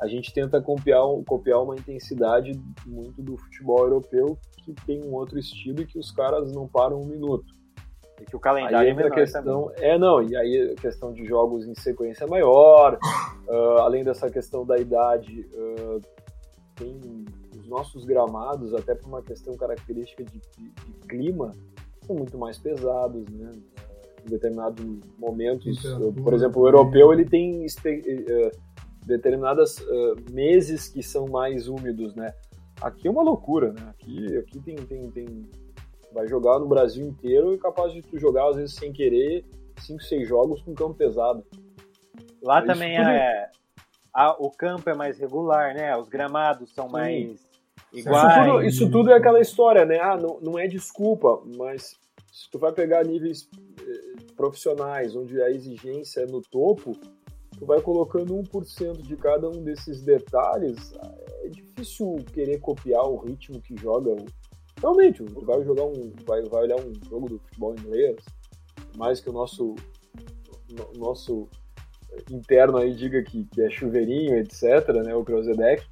A 0.00 0.08
gente 0.08 0.32
tenta 0.32 0.62
copiar, 0.62 1.02
copiar 1.26 1.62
uma 1.62 1.76
intensidade 1.76 2.58
muito 2.86 3.22
do 3.22 3.36
futebol 3.36 3.80
europeu, 3.80 4.38
que 4.64 4.72
tem 4.86 5.04
um 5.04 5.12
outro 5.12 5.38
estilo 5.38 5.82
e 5.82 5.86
que 5.86 5.98
os 5.98 6.10
caras 6.10 6.52
não 6.52 6.66
param 6.66 7.02
um 7.02 7.06
minuto. 7.06 7.52
E 8.22 8.24
que 8.24 8.36
o 8.36 8.40
calendário 8.40 8.78
aí 8.78 8.90
entra 8.90 9.04
é 9.04 9.08
a 9.08 9.10
questão, 9.10 9.68
também. 9.68 9.90
É, 9.90 9.98
não, 9.98 10.22
e 10.22 10.36
aí 10.36 10.72
a 10.72 10.80
questão 10.80 11.12
de 11.12 11.26
jogos 11.26 11.66
em 11.66 11.74
sequência 11.74 12.26
maior, 12.26 12.98
uh, 13.48 13.78
além 13.80 14.04
dessa 14.04 14.30
questão 14.30 14.64
da 14.64 14.78
idade, 14.78 15.44
uh, 15.52 16.00
tem 16.76 17.00
os 17.58 17.66
nossos 17.66 18.04
gramados, 18.04 18.72
até 18.74 18.94
por 18.94 19.08
uma 19.08 19.22
questão 19.22 19.56
característica 19.56 20.24
de, 20.24 20.40
de, 20.56 20.70
de 20.70 20.92
clima, 21.08 21.52
são 22.06 22.14
muito 22.14 22.38
mais 22.38 22.58
pesados, 22.58 23.28
né? 23.28 23.52
Em 24.24 24.30
determinados 24.30 24.84
momentos, 25.18 25.82
por 26.22 26.32
exemplo, 26.32 26.62
o 26.62 26.68
europeu 26.68 27.12
ele 27.12 27.24
tem 27.24 27.66
uh, 27.66 28.50
determinadas 29.04 29.84
meses 30.30 30.86
que 30.86 31.02
são 31.02 31.26
mais 31.26 31.66
úmidos, 31.66 32.14
né? 32.14 32.32
Aqui 32.80 33.08
é 33.08 33.10
uma 33.10 33.22
loucura, 33.22 33.72
né? 33.72 33.82
Aqui, 33.90 34.36
aqui 34.38 34.60
tem, 34.60 34.76
tem, 34.76 35.10
tem 35.10 35.50
vai 36.12 36.26
jogar 36.28 36.58
no 36.58 36.66
Brasil 36.66 37.06
inteiro 37.06 37.54
e 37.54 37.58
capaz 37.58 37.92
de 37.92 38.02
tu 38.02 38.18
jogar, 38.18 38.48
às 38.48 38.56
vezes, 38.56 38.74
sem 38.74 38.92
querer, 38.92 39.44
5, 39.78 40.02
6 40.02 40.28
jogos 40.28 40.62
com 40.62 40.74
campo 40.74 40.94
pesado. 40.94 41.44
Lá 42.42 42.58
é 42.58 42.66
também 42.66 42.96
é. 42.96 43.50
A, 44.12 44.32
o 44.42 44.50
campo 44.50 44.88
é 44.90 44.94
mais 44.94 45.18
regular, 45.18 45.74
né? 45.74 45.96
Os 45.96 46.08
gramados 46.08 46.70
são 46.74 46.86
Sim. 46.86 46.92
mais 46.92 47.48
iguais. 47.92 48.36
Isso 48.36 48.44
tudo, 48.44 48.64
isso 48.64 48.90
tudo, 48.90 49.10
é 49.10 49.14
aquela 49.14 49.40
história, 49.40 49.84
né? 49.84 49.98
Ah, 50.00 50.16
não, 50.16 50.38
não 50.40 50.58
é 50.58 50.66
desculpa, 50.66 51.42
mas 51.56 51.96
se 52.32 52.50
tu 52.50 52.58
vai 52.58 52.72
pegar 52.72 53.04
níveis 53.04 53.48
eh, 53.80 54.34
profissionais, 54.36 55.16
onde 55.16 55.40
a 55.40 55.50
exigência 55.50 56.20
é 56.20 56.26
no 56.26 56.42
topo, 56.42 56.92
tu 57.58 57.66
vai 57.66 57.80
colocando 57.80 58.34
1% 58.34 59.02
de 59.02 59.16
cada 59.16 59.48
um 59.48 59.62
desses 59.62 60.02
detalhes, 60.02 60.92
é 61.42 61.48
difícil 61.48 62.16
querer 62.32 62.58
copiar 62.58 63.04
o 63.04 63.16
ritmo 63.16 63.60
que 63.60 63.76
joga 63.76 64.16
Realmente, 64.82 65.22
tu 65.22 65.46
vai 65.46 65.62
jogar 65.62 65.84
um. 65.84 66.12
Vai, 66.26 66.42
vai 66.42 66.64
olhar 66.64 66.76
um 66.76 66.92
jogo 67.08 67.28
do 67.28 67.38
futebol 67.38 67.72
inglês, 67.72 68.16
mais 68.96 69.20
que 69.20 69.30
o 69.30 69.32
nosso. 69.32 69.76
O 70.94 70.98
nosso 70.98 71.48
interno 72.30 72.78
aí 72.78 72.94
diga 72.94 73.22
que, 73.22 73.44
que 73.44 73.62
é 73.62 73.70
chuveirinho, 73.70 74.36
etc., 74.38 74.88
né? 75.04 75.14
O 75.14 75.24
Krozebeck. 75.24 75.86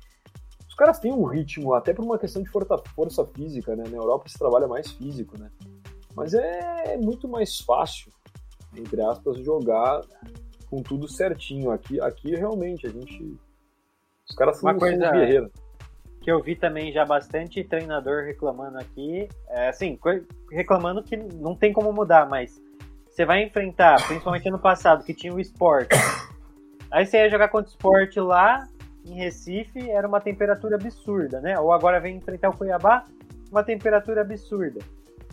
Os 0.68 0.74
caras 0.74 0.98
têm 0.98 1.12
um 1.12 1.24
ritmo, 1.24 1.74
até 1.74 1.92
por 1.92 2.04
uma 2.04 2.18
questão 2.18 2.42
de 2.42 2.48
força, 2.48 2.78
força 2.96 3.24
física, 3.26 3.76
né? 3.76 3.84
Na 3.88 3.96
Europa 3.96 4.28
se 4.28 4.38
trabalha 4.38 4.66
mais 4.66 4.90
físico, 4.90 5.38
né? 5.38 5.50
Mas 6.16 6.34
é 6.34 6.96
muito 6.96 7.28
mais 7.28 7.60
fácil, 7.60 8.10
entre 8.76 9.00
aspas, 9.02 9.38
jogar 9.38 10.00
com 10.68 10.82
tudo 10.82 11.06
certinho. 11.06 11.70
Aqui, 11.70 12.00
aqui 12.00 12.34
realmente, 12.34 12.86
a 12.86 12.90
gente. 12.90 13.38
Os 14.28 14.34
caras 14.34 14.58
são, 14.58 14.70
uma 14.70 14.78
coisa, 14.78 15.10
guerreiros 15.10 15.52
que 16.20 16.30
eu 16.30 16.42
vi 16.42 16.54
também 16.54 16.92
já 16.92 17.04
bastante 17.04 17.64
treinador 17.64 18.24
reclamando 18.24 18.78
aqui, 18.78 19.28
é, 19.48 19.68
assim, 19.68 19.98
reclamando 20.50 21.02
que 21.02 21.16
não 21.16 21.54
tem 21.54 21.72
como 21.72 21.92
mudar, 21.92 22.28
mas 22.28 22.60
você 23.08 23.24
vai 23.24 23.42
enfrentar, 23.42 24.06
principalmente 24.06 24.48
ano 24.48 24.58
passado, 24.58 25.04
que 25.04 25.14
tinha 25.14 25.34
o 25.34 25.40
esporte. 25.40 25.96
Aí 26.90 27.06
você 27.06 27.18
ia 27.18 27.30
jogar 27.30 27.48
contra 27.48 27.68
o 27.68 27.70
esporte 27.70 28.20
lá 28.20 28.66
em 29.06 29.14
Recife, 29.14 29.90
era 29.90 30.06
uma 30.06 30.20
temperatura 30.20 30.76
absurda, 30.76 31.40
né? 31.40 31.58
Ou 31.58 31.72
agora 31.72 32.00
vem 32.00 32.16
enfrentar 32.16 32.50
o 32.50 32.56
Cuiabá, 32.56 33.04
uma 33.50 33.62
temperatura 33.62 34.20
absurda. 34.20 34.80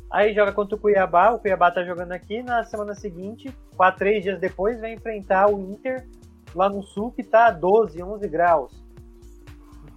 Aí 0.10 0.34
joga 0.34 0.54
contra 0.54 0.76
o 0.76 0.80
Cuiabá, 0.80 1.32
o 1.32 1.40
Cuiabá 1.40 1.70
tá 1.70 1.84
jogando 1.84 2.14
aqui, 2.14 2.42
na 2.42 2.64
semana 2.64 2.96
seguinte, 2.96 3.54
quatro, 3.76 4.00
três 4.00 4.24
dias 4.24 4.40
depois, 4.40 4.80
vai 4.80 4.94
enfrentar 4.94 5.50
o 5.50 5.60
Inter 5.60 6.08
lá 6.56 6.70
no 6.70 6.82
sul, 6.82 7.12
que 7.12 7.24
tá 7.24 7.52
12, 7.52 8.02
11 8.02 8.28
graus. 8.30 8.87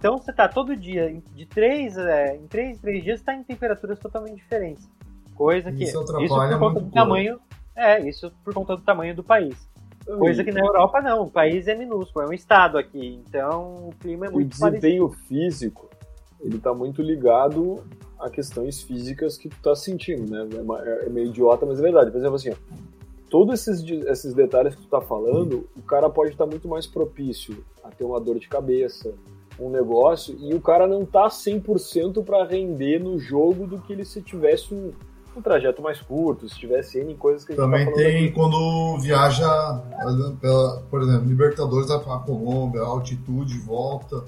Então 0.01 0.17
você 0.17 0.33
tá 0.33 0.49
todo 0.49 0.75
dia, 0.75 1.15
de 1.35 1.45
três, 1.45 1.95
é, 1.95 2.35
em 2.35 2.47
três, 2.47 2.79
três 2.79 3.03
dias, 3.03 3.19
está 3.19 3.35
em 3.35 3.43
temperaturas 3.43 3.99
totalmente 3.99 4.37
diferentes. 4.37 4.89
Coisa 5.35 5.71
que. 5.71 5.83
Isso, 5.83 6.01
isso 6.01 6.35
por 6.35 6.59
conta 6.59 6.79
do 6.79 6.89
tamanho. 6.89 7.39
É, 7.75 8.09
isso 8.09 8.33
por 8.43 8.51
conta 8.51 8.75
do 8.75 8.81
tamanho 8.81 9.15
do 9.15 9.23
país. 9.23 9.55
Coisa 10.03 10.43
que 10.43 10.51
na 10.51 10.61
Europa 10.61 11.01
não, 11.01 11.21
o 11.21 11.29
país 11.29 11.67
é 11.67 11.75
minúsculo, 11.75 12.25
é 12.25 12.29
um 12.29 12.33
estado 12.33 12.79
aqui, 12.79 13.21
então 13.27 13.89
o 13.89 13.93
clima 13.99 14.25
é 14.25 14.29
muito 14.31 14.47
O 14.47 14.49
desempenho 14.49 15.07
parecido. 15.07 15.27
físico, 15.27 15.89
ele 16.39 16.57
tá 16.57 16.73
muito 16.73 17.03
ligado 17.03 17.83
a 18.19 18.27
questões 18.27 18.81
físicas 18.81 19.37
que 19.37 19.49
tu 19.49 19.57
tá 19.61 19.75
sentindo, 19.75 20.31
né? 20.31 20.49
É, 20.83 21.05
é 21.05 21.09
meio 21.09 21.27
idiota, 21.27 21.63
mas 21.67 21.77
é 21.77 21.83
verdade. 21.83 22.09
Por 22.09 22.17
exemplo, 22.17 22.35
assim, 22.35 22.49
ó, 22.49 22.55
todos 23.29 23.67
esses, 23.67 23.87
esses 24.07 24.33
detalhes 24.33 24.73
que 24.73 24.81
tu 24.81 24.87
tá 24.87 24.99
falando, 24.99 25.69
o 25.77 25.83
cara 25.83 26.09
pode 26.09 26.31
estar 26.31 26.45
tá 26.45 26.49
muito 26.49 26.67
mais 26.67 26.87
propício 26.87 27.63
a 27.83 27.89
ter 27.89 28.03
uma 28.03 28.19
dor 28.19 28.39
de 28.39 28.49
cabeça, 28.49 29.13
um 29.61 29.69
negócio 29.69 30.35
e 30.39 30.53
o 30.53 30.59
cara 30.59 30.87
não 30.87 31.05
tá 31.05 31.27
100% 31.27 32.23
para 32.23 32.43
render 32.43 32.99
no 32.99 33.19
jogo 33.19 33.67
do 33.67 33.79
que 33.79 33.93
ele 33.93 34.03
se 34.03 34.21
tivesse 34.21 34.73
um, 34.73 34.91
um 35.37 35.41
trajeto 35.41 35.81
mais 35.81 36.01
curto, 36.01 36.49
se 36.49 36.57
tivesse 36.57 36.99
N 36.99 37.13
coisas 37.15 37.45
que 37.45 37.53
a 37.53 37.55
gente 37.55 37.63
Também 37.63 37.85
tá 37.85 37.93
tem 37.93 38.25
aqui. 38.25 38.31
quando 38.33 38.97
viaja, 38.99 39.47
pela, 40.41 40.81
por 40.89 41.01
exemplo, 41.03 41.27
Libertadores 41.27 41.87
vai 41.87 41.99
pra 41.99 42.17
Colômbia, 42.19 42.81
altitude, 42.81 43.59
volta. 43.59 44.25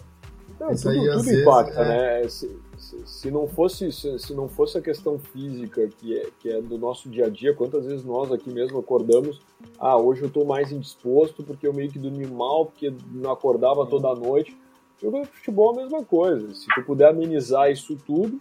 Não, 0.60 0.72
Isso 0.72 0.84
tudo, 0.90 1.02
aí, 1.02 1.18
tudo 1.18 1.32
impacta, 1.34 1.82
é... 1.82 2.22
né? 2.22 2.30
Se, 2.30 2.60
se, 2.78 3.02
se 3.06 3.32
não 3.32 3.48
fosse 3.48 3.92
se, 3.92 4.20
se 4.20 4.34
não 4.34 4.48
fosse 4.48 4.78
a 4.78 4.82
questão 4.82 5.18
física 5.18 5.90
que 5.98 6.18
é, 6.18 6.28
que 6.40 6.50
é 6.50 6.62
do 6.62 6.78
nosso 6.78 7.10
dia 7.10 7.26
a 7.26 7.30
dia, 7.30 7.54
quantas 7.54 7.86
vezes 7.86 8.06
nós 8.06 8.32
aqui 8.32 8.52
mesmo 8.52 8.78
acordamos, 8.78 9.42
ah, 9.80 9.98
hoje 9.98 10.22
eu 10.22 10.30
tô 10.30 10.46
mais 10.46 10.72
indisposto 10.72 11.44
porque 11.44 11.66
eu 11.68 11.74
meio 11.74 11.90
que 11.90 11.98
dormi 11.98 12.28
mal, 12.28 12.68
porque 12.68 12.94
não 13.12 13.32
acordava 13.32 13.86
toda 13.86 14.14
noite. 14.14 14.56
Jogo 15.04 15.22
de 15.22 15.28
futebol 15.28 15.74
é 15.74 15.80
a 15.80 15.84
mesma 15.84 16.06
coisa. 16.06 16.56
Se 16.56 16.66
tu 16.74 16.82
puder 16.84 17.10
amenizar 17.10 17.70
isso 17.70 17.98
tudo, 17.98 18.40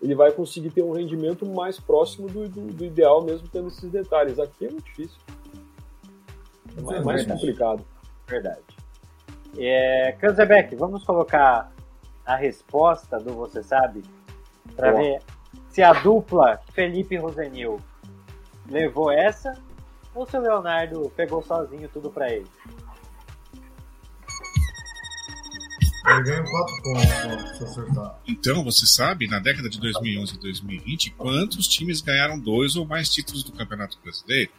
ele 0.00 0.14
vai 0.14 0.32
conseguir 0.32 0.70
ter 0.70 0.82
um 0.82 0.92
rendimento 0.92 1.44
mais 1.44 1.78
próximo 1.78 2.26
do, 2.28 2.48
do, 2.48 2.62
do 2.62 2.84
ideal 2.84 3.22
mesmo 3.22 3.46
tendo 3.48 3.68
esses 3.68 3.90
detalhes. 3.90 4.38
Aqui 4.38 4.66
é 4.66 4.70
muito 4.70 4.86
difícil. 4.86 5.18
É 6.78 6.80
mais, 6.80 7.04
mais 7.04 7.26
complicado. 7.26 7.84
Verdade. 8.26 8.62
É, 9.58 10.12
Kanzebeck, 10.18 10.74
vamos 10.76 11.04
colocar 11.04 11.70
a 12.24 12.36
resposta 12.36 13.18
do 13.18 13.34
Você 13.34 13.62
Sabe 13.62 14.02
para 14.74 14.92
ver 14.92 15.20
se 15.68 15.82
a 15.82 15.92
dupla 15.92 16.58
Felipe 16.72 17.16
Rosenil 17.16 17.78
levou 18.70 19.10
essa 19.10 19.52
ou 20.14 20.26
se 20.26 20.36
o 20.38 20.40
Leonardo 20.40 21.12
pegou 21.14 21.42
sozinho 21.42 21.88
tudo 21.92 22.10
para 22.10 22.32
ele. 22.32 22.46
Ele 26.10 26.22
ganha 26.22 26.42
4 26.42 26.82
pontos 26.82 27.58
se 27.58 27.64
acertar. 27.64 28.20
Então, 28.26 28.64
você 28.64 28.86
sabe, 28.86 29.28
na 29.28 29.38
década 29.38 29.68
de 29.68 29.78
2011 29.78 30.34
e 30.34 30.38
2020, 30.38 31.10
quantos 31.12 31.68
times 31.68 32.00
ganharam 32.00 32.38
dois 32.38 32.76
ou 32.76 32.86
mais 32.86 33.08
títulos 33.10 33.42
do 33.42 33.52
Campeonato 33.52 33.98
Brasileiro? 34.02 34.50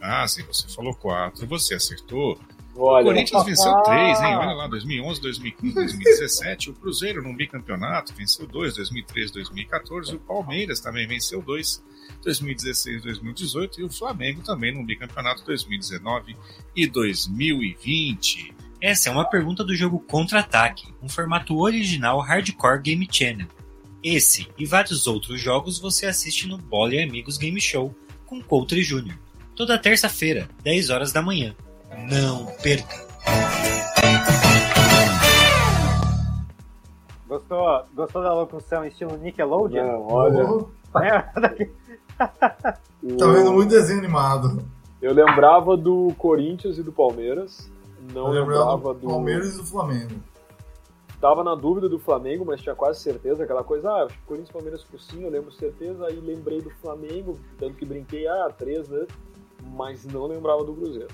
Ah, 0.00 0.26
sim, 0.28 0.42
você 0.42 0.68
falou 0.68 0.94
quatro, 0.94 1.46
você 1.46 1.74
acertou. 1.74 2.38
O 2.74 2.86
Olha, 2.86 3.06
Corinthians 3.06 3.44
venceu 3.44 3.72
três, 3.82 4.20
hein? 4.20 4.36
Olha 4.36 4.52
lá, 4.52 4.66
2011, 4.66 5.20
2015, 5.20 5.74
2017. 5.74 6.70
O 6.70 6.74
Cruzeiro 6.74 7.22
num 7.22 7.34
bicampeonato 7.34 8.12
venceu 8.14 8.46
dois, 8.46 8.74
2013, 8.74 9.32
2014. 9.32 10.14
O 10.14 10.18
Palmeiras 10.18 10.80
também 10.80 11.06
venceu 11.06 11.40
dois, 11.40 11.82
2016, 12.22 13.02
2018. 13.02 13.80
E 13.80 13.84
o 13.84 13.88
Flamengo 13.88 14.42
também 14.42 14.74
num 14.74 14.84
bicampeonato 14.84 15.44
2019 15.44 16.36
e 16.74 16.86
2020. 16.86 18.53
Essa 18.86 19.08
é 19.08 19.12
uma 19.12 19.24
pergunta 19.24 19.64
do 19.64 19.74
jogo 19.74 19.98
Contra-Ataque, 19.98 20.92
um 21.02 21.08
formato 21.08 21.58
original 21.58 22.20
Hardcore 22.20 22.82
Game 22.82 23.08
Channel. 23.10 23.46
Esse 24.02 24.46
e 24.58 24.66
vários 24.66 25.06
outros 25.06 25.40
jogos 25.40 25.78
você 25.78 26.04
assiste 26.04 26.46
no 26.46 26.58
Bola 26.58 26.94
e 26.94 27.02
Amigos 27.02 27.38
Game 27.38 27.58
Show 27.58 27.94
com 28.26 28.42
Coutre 28.42 28.82
Jr. 28.82 29.16
Toda 29.56 29.78
terça-feira, 29.78 30.50
10 30.62 30.90
horas 30.90 31.12
da 31.12 31.22
manhã. 31.22 31.56
Não 32.10 32.44
perca! 32.62 32.94
Gostou, 37.26 37.86
gostou 37.94 38.22
da 38.22 38.34
locução 38.34 38.84
estilo 38.84 39.16
Nickelodeon? 39.16 39.82
Não, 39.82 40.06
olha. 40.08 40.44
Tá 42.18 43.26
vendo 43.32 43.50
muito 43.50 43.70
desenho 43.70 43.98
animado. 43.98 44.62
Eu 45.00 45.14
lembrava 45.14 45.74
do 45.74 46.12
Corinthians 46.18 46.76
e 46.76 46.82
do 46.82 46.92
Palmeiras. 46.92 47.72
Não 48.12 48.34
Eu 48.34 48.44
lembrava 48.44 48.94
do 48.94 49.00
do. 49.00 49.08
Palmeiras 49.08 49.54
e 49.54 49.58
do 49.58 49.66
Flamengo. 49.66 50.14
Tava 51.20 51.42
na 51.42 51.54
dúvida 51.54 51.88
do 51.88 51.98
Flamengo, 51.98 52.44
mas 52.44 52.60
tinha 52.60 52.74
quase 52.74 53.00
certeza. 53.00 53.44
Aquela 53.44 53.64
coisa, 53.64 53.90
ah, 53.90 54.04
acho 54.04 54.14
que 54.18 54.26
Corinthians 54.26 54.50
e 54.50 54.52
Palmeiras 54.52 54.84
por 54.84 55.00
sim, 55.00 55.22
eu 55.22 55.30
lembro 55.30 55.50
certeza. 55.52 56.06
Aí 56.06 56.20
lembrei 56.20 56.60
do 56.60 56.70
Flamengo, 56.70 57.38
tanto 57.58 57.76
que 57.76 57.86
brinquei, 57.86 58.26
ah, 58.26 58.52
três, 58.56 58.88
né? 58.88 59.06
Mas 59.62 60.04
não 60.04 60.26
lembrava 60.26 60.62
do 60.64 60.74
Cruzeiro. 60.74 61.08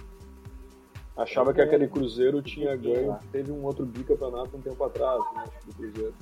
Achava 1.16 1.52
que 1.52 1.60
aquele 1.60 1.86
Cruzeiro 1.86 2.42
tinha 2.42 2.74
ganho. 2.74 3.16
Teve 3.30 3.52
um 3.52 3.62
outro 3.64 3.86
bicampeonato 3.86 4.56
um 4.56 4.60
tempo 4.60 4.82
atrás, 4.82 5.20
né? 5.34 5.44
Acho 5.44 5.58
que 5.60 5.66
do 5.66 5.74
Cruzeiro. 5.74 6.14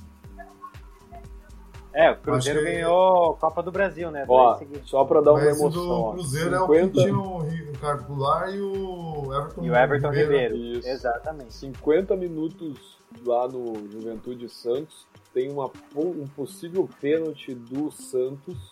É, 1.93 2.11
o 2.11 2.17
Cruzeiro 2.17 2.59
que- 2.59 2.65
ganhou 2.65 3.33
Copa 3.35 3.63
do 3.63 3.71
Brasil, 3.71 4.11
né? 4.11 4.25
Ó, 4.27 4.59
só 4.85 5.03
pra 5.05 5.21
dar 5.21 5.31
uma 5.31 5.39
Mas 5.43 5.59
emoção. 5.59 5.71
do 5.71 5.91
ó, 5.91 6.11
Cruzeiro 6.11 6.55
é 6.55 6.59
o 6.59 6.67
50 6.67 6.91
que 6.91 6.99
tinha 7.01 7.17
o 7.17 7.39
Ricardo 7.39 8.03
Goulart 8.05 8.53
e 8.53 8.59
o 8.61 9.33
Everton 9.33 9.63
E 9.63 9.69
o 9.71 9.75
Everton 9.75 10.09
Ribeiro. 10.11 10.55
Isso. 10.55 10.87
Exatamente. 10.87 11.53
50 11.53 12.15
minutos 12.15 12.97
lá 13.25 13.47
no 13.47 13.89
Juventude 13.91 14.47
Santos 14.49 15.07
tem 15.33 15.51
uma, 15.51 15.69
um 15.95 16.27
possível 16.27 16.87
pênalti 17.01 17.53
do 17.55 17.91
Santos 17.91 18.71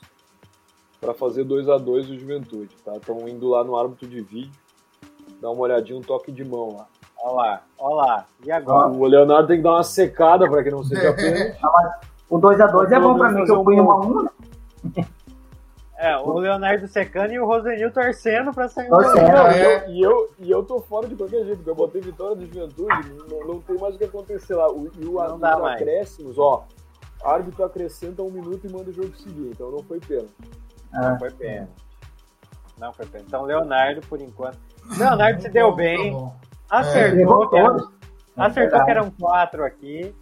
para 1.02 1.14
fazer 1.14 1.44
2 1.44 1.68
a 1.70 1.78
2 1.78 2.10
o 2.10 2.18
Juventude, 2.20 2.76
tá? 2.84 2.94
Estão 2.96 3.28
indo 3.28 3.48
lá 3.50 3.64
no 3.64 3.76
árbitro 3.78 4.08
de 4.08 4.22
vídeo, 4.22 4.52
dá 5.42 5.50
uma 5.50 5.62
olhadinha, 5.62 5.98
um 5.98 6.02
toque 6.02 6.32
de 6.32 6.44
mão 6.44 6.76
lá. 6.78 6.88
Olha 7.20 7.34
lá, 7.36 7.64
olha 7.80 7.96
lá. 7.96 8.26
E 8.46 8.52
agora? 8.52 8.88
O 8.90 9.06
Leonardo 9.06 9.48
tem 9.48 9.58
que 9.58 9.64
dar 9.64 9.72
uma 9.74 9.84
secada 9.84 10.48
para 10.50 10.64
que 10.64 10.70
não 10.72 10.84
seja 10.84 11.14
pênalti. 11.14 11.58
O 12.30 12.40
2x2 12.40 12.92
é 12.92 13.00
bom 13.00 13.18
pra 13.18 13.30
mim, 13.30 13.46
que 13.46 13.52
eu 13.52 13.62
um 13.62 13.64
fui 13.64 13.80
1 13.80 13.92
a 13.92 13.96
ponto. 14.02 14.18
1 14.20 14.24
né? 14.96 15.06
É, 16.00 16.16
o 16.18 16.38
Leonardo 16.38 16.88
secando 16.88 17.32
e 17.32 17.40
o 17.40 17.46
Rosenil 17.48 17.92
torcendo 17.92 18.54
pra 18.54 18.68
sair 18.68 18.88
um 18.92 19.02
e, 19.02 19.18
É. 19.18 19.66
eu, 19.66 19.90
e, 19.90 20.02
eu, 20.04 20.30
e 20.40 20.52
eu 20.52 20.64
tô 20.64 20.80
fora 20.80 21.08
de 21.08 21.16
qualquer 21.16 21.44
jeito, 21.44 21.58
porque 21.58 21.70
eu 21.72 21.76
botei 21.76 22.02
vitória 22.02 22.36
do 22.36 22.46
Juventude, 22.46 23.14
não, 23.28 23.48
não 23.48 23.60
tem 23.62 23.78
mais 23.80 23.96
o 23.96 23.98
que 23.98 24.04
acontecer 24.04 24.54
lá. 24.54 24.70
O, 24.72 24.92
e 25.00 25.06
o, 25.06 25.20
acréscimos, 25.20 26.38
ó, 26.38 26.66
árbitro 27.24 27.64
acrescenta 27.66 28.22
um 28.22 28.30
minuto 28.30 28.68
e 28.68 28.72
manda 28.72 28.92
o 28.92 28.94
jogo 28.94 29.16
seguir, 29.18 29.50
então 29.50 29.72
não 29.72 29.80
foi 29.84 30.00
pênalti. 30.00 30.34
Não 30.94 31.18
foi 31.18 31.32
pênalti. 31.32 31.72
Não 32.78 32.94
foi 32.94 33.06
pênalti. 33.08 33.28
Então, 33.30 33.44
Leonardo, 33.46 34.02
por 34.02 34.22
enquanto. 34.22 34.60
Leonardo 35.00 35.42
se 35.42 35.50
deu 35.50 35.72
Tá 35.72 35.76
bem, 35.78 36.12
bom. 36.12 36.36
acertou, 36.70 37.18
levou 37.18 37.50
que, 37.50 37.58
era- 37.58 37.78
acertou 38.38 38.80
É 38.82 38.86
que 38.86 38.92
eram 38.92 39.10
quatro 39.10 39.66
aqui. 39.66 40.14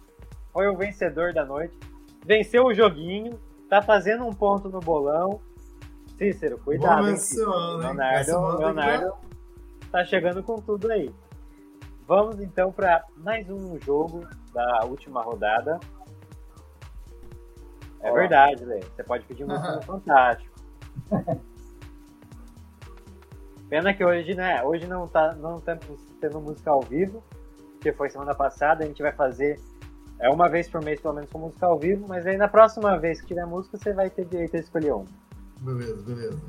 Foi 0.54 0.66
o 0.68 0.74
vencedor 0.76 1.34
da 1.34 1.44
noite. 1.44 1.78
Venceu 2.26 2.64
o 2.64 2.74
joguinho. 2.74 3.40
Tá 3.70 3.80
fazendo 3.80 4.26
um 4.26 4.32
ponto 4.32 4.68
no 4.68 4.80
bolão. 4.80 5.40
Cícero, 6.18 6.58
cuidado. 6.58 7.16
Semana, 7.16 7.88
hein? 7.88 8.26
Leonardo, 8.26 8.56
que 8.56 8.62
Leonardo 8.62 9.12
tá 9.92 10.04
chegando 10.04 10.42
com 10.42 10.56
tudo 10.56 10.90
aí. 10.90 11.14
Vamos 12.06 12.40
então 12.40 12.72
para 12.72 13.04
mais 13.16 13.48
um 13.48 13.78
jogo 13.80 14.26
da 14.52 14.84
última 14.84 15.22
rodada. 15.22 15.78
É 18.00 18.10
Ó. 18.10 18.14
verdade, 18.14 18.64
Lê. 18.64 18.80
Você 18.80 19.04
pode 19.04 19.24
pedir 19.24 19.44
música 19.44 19.76
no 19.76 19.82
Fantástico. 19.82 20.54
Pena 23.68 23.94
que 23.94 24.04
hoje, 24.04 24.34
né? 24.34 24.62
Hoje 24.64 24.86
não 24.86 25.06
tá, 25.06 25.34
não 25.34 25.58
estamos 25.58 25.84
tendo 26.20 26.40
música 26.40 26.70
ao 26.70 26.80
vivo, 26.80 27.22
que 27.80 27.92
foi 27.92 28.10
semana 28.10 28.34
passada. 28.34 28.84
A 28.84 28.86
gente 28.86 29.02
vai 29.02 29.12
fazer 29.12 29.60
é 30.18 30.30
uma 30.30 30.48
vez 30.48 30.68
por 30.68 30.82
mês, 30.82 31.00
pelo 31.00 31.14
menos, 31.14 31.30
com 31.30 31.38
música 31.38 31.66
ao 31.66 31.78
vivo. 31.78 32.06
Mas 32.08 32.26
aí 32.26 32.36
na 32.36 32.48
próxima 32.48 32.98
vez 32.98 33.20
que 33.20 33.28
tiver 33.28 33.46
música, 33.46 33.76
você 33.76 33.92
vai 33.92 34.08
ter 34.10 34.24
direito 34.26 34.56
a 34.56 34.60
escolher 34.60 34.94
um. 34.94 35.06
Beleza, 35.60 36.02
beleza. 36.02 36.40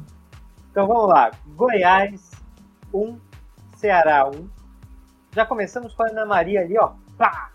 Então 0.71 0.87
vamos 0.87 1.09
lá. 1.09 1.31
Goiás 1.47 2.31
1, 2.93 3.19
Ceará 3.75 4.27
1. 4.29 4.47
Já 5.31 5.45
começamos 5.45 5.93
com 5.93 6.03
a 6.03 6.09
Ana 6.09 6.25
Maria 6.25 6.61
ali, 6.61 6.77
ó. 6.77 6.93
Pá! 7.17 7.51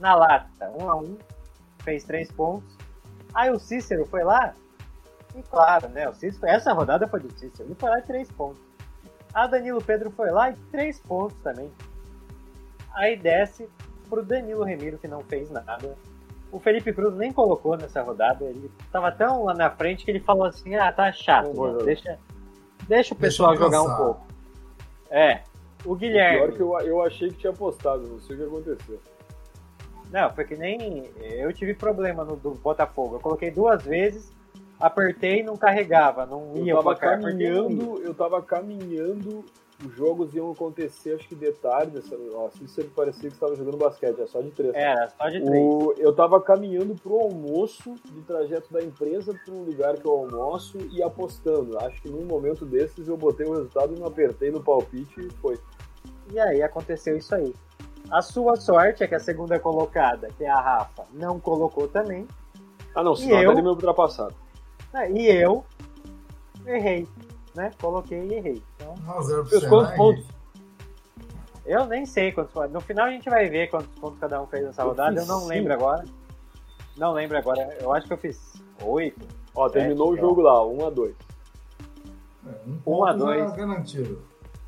Na 0.00 0.14
lata, 0.14 0.70
1 0.78 0.90
a 0.90 0.96
1 0.96 1.18
Fez 1.82 2.04
3 2.04 2.32
pontos. 2.32 2.76
Aí 3.34 3.50
o 3.50 3.58
Cícero 3.58 4.06
foi 4.06 4.24
lá. 4.24 4.54
E 5.34 5.42
claro, 5.42 5.88
né? 5.88 6.08
O 6.08 6.14
Cícero, 6.14 6.46
essa 6.46 6.72
rodada 6.72 7.06
foi 7.08 7.20
do 7.20 7.30
Cícero. 7.38 7.68
Ele 7.68 7.74
foi 7.74 7.90
lá 7.90 7.98
e 7.98 8.02
3 8.02 8.30
pontos. 8.32 8.62
A 9.32 9.46
Danilo 9.46 9.82
Pedro 9.82 10.10
foi 10.10 10.30
lá 10.30 10.50
e 10.50 10.56
3 10.70 11.00
pontos 11.00 11.36
também. 11.42 11.70
Aí 12.94 13.16
desce 13.16 13.68
pro 14.08 14.22
Danilo 14.22 14.64
Remiro, 14.64 14.98
que 14.98 15.08
não 15.08 15.20
fez 15.22 15.50
nada. 15.50 15.96
O 16.52 16.60
Felipe 16.60 16.92
Cruz 16.92 17.16
nem 17.16 17.32
colocou 17.32 17.76
nessa 17.76 18.02
rodada. 18.02 18.44
Ele 18.44 18.70
tava 18.92 19.10
tão 19.10 19.44
lá 19.44 19.54
na 19.54 19.70
frente 19.70 20.04
que 20.04 20.10
ele 20.10 20.20
falou 20.20 20.44
assim: 20.44 20.76
ah, 20.76 20.92
tá 20.92 21.10
chato. 21.10 21.48
Né? 21.48 21.54
jogar." 21.54 21.84
Deixa, 21.84 22.18
deixa 22.88 23.14
o 23.14 23.16
pessoal 23.16 23.50
Deixa 23.50 23.64
jogar 23.64 23.82
um 23.82 23.96
pouco. 23.96 24.26
É. 25.10 25.42
O 25.84 25.94
Guilherme. 25.94 26.52
Pior 26.52 26.52
que 26.52 26.62
eu, 26.62 26.88
eu 26.88 27.02
achei 27.02 27.28
que 27.28 27.38
tinha 27.38 27.52
apostado, 27.52 28.06
não 28.06 28.20
sei 28.20 28.36
o 28.36 28.38
que 28.38 28.44
aconteceu. 28.44 29.00
Não, 30.10 30.30
foi 30.30 30.44
que 30.44 30.56
nem. 30.56 31.10
Eu 31.20 31.52
tive 31.52 31.74
problema 31.74 32.24
no 32.24 32.36
do 32.36 32.52
Botafogo. 32.52 33.16
Eu 33.16 33.20
coloquei 33.20 33.50
duas 33.50 33.82
vezes, 33.82 34.32
apertei 34.78 35.40
e 35.40 35.42
não 35.42 35.56
carregava. 35.56 36.24
Não 36.24 36.52
ia 36.56 36.72
Eu 36.72 36.76
tava 36.76 36.96
caminhando, 36.96 38.02
eu 38.02 38.14
tava 38.14 38.42
caminhando, 38.42 39.44
os 39.84 39.94
jogos 39.94 40.34
iam 40.34 40.50
acontecer, 40.50 41.14
acho 41.14 41.28
que 41.28 41.34
de 41.34 41.52
tarde, 41.52 42.00
ó, 42.34 42.46
assim 42.46 42.66
sempre 42.66 42.90
parecia 42.90 43.28
que 43.28 43.34
estava 43.34 43.54
jogando 43.54 43.76
basquete, 43.76 44.20
é 44.20 44.26
só 44.26 44.40
de 44.40 44.50
três. 44.50 44.74
Era, 44.74 45.08
só 45.08 45.28
de 45.28 45.44
três. 45.44 45.64
O, 45.64 45.94
eu 45.98 46.14
tava 46.14 46.40
caminhando 46.40 46.94
pro 46.94 47.20
almoço, 47.20 47.94
do 48.10 48.22
trajeto 48.22 48.72
da 48.72 48.82
empresa 48.82 49.34
para 49.44 49.54
um 49.54 49.62
lugar 49.64 49.96
que 49.96 50.06
eu 50.06 50.12
almoço 50.12 50.78
e 50.90 51.02
apostando. 51.02 51.78
Acho 51.78 52.00
que 52.02 52.08
num 52.08 52.24
momento 52.24 52.64
desses 52.64 53.08
eu 53.08 53.16
botei 53.16 53.46
o 53.46 53.52
resultado 53.52 53.94
e 53.94 53.98
não 53.98 54.06
apertei 54.06 54.50
no 54.50 54.62
palpite 54.62 55.20
e 55.20 55.30
foi. 55.40 55.58
E 56.32 56.38
aí 56.38 56.62
aconteceu 56.62 57.16
isso 57.16 57.34
aí. 57.34 57.54
A 58.10 58.20
sua 58.22 58.56
sorte 58.56 59.02
é 59.02 59.06
que 59.06 59.14
a 59.14 59.20
segunda 59.20 59.58
colocada, 59.58 60.28
que 60.36 60.44
é 60.44 60.50
a 60.50 60.60
Rafa, 60.60 61.04
não 61.12 61.40
colocou 61.40 61.88
também. 61.88 62.26
Ah 62.94 63.02
não, 63.02 63.16
senão 63.16 63.42
eu? 63.42 63.52
eu... 63.52 63.62
me 63.62 63.68
ultrapassado. 63.68 64.34
né? 64.92 65.10
E 65.10 65.26
eu 65.26 65.64
errei. 66.66 67.08
Né? 67.54 67.70
Coloquei 67.80 68.18
e 68.26 68.34
errei. 68.34 68.62
Então, 68.76 68.94
1x0 68.94 69.26
pro 69.26 69.46
Fez 69.46 69.62
Senai. 69.62 69.68
quantos 69.70 69.96
pontos? 69.96 70.24
eu 71.66 71.86
nem 71.86 72.04
sei 72.04 72.32
quantos 72.32 72.52
foram. 72.52 72.70
No 72.70 72.80
final 72.80 73.06
a 73.06 73.10
gente 73.10 73.28
vai 73.30 73.48
ver 73.48 73.68
quantos 73.70 73.88
pontos 73.98 74.18
cada 74.18 74.42
um 74.42 74.46
fez 74.46 74.64
nessa 74.64 74.82
Eu 74.82 74.88
rodada. 74.88 75.20
Eu 75.20 75.26
não 75.26 75.38
cinco. 75.40 75.48
lembro 75.48 75.72
agora. 75.72 76.04
Não 76.96 77.12
lembro 77.12 77.38
agora. 77.38 77.76
Eu 77.80 77.92
acho 77.92 78.06
que 78.06 78.12
eu 78.12 78.18
fiz 78.18 78.54
8. 78.82 79.26
Ó, 79.54 79.68
terminou 79.68 80.08
o 80.08 80.14
Sete, 80.14 80.20
jogo 80.20 80.40
lá, 80.42 80.66
1 80.66 80.86
a 80.86 80.90
2 80.90 81.14
É, 82.46 82.50
um 82.66 82.72
Um 82.72 82.78
ponto 82.78 83.04
a 83.06 83.12
dois. 83.12 83.50
já 83.50 83.56
garantido. 83.56 84.22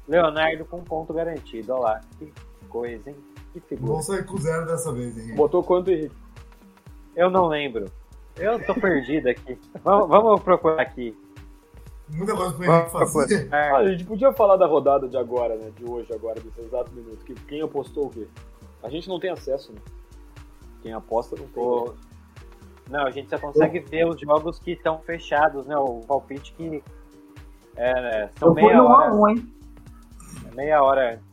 Leonardo 0.09 0.65
com 0.65 0.83
ponto 0.85 1.13
garantido. 1.13 1.73
Olha 1.75 1.83
lá. 1.83 2.01
Que 2.19 2.33
coisa, 2.69 3.11
hein? 3.11 3.17
Que 3.53 3.61
figura. 3.61 3.93
vou 3.95 4.03
sair 4.03 4.25
com 4.25 4.37
zero 4.39 4.65
dessa 4.67 4.93
vez, 4.93 5.17
Henrique. 5.19 5.35
Botou 5.37 5.63
quanto, 5.65 5.91
Henrique? 5.91 6.15
Eu 7.17 7.31
não 7.31 7.47
lembro. 7.49 7.87
Eu 8.37 8.65
tô 8.65 8.75
perdido 8.75 9.29
aqui. 9.29 9.59
Vamos, 9.83 10.09
vamos 10.09 10.41
procurar 10.43 10.81
aqui. 10.83 11.17
Muita 12.09 12.35
coisa 12.37 12.53
pro 12.53 12.65
Henrique 12.65 12.91
Vamos 12.93 13.13
fazer. 13.13 13.49
Ah, 13.53 13.77
a 13.79 13.89
gente 13.89 14.05
podia 14.05 14.33
falar 14.33 14.57
da 14.57 14.67
rodada 14.67 15.09
de 15.09 15.17
agora, 15.17 15.57
né? 15.57 15.71
De 15.77 15.85
hoje, 15.91 16.13
agora, 16.13 16.41
desse 16.41 16.61
exato 16.61 16.93
minuto. 16.93 17.25
Que 17.25 17.35
quem 17.35 17.61
apostou 17.63 18.07
o 18.07 18.11
quê? 18.11 18.27
A 18.83 18.89
gente 18.89 19.09
não 19.09 19.19
tem 19.19 19.31
acesso, 19.31 19.73
né? 19.73 19.81
Quem 20.83 20.93
aposta 20.93 21.35
não 21.37 21.47
tem. 21.49 21.63
O- 21.63 21.95
Não, 22.89 23.05
a 23.07 23.11
gente 23.11 23.29
só 23.29 23.39
consegue 23.39 23.81
ver 23.81 24.07
os 24.07 24.21
jogos 24.21 24.59
que 24.61 24.73
estão 24.73 24.99
fechados, 25.01 25.67
né? 25.67 25.77
O 25.77 26.01
palpite 26.07 26.53
que 26.53 26.83
é, 27.77 28.29
são 28.39 28.49
Eu 28.51 28.55
fui 28.55 28.63
meia 28.63 28.77
no 28.79 28.85
hora, 28.87 29.11
1x1, 29.13 29.29
hein? 29.31 29.53
meia 30.55 30.83
hora 30.83 31.15
antes. 31.15 31.27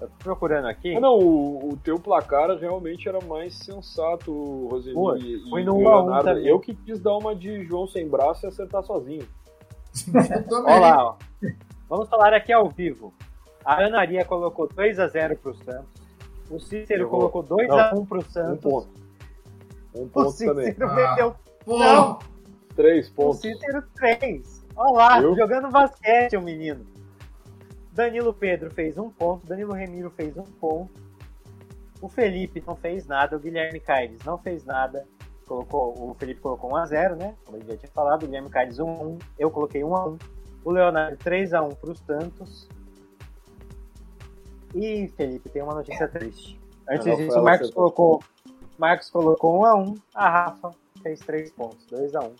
Eu 0.00 0.08
tô 0.08 0.14
procurando 0.24 0.66
aqui. 0.66 0.94
Ah, 0.96 1.00
não, 1.00 1.18
o, 1.18 1.72
o 1.72 1.76
teu 1.76 1.98
placar 1.98 2.48
realmente 2.56 3.06
era 3.08 3.18
mais 3.26 3.54
sensato, 3.54 4.32
Roseli. 4.70 4.94
Foi, 4.94 5.18
e, 5.18 5.50
foi 5.50 5.60
e 5.60 5.64
no 5.64 5.74
1 5.74 5.76
a 5.76 5.80
1 5.80 6.04
Leonardo. 6.04 6.24
também. 6.28 6.46
Eu 6.46 6.58
que 6.60 6.74
quis 6.74 7.00
dar 7.00 7.16
uma 7.18 7.34
de 7.34 7.64
João 7.64 7.86
sem 7.88 8.08
braço 8.08 8.46
e 8.46 8.48
acertar 8.48 8.82
sozinho. 8.84 9.26
Eu 10.14 10.48
também. 10.48 10.74
Olha 10.74 10.78
lá, 10.80 11.04
ó. 11.04 11.16
Vamos 11.88 12.08
falar 12.08 12.32
aqui 12.32 12.52
ao 12.52 12.68
vivo. 12.68 13.12
A 13.64 13.82
Ana 13.82 13.96
Maria 13.98 14.24
colocou 14.24 14.68
2x0 14.68 15.36
pro 15.38 15.54
Santos. 15.54 16.00
O 16.50 16.58
Cícero 16.58 17.02
Errou. 17.02 17.30
colocou 17.30 17.42
2x1 17.44 18.06
pro 18.08 18.18
Um 18.18 18.22
Santos. 18.30 18.60
ponto. 18.62 18.88
Um 19.94 20.02
o 20.04 20.08
ponto 20.08 20.36
também. 20.38 20.66
Cícero 20.66 20.88
Ah. 20.90 20.94
meteu 20.94 21.34
Pô, 21.64 21.78
Não. 21.78 22.18
Três 22.74 23.08
o 23.08 23.14
pontos. 23.14 23.40
Cícero 23.40 23.82
3. 23.94 24.66
Olha 24.76 24.92
lá, 24.92 25.20
Viu? 25.20 25.36
jogando 25.36 25.68
basquete, 25.70 26.36
o 26.36 26.42
menino. 26.42 26.86
Danilo 27.92 28.32
Pedro 28.32 28.70
fez 28.70 28.96
um 28.96 29.10
ponto. 29.10 29.46
Danilo 29.46 29.72
Remiro 29.72 30.10
fez 30.10 30.36
um 30.36 30.44
ponto. 30.44 30.90
O 32.00 32.08
Felipe 32.08 32.62
não 32.66 32.74
fez 32.76 33.06
nada. 33.06 33.36
O 33.36 33.40
Guilherme 33.40 33.78
Caires 33.80 34.18
não 34.24 34.38
fez 34.38 34.64
nada. 34.64 35.06
Colocou, 35.50 36.10
o 36.10 36.14
Felipe 36.14 36.40
colocou 36.40 36.70
1x0, 36.70 37.16
né? 37.16 37.34
Como 37.44 37.56
ele 37.56 37.66
já 37.66 37.76
tinha 37.76 37.90
falado. 37.90 38.22
O 38.22 38.26
Guilherme 38.26 38.48
Caires 38.48 38.78
1x1. 38.78 39.20
Eu 39.36 39.50
coloquei 39.50 39.80
1x1. 39.82 40.22
O 40.64 40.70
Leonardo 40.70 41.16
3x1 41.16 41.74
para 41.74 41.90
os 41.90 41.98
Santos. 41.98 42.68
E 44.72 45.08
Felipe, 45.16 45.48
tem 45.48 45.60
uma 45.60 45.74
notícia 45.74 46.06
triste. 46.06 46.56
Antes 46.88 47.04
A 47.04 47.14
disso, 47.16 47.36
o 47.36 47.42
Marcos 47.42 47.70
colocou, 47.72 48.22
Marcos 48.78 49.10
colocou 49.10 49.60
1x1. 49.60 50.00
A 50.14 50.30
Rafa 50.30 50.70
fez 51.02 51.18
3 51.18 51.50
pontos, 51.50 51.84
2x1. 51.88 52.30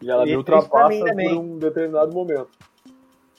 E 0.00 0.08
ela 0.08 0.22
E 0.22 0.26
me 0.26 0.36
ultrapassa 0.36 1.04
por 1.04 1.32
um 1.38 1.58
determinado 1.58 2.12
momento. 2.12 2.50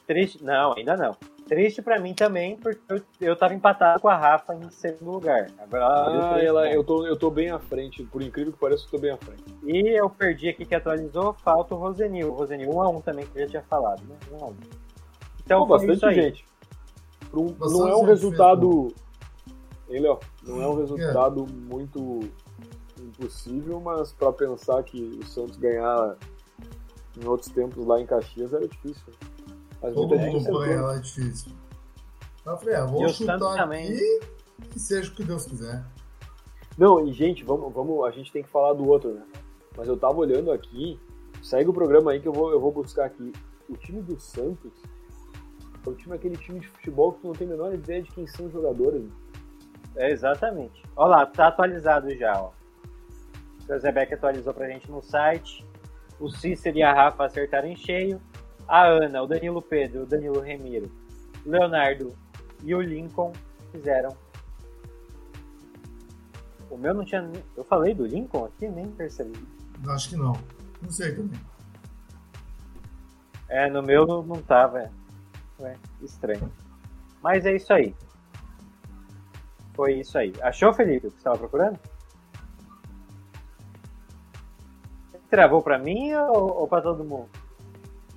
Triste, 0.05 0.43
não, 0.43 0.73
ainda 0.75 0.97
não. 0.97 1.15
Triste 1.51 1.81
pra 1.81 1.99
mim 1.99 2.13
também, 2.13 2.55
porque 2.55 2.79
eu, 2.87 3.01
eu 3.19 3.35
tava 3.35 3.53
empatado 3.53 3.99
com 3.99 4.07
a 4.07 4.15
Rafa 4.15 4.55
em 4.55 4.69
segundo 4.69 5.11
lugar. 5.11 5.51
Agora 5.57 5.83
ela 5.83 6.35
Ah, 6.35 6.41
ela, 6.41 6.71
eu, 6.71 6.81
tô, 6.81 7.05
eu 7.05 7.17
tô 7.17 7.29
bem 7.29 7.49
à 7.49 7.59
frente. 7.59 8.05
Por 8.05 8.21
incrível 8.21 8.53
que 8.53 8.57
pareça, 8.57 8.85
eu 8.85 8.91
tô 8.91 8.97
bem 8.97 9.11
à 9.11 9.17
frente. 9.17 9.43
E 9.65 9.99
eu 9.99 10.09
perdi 10.09 10.47
aqui 10.47 10.65
que 10.65 10.73
atualizou, 10.73 11.33
falta 11.33 11.75
o 11.75 11.77
Rosenil. 11.77 12.29
O 12.29 12.35
Rosenil 12.35 12.69
1x1 12.69 13.03
também, 13.03 13.25
que 13.25 13.37
eu 13.37 13.41
já 13.41 13.47
tinha 13.49 13.63
falado, 13.63 14.01
né? 14.03 14.15
1x1. 14.31 14.53
Então, 15.43 15.67
Pô, 15.67 15.77
bastante 15.77 16.13
gente. 16.13 16.45
Bastante 17.33 17.73
não 17.73 17.89
é 17.89 17.95
um 17.97 18.05
resultado. 18.05 18.87
Hein, 19.89 19.99
Léo? 19.99 20.19
Não 20.43 20.61
é 20.61 20.67
um 20.69 20.75
Que 20.75 20.81
resultado 20.83 21.45
muito 21.45 22.21
impossível, 22.97 23.81
mas 23.81 24.13
pra 24.13 24.31
pensar 24.31 24.81
que 24.83 25.19
o 25.21 25.25
Santos 25.25 25.57
ganhar 25.57 26.15
em 27.21 27.27
outros 27.27 27.51
tempos 27.51 27.85
lá 27.85 27.99
em 27.99 28.05
Caxias 28.05 28.53
era 28.53 28.65
difícil. 28.65 29.03
Mas 29.81 29.93
Todo 29.93 30.17
mundo 30.17 30.45
põe 30.45 30.69
ela 30.71 30.95
é 30.95 30.99
difícil. 30.99 31.51
Eu 32.45 32.57
falei, 32.57 32.75
ah, 32.75 32.85
vou 32.85 33.05
E 33.05 33.09
chutar 33.13 33.39
também. 33.39 33.85
aqui 33.87 34.19
e 34.75 34.79
seja 34.79 35.11
o 35.11 35.15
que 35.15 35.23
Deus 35.23 35.45
quiser. 35.45 35.83
Não, 36.77 37.05
e 37.05 37.11
gente, 37.13 37.43
vamos, 37.43 37.71
vamos, 37.73 38.03
a 38.05 38.11
gente 38.11 38.31
tem 38.31 38.43
que 38.43 38.49
falar 38.49 38.73
do 38.73 38.87
outro, 38.87 39.13
né? 39.13 39.23
Mas 39.77 39.87
eu 39.87 39.97
tava 39.97 40.17
olhando 40.17 40.51
aqui, 40.51 40.99
segue 41.43 41.69
o 41.69 41.73
programa 41.73 42.11
aí 42.11 42.19
que 42.19 42.27
eu 42.27 42.33
vou, 42.33 42.51
eu 42.51 42.59
vou 42.59 42.71
buscar 42.71 43.05
aqui. 43.05 43.31
O 43.69 43.75
time 43.75 44.01
do 44.01 44.19
Santos 44.19 44.71
é 45.85 45.89
o 45.89 45.93
time, 45.95 46.15
aquele 46.15 46.37
time 46.37 46.59
de 46.59 46.67
futebol 46.67 47.13
que 47.13 47.21
tu 47.21 47.27
não 47.27 47.33
tem 47.33 47.47
a 47.47 47.51
menor 47.51 47.73
ideia 47.73 48.01
de 48.01 48.11
quem 48.11 48.25
são 48.27 48.45
os 48.47 48.53
jogadores. 48.53 49.01
né? 49.03 49.09
É, 49.95 50.11
exatamente. 50.11 50.83
Olha 50.95 51.17
lá, 51.17 51.25
tá 51.25 51.47
atualizado 51.47 52.09
já, 52.15 52.33
ó. 52.41 52.51
O 53.69 53.79
Zebeck 53.79 54.13
atualizou 54.13 54.53
pra 54.53 54.67
gente 54.67 54.89
no 54.89 55.01
site. 55.01 55.65
O 56.19 56.29
Cícero 56.29 56.77
e 56.77 56.83
a 56.83 56.93
Rafa 56.93 57.25
acertaram 57.25 57.67
em 57.67 57.75
cheio. 57.75 58.21
A 58.71 58.87
Ana, 58.87 59.21
o 59.21 59.27
Danilo 59.27 59.61
Pedro, 59.61 60.03
o 60.03 60.05
Danilo 60.05 60.39
Remiro, 60.39 60.89
o 61.45 61.49
Leonardo 61.49 62.15
e 62.63 62.73
o 62.73 62.79
Lincoln 62.79 63.33
fizeram. 63.69 64.15
O 66.69 66.77
meu 66.77 66.93
não 66.93 67.03
tinha. 67.03 67.29
Eu 67.57 67.65
falei 67.65 67.93
do 67.93 68.05
Lincoln 68.05 68.45
aqui? 68.45 68.69
Nem 68.69 68.89
percebi. 68.89 69.37
Acho 69.89 70.11
que 70.11 70.15
não. 70.15 70.31
Não 70.81 70.89
sei 70.89 71.13
também. 71.13 71.37
É, 73.49 73.69
no 73.69 73.83
meu 73.83 74.07
não, 74.07 74.23
não 74.23 74.41
tava. 74.41 74.83
É. 74.83 74.91
Ué, 75.59 75.77
estranho. 76.01 76.49
Mas 77.21 77.45
é 77.45 77.53
isso 77.53 77.73
aí. 77.73 77.93
Foi 79.73 79.95
isso 79.95 80.17
aí. 80.17 80.31
Achou, 80.41 80.71
Felipe, 80.71 81.07
o 81.07 81.11
que 81.11 81.17
você 81.17 81.19
estava 81.19 81.37
procurando? 81.37 81.77
Travou 85.29 85.61
pra 85.61 85.77
mim 85.77 86.13
ou, 86.13 86.61
ou 86.61 86.67
pra 86.69 86.81
todo 86.81 87.03
mundo? 87.03 87.40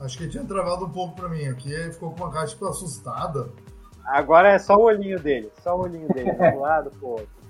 Acho 0.00 0.18
que 0.18 0.28
tinha 0.28 0.44
travado 0.44 0.84
um 0.86 0.90
pouco 0.90 1.14
pra 1.16 1.28
mim 1.28 1.46
aqui. 1.46 1.72
Ele 1.72 1.92
ficou 1.92 2.10
com 2.12 2.24
uma 2.24 2.32
cara 2.32 2.46
tipo 2.46 2.66
assustada. 2.66 3.48
Agora 4.04 4.50
é 4.52 4.58
só 4.58 4.76
o 4.76 4.82
olhinho 4.82 5.18
dele. 5.18 5.50
Só 5.62 5.76
o 5.76 5.82
olhinho 5.82 6.08
dele. 6.08 6.30
Um 6.32 6.50
do 6.52 6.58
lado 6.60 6.90
pro 6.90 7.06
outro. 7.08 7.28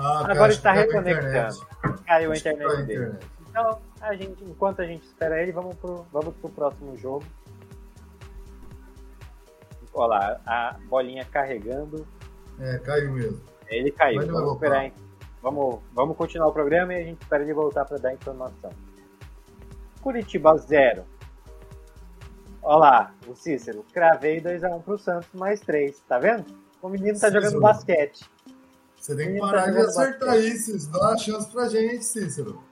Ah, 0.00 0.30
Agora 0.30 0.52
está 0.52 0.70
reconectando. 0.70 1.26
internet. 1.26 2.04
Caiu 2.06 2.30
a 2.30 2.36
internet 2.36 2.66
caiu 2.68 2.86
dele. 2.86 3.02
internet. 3.08 3.26
Então, 3.50 3.78
a 4.00 4.14
gente, 4.14 4.44
enquanto 4.44 4.80
a 4.80 4.86
gente 4.86 5.02
espera 5.02 5.42
ele, 5.42 5.50
vamos 5.50 5.74
pro, 5.74 6.06
vamos 6.12 6.36
pro 6.36 6.48
próximo 6.50 6.96
jogo. 6.96 7.24
Olha 9.92 10.06
lá, 10.06 10.40
a 10.46 10.76
bolinha 10.88 11.24
carregando. 11.24 12.06
É, 12.60 12.78
caiu 12.78 13.10
mesmo. 13.12 13.40
Ele 13.66 13.90
caiu. 13.90 14.24
Vamos 14.24 14.52
esperar. 14.52 14.84
hein? 14.84 14.92
Vamos, 15.42 15.80
vamos 15.92 16.16
continuar 16.16 16.46
o 16.48 16.52
programa 16.52 16.94
e 16.94 16.98
a 16.98 17.04
gente 17.04 17.20
espera 17.20 17.42
ele 17.42 17.52
voltar 17.54 17.84
para 17.84 17.98
dar 17.98 18.12
informação. 18.14 18.70
Curitiba 20.00 20.56
0. 20.56 21.04
Olha 22.68 22.76
lá, 22.76 23.14
o 23.26 23.34
Cícero. 23.34 23.82
Cravei 23.94 24.42
2x1 24.42 24.82
pro 24.82 24.98
Santos, 24.98 25.30
mais 25.32 25.58
3. 25.60 26.00
Tá 26.06 26.18
vendo? 26.18 26.44
O 26.82 26.90
menino 26.90 27.18
tá 27.18 27.28
Cícero. 27.28 27.42
jogando 27.46 27.62
basquete. 27.62 28.30
Você 28.94 29.16
tem 29.16 29.32
que 29.32 29.40
tá 29.40 29.46
parar 29.46 29.60
de 29.62 29.66
jogando 29.68 29.88
acertar 29.88 30.28
basquete. 30.28 30.52
isso. 30.52 30.90
Dá 30.92 30.98
uma 30.98 31.16
chance 31.16 31.50
pra 31.50 31.68
gente, 31.70 32.04
Cícero. 32.04 32.62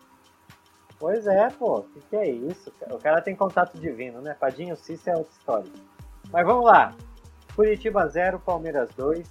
Pois 0.99 1.27
é, 1.27 1.49
pô. 1.49 1.79
O 1.79 1.83
que, 1.85 2.01
que 2.11 2.17
é 2.17 2.29
isso? 2.31 2.71
O 2.91 2.99
cara 2.99 3.23
tem 3.23 3.35
contato 3.35 3.79
divino, 3.79 4.21
né? 4.21 4.37
Padinho 4.39 4.77
Cícero 4.77 5.17
é 5.17 5.19
outra 5.21 5.33
história. 5.33 5.73
Mas 6.31 6.45
vamos 6.45 6.67
lá. 6.67 6.95
Curitiba 7.55 8.07
0, 8.07 8.39
Palmeiras 8.41 8.91
2. 8.99 9.27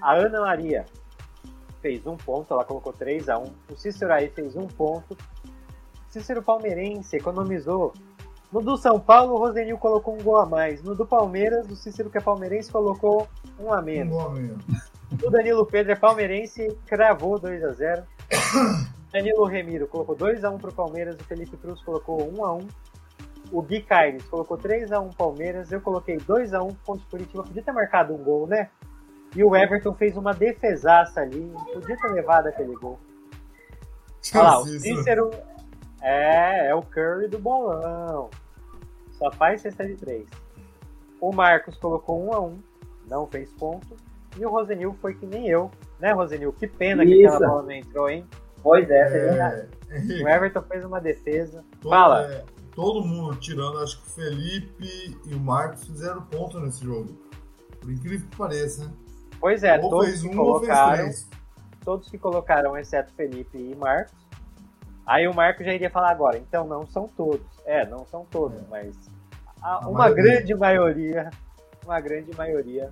A 0.00 0.14
Ana 0.14 0.42
Maria 0.42 0.86
fez 1.82 2.06
um 2.06 2.16
ponto, 2.16 2.54
ela 2.54 2.64
colocou 2.64 2.92
3 2.92 3.28
a 3.28 3.36
1 3.36 3.52
O 3.72 3.76
Cícero 3.76 4.12
aí 4.12 4.28
fez 4.28 4.54
um 4.54 4.68
ponto. 4.68 5.16
Cícero 6.08 6.40
Palmeirense 6.40 7.16
economizou. 7.16 7.92
No 8.56 8.62
do 8.62 8.74
São 8.78 8.98
Paulo, 8.98 9.34
o 9.34 9.36
Rosenil 9.36 9.76
colocou 9.76 10.14
um 10.14 10.22
gol 10.22 10.38
a 10.38 10.46
mais. 10.46 10.82
No 10.82 10.94
do 10.94 11.04
Palmeiras, 11.04 11.68
o 11.70 11.76
Cícero, 11.76 12.08
que 12.08 12.16
é 12.16 12.22
palmeirense, 12.22 12.72
colocou 12.72 13.28
um 13.60 13.70
a 13.70 13.80
Um 13.80 13.84
menos. 13.84 14.16
gol 14.16 14.30
mesmo. 14.30 14.58
O 15.22 15.30
Danilo 15.30 15.66
Pedro 15.66 15.92
é 15.92 15.94
palmeirense 15.94 16.74
cravou 16.86 17.38
2 17.38 17.62
a 17.62 17.72
0 17.72 18.02
Danilo 19.12 19.44
Remiro 19.44 19.86
colocou 19.86 20.16
2x1 20.16 20.58
pro 20.58 20.72
Palmeiras, 20.72 21.16
o 21.16 21.24
Felipe 21.24 21.54
Cruz 21.58 21.82
colocou 21.82 22.16
1x1. 22.32 22.66
O 23.52 23.60
Gui 23.60 23.82
Caires 23.82 24.24
colocou 24.24 24.56
3x1 24.56 25.14
Palmeiras, 25.14 25.70
eu 25.70 25.82
coloquei 25.82 26.16
2x1 26.16 26.74
contra 26.86 27.06
o 27.06 27.10
Curitiba. 27.10 27.42
Podia 27.42 27.62
ter 27.62 27.72
marcado 27.72 28.14
um 28.14 28.24
gol, 28.24 28.46
né? 28.46 28.70
E 29.34 29.44
o 29.44 29.54
Everton 29.54 29.92
fez 29.92 30.16
uma 30.16 30.32
defesaça 30.32 31.20
ali, 31.20 31.52
podia 31.74 31.96
ter 31.98 32.08
levado 32.08 32.46
aquele 32.46 32.74
gol. 32.76 32.98
Olha 34.34 34.42
lá, 34.42 34.60
o. 34.60 34.64
Cícero 34.64 35.30
é, 36.00 36.68
é 36.68 36.74
o 36.74 36.80
Curry 36.80 37.28
do 37.28 37.38
bolão. 37.38 38.30
Só 39.18 39.30
faz 39.32 39.62
cesta 39.62 39.86
de 39.86 39.94
3. 39.96 40.26
O 41.20 41.32
Marcos 41.32 41.76
colocou 41.76 42.26
1x1, 42.28 42.58
não 43.08 43.26
fez 43.26 43.50
ponto. 43.54 43.96
E 44.38 44.44
o 44.44 44.50
Rosenil 44.50 44.94
foi 45.00 45.14
que 45.14 45.24
nem 45.26 45.48
eu, 45.48 45.70
né, 45.98 46.12
Rosenil? 46.12 46.52
Que 46.52 46.66
pena 46.66 47.04
que 47.04 47.14
Isso. 47.24 47.34
aquela 47.34 47.48
bola 47.50 47.62
não 47.62 47.70
entrou, 47.72 48.08
hein? 48.10 48.26
Pois 48.62 48.88
é, 48.90 49.68
É, 49.90 49.96
Henrique, 49.96 50.22
O 50.24 50.28
Everton 50.28 50.62
fez 50.62 50.84
uma 50.84 51.00
defesa. 51.00 51.64
todo, 51.80 51.90
Fala. 51.90 52.30
é, 52.32 52.44
todo 52.74 53.02
mundo 53.04 53.36
tirando, 53.36 53.78
acho 53.78 54.02
que 54.02 54.08
o 54.08 54.10
Felipe 54.12 55.18
e 55.24 55.34
o 55.34 55.40
Marcos 55.40 55.84
fizeram 55.86 56.20
ponto 56.22 56.60
nesse 56.60 56.84
jogo. 56.84 57.16
Por 57.80 57.90
incrível 57.90 58.28
que 58.28 58.36
pareça, 58.36 58.84
né? 58.84 58.92
Pois 59.40 59.62
é, 59.62 59.78
ou 59.80 59.88
todos 59.88 60.06
fez 60.08 60.22
que 60.22 60.28
um 60.28 60.40
ou 60.40 60.58
fez 60.58 60.68
colocaram. 60.70 60.96
três. 61.04 61.28
todos 61.84 62.10
que 62.10 62.18
colocaram, 62.18 62.76
exceto 62.76 63.12
Felipe 63.14 63.56
e 63.56 63.74
Marcos. 63.76 64.25
Aí 65.06 65.28
o 65.28 65.34
Marcos 65.34 65.64
já 65.64 65.72
iria 65.72 65.88
falar 65.90 66.10
agora, 66.10 66.36
então 66.38 66.66
não 66.66 66.84
são 66.86 67.06
todos. 67.08 67.46
É, 67.64 67.86
não 67.86 68.04
são 68.06 68.24
todos, 68.26 68.60
mas 68.68 68.94
a- 69.62 69.74
A 69.84 69.88
uma 69.88 69.98
maioria. 70.00 70.22
grande 70.24 70.54
maioria, 70.54 71.30
uma 71.84 72.00
grande 72.00 72.36
maioria 72.36 72.90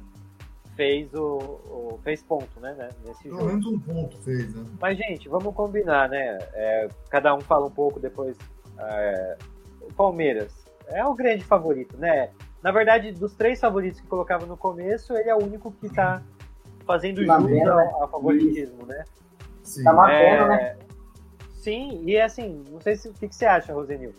fez 0.77 1.13
o, 1.15 1.37
o- 1.37 2.01
fez 2.03 2.23
ponto, 2.23 2.59
né, 2.61 2.73
né, 2.75 2.89
nesse 3.05 3.25
Pelo 3.25 3.37
jogo. 3.39 3.47
menos 3.49 3.67
um 3.67 3.79
ponto 3.81 4.17
fez, 4.23 4.55
né? 4.55 4.65
Mas 4.81 4.97
gente, 4.99 5.29
vamos 5.29 5.55
combinar, 5.55 6.09
né? 6.09 6.39
É, 6.53 6.89
cada 7.11 7.35
um 7.35 7.41
fala 7.41 7.67
um 7.67 7.71
pouco 7.71 7.99
depois. 8.01 8.37
é, 8.79 9.37
o 9.83 9.93
Palmeiras 9.93 10.53
é 10.89 11.05
o 11.05 11.15
grande 11.15 11.45
favorito, 11.45 11.97
né? 11.97 12.31
Na 12.63 12.73
verdade, 12.73 13.13
dos 13.13 13.35
três 13.35 13.61
favoritos 13.61 14.01
que 14.01 14.07
colocava 14.07 14.47
no 14.47 14.57
começo, 14.57 15.17
ele 15.17 15.29
é 15.29 15.35
o 15.35 15.39
único 15.45 15.71
que 15.73 15.89
tá 15.89 16.23
fazendo 16.87 17.25
Tá 17.27 17.39
jus 17.39 17.51
vendo, 17.51 17.71
ao, 17.71 17.77
né? 17.77 17.91
ao 17.95 18.09
favoritismo, 18.11 18.85
né? 18.87 19.05
Sim. 19.63 19.85
Tá 19.85 19.93
mantendo, 19.93 20.43
É, 20.45 20.49
né? 20.49 20.77
Sim, 21.65 22.03
e 22.05 22.21
assim, 22.21 22.63
não 22.71 22.79
sei 22.81 22.95
se, 22.95 23.09
o 23.09 23.15
que, 23.15 23.27
que 23.27 23.35
você 23.35 23.47
acha, 23.47 23.73
Rosenil, 23.73 24.15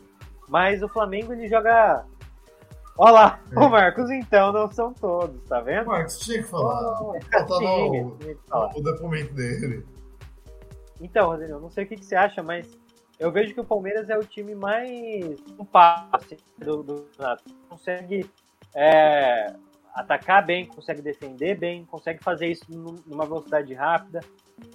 mas 0.49 0.81
o 0.81 0.89
Flamengo 0.89 1.31
ele 1.31 1.47
joga. 1.47 2.03
Olha 2.97 3.11
lá, 3.11 3.39
É. 3.55 3.59
o 3.59 3.69
Marcos 3.69 4.09
então 4.09 4.51
não 4.51 4.71
são 4.71 4.93
todos, 4.93 5.43
tá 5.47 5.59
vendo? 5.61 5.85
Marcos, 5.85 6.17
tinha 6.19 6.41
que 6.41 6.49
falar. 6.49 7.01
Oh, 7.03 7.11
tinha, 7.57 7.69
o, 8.03 8.17
tinha 8.17 8.35
que 8.35 8.47
falar. 8.47 8.75
o 8.75 8.81
depoimento 8.81 9.33
dele. 9.33 9.85
Então, 10.99 11.27
Rosenil, 11.29 11.59
não 11.59 11.69
sei 11.69 11.83
o 11.83 11.87
que, 11.87 11.97
que 11.97 12.05
você 12.05 12.15
acha, 12.15 12.41
mas 12.41 12.67
eu 13.19 13.31
vejo 13.31 13.53
que 13.53 13.59
o 13.59 13.65
Palmeiras 13.65 14.09
é 14.09 14.17
o 14.17 14.23
time 14.23 14.55
mais 14.55 15.39
no 15.57 15.65
passe 15.65 16.37
do, 16.57 16.81
do. 16.83 17.05
Consegue 17.69 18.27
é, 18.73 19.53
atacar 19.93 20.45
bem, 20.45 20.65
consegue 20.65 21.01
defender 21.01 21.59
bem, 21.59 21.85
consegue 21.85 22.23
fazer 22.23 22.47
isso 22.47 22.63
num- 22.69 22.95
numa 23.05 23.25
velocidade 23.25 23.73
rápida. 23.73 24.21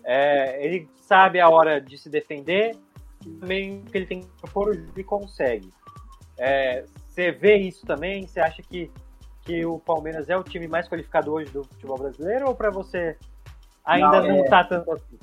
É, 0.05 0.65
ele 0.65 0.89
sabe 1.01 1.40
a 1.40 1.48
hora 1.48 1.81
de 1.81 1.97
se 1.98 2.09
defender 2.09 2.77
e 3.27 3.31
também 3.35 3.78
o 3.81 3.82
que 3.90 3.98
ele 3.98 4.07
tem 4.07 4.20
que 4.23 4.28
propor, 4.40 4.74
ele 4.74 5.05
consegue. 5.05 5.73
É, 6.39 6.85
você 7.09 7.31
vê 7.32 7.57
isso 7.57 7.85
também? 7.86 8.27
Você 8.27 8.40
acha 8.40 8.62
que, 8.62 8.90
que 9.43 9.65
o 9.66 9.78
Palmeiras 9.78 10.28
é 10.31 10.36
o 10.36 10.43
time 10.43 10.66
mais 10.66 10.89
qualificado 10.89 11.32
hoje 11.32 11.51
do 11.51 11.65
futebol 11.65 11.98
brasileiro 11.98 12.48
ou 12.48 12.55
para 12.55 12.70
você 12.70 13.16
ainda 13.85 14.20
Não, 14.23 14.28
não, 14.28 14.44
é- 14.44 14.48
tá 14.48 14.65
tanto 14.65 14.90
assim? 14.93 15.19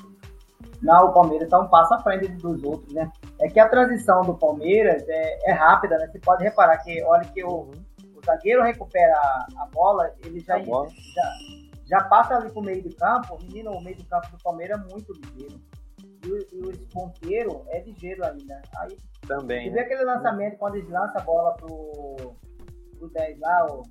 Não, 0.82 1.08
o 1.08 1.14
Palmeiras 1.14 1.50
tá 1.50 1.60
um 1.60 1.68
passo 1.68 1.94
à 1.96 2.00
frente 2.04 2.28
dos 2.28 2.64
outros, 2.64 2.94
né? 2.94 3.12
É 3.42 3.50
que 3.50 3.60
a 3.60 3.68
transição 3.68 4.22
do 4.22 4.36
Palmeiras 4.36 5.04
é, 5.08 5.50
é 5.50 5.52
rápida, 5.54 5.98
né? 5.98 6.08
Você 6.08 6.20
pode 6.20 6.44
reparar 6.44 6.78
que, 6.84 7.02
olha 7.04 7.26
que 7.26 7.44
o, 7.44 7.72
o 8.16 8.22
zagueiro 8.24 8.62
recupera 8.62 9.12
a, 9.16 9.48
a 9.64 9.66
bola, 9.74 10.14
ele 10.24 10.40
já, 10.42 10.58
A 10.58 10.60
bola. 10.60 10.88
já, 10.90 11.34
já 11.90 12.04
passa 12.04 12.36
ali 12.36 12.52
pro 12.52 12.62
meio 12.62 12.84
do 12.84 12.96
campo. 12.96 13.38
Menino, 13.44 13.72
o 13.72 13.82
meio 13.84 13.98
do 13.98 14.06
campo 14.06 14.30
do 14.32 14.44
Palmeiras 14.44 14.80
é 14.80 14.84
muito 14.92 15.14
ligeiro. 15.14 15.60
E, 16.26 16.32
o- 16.32 16.72
e 16.72 16.84
o 16.84 16.88
ponteiro 16.92 17.64
é 17.70 17.82
ligeiro 17.84 18.26
ainda. 18.26 18.62
Aí 18.78 18.98
Também. 19.28 19.64
você 19.64 19.70
né? 19.70 19.74
vê 19.76 19.80
aquele 19.82 20.04
lançamento 20.04 20.58
quando 20.58 20.76
eles 20.76 20.90
lançam 20.90 21.22
a 21.22 21.24
bola 21.24 21.54
pro, 21.54 22.36
pro 22.98 23.10
10 23.10 23.40
lá, 23.40 23.68
o, 23.72 23.82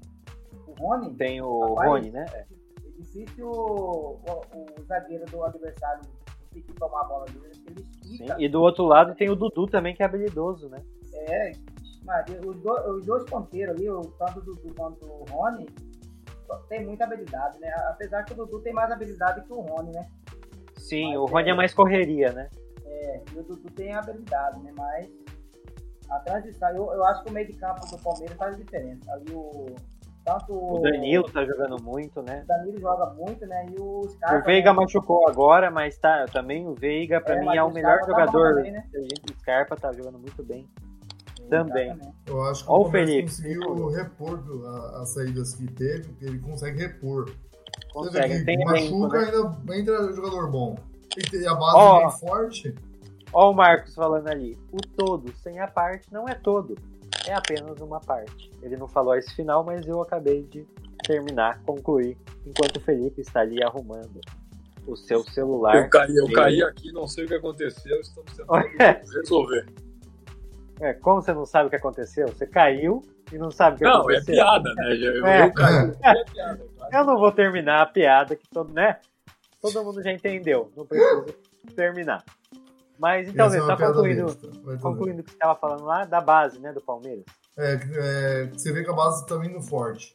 o 0.67 0.75
Rony? 0.79 1.15
Tem 1.15 1.41
o 1.41 1.61
Rapaz, 1.75 1.89
Rony, 1.91 2.11
né? 2.11 2.25
É. 2.33 2.45
Difícil 2.99 3.49
o, 3.49 4.21
o- 4.27 4.81
o 4.81 4.83
zagueiro 4.85 5.25
do 5.27 5.45
adversário 5.45 6.03
conseguir 6.51 6.73
tomar 6.75 7.01
a 7.03 7.05
bola 7.05 7.25
dele, 7.27 7.41
porque 7.65 7.81
ele 7.81 7.87
Sim. 8.19 8.27
E 8.39 8.49
do 8.49 8.61
outro 8.63 8.85
lado 8.85 9.15
tem 9.15 9.29
o 9.31 9.37
Dudu 9.37 9.67
também, 9.67 9.95
que 9.95 10.03
é 10.03 10.07
habilidoso, 10.07 10.69
né? 10.69 10.79
É, 11.13 11.53
Maria, 12.05 12.41
os, 12.47 12.57
do- 12.61 12.91
os 12.97 13.07
dois 13.07 13.25
ponteiros 13.25 13.77
ali, 13.77 13.89
o, 13.91 14.01
tanto 14.01 14.39
o 14.41 14.43
Dudu 14.43 14.75
quanto 14.75 15.05
o 15.07 15.25
Rony, 15.31 15.67
tem 16.69 16.85
muita 16.85 17.05
habilidade, 17.05 17.59
né? 17.61 17.69
Apesar 17.89 18.25
que 18.25 18.33
o 18.33 18.37
Dudu 18.37 18.61
tem 18.61 18.73
mais 18.73 18.91
habilidade 18.91 19.43
que 19.45 19.53
o 19.53 19.61
Rony, 19.61 19.93
né? 19.93 20.07
Sim, 20.77 21.09
Mas 21.11 21.19
o 21.19 21.25
Rony 21.27 21.49
é 21.49 21.53
é- 21.53 21.55
mais 21.57 21.75
correria, 21.75 22.33
né? 22.33 22.49
É, 22.85 23.23
e 23.33 23.39
o 23.39 23.43
Dudu 23.43 23.71
tem 23.71 23.93
habilidade, 23.95 24.61
né? 24.63 24.73
Mas 24.77 25.09
a 26.11 26.19
transição, 26.21 26.69
eu, 26.71 26.93
eu 26.93 27.05
acho 27.05 27.23
que 27.25 27.31
o 27.31 27.33
meio 27.33 27.47
de 27.47 27.55
campo 27.55 27.81
do 27.87 27.99
Palmeiras 28.03 28.37
faz 28.37 28.57
diferença. 28.57 29.13
Ali 29.13 29.33
o. 29.33 29.75
Tanto 30.25 30.53
O 30.53 30.81
Danilo 30.81 31.23
tá 31.31 31.45
jogando 31.45 31.81
muito, 31.81 32.21
né? 32.21 32.41
o 32.43 32.47
Danilo 32.49 32.81
joga 32.81 33.15
muito, 33.15 33.47
né? 33.47 33.65
E 33.71 33.81
o 33.81 34.03
Scarpa. 34.09 34.39
O 34.39 34.43
Veiga 34.45 34.71
né? 34.73 34.77
machucou 34.77 35.29
agora, 35.29 35.71
mas 35.71 35.97
tá 35.99 36.25
também 36.33 36.67
o 36.67 36.75
Veiga, 36.75 37.21
pra 37.21 37.37
É, 37.37 37.39
mim, 37.41 37.57
é 37.57 37.63
o 37.63 37.71
melhor 37.73 37.99
Scarpa 38.03 38.13
tá 38.13 38.27
jogador. 38.27 38.55
também, 38.57 38.73
né? 38.73 38.89
O 38.93 39.33
Scarpa 39.39 39.77
tá 39.77 39.93
jogando 39.93 40.19
muito 40.19 40.43
bem. 40.43 40.69
Também. 41.49 41.87
Exatamente. 41.91 42.17
Eu 42.27 42.43
acho 42.45 42.65
que 42.65 42.71
Ó 42.71 42.77
o 42.77 42.83
Palmeiras 42.85 43.11
Felipe. 43.11 43.29
conseguiu 43.63 43.87
repor 43.89 44.43
a- 44.67 45.03
as 45.03 45.09
saídas 45.11 45.55
que 45.55 45.67
teve, 45.73 46.15
ele 46.21 46.39
consegue 46.39 46.79
repor. 46.79 47.27
Você 47.95 48.11
vê 48.11 48.21
Consegue, 48.23 48.39
que 48.39 48.45
tem 48.45 48.63
elenco, 48.63 48.99
machuca, 49.01 49.19
né? 49.19 49.57
ainda 49.75 49.93
entra 49.93 50.13
jogador 50.13 50.51
bom. 50.51 50.77
E 51.17 51.47
a 51.47 51.55
base 51.55 51.77
Ó. 51.77 51.99
bem 52.01 52.11
forte. 52.19 52.75
Ó 53.33 53.51
o 53.51 53.55
Marcos 53.55 53.95
falando 53.95 54.29
ali. 54.29 54.57
O 54.71 54.77
todo 54.97 55.33
sem 55.43 55.59
a 55.61 55.67
parte 55.67 56.13
não 56.13 56.27
é 56.29 56.35
todo. 56.35 56.75
É 57.27 57.35
apenas 57.35 57.81
uma 57.81 58.01
parte. 58.01 58.51
Ele 58.63 58.77
não 58.77 58.87
falou 58.87 59.15
esse 59.17 59.35
final, 59.35 59.65
mas 59.65 59.87
eu 59.87 60.01
acabei 60.01 60.45
de 60.45 60.67
terminar, 61.07 61.61
concluir, 61.65 62.17
enquanto 62.47 62.77
o 62.77 62.81
Felipe 62.81 63.21
está 63.21 63.41
ali 63.41 63.63
arrumando 63.63 64.21
o 64.87 64.95
seu 64.97 65.23
celular. 65.25 65.77
Eu 65.77 65.91
caí, 65.91 66.15
eu 66.17 66.31
caí 66.33 66.63
aqui, 66.63 66.93
não 66.93 67.07
sei 67.09 67.25
o 67.25 67.29
que 67.29 67.35
aconteceu, 67.35 68.01
estamos 68.01 68.31
tentando 68.33 68.53
Olha. 68.53 69.03
resolver. 69.15 69.67
É, 70.81 70.93
como 70.93 71.23
você 71.23 71.33
não 71.33 71.47
sabe 71.47 71.67
o 71.69 71.71
que 71.71 71.77
aconteceu? 71.77 72.29
Você 72.29 72.47
caiu 72.47 73.03
e 73.33 73.39
não 73.39 73.51
sabe 73.51 73.77
o 73.77 73.79
que 73.79 73.85
Não, 73.85 73.93
é 73.93 73.97
aconteceu. 74.17 74.35
piada, 74.35 74.75
né? 74.75 74.97
Eu, 74.97 75.27
É. 75.27 75.43
eu 75.47 75.53
caí, 75.55 75.93
é 76.03 76.25
piada. 76.25 76.67
Eu 76.93 77.05
não 77.05 77.19
vou 77.19 77.33
terminar 77.33 77.83
a 77.83 77.87
piada 77.87 78.37
que 78.37 78.47
todo, 78.49 78.73
né? 78.73 78.99
Todo 79.61 79.83
mundo 79.85 80.03
já 80.03 80.13
entendeu. 80.13 80.71
Não 80.77 80.87
preciso 80.87 81.25
terminar. 81.75 82.23
Mas 82.99 83.29
então, 83.29 83.47
é 83.47 83.51
você 83.51 83.59
uma 83.61 83.69
tá 83.69 83.77
piada 83.77 83.93
concluindo, 83.95 84.35
tudo 84.35 84.79
concluindo 84.81 85.21
o 85.21 85.25
que 85.25 85.31
você 85.31 85.37
estava 85.37 85.55
falando 85.55 85.85
lá 85.85 86.05
da 86.05 86.21
base, 86.21 86.59
né, 86.61 86.73
do 86.73 86.81
Palmeiras. 86.81 87.25
É, 87.59 87.75
é, 87.75 88.45
você 88.47 88.73
vê 88.73 88.85
que 88.85 88.91
a 88.91 88.95
base 88.95 89.27
tá 89.27 89.37
vindo 89.37 89.61
forte. 89.61 90.15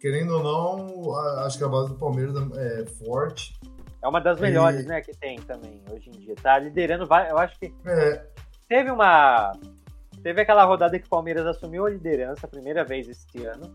Querendo 0.00 0.36
ou 0.36 0.42
não, 0.42 1.16
acho 1.44 1.58
que 1.58 1.64
a 1.64 1.68
base 1.68 1.88
do 1.88 1.94
Palmeiras 1.96 2.34
é 2.56 2.86
forte. 3.04 3.58
É 4.02 4.06
uma 4.06 4.20
das 4.20 4.38
E- 4.38 4.42
melhores, 4.42 4.86
né, 4.86 5.00
que 5.00 5.12
tem 5.16 5.40
também 5.40 5.82
hoje 5.90 6.08
em 6.10 6.12
dia. 6.12 6.34
Tá 6.40 6.58
liderando, 6.58 7.06
vai- 7.06 7.28
eu 7.30 7.38
acho 7.38 7.58
que 7.58 7.74
É, 7.84 8.24
teve 8.68 8.90
uma 8.90 9.52
teve 10.22 10.40
aquela 10.40 10.64
rodada 10.64 10.98
que 10.98 11.06
o 11.06 11.10
Palmeiras 11.10 11.46
assumiu 11.46 11.86
a 11.86 11.90
liderança 11.90 12.46
a 12.46 12.48
primeira 12.48 12.84
vez 12.84 13.08
esse 13.08 13.44
ano. 13.44 13.72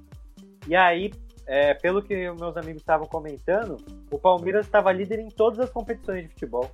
E 0.68 0.76
aí, 0.76 1.12
é, 1.48 1.74
pelo 1.74 2.02
que 2.02 2.14
meus 2.34 2.58
amigos 2.58 2.82
estavam 2.82 3.08
comentando, 3.08 3.78
o 4.12 4.20
Palmeiras 4.20 4.66
estava 4.66 4.92
líder 4.92 5.20
em 5.20 5.30
todas 5.30 5.60
as 5.60 5.70
competições 5.70 6.24
de 6.24 6.30
futebol. 6.30 6.70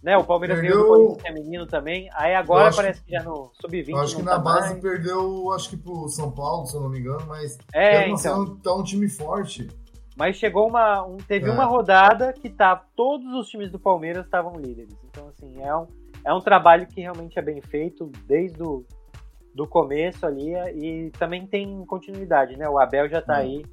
Né, 0.00 0.16
o 0.16 0.22
Palmeiras 0.22 0.60
ganhou 0.60 0.76
do 0.76 0.82
Perdeu- 0.84 1.06
Corinthians 1.06 1.22
feminino 1.22 1.66
também. 1.66 2.08
Aí 2.14 2.32
agora 2.34 2.70
parece 2.72 3.02
que 3.02 3.10
já 3.10 3.22
no 3.24 3.50
sub-20 3.60 3.88
eu 3.88 3.98
acho 3.98 4.16
que 4.16 4.22
não 4.22 4.30
na 4.30 4.36
tá 4.38 4.44
base 4.44 4.68
mais. 4.70 4.80
perdeu, 4.82 5.50
acho 5.52 5.70
que 5.70 5.76
pro 5.76 6.08
São 6.08 6.30
Paulo, 6.30 6.66
se 6.66 6.76
eu 6.76 6.80
não 6.82 6.88
me 6.88 7.00
engano, 7.00 7.26
mas 7.26 7.58
É, 7.74 8.08
então. 8.08 8.56
tá 8.58 8.74
um 8.74 8.84
time 8.84 9.08
forte. 9.08 9.66
Mas 10.16 10.36
chegou 10.36 10.68
uma. 10.68 11.04
um- 11.04 11.16
teve 11.16 11.48
É. 11.48 11.52
uma 11.52 11.64
rodada 11.64 12.32
que 12.32 12.48
tá, 12.48 12.76
todos 12.94 13.26
os 13.34 13.48
times 13.48 13.72
do 13.72 13.78
Palmeiras 13.80 14.24
estavam 14.24 14.54
líderes. 14.56 14.94
Então, 15.10 15.28
assim, 15.28 15.60
é 15.62 15.74
um, 15.74 15.86
é 16.28 16.34
um 16.34 16.40
trabalho 16.40 16.86
que 16.86 17.00
realmente 17.00 17.38
é 17.38 17.42
bem 17.42 17.60
feito 17.60 18.10
desde 18.26 18.62
o 18.62 18.84
do 19.54 19.66
começo 19.66 20.24
ali 20.26 20.54
é, 20.54 20.72
e 20.76 21.10
também 21.12 21.46
tem 21.46 21.84
continuidade, 21.86 22.56
né? 22.56 22.68
O 22.68 22.78
Abel 22.78 23.08
já 23.08 23.20
tá 23.20 23.34
Hum. 23.34 23.40
aí 23.40 23.64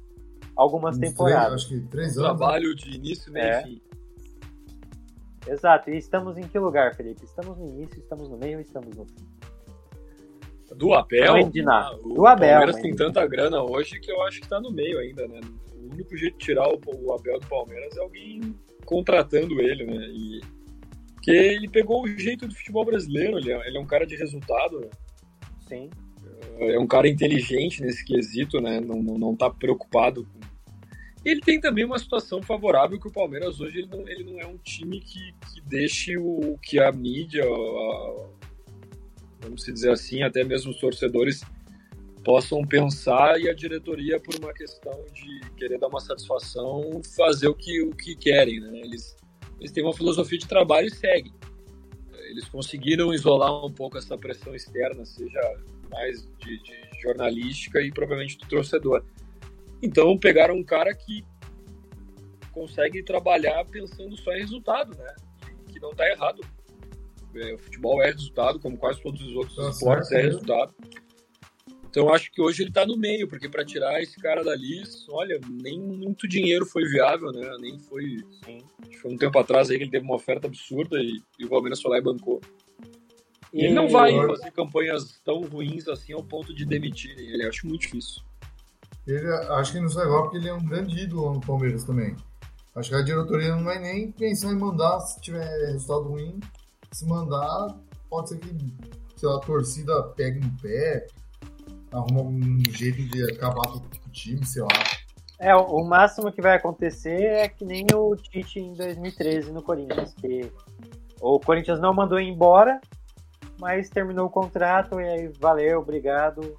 algumas 0.56 0.96
Uns 0.96 0.98
três- 0.98 1.12
temporadas. 1.12 1.52
acho 1.54 1.68
que 1.68 1.80
três 1.82 2.18
anos. 2.18 2.36
trabalho 2.38 2.74
de 2.74 2.96
início, 2.96 3.32
meio 3.32 3.44
É. 3.46 3.60
e 3.60 3.64
fim. 3.64 3.80
Exato. 5.48 5.90
E 5.90 5.96
estamos 5.96 6.36
em 6.36 6.42
que 6.48 6.58
lugar, 6.58 6.94
Felipe? 6.96 7.24
Estamos 7.24 7.56
no 7.56 7.66
início, 7.68 7.98
estamos 8.00 8.28
no 8.28 8.36
meio, 8.36 8.60
estamos 8.60 8.96
no 8.96 9.04
fim. 9.06 9.14
Do 10.74 10.92
Abel, 10.94 11.34
ah, 11.70 11.94
o 12.02 12.14
Do 12.14 12.26
Abel, 12.26 12.48
Palmeiras 12.48 12.74
mas- 12.74 12.82
tem 12.82 12.96
tanta 12.96 13.24
grana 13.26 13.62
hoje 13.62 14.00
que 14.00 14.10
eu 14.10 14.20
acho 14.22 14.40
que 14.40 14.48
tá 14.48 14.60
no 14.60 14.72
meio 14.72 14.98
ainda, 14.98 15.28
né? 15.28 15.40
O 15.72 15.92
único 15.94 16.16
jeito 16.16 16.36
de 16.38 16.44
tirar 16.44 16.68
o, 16.68 16.80
o 17.04 17.12
Abel 17.12 17.38
do 17.38 17.46
Palmeiras 17.46 17.96
é 17.96 18.00
alguém 18.00 18.52
contratando 18.84 19.60
ele, 19.60 19.86
né? 19.86 20.06
E, 20.08 20.40
porque 21.26 21.32
ele 21.32 21.68
pegou 21.68 22.04
o 22.04 22.08
jeito 22.08 22.46
do 22.46 22.54
futebol 22.54 22.84
brasileiro, 22.84 23.36
ele 23.38 23.52
é, 23.52 23.66
ele 23.66 23.76
é 23.76 23.80
um 23.80 23.86
cara 23.86 24.06
de 24.06 24.14
resultado, 24.14 24.78
né? 24.80 24.88
Sim. 25.68 25.90
é 26.60 26.78
um 26.78 26.86
cara 26.86 27.08
inteligente 27.08 27.82
nesse 27.82 28.04
quesito, 28.04 28.60
né? 28.60 28.80
Não, 28.80 29.02
não, 29.02 29.18
não 29.18 29.36
tá 29.36 29.50
preocupado 29.50 30.24
com. 30.24 30.38
Ele 31.24 31.40
tem 31.40 31.60
também 31.60 31.84
uma 31.84 31.98
situação 31.98 32.40
favorável 32.40 33.00
que 33.00 33.08
o 33.08 33.12
Palmeiras 33.12 33.60
hoje 33.60 33.78
ele 33.80 33.88
não, 33.88 34.08
ele 34.08 34.22
não 34.22 34.40
é 34.40 34.46
um 34.46 34.56
time 34.58 35.00
que, 35.00 35.18
que 35.52 35.60
deixe 35.66 36.16
o 36.16 36.56
que 36.62 36.78
a 36.78 36.92
mídia, 36.92 37.42
a- 37.44 38.28
vamos 39.40 39.64
dizer 39.64 39.90
assim, 39.90 40.22
até 40.22 40.44
mesmo 40.44 40.70
os 40.70 40.78
torcedores 40.78 41.42
possam 42.24 42.64
pensar 42.64 43.40
e 43.40 43.48
a 43.50 43.54
diretoria 43.54 44.20
por 44.20 44.36
uma 44.36 44.52
questão 44.52 45.04
de 45.12 45.40
querer 45.56 45.78
dar 45.80 45.88
uma 45.88 46.00
satisfação 46.00 47.00
fazer 47.16 47.48
o 47.48 47.54
que, 47.54 47.82
o 47.82 47.90
que 47.90 48.14
querem, 48.14 48.60
né? 48.60 48.78
Eles, 48.78 49.16
eles 49.58 49.72
têm 49.72 49.84
uma 49.84 49.94
filosofia 49.94 50.38
de 50.38 50.46
trabalho 50.46 50.86
e 50.86 50.94
seguem. 50.94 51.32
Eles 52.30 52.48
conseguiram 52.48 53.14
isolar 53.14 53.64
um 53.64 53.72
pouco 53.72 53.96
essa 53.96 54.18
pressão 54.18 54.54
externa, 54.54 55.04
seja 55.04 55.40
mais 55.90 56.28
de, 56.38 56.58
de 56.62 57.00
jornalística 57.00 57.80
e 57.80 57.90
provavelmente 57.90 58.38
do 58.38 58.46
torcedor. 58.46 59.04
Então 59.82 60.18
pegaram 60.18 60.56
um 60.56 60.64
cara 60.64 60.94
que 60.94 61.24
consegue 62.52 63.02
trabalhar 63.02 63.64
pensando 63.66 64.16
só 64.16 64.32
em 64.32 64.40
resultado, 64.40 64.96
né? 64.96 65.14
Que 65.68 65.78
não 65.78 65.94
tá 65.94 66.08
errado. 66.08 66.42
É, 67.34 67.54
o 67.54 67.58
futebol 67.58 68.02
é 68.02 68.06
resultado, 68.06 68.58
como 68.58 68.78
quase 68.78 69.00
todos 69.02 69.20
os 69.20 69.34
outros 69.36 69.56
Tá 69.56 69.68
esportes 69.68 70.10
é 70.12 70.16
né? 70.16 70.22
resultado. 70.22 70.74
Então 71.88 72.12
acho 72.12 72.30
que 72.30 72.40
hoje 72.42 72.62
ele 72.62 72.72
tá 72.72 72.84
no 72.84 72.96
meio, 72.96 73.26
porque 73.28 73.48
para 73.48 73.64
tirar 73.64 74.02
esse 74.02 74.16
cara 74.20 74.44
dali, 74.44 74.82
olha, 75.10 75.40
nem 75.48 75.80
muito 75.80 76.28
dinheiro 76.28 76.66
foi 76.66 76.84
viável, 76.84 77.32
né? 77.32 77.56
Nem 77.60 77.78
foi. 77.78 78.18
Sim. 78.44 78.62
acho 78.82 78.90
que 78.90 78.96
Foi 78.98 79.12
um 79.12 79.16
tempo 79.16 79.38
atrás 79.38 79.70
aí 79.70 79.78
que 79.78 79.84
ele 79.84 79.90
teve 79.90 80.04
uma 80.04 80.16
oferta 80.16 80.46
absurda 80.46 80.98
e, 81.00 81.22
e 81.38 81.44
o 81.44 81.48
Palmeiras 81.48 81.80
foi 81.80 81.90
lá 81.92 81.98
e 81.98 82.02
bancou. 82.02 82.40
E 83.52 83.64
ele 83.64 83.74
não 83.74 83.88
vai 83.88 84.12
eu- 84.16 84.26
fazer 84.28 84.50
campanhas 84.50 85.18
tão 85.24 85.40
ruins 85.42 85.88
assim 85.88 86.12
ao 86.12 86.22
ponto 86.22 86.54
de 86.54 86.66
demitirem 86.66 87.30
ele. 87.30 87.46
Acho 87.46 87.66
muito 87.66 87.82
difícil. 87.82 88.22
Ele, 89.06 89.26
acho 89.28 89.72
que 89.72 89.80
não 89.80 89.88
sai 89.88 90.04
igual 90.04 90.24
porque 90.24 90.36
ele 90.36 90.48
é 90.48 90.52
um 90.54 90.64
grande 90.66 90.98
ídolo 91.00 91.34
no 91.34 91.40
Palmeiras 91.40 91.84
também. 91.84 92.14
Acho 92.74 92.90
que 92.90 92.96
a 92.96 93.02
diretoria 93.02 93.54
não 93.56 93.64
vai 93.64 93.78
nem 93.78 94.10
pensar 94.12 94.52
em 94.52 94.58
mandar 94.58 95.00
se 95.00 95.18
tiver 95.20 95.46
resultado 95.72 96.08
ruim. 96.08 96.38
Se 96.92 97.06
mandar, 97.06 97.78
pode 98.10 98.28
ser 98.30 98.38
que 98.38 98.48
sei 99.16 99.28
lá, 99.28 99.36
a 99.36 99.40
torcida 99.40 100.02
pegue 100.14 100.40
no 100.40 100.54
pé, 100.60 101.06
arruma 101.92 102.22
um 102.22 102.62
jeito 102.70 103.02
de 103.08 103.32
acabar 103.32 103.66
com 103.68 103.78
o 103.78 104.10
time, 104.12 104.44
sei 104.44 104.62
lá. 104.62 104.68
É, 105.38 105.54
o 105.54 105.84
máximo 105.84 106.32
que 106.32 106.40
vai 106.40 106.56
acontecer 106.56 107.20
é 107.22 107.48
que 107.48 107.64
nem 107.64 107.86
o 107.94 108.16
Tite 108.16 108.58
em 108.58 108.72
2013 108.72 109.52
no 109.52 109.62
Corinthians, 109.62 110.14
que 110.14 110.50
o 111.20 111.38
Corinthians 111.38 111.78
não 111.78 111.92
mandou 111.92 112.18
embora, 112.18 112.80
mas 113.60 113.90
terminou 113.90 114.26
o 114.26 114.30
contrato 114.30 114.98
e 115.00 115.04
aí 115.06 115.28
valeu, 115.38 115.80
obrigado, 115.80 116.54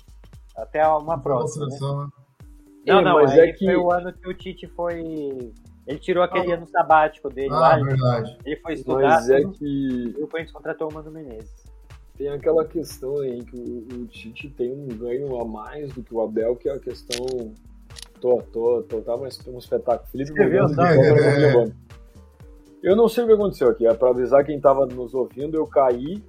até 0.56 0.88
uma 0.88 1.18
próxima, 1.20 1.66
né? 1.66 1.72
Seleção, 1.72 2.04
né? 2.04 2.10
Não, 2.86 3.00
É, 3.00 3.04
não, 3.04 3.14
mas 3.16 3.32
aí 3.32 3.50
é 3.50 3.54
que- 3.54 3.66
foi 3.66 3.76
o 3.76 3.92
ano 3.92 4.14
que 4.14 4.30
o 4.30 4.34
Tite 4.34 4.68
foi... 4.68 5.52
Ele 5.88 6.00
tirou 6.00 6.22
aquele 6.24 6.52
ano 6.52 6.68
sabático 6.68 7.30
dele 7.30 7.54
Ah, 7.54 7.60
lá, 7.60 7.76
ele- 7.80 7.86
verdade. 7.86 8.38
ele 8.46 8.56
foi 8.58 8.74
estudar 8.74 9.02
Mas 9.08 9.30
é 9.30 9.40
que 9.42 9.66
e 9.66 10.22
o 10.24 10.28
Corinthians 10.28 10.52
contratou 10.52 10.90
o 10.92 10.94
Mano 10.94 11.10
Menezes. 11.10 11.64
Tem 12.18 12.30
aquela 12.30 12.66
questão 12.66 13.18
aí 13.20 13.44
que 13.44 13.56
o, 13.56 14.00
o 14.02 14.06
Tite 14.08 14.50
tem 14.50 14.72
um 14.74 14.88
ganho 14.88 15.40
a 15.40 15.46
mais 15.46 15.94
do 15.94 16.02
que 16.04 16.14
o 16.14 16.22
Abel, 16.22 16.56
que 16.56 16.68
é 16.70 16.74
a 16.74 16.80
questão. 16.80 17.26
Tô, 18.20 18.42
tô, 18.52 18.82
tô, 18.84 19.02
tá 19.02 19.16
um 19.16 19.28
es- 19.28 19.46
um 19.48 19.58
espetáculo. 19.60 20.10
Felipe 20.10 20.34
Câmara 20.34 20.92
É. 20.94 21.38
levando. 21.38 21.76
Eu 22.82 22.96
não 22.96 23.08
sei 23.08 23.24
o 23.24 23.28
que 23.28 23.34
aconteceu 23.34 23.70
aqui. 23.70 23.86
É 23.86 23.94
pra 23.94 24.10
avisar 24.10 24.44
quem 24.46 24.60
tava 24.60 24.86
nos 24.86 25.14
ouvindo, 25.14 25.56
eu 25.56 25.68
caí. 25.68 26.24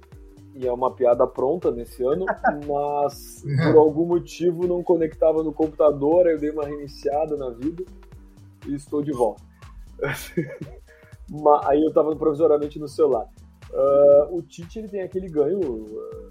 E 0.55 0.67
é 0.67 0.73
uma 0.73 0.91
piada 0.91 1.25
pronta 1.25 1.71
nesse 1.71 2.03
ano, 2.03 2.25
mas 2.67 3.43
por 3.71 3.77
algum 3.77 4.05
motivo 4.05 4.67
não 4.67 4.83
conectava 4.83 5.41
no 5.41 5.53
computador, 5.53 6.27
aí 6.27 6.33
eu 6.33 6.39
dei 6.39 6.49
uma 6.49 6.65
reiniciada 6.65 7.37
na 7.37 7.49
vida 7.51 7.83
e 8.67 8.73
estou 8.75 9.01
de 9.01 9.11
volta. 9.11 9.41
Aí 11.65 11.81
eu 11.81 11.89
estava 11.89 12.15
provisoriamente 12.15 12.79
no 12.79 12.87
celular. 12.87 13.27
Ah, 13.73 14.27
o 14.31 14.41
Tite 14.41 14.79
ele 14.79 14.87
tem 14.87 15.01
aquele 15.01 15.29
ganho 15.29 15.59
ah, 15.61 16.29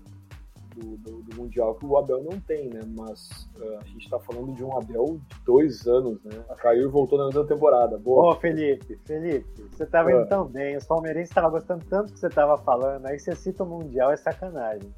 do, 0.74 0.96
do- 0.96 1.22
do 1.22 1.36
Mundial 1.36 1.74
que 1.74 1.84
o 1.86 1.96
Abel 1.96 2.22
não 2.22 2.38
tem, 2.40 2.68
né? 2.68 2.80
Mas 2.96 3.28
ah, 3.60 3.78
a 3.80 3.84
gente 3.84 4.04
está 4.04 4.18
falando 4.18 4.52
de 4.54 4.64
um 4.64 4.76
Abel 4.76 5.20
de 5.28 5.44
dois 5.44 5.86
anos, 5.86 6.22
né? 6.24 6.42
Caiu 6.58 6.88
e 6.88 6.90
voltou 6.90 7.18
na 7.18 7.26
mesma 7.26 7.44
temporada. 7.44 7.96
Boa. 7.98 8.32
Ô, 8.32 8.36
Felipe, 8.40 8.98
Felipe, 9.04 9.46
você 9.70 9.86
tava 9.86 10.10
indo 10.12 10.26
tão 10.28 10.46
bem, 10.46 10.76
os 10.76 10.84
palmeirenses 10.84 11.30
estavam 11.30 11.50
gostando 11.50 11.84
tanto 11.88 12.08
do 12.08 12.12
que 12.14 12.20
você 12.20 12.28
tava 12.28 12.56
falando, 12.58 13.06
aí 13.06 13.18
você 13.18 13.34
cita 13.34 13.64
o 13.64 13.66
Mundial, 13.66 14.10
é 14.12 14.16
sacanagem. 14.16 14.92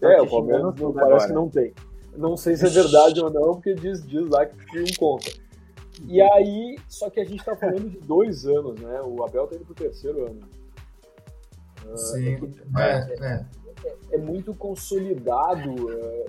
Tão 0.00 0.10
é, 0.10 0.20
o 0.20 0.26
Palmeiras 0.28 0.62
não 0.62 0.92
parece 0.92 1.12
agora. 1.12 1.26
que 1.28 1.32
não 1.32 1.48
tem. 1.48 1.72
Não 2.16 2.36
sei 2.36 2.56
se 2.56 2.66
é 2.66 2.68
verdade 2.68 3.20
ou 3.20 3.30
não, 3.30 3.54
porque 3.54 3.74
diz, 3.74 4.06
diz 4.06 4.28
lá 4.28 4.46
que 4.46 4.80
um 4.80 4.84
conta. 4.98 5.30
E 6.06 6.20
aí, 6.20 6.76
só 6.88 7.08
que 7.10 7.20
a 7.20 7.24
gente 7.24 7.44
tá 7.44 7.56
falando 7.56 7.88
de 7.88 7.98
dois 7.98 8.46
anos, 8.46 8.78
né? 8.80 9.00
O 9.02 9.24
Abel 9.24 9.46
tá 9.46 9.56
indo 9.56 9.64
pro 9.64 9.74
terceiro 9.74 10.26
ano. 10.26 10.40
Sim, 11.96 12.36
é, 12.78 13.16
é, 13.20 13.24
é. 13.34 13.46
é 14.12 14.18
muito 14.18 14.54
consolidado. 14.54 15.92
é, 15.92 16.26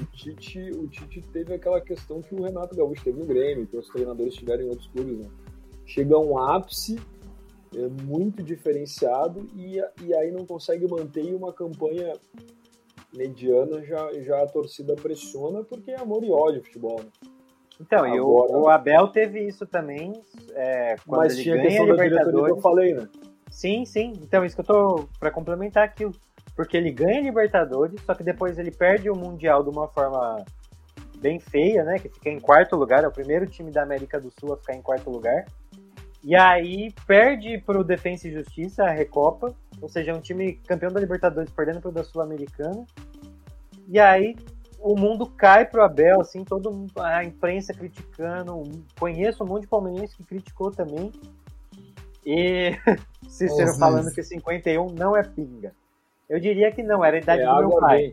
o, 0.00 0.04
Tite, 0.12 0.70
o 0.72 0.86
Tite 0.88 1.22
teve 1.32 1.54
aquela 1.54 1.80
questão 1.80 2.20
que 2.22 2.34
o 2.34 2.42
Renato 2.42 2.74
Gaúcho 2.76 3.04
teve 3.04 3.18
no 3.20 3.26
Grêmio, 3.26 3.66
que 3.66 3.76
os 3.76 3.88
treinadores 3.88 4.34
tiveram 4.34 4.64
em 4.64 4.68
outros 4.68 4.88
clubes. 4.88 5.18
Né? 5.18 5.28
Chega 5.86 6.16
a 6.16 6.18
um 6.18 6.38
ápice 6.38 6.98
é, 7.74 7.88
muito 8.04 8.42
diferenciado 8.42 9.46
e, 9.54 9.80
e 10.02 10.14
aí 10.14 10.30
não 10.32 10.44
consegue 10.46 10.86
manter 10.88 11.34
uma 11.34 11.52
campanha 11.52 12.14
mediana, 13.14 13.82
já, 13.84 14.12
já 14.22 14.42
a 14.42 14.46
torcida 14.46 14.94
pressiona 14.96 15.62
porque 15.62 15.92
é 15.92 16.00
amor 16.00 16.24
e 16.24 16.30
ódio 16.30 16.60
o 16.60 16.64
futebol. 16.64 16.98
Né? 17.00 17.10
Então, 17.80 18.06
e 18.06 18.20
o, 18.20 18.42
Agora- 18.44 18.58
o 18.58 18.68
Abel 18.68 19.08
teve 19.08 19.40
isso 19.46 19.66
também, 19.66 20.12
é, 20.54 20.96
quando 21.06 21.20
Mas 21.20 21.32
ele 21.34 21.42
tinha 21.42 21.56
ganha 21.56 21.66
a 21.68 21.70
diretoria 21.70 21.96
que 21.96 22.08
Libertadores. 22.08 22.56
eu 22.56 22.62
falei, 22.62 22.94
né? 22.94 23.08
Sim, 23.54 23.84
sim. 23.84 24.12
Então, 24.20 24.44
isso 24.44 24.56
que 24.56 24.62
eu 24.62 24.66
tô 24.66 25.08
pra 25.20 25.30
complementar 25.30 25.84
aqui. 25.84 26.04
Porque 26.56 26.76
ele 26.76 26.90
ganha 26.90 27.20
a 27.20 27.22
Libertadores, 27.22 28.00
só 28.02 28.12
que 28.12 28.24
depois 28.24 28.58
ele 28.58 28.72
perde 28.72 29.08
o 29.08 29.16
Mundial 29.16 29.62
de 29.62 29.70
uma 29.70 29.88
forma 29.88 30.44
bem 31.18 31.38
feia, 31.38 31.84
né? 31.84 31.98
Que 32.00 32.08
fica 32.08 32.28
em 32.30 32.40
quarto 32.40 32.74
lugar, 32.74 33.04
é 33.04 33.08
o 33.08 33.12
primeiro 33.12 33.46
time 33.46 33.70
da 33.70 33.82
América 33.82 34.20
do 34.20 34.30
Sul 34.38 34.52
a 34.52 34.56
ficar 34.56 34.74
em 34.74 34.82
quarto 34.82 35.08
lugar. 35.08 35.46
E 36.22 36.34
aí 36.34 36.92
perde 37.06 37.58
pro 37.58 37.84
Defensa 37.84 38.26
e 38.26 38.32
Justiça 38.32 38.84
a 38.84 38.90
Recopa, 38.90 39.54
ou 39.80 39.88
seja, 39.88 40.10
é 40.10 40.14
um 40.14 40.20
time 40.20 40.54
campeão 40.66 40.92
da 40.92 41.00
Libertadores 41.00 41.50
perdendo 41.50 41.80
pro 41.80 41.92
da 41.92 42.02
Sul-Americana. 42.02 42.84
E 43.88 44.00
aí 44.00 44.36
o 44.80 44.98
mundo 44.98 45.26
cai 45.26 45.64
pro 45.64 45.82
Abel, 45.82 46.20
assim, 46.20 46.44
todo 46.44 46.86
a 46.98 47.24
imprensa 47.24 47.72
criticando. 47.72 48.62
Conheço 48.98 49.44
um 49.44 49.46
monte 49.46 49.62
de 49.62 49.68
palmeirense 49.68 50.16
que 50.16 50.24
criticou 50.24 50.70
também. 50.70 51.12
E 52.24 52.70
Cícero 53.28 53.74
falando 53.78 54.12
que 54.12 54.22
51 54.22 54.92
não 54.92 55.16
é 55.16 55.22
pinga. 55.22 55.72
Eu 56.28 56.40
diria 56.40 56.72
que 56.72 56.82
não, 56.82 57.04
era 57.04 57.16
a 57.16 57.20
idade 57.20 57.42
É 57.42 57.46
do 57.46 57.56
meu 57.56 57.78
pai. 57.78 58.12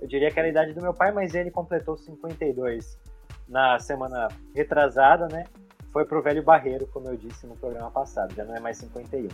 Eu 0.00 0.08
diria 0.08 0.30
que 0.30 0.38
era 0.38 0.48
a 0.48 0.50
idade 0.50 0.72
do 0.72 0.82
meu 0.82 0.92
pai, 0.92 1.12
mas 1.12 1.34
ele 1.34 1.50
completou 1.50 1.96
52 1.96 2.98
na 3.48 3.78
semana 3.78 4.28
retrasada, 4.54 5.28
né? 5.28 5.44
Foi 5.92 6.04
pro 6.04 6.22
velho 6.22 6.42
Barreiro, 6.42 6.86
como 6.86 7.08
eu 7.08 7.16
disse 7.16 7.46
no 7.46 7.56
programa 7.56 7.90
passado, 7.90 8.34
já 8.34 8.44
não 8.44 8.56
é 8.56 8.60
mais 8.60 8.78
51. 8.78 9.28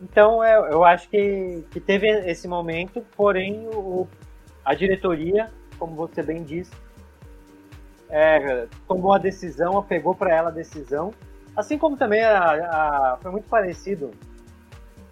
Então 0.00 0.44
eu, 0.44 0.66
eu 0.66 0.84
acho 0.84 1.08
que, 1.08 1.64
que 1.70 1.80
teve 1.80 2.08
esse 2.30 2.46
momento, 2.46 3.04
porém 3.16 3.66
o, 3.68 4.06
a 4.64 4.74
diretoria, 4.74 5.50
como 5.78 5.94
você 5.94 6.22
bem 6.22 6.42
disse, 6.42 6.72
é, 8.08 8.66
tomou 8.86 9.12
a 9.12 9.18
decisão, 9.18 9.82
pegou 9.82 10.14
para 10.14 10.34
ela 10.34 10.48
a 10.48 10.52
decisão, 10.52 11.12
assim 11.56 11.78
como 11.78 11.96
também 11.96 12.22
a, 12.24 13.12
a- 13.14 13.18
foi 13.20 13.30
muito 13.30 13.48
parecido 13.48 14.10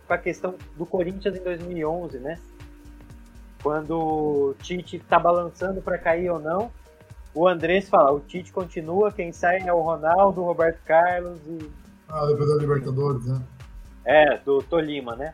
com 0.06 0.14
a 0.14 0.18
questão 0.18 0.54
do 0.76 0.84
Corinthians 0.86 1.36
em 1.36 1.42
2011, 1.42 2.18
né? 2.18 2.38
Quando 3.62 3.96
o 3.96 4.54
Tite 4.60 4.98
tá 4.98 5.18
balançando 5.18 5.80
para 5.80 5.96
cair 5.96 6.28
ou 6.30 6.40
não, 6.40 6.70
o 7.34 7.46
Andrés 7.46 7.88
fala, 7.88 8.10
o 8.12 8.20
Tite 8.20 8.52
continua, 8.52 9.12
quem 9.12 9.32
sai 9.32 9.60
é 9.66 9.72
o 9.72 9.80
Ronaldo, 9.80 10.40
o 10.42 10.44
Roberto 10.44 10.80
Carlos 10.84 11.38
e 11.46 11.70
Ah, 12.08 12.26
depois 12.26 12.48
da 12.48 12.56
Libertadores, 12.56 13.24
né? 13.26 13.40
é 14.04 14.36
do 14.38 14.60
Tolima, 14.64 15.14
né? 15.14 15.32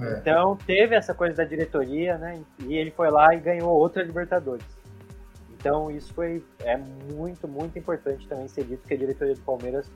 É. 0.00 0.18
Então 0.18 0.56
teve 0.66 0.96
essa 0.96 1.14
coisa 1.14 1.36
da 1.36 1.44
diretoria, 1.44 2.18
né? 2.18 2.40
E 2.66 2.74
ele 2.74 2.90
foi 2.90 3.10
lá 3.10 3.32
e 3.34 3.38
ganhou 3.38 3.70
outra 3.70 4.02
Libertadores. 4.02 4.66
Então 5.52 5.88
isso 5.88 6.12
foi 6.12 6.44
é 6.58 6.76
muito 6.76 7.46
muito 7.46 7.78
importante 7.78 8.26
também 8.26 8.48
ser 8.48 8.64
dito 8.64 8.82
que 8.88 8.94
a 8.94 8.96
diretoria 8.96 9.34
do 9.34 9.40
Palmeiras 9.42 9.88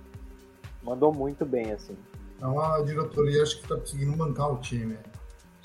mandou 0.87 1.13
muito 1.13 1.45
bem 1.45 1.73
assim. 1.73 1.97
É 2.41 2.47
uma 2.47 2.81
diretoria, 2.83 3.43
acho 3.43 3.61
que 3.61 3.69
tá 3.69 3.77
conseguindo 3.77 4.17
bancar 4.17 4.53
o 4.53 4.59
time. 4.59 4.95
né? 4.95 4.99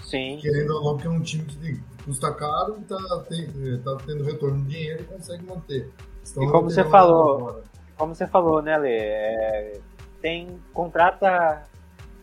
Sim. 0.04 0.40
Querendo 0.42 0.72
ou 0.72 0.84
não, 0.84 0.94
porque 0.96 1.08
é 1.08 1.12
um 1.12 1.22
time 1.22 1.44
que 1.46 1.80
custa 2.04 2.34
caro 2.34 2.78
e 2.82 2.84
tá, 2.86 3.26
tem- 3.30 3.78
tá 3.84 3.98
tendo 4.06 4.24
retorno 4.24 4.64
de 4.64 4.70
dinheiro 4.70 5.04
e 5.04 5.06
consegue 5.06 5.46
manter. 5.46 5.90
Estão 6.24 6.44
E 6.44 6.52
como 6.52 6.70
você 6.70 6.84
falou, 6.84 7.38
agora. 7.38 7.64
como 7.98 8.16
você 8.16 8.26
falou, 8.26 8.62
né, 8.64 8.78
Lê? 8.78 8.98
É, 8.98 9.80
tem 10.22 10.60
contrata 10.74 11.64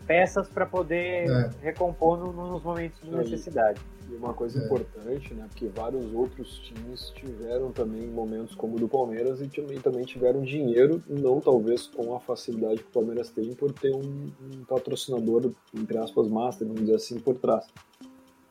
peças 0.06 0.48
para 0.48 0.66
poder 0.66 1.28
É. 1.30 1.50
recompor 1.62 2.16
no- 2.18 2.32
nos 2.32 2.62
momentos 2.62 3.00
de 3.02 3.10
Aí. 3.10 3.16
necessidade. 3.16 3.80
E 4.10 4.14
uma 4.16 4.32
coisa 4.32 4.58
É. 4.58 4.64
importante, 4.64 5.34
né? 5.34 5.46
Porque 5.48 5.66
vários 5.68 6.12
outros 6.14 6.58
times 6.60 7.10
tiveram 7.10 7.70
também 7.70 8.06
momentos 8.06 8.54
como 8.54 8.76
o 8.76 8.78
do 8.80 8.88
Palmeiras 8.88 9.40
e 9.42 9.48
também, 9.48 9.78
também 9.80 10.04
tiveram 10.04 10.40
dinheiro, 10.42 11.02
não 11.06 11.40
talvez 11.40 11.86
com 11.86 12.14
a 12.14 12.20
facilidade 12.20 12.82
que 12.82 12.88
o 12.88 12.92
Palmeiras 12.92 13.28
tem 13.30 13.52
por 13.54 13.70
ter 13.72 13.94
um, 13.94 14.00
um 14.00 14.64
patrocinador, 14.66 15.50
entre 15.74 15.98
aspas, 15.98 16.26
master, 16.28 16.66
vamos 16.66 16.82
dizer 16.82 16.94
assim, 16.96 17.20
por 17.20 17.36
trás. 17.36 17.66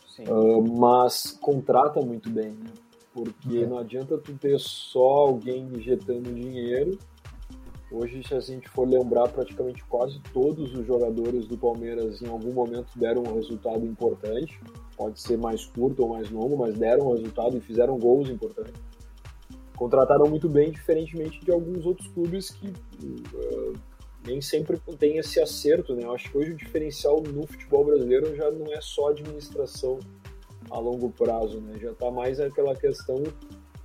Sim. 0.07 0.23
Ah, 0.27 0.61
mas 0.77 1.37
contrata 1.41 2.01
muito 2.01 2.29
bem, 2.29 2.51
né? 2.51 2.71
Porque 3.13 3.57
É. 3.57 3.65
não 3.65 3.79
adianta 3.79 4.15
tu 4.19 4.33
ter 4.33 4.59
só 4.59 4.99
alguém 5.27 5.63
injetando 5.73 6.31
dinheiro. 6.33 6.97
Hoje, 7.89 8.21
se 8.27 8.33
a 8.33 8.39
gente 8.41 8.67
for 8.67 8.87
lembrar, 8.87 9.29
praticamente 9.29 9.83
quase 9.85 10.19
todos 10.33 10.73
os 10.73 10.85
jogadores 10.85 11.47
do 11.47 11.57
Palmeiras 11.57 12.21
em 12.21 12.27
algum 12.27 12.51
momento 12.51 12.87
deram 12.97 13.23
um 13.23 13.33
resultado 13.35 13.85
importante. 13.85 14.59
Pode 14.97 15.21
ser 15.21 15.37
mais 15.37 15.65
curto 15.65 16.03
ou 16.03 16.09
mais 16.09 16.29
longo, 16.29 16.57
mas 16.57 16.77
deram 16.77 17.07
um 17.07 17.13
resultado 17.13 17.55
e 17.55 17.61
fizeram 17.61 17.97
gols 17.97 18.29
importantes. 18.29 18.81
Contrataram 19.77 20.27
muito 20.27 20.49
bem, 20.49 20.71
diferentemente 20.71 21.39
de 21.45 21.51
alguns 21.51 21.85
outros 21.85 22.07
clubes 22.09 22.49
que 22.49 22.67
uh, 22.67 23.73
nem 24.25 24.41
sempre 24.41 24.77
tem 24.99 25.17
esse 25.17 25.39
acerto, 25.39 25.95
né? 25.95 26.03
Eu 26.03 26.13
acho 26.13 26.29
que 26.29 26.37
hoje 26.37 26.51
o 26.51 26.57
diferencial 26.57 27.21
no 27.21 27.47
futebol 27.47 27.85
brasileiro 27.85 28.35
já 28.35 28.51
não 28.51 28.73
é 28.73 28.81
só 28.81 29.09
administração 29.09 29.99
a 30.69 30.79
longo 30.79 31.09
prazo, 31.11 31.61
né? 31.61 31.77
Já 31.79 31.91
está 31.91 32.11
mais 32.11 32.39
aquela 32.39 32.75
questão 32.75 33.23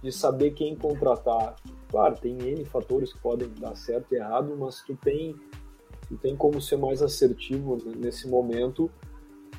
de 0.03 0.11
saber 0.11 0.53
quem 0.53 0.75
contratar. 0.75 1.55
Claro, 1.93 2.17
tem 2.17 2.39
N 2.39 2.65
fatores 2.65 3.13
que 3.13 3.19
podem 3.19 3.51
dar 3.61 3.77
certo 3.77 4.15
e 4.15 4.17
errado, 4.17 4.57
mas 4.59 4.81
tu 4.81 4.97
tem, 4.97 5.37
tu 6.09 6.17
tem 6.17 6.35
como 6.35 6.59
ser 6.59 6.79
mais 6.79 7.03
assertivo 7.03 7.77
nesse 7.99 8.27
momento. 8.27 8.91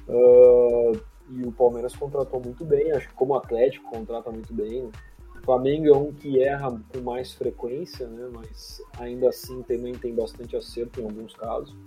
Uh, 0.08 1.00
e 1.30 1.46
o 1.46 1.52
Palmeiras 1.52 1.96
contratou 1.96 2.42
muito 2.42 2.66
bem, 2.66 2.92
acho 2.92 3.08
que 3.08 3.14
como 3.14 3.36
Atlético 3.36 3.88
contrata 3.88 4.32
muito 4.32 4.52
bem. 4.52 4.84
O 4.84 5.46
Flamengo 5.46 5.88
é 5.88 5.96
um 5.96 6.12
que 6.12 6.42
erra 6.42 6.72
com 6.92 7.02
mais 7.02 7.34
frequência, 7.34 8.08
né? 8.08 8.28
mas 8.34 8.82
ainda 8.98 9.30
assim 9.30 9.62
também 9.62 9.94
tem 9.94 10.16
bastante 10.16 10.56
acerto 10.56 11.02
em 11.02 11.04
alguns 11.04 11.36
casos. 11.36 11.78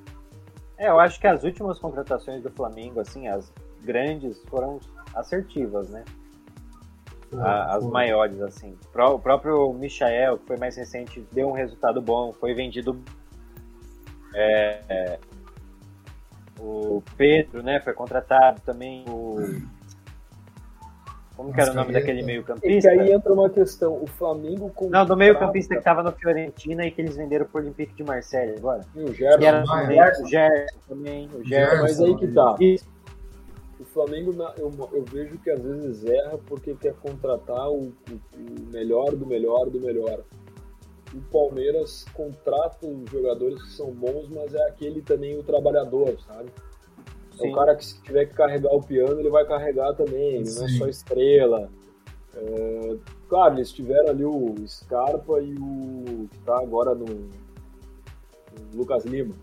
É, 0.78 0.88
eu 0.88 1.00
acho 1.00 1.18
que 1.20 1.26
as 1.26 1.42
últimas 1.42 1.80
contratações 1.80 2.40
do 2.40 2.50
Flamengo, 2.52 3.00
assim, 3.00 3.26
as 3.26 3.52
grandes, 3.82 4.40
foram 4.44 4.78
assertivas, 5.12 5.88
né? 5.88 6.04
A, 7.34 7.76
as 7.76 7.84
maiores, 7.84 8.40
assim. 8.40 8.76
O 8.94 9.18
próprio 9.18 9.72
Michael, 9.72 10.38
que 10.38 10.46
foi 10.46 10.56
mais 10.56 10.76
recente, 10.76 11.26
deu 11.32 11.48
um 11.48 11.52
resultado 11.52 12.00
bom, 12.00 12.32
foi 12.32 12.54
vendido. 12.54 13.00
É, 14.34 14.80
é, 14.88 15.18
o 16.58 17.02
Pedro, 17.16 17.62
né? 17.62 17.80
Foi 17.80 17.92
contratado 17.92 18.60
também. 18.62 19.04
O, 19.08 19.36
como 21.36 21.52
que 21.52 21.60
era 21.60 21.70
o 21.70 21.74
nome 21.74 21.92
daquele 21.92 22.22
meio-campista? 22.22 22.94
E 22.94 23.00
aí 23.00 23.12
entra 23.12 23.30
uma 23.30 23.50
questão, 23.50 24.02
o 24.02 24.06
Flamengo 24.06 24.70
com 24.70 24.88
Não, 24.88 25.04
do 25.04 25.14
meio-campista 25.14 25.74
que 25.74 25.80
estava 25.80 26.02
no 26.02 26.10
Fiorentina 26.10 26.86
e 26.86 26.90
que 26.90 27.02
eles 27.02 27.14
venderam 27.14 27.44
pro 27.44 27.60
Olympique 27.60 27.92
de 27.94 28.02
Marseille 28.02 28.56
agora. 28.56 28.80
E 28.94 29.02
o 29.02 29.12
Gerson, 29.12 29.44
era 29.44 29.62
também, 29.62 30.00
o 30.00 30.26
Gerson 30.26 30.78
também, 30.88 31.30
o 31.34 31.44
Gerson. 31.44 31.82
Mas 31.82 32.00
aí 32.00 32.16
que 32.16 32.28
tá. 32.28 32.56
O 33.78 33.84
Flamengo, 33.84 34.32
eu, 34.58 34.72
eu, 34.92 35.04
vejo 35.04 35.38
que 35.38 35.50
às 35.50 35.60
vezes 35.60 36.04
erra 36.04 36.38
porque 36.46 36.74
quer 36.74 36.94
contratar 36.94 37.70
o, 37.70 37.88
o, 37.88 37.92
o 38.34 38.72
melhor 38.72 39.14
do 39.14 39.26
melhor 39.26 39.68
do 39.68 39.78
melhor. 39.80 40.22
O 41.14 41.20
Palmeiras 41.30 42.04
contrata 42.14 42.86
os 42.86 43.10
jogadores 43.10 43.62
que 43.62 43.70
são 43.70 43.90
bons, 43.90 44.28
mas 44.28 44.54
é 44.54 44.68
aquele 44.68 45.02
também 45.02 45.38
o 45.38 45.42
trabalhador, 45.42 46.18
sabe? 46.26 46.50
Sim. 47.32 47.48
É 47.48 47.50
o 47.50 47.54
cara 47.54 47.76
que 47.76 47.84
se 47.84 48.02
tiver 48.02 48.26
que 48.26 48.34
carregar 48.34 48.74
o 48.74 48.82
piano, 48.82 49.20
ele 49.20 49.30
vai 49.30 49.46
carregar 49.46 49.94
também, 49.94 50.44
Sim. 50.44 50.58
não 50.58 50.66
é 50.66 50.68
só 50.70 50.88
estrela. 50.88 51.70
É, 52.34 52.96
claro, 53.28 53.56
eles 53.56 53.72
tiveram 53.72 54.10
ali 54.10 54.24
o 54.24 54.54
Scarpa 54.66 55.40
e 55.40 55.54
o 55.54 56.28
que 56.30 56.38
tá 56.40 56.58
agora 56.58 56.94
no, 56.94 57.04
no 57.04 57.30
Lucas 58.74 59.04
Lima. 59.04 59.34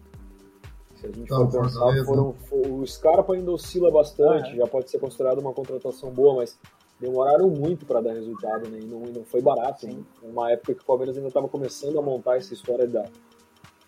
Se 1.03 1.07
a 1.07 1.11
gente 1.11 1.27
tá, 1.27 1.35
for 1.35 1.51
pensar, 1.51 2.05
foram, 2.05 2.33
o 2.49 2.87
Scarpa 2.87 3.33
ainda 3.33 3.51
oscila 3.51 3.91
bastante, 3.91 4.51
ah, 4.51 4.53
é. 4.53 4.55
já 4.55 4.67
pode 4.67 4.89
ser 4.89 4.99
considerado 4.99 5.39
uma 5.39 5.51
contratação 5.51 6.09
boa, 6.11 6.35
mas 6.35 6.57
demoraram 6.97 7.49
muito 7.49 7.85
para 7.85 7.99
dar 7.99 8.13
resultado, 8.13 8.69
né? 8.69 8.79
E 8.81 8.85
não, 8.85 9.01
não 9.01 9.25
foi 9.25 9.41
barato. 9.41 9.85
Né? 9.85 10.01
Uma 10.21 10.51
época 10.51 10.75
que 10.75 10.81
o 10.81 10.85
Palmeiras 10.85 11.17
ainda 11.17 11.27
estava 11.27 11.49
começando 11.49 11.99
a 11.99 12.01
montar 12.01 12.37
essa 12.37 12.53
história 12.53 12.87
da, 12.87 13.03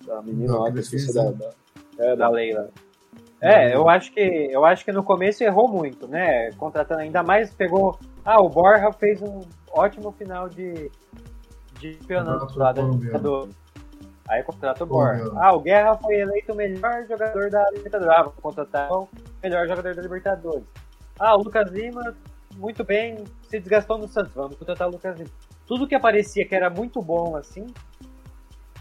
da 0.06 0.22
menina 0.22 0.60
lá, 0.60 0.70
que 0.70 0.80
esqueci 0.80 1.14
da, 1.14 1.32
da, 1.32 1.52
é, 2.00 2.16
da 2.18 2.28
Leila. 2.28 2.70
É, 3.40 3.74
eu 3.74 3.88
acho 3.88 4.12
que 4.12 4.20
eu 4.20 4.66
acho 4.66 4.84
que 4.84 4.92
no 4.92 5.04
começo 5.04 5.42
errou 5.42 5.70
muito, 5.70 6.10
né? 6.10 6.52
Contratando 6.54 7.00
ainda 7.00 7.24
mais, 7.24 7.54
pegou. 7.54 7.98
Ah, 8.26 8.42
o 8.42 8.50
Borja 8.50 8.92
fez 8.92 9.22
um 9.22 9.40
ótimo 9.72 10.12
final 10.12 10.50
de, 10.50 10.92
de 11.80 11.94
campeonato 11.96 12.60
lá 12.60 12.74
da 12.74 12.82
Libertadores. 12.82 13.56
Aí 14.28 14.44
contrata 14.44 14.84
o 14.84 14.88
Borja. 14.88 15.32
Ah, 15.36 15.54
o 15.54 15.60
Guerra 15.60 15.98
foi 15.98 16.16
eleito 16.16 16.52
o 16.52 16.56
melhor 16.56 17.06
jogador 17.08 17.50
da 17.50 17.70
Libertadores. 17.72 18.18
Ah, 18.18 18.24
vou 18.24 18.34
contratar 18.34 18.92
o 18.92 19.10
melhor 19.44 19.68
jogador 19.68 19.96
da 19.96 20.02
Libertadores. 20.02 20.66
Ah, 21.20 21.36
o 21.36 21.44
Lucas 21.44 21.72
Lima, 21.72 22.16
muito 22.56 22.84
bem, 22.84 23.24
se 23.44 23.60
desgastou 23.60 23.98
no 23.98 24.08
Santos. 24.08 24.34
Vamos 24.34 24.58
contratar 24.58 24.88
o 24.88 24.92
Lucas 24.92 25.18
Lima. 25.18 25.30
Tudo 25.68 25.88
que 25.88 25.96
aparecia 25.96 26.46
que 26.48 26.56
era 26.56 26.70
muito 26.70 27.02
bom 27.02 27.36
assim, 27.36 27.68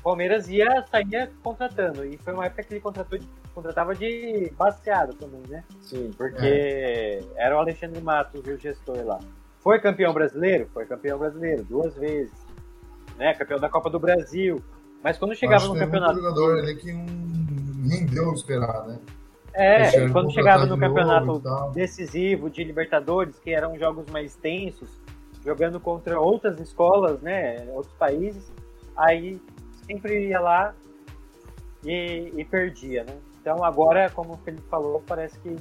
Palmeiras 0.05 0.49
ia 0.51 0.85
sair 0.91 1.31
contratando. 1.43 2.05
E 2.05 2.19
foi 2.19 2.35
uma 2.35 2.45
época 2.45 2.63
que 2.63 2.75
ele 2.75 2.81
contratou 2.81 3.19
de, 3.19 3.27
contratava 3.55 3.95
de 3.95 4.53
baseado 4.57 5.15
também, 5.15 5.43
né? 5.49 5.65
Sim. 5.81 6.11
Porque 6.15 6.47
é. 6.47 7.21
era 7.37 7.57
o 7.57 7.59
Alexandre 7.59 8.03
Matos, 8.03 8.47
o 8.47 8.57
gestor 8.59 9.03
lá. 9.03 9.19
Foi 9.61 9.81
campeão 9.81 10.13
brasileiro? 10.13 10.69
Foi 10.75 10.85
campeão 10.85 11.19
brasileiro, 11.19 11.65
duas 11.65 11.97
vezes. 11.97 12.35
Né? 13.17 13.33
Campeão 13.33 13.59
da 13.59 13.71
Copa 13.71 13.89
do 13.89 13.99
Brasil. 13.99 14.63
Mas 15.05 15.19
quando 15.19 15.35
chegava 15.35 15.69
no 15.69 15.79
campeonato. 15.79 16.19
Um 16.19 16.23
jogador 16.23 16.59
ali 16.61 16.77
que 16.77 16.91
não 16.91 17.89
rendeu 17.91 18.33
esperar, 18.33 18.87
né? 18.87 18.99
É, 19.53 20.09
quando 20.09 20.33
chegava 20.33 20.65
no 20.65 20.77
campeonato 20.77 21.41
decisivo 21.73 22.51
de 22.51 22.65
Libertadores, 22.65 23.39
que 23.39 23.53
eram 23.53 23.79
jogos 23.79 24.07
mais 24.11 24.35
tensos, 24.35 24.89
jogando 25.45 25.79
contra 25.79 26.19
outras 26.19 26.59
escolas, 26.59 27.21
né, 27.21 27.65
outros 27.71 27.95
países, 27.95 28.51
aí 28.97 29.41
sempre 29.87 30.29
ia 30.29 30.41
lá 30.41 30.75
e, 31.85 32.33
e, 32.35 32.45
perdia, 32.47 33.05
né? 33.05 33.17
Então 33.41 33.63
agora, 33.63 34.11
como 34.11 34.33
o 34.33 34.37
Felipe 34.39 34.67
falou, 34.69 35.05
parece 35.07 35.39
que, 35.39 35.55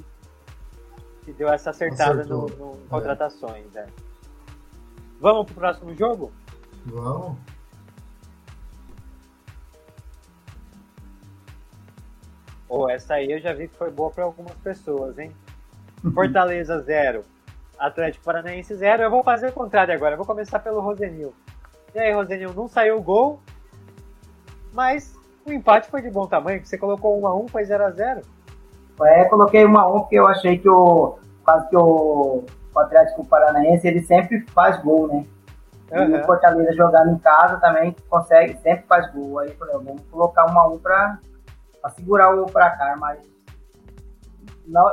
que 1.24 1.32
deu 1.34 1.48
essa 1.50 1.70
acertada 1.70 2.24
no, 2.24 2.46
no 2.46 2.78
contratações. 2.88 3.76
É. 3.76 3.86
Vamos 5.20 5.44
pro 5.46 5.54
próximo 5.54 5.94
jogo? 5.94 6.32
Vamos. 6.86 7.36
Oh, 12.68 12.88
essa 12.88 13.14
aí 13.14 13.30
eu 13.30 13.40
já 13.40 13.52
vi 13.52 13.68
que 13.68 13.76
foi 13.76 13.90
boa 13.90 14.10
para 14.10 14.24
algumas 14.24 14.54
pessoas, 14.56 15.18
hein? 15.18 15.30
Fortaleza 16.14 16.80
0, 16.80 17.24
Atlético 17.78 18.24
Paranaense 18.24 18.74
0. 18.74 19.02
Eu 19.02 19.10
vou 19.10 19.22
fazer 19.22 19.48
o 19.48 19.52
contrário 19.52 19.94
agora, 19.94 20.14
eu 20.14 20.18
vou 20.18 20.26
começar 20.26 20.58
pelo 20.58 20.80
Rosenil. 20.80 21.34
E 21.94 21.98
aí, 21.98 22.12
Rosenil, 22.12 22.52
não 22.52 22.66
saiu 22.66 22.98
o 22.98 23.02
gol, 23.02 23.40
mas 24.72 25.14
o 25.46 25.52
empate 25.52 25.88
foi 25.88 26.02
de 26.02 26.10
bom 26.10 26.26
tamanho, 26.26 26.60
que 26.60 26.68
você 26.68 26.76
colocou 26.76 27.20
1x1, 27.20 27.50
foi 27.50 27.62
0x0. 27.62 28.24
É, 29.02 29.24
coloquei 29.24 29.64
1x1 29.64 30.00
porque 30.00 30.16
eu 30.16 30.26
achei 30.26 30.58
que 30.58 30.68
o. 30.68 31.18
Quase 31.44 31.68
que 31.68 31.76
o, 31.76 32.44
o 32.74 32.80
Atlético 32.80 33.24
Paranaense 33.26 33.86
ele 33.86 34.02
sempre 34.02 34.40
faz 34.54 34.82
gol, 34.82 35.08
né? 35.08 35.26
Uhum. 35.92 36.16
E 36.16 36.20
o 36.20 36.24
Fortaleza 36.24 36.72
jogando 36.72 37.10
em 37.10 37.18
casa 37.18 37.58
também 37.58 37.94
consegue, 38.08 38.56
sempre 38.62 38.86
faz 38.86 39.12
gol. 39.12 39.38
Aí 39.38 39.50
eu 39.50 39.56
falei, 39.56 39.74
vamos 39.74 40.02
colocar 40.10 40.46
1x1 40.46 40.80
pra, 40.80 41.18
pra 41.84 41.90
segurar 41.90 42.34
o 42.34 42.46
placar, 42.46 42.98
mas 42.98 43.20
não, 44.66 44.90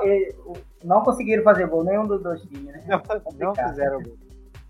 não 0.83 1.01
conseguiram 1.03 1.41
fazer 1.41 1.65
gol 1.67 1.85
nenhum 1.85 2.05
dos 2.05 2.21
dois 2.21 2.41
times, 2.41 2.65
né? 2.65 2.83
Não, 2.85 3.01
não 3.39 3.55
fizeram 3.55 4.01
gol. 4.01 4.17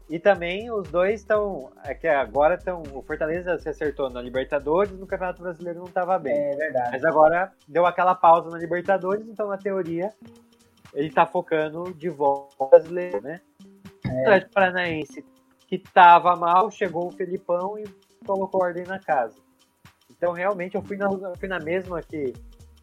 E 0.08 0.20
também 0.20 0.70
os 0.72 0.88
dois 0.90 1.22
estão. 1.22 1.72
É 1.84 1.96
que 1.96 2.08
agora 2.08 2.56
estão. 2.56 2.84
O 2.94 3.02
Fortaleza 3.02 3.58
se 3.58 3.70
acertou 3.70 4.10
na 4.10 4.22
Libertadores, 4.22 4.92
no 4.92 5.08
Campeonato 5.08 5.42
Brasileiro 5.42 5.80
não 5.80 5.88
estava 5.88 6.20
bem. 6.20 6.38
É 6.38 6.56
verdade. 6.56 6.90
Mas 6.92 7.06
agora 7.06 7.52
deu 7.68 7.86
aquela 7.86 8.14
pausa 8.14 8.50
na 8.50 8.58
Libertadores, 8.60 9.26
então 9.28 9.48
na 9.48 9.58
teoria 9.58 10.14
ele 10.94 11.08
está 11.08 11.26
focando 11.26 11.92
de 11.94 12.10
volta 12.10 12.66
brasileiro, 12.66 13.22
né? 13.22 13.40
É. 14.06 14.10
O 14.10 14.22
Atlético 14.22 14.54
Paranaense, 14.54 15.26
que 15.66 15.78
estava 15.78 16.36
mal, 16.36 16.70
chegou 16.70 17.08
o 17.08 17.12
Felipão 17.12 17.80
e 17.80 17.86
colocou 18.26 18.62
ordem 18.62 18.84
na 18.84 19.00
casa. 19.00 19.38
Então 20.22 20.34
realmente 20.34 20.76
eu 20.76 20.84
fui 20.84 20.98
na, 20.98 21.10
fui 21.36 21.48
na 21.48 21.60
mesma 21.60 22.00
que. 22.04 22.32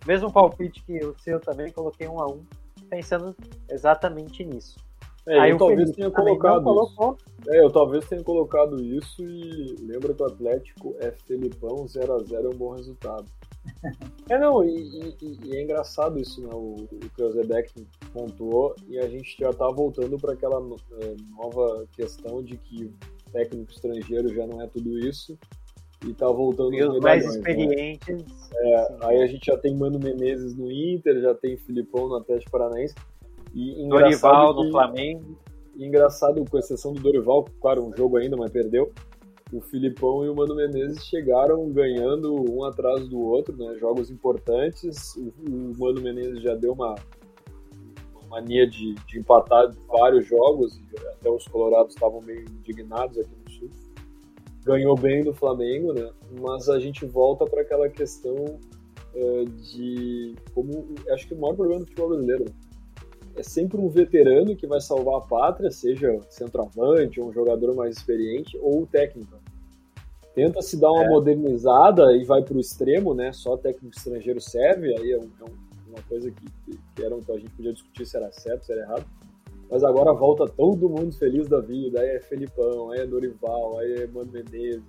Mesmo 0.05 0.32
palpite 0.32 0.82
que 0.85 0.98
o 1.05 1.15
seu 1.19 1.39
também, 1.39 1.70
coloquei 1.70 2.09
um 2.09 2.20
a 2.20 2.27
um, 2.27 2.43
pensando 2.90 3.36
exatamente 3.70 4.44
nisso. 4.44 4.77
É, 5.27 5.39
Aí 5.39 5.51
eu 5.51 5.59
talvez 5.59 5.90
tenha 5.93 6.10
colocado 6.10 6.82
isso. 6.82 7.16
É, 7.48 7.62
eu 7.62 7.70
talvez 7.70 8.09
tenha 8.09 8.23
colocado 8.24 8.82
isso 8.82 9.23
e 9.23 9.77
lembra 9.81 10.15
que 10.15 10.23
o 10.23 10.27
Atlético 10.27 10.97
é 10.98 11.12
Felipão 11.12 11.85
0x0 11.85 12.44
é 12.44 12.48
um 12.48 12.56
bom 12.56 12.70
resultado. 12.74 13.27
é, 14.31 14.39
não, 14.39 14.65
e, 14.65 15.15
e, 15.20 15.39
e, 15.44 15.56
é 15.56 15.62
engraçado 15.62 16.19
isso, 16.19 16.40
né? 16.40 16.51
O, 16.52 16.89
o 16.90 17.10
Kreuzebeck 17.15 17.86
pontuou 18.12 18.74
e 18.89 18.98
a 18.98 19.09
gente 19.09 19.36
já 19.39 19.52
tá 19.52 19.69
voltando 19.69 20.16
para 20.16 20.32
aquela 20.32 20.59
é, 21.02 21.16
nova 21.36 21.86
questão 21.93 22.43
de 22.43 22.56
que 22.56 22.93
técnico 23.31 23.70
estrangeiro 23.70 24.35
já 24.35 24.47
não 24.47 24.62
é 24.62 24.66
tudo 24.66 24.98
isso 24.98 25.39
e 26.07 26.15
tá 26.15 26.27
voltando 26.29 26.75
e 26.75 26.83
os 26.83 27.01
mais 27.01 27.25
né? 27.25 27.31
experientes. 27.31 28.16
Né? 28.16 28.25
É, 28.55 28.97
aí 29.03 29.23
a 29.23 29.27
gente 29.27 29.47
já 29.47 29.57
tem 29.57 29.77
Mano 29.77 29.99
Menezes 29.99 30.55
no 30.55 30.70
Inter, 30.70 31.20
já 31.20 31.35
tem 31.35 31.57
Filipão 31.57 32.09
no 32.09 32.16
Atlético 32.16 32.53
Paranaense. 32.53 32.95
E 33.55 33.89
Dorival 33.89 34.55
no 34.55 34.70
Flamengo. 34.70 35.39
Engraçado, 35.77 36.45
com 36.49 36.59
exceção 36.59 36.93
do 36.93 37.01
Dorival, 37.01 37.45
claro, 37.61 37.85
um 37.85 37.97
jogo 37.97 38.16
ainda, 38.16 38.37
mas 38.37 38.51
perdeu. 38.51 38.93
O 39.53 39.61
Filipão 39.61 40.25
e 40.25 40.29
o 40.29 40.35
Mano 40.35 40.55
Menezes 40.55 41.07
chegaram 41.07 41.69
ganhando 41.70 42.35
um 42.53 42.65
atrás 42.65 43.09
do 43.09 43.20
outro, 43.20 43.57
né? 43.57 43.77
Jogos 43.79 44.11
importantes. 44.11 45.16
O, 45.16 45.33
o 45.49 45.73
Mano 45.79 46.03
Menezes 46.03 46.43
já 46.43 46.55
deu 46.55 46.73
uma, 46.73 46.97
uma 48.12 48.29
mania 48.29 48.69
de, 48.69 48.95
de 48.95 49.19
empatar 49.19 49.73
vários 49.87 50.27
jogos, 50.27 50.79
até 51.12 51.31
os 51.31 51.47
colorados 51.49 51.95
estavam 51.95 52.20
meio 52.20 52.43
indignados 52.43 53.19
aqui. 53.19 53.38
Ganhou 54.69 54.95
bem 54.97 55.24
do 55.24 55.32
Flamengo, 55.32 55.93
né? 55.95 56.11
Mas 56.40 56.69
a 56.69 56.78
gente 56.78 57.05
volta 57.07 57.45
para 57.47 57.62
aquela 57.62 57.89
questão 57.89 58.59
eh, 59.15 59.45
de 59.73 60.35
como 60.55 60.95
acho 61.11 61.27
que 61.27 61.35
o 61.35 61.39
maior 61.40 61.57
problema 61.57 61.81
do 61.81 61.86
futebol 61.86 62.11
brasileiro 62.11 62.45
é 63.35 63.43
sempre 63.43 63.78
um 63.78 63.89
veterano 63.89 64.55
que 64.55 64.66
vai 64.66 64.81
salvar 64.81 65.16
a 65.16 65.20
pátria, 65.20 65.70
seja 65.70 66.20
centroavante 66.28 67.20
ou 67.20 67.28
um 67.28 67.32
jogador 67.32 67.74
mais 67.74 67.97
experiente 67.97 68.59
ou 68.61 68.82
o 68.82 68.86
técnico. 68.86 69.36
Tenta 70.35 70.61
se 70.61 70.77
dar 70.78 70.93
uma 70.93 71.05
É. 71.05 71.09
modernizada 71.09 72.12
e 72.16 72.24
vai 72.24 72.43
para 72.43 72.57
o 72.57 72.61
extremo, 72.61 73.15
né? 73.15 73.32
Só 73.32 73.57
técnico 73.57 73.97
estrangeiro 73.97 74.40
serve, 74.40 74.95
aí 74.97 75.12
é, 75.12 75.19
um- 75.19 75.31
é 75.40 75.45
um- 75.45 75.69
uma 75.89 76.03
coisa 76.09 76.31
que, 76.31 76.45
que, 76.65 76.78
que 76.95 77.03
era, 77.03 77.16
então 77.16 77.35
a 77.35 77.39
gente 77.39 77.51
podia 77.53 77.73
discutir 77.73 78.05
se 78.07 78.16
era 78.16 78.31
certo, 78.31 78.66
se 78.66 78.73
era 78.73 78.82
errado. 78.82 79.07
Mas 79.70 79.85
agora 79.85 80.12
volta 80.15 80.47
todo 80.47 80.89
mundo 80.89 81.12
feliz 81.12 81.47
da 81.49 81.61
vida, 81.61 82.01
aí 82.01 82.16
é 82.16 82.20
Felipão, 82.20 82.90
aí 82.90 83.01
é 83.01 83.07
Dorival, 83.07 83.78
aí 83.78 84.03
é 84.03 84.07
Mano 84.07 84.31
Menezes. 84.32 84.82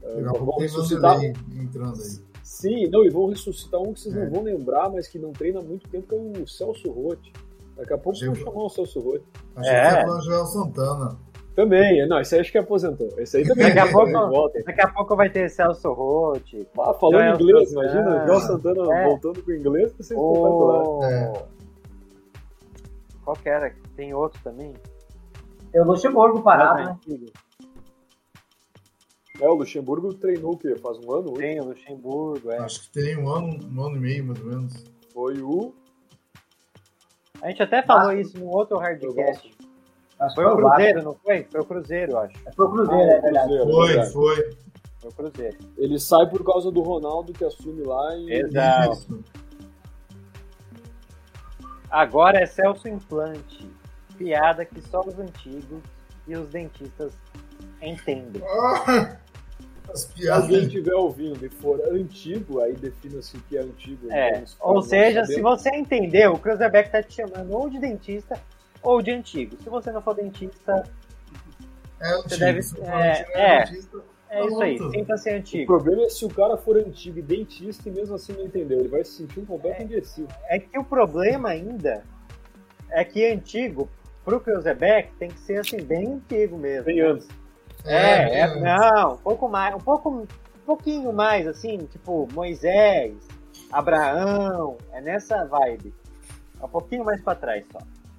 Daqui 0.00 0.20
a 0.28 0.30
pouco 0.30 0.46
vão 0.46 0.58
ressuscitar, 0.58 1.20
entrando 1.24 2.00
aí. 2.00 2.26
Sim, 2.44 2.88
não, 2.90 3.04
e 3.04 3.10
vão 3.10 3.26
ressuscitar 3.28 3.80
um 3.80 3.92
que 3.92 4.00
vocês 4.00 4.14
É. 4.16 4.24
não 4.24 4.30
vão 4.30 4.42
lembrar, 4.44 4.88
mas 4.88 5.08
que 5.08 5.18
não 5.18 5.32
treina 5.32 5.58
há 5.58 5.62
muito 5.62 5.88
tempo, 5.88 6.06
que 6.06 6.14
é 6.14 6.42
o 6.42 6.46
Celso 6.46 6.88
Rotti. 6.92 7.32
Daqui 7.76 7.92
a 7.92 7.98
pouco 7.98 8.16
Chegou. 8.16 8.34
vão 8.36 8.44
chamar 8.44 8.64
o 8.64 8.68
Celso 8.68 9.00
Rotti. 9.00 9.24
Achei 9.56 9.72
É. 9.74 9.88
que 9.96 10.02
falar 10.06 10.20
Joel 10.20 10.46
Santana. 10.46 11.16
Também, 11.56 12.06
não, 12.06 12.20
esse 12.20 12.34
aí 12.34 12.42
acho 12.42 12.52
que 12.52 12.58
aposentou. 12.58 13.08
Esse 13.18 13.38
aí 13.38 13.42
também 13.48 13.66
Daqui 13.74 13.78
a 13.80 13.92
pouco- 13.92 14.12
volta. 14.12 14.62
Daqui 14.62 14.80
a 14.82 14.88
pouco 14.88 15.16
vai 15.16 15.28
ter 15.30 15.48
Celso 15.50 15.92
Rotti. 15.92 16.68
Ah, 16.78 16.94
falando 16.94 17.20
Joel 17.22 17.34
inglês, 17.50 17.68
Santana. 17.70 17.92
imagina, 18.00 18.26
Joel 18.26 18.40
Santana 18.40 18.94
É. 18.94 19.04
voltando 19.08 19.42
com 19.42 19.50
o 19.50 19.54
inglês, 19.54 19.92
vai 19.92 20.02
ser 20.02 20.14
espetacular. 20.14 20.82
O... 20.88 21.02
É. 21.04 21.32
Qual 23.26 23.36
que 23.36 23.48
era? 23.48 23.74
Tem 23.96 24.14
outro 24.14 24.40
também? 24.44 24.72
Tem 25.72 25.80
o 25.80 25.84
Luxemburgo 25.84 26.40
parado, 26.42 26.84
né? 26.84 26.96
É, 29.40 29.48
o 29.48 29.54
Luxemburgo 29.54 30.14
treinou 30.14 30.52
o 30.52 30.56
quê? 30.56 30.76
Faz 30.76 30.96
um 30.98 31.12
ano? 31.12 31.32
hoje? 31.32 31.40
Tem 31.40 31.60
o 31.60 31.64
Luxemburgo, 31.64 32.52
é. 32.52 32.58
Acho 32.58 32.82
que 32.82 32.90
tem 32.90 33.18
um 33.18 33.28
ano, 33.28 33.58
um 33.68 33.82
ano 33.84 33.96
e 33.96 34.00
meio, 34.00 34.24
mais 34.26 34.40
ou 34.40 34.46
menos. 34.46 34.84
Foi 35.12 35.42
o. 35.42 35.74
A 37.42 37.48
gente 37.48 37.64
até 37.64 37.82
falou 37.82 38.14
Vasco. 38.14 38.20
isso 38.20 38.38
no 38.38 38.46
outro 38.46 38.78
Hardcast. 38.78 39.52
Acho 40.20 40.34
Foi 40.36 40.44
o. 40.46 40.56
Cruzeiro, 40.56 41.02
não 41.02 41.14
foi? 41.14 41.42
Foi 41.50 41.60
o 41.60 41.64
Cruzeiro, 41.64 42.12
eu 42.12 42.18
acho. 42.18 42.38
Foi 42.54 42.64
o 42.64 42.70
Cruzeiro, 42.70 43.10
é 43.10 43.20
verdade. 43.20 43.48
Cruzeiro, 43.48 43.72
Foi, 43.72 43.88
verdade. 43.88 44.12
foi. 44.12 44.56
Foi 45.00 45.10
o 45.10 45.14
Cruzeiro. 45.14 45.58
Ele 45.76 45.98
sai 45.98 46.30
por 46.30 46.44
causa 46.44 46.70
do 46.70 46.80
Ronaldo 46.80 47.32
que 47.32 47.44
assume 47.44 47.82
lá 47.82 48.16
e. 48.16 48.32
Exato. 48.32 49.24
Agora 51.96 52.40
é 52.42 52.46
Celso 52.46 52.86
Implante. 52.88 53.70
Piada 54.18 54.64
que 54.64 54.80
só 54.82 55.00
os 55.00 55.18
antigos 55.18 55.80
e 56.28 56.36
os 56.36 56.48
dentistas 56.48 57.12
entendem. 57.80 58.42
Ah, 58.44 59.16
as 59.92 60.00
Se 60.00 60.08
piadas. 60.14 60.42
alguém 60.44 60.64
estiver 60.64 60.94
ouvindo 60.94 61.44
e 61.44 61.48
for 61.48 61.80
antigo, 61.90 62.60
aí 62.60 62.74
defina-se 62.74 63.36
o 63.36 63.40
que 63.42 63.56
é 63.56 63.60
antigo. 63.62 64.10
É, 64.12 64.44
ou 64.60 64.82
seja, 64.82 65.24
se 65.24 65.40
você 65.40 65.70
entendeu, 65.70 66.32
o 66.34 66.38
Cruzebeck 66.38 66.90
tá 66.90 67.02
te 67.02 67.14
chamando 67.14 67.52
ou 67.52 67.70
de 67.70 67.78
dentista 67.78 68.38
ou 68.82 69.00
de 69.00 69.10
antigo. 69.12 69.56
Se 69.62 69.68
você 69.70 69.90
não 69.90 70.02
for 70.02 70.14
dentista, 70.14 70.84
É 72.00 72.08
antigo. 72.12 72.28
Você 72.28 72.36
deve- 72.38 72.62
Se 72.62 72.74
for 72.76 72.84
é, 72.84 73.10
antigo, 73.12 73.30
é. 73.38 73.64
dentista, 73.64 73.98
é 74.28 74.44
isso 74.46 74.62
aí, 74.62 74.78
sinta-se 74.90 75.30
O 75.30 75.36
antigo. 75.36 75.66
problema 75.66 76.02
é 76.02 76.08
se 76.08 76.24
o 76.24 76.28
cara 76.28 76.56
for 76.56 76.76
antigo 76.76 77.18
e 77.18 77.22
dentista 77.22 77.88
e 77.88 77.92
mesmo 77.92 78.14
assim 78.16 78.32
não 78.32 78.44
entendeu. 78.44 78.80
Ele 78.80 78.88
vai 78.88 79.04
se 79.04 79.12
sentir 79.12 79.40
um 79.40 79.46
completo 79.46 79.82
imbecil. 79.82 80.26
É 80.48 80.58
que 80.58 80.78
o 80.78 80.84
problema 80.84 81.50
ainda 81.50 82.02
é 82.90 83.04
que 83.04 83.24
antigo, 83.24 83.88
pro 84.24 84.40
Cruzebeck, 84.40 85.12
tem 85.18 85.28
que 85.28 85.38
ser 85.40 85.60
assim, 85.60 85.82
bem 85.82 86.14
antigo 86.14 86.56
mesmo. 86.56 86.84
Tem 86.84 87.00
anos. 87.00 87.28
É, 87.84 88.40
é, 88.40 88.40
é. 88.40 88.60
não, 88.60 89.14
um 89.14 89.18
pouco 89.18 89.48
mais, 89.48 89.74
um 89.74 89.80
pouco, 89.80 90.10
um 90.10 90.26
pouquinho 90.64 91.12
mais, 91.12 91.46
assim, 91.46 91.78
tipo 91.78 92.28
Moisés, 92.32 93.14
Abraão, 93.70 94.76
é 94.92 95.00
nessa 95.00 95.44
vibe. 95.44 95.94
Um 96.60 96.68
pouquinho 96.68 97.04
mais 97.04 97.20
pra 97.22 97.34
trás 97.34 97.64
só. 97.70 97.78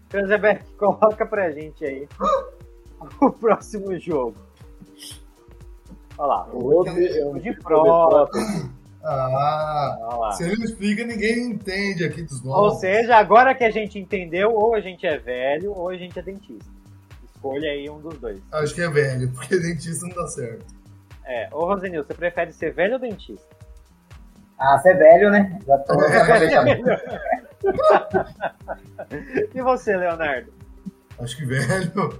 Cruzebeck, 0.10 0.64
coloca 0.78 1.26
pra 1.26 1.52
gente 1.52 1.84
aí 1.84 2.08
o 3.20 3.30
próximo 3.32 3.98
jogo. 4.00 4.47
Olha 6.18 6.28
lá, 6.28 6.48
o 6.52 6.74
outro 6.74 6.94
é 7.00 7.26
um 7.26 7.38
de 7.38 7.54
prova. 7.62 8.28
Ah, 9.04 10.32
se 10.36 10.44
ele 10.44 10.58
não 10.58 10.66
explica, 10.66 11.06
ninguém 11.06 11.52
entende 11.52 12.04
aqui 12.04 12.24
dos 12.24 12.44
Ou 12.44 12.52
novos. 12.52 12.80
seja, 12.80 13.16
agora 13.16 13.56
que 13.56 13.64
a 13.64 13.70
gente 13.72 13.98
entendeu, 13.98 14.52
ou 14.54 14.76
a 14.76 14.82
gente 14.82 15.06
é 15.08 15.18
velho, 15.18 15.72
ou 15.72 15.90
a 15.90 15.96
gente 15.96 16.18
é 16.20 16.22
dentista. 16.22 16.70
Escolha 17.24 17.70
aí 17.72 17.90
um 17.90 18.00
dos 18.00 18.18
dois. 18.18 18.40
Acho 18.52 18.76
que 18.76 18.82
é 18.82 18.90
velho, 18.90 19.32
porque 19.36 19.58
dentista 19.60 20.06
não 20.08 20.16
dá 20.16 20.28
certo. 20.28 20.66
É, 21.26 21.48
ô 21.54 21.66
Rosenil, 21.66 22.04
você 22.04 22.14
prefere 22.14 22.52
ser 22.52 22.74
velho 22.74 22.94
ou 22.94 23.00
dentista? 23.00 23.56
Ah, 24.60 24.78
você 24.78 24.90
é 24.90 24.94
velho, 24.96 25.30
né? 25.30 25.60
Já 25.68 25.78
tô. 25.80 25.94
E 29.54 29.62
você, 29.62 29.96
Leonardo? 29.96 30.52
Acho 31.20 31.38
que 31.38 31.46
velho. 31.46 32.20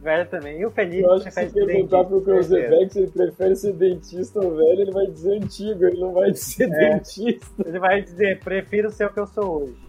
Velho 0.00 0.28
também. 0.30 0.60
E 0.60 0.64
o 0.66 0.70
Felipe 0.70 1.02
Eu 1.02 1.12
acho 1.14 1.24
que 1.24 1.30
se 1.32 1.50
perguntar 1.52 2.04
pro 2.04 2.20
dentista? 2.20 2.54
Cruzebeck 2.56 2.92
se 2.92 2.98
ele 3.00 3.10
prefere 3.10 3.56
ser 3.56 3.72
dentista 3.72 4.38
ou 4.40 4.56
velho, 4.56 4.80
ele 4.82 4.92
vai 4.92 5.06
dizer 5.08 5.32
antigo, 5.42 5.84
ele 5.84 6.00
não 6.00 6.12
vai 6.12 6.30
dizer 6.30 6.70
É. 6.72 6.94
dentista. 6.94 7.62
Ele 7.68 7.78
vai 7.80 8.02
dizer, 8.02 8.38
prefiro 8.40 8.90
ser 8.90 9.06
o 9.06 9.12
que 9.12 9.18
eu 9.20 9.26
sou 9.26 9.62
hoje. 9.64 9.88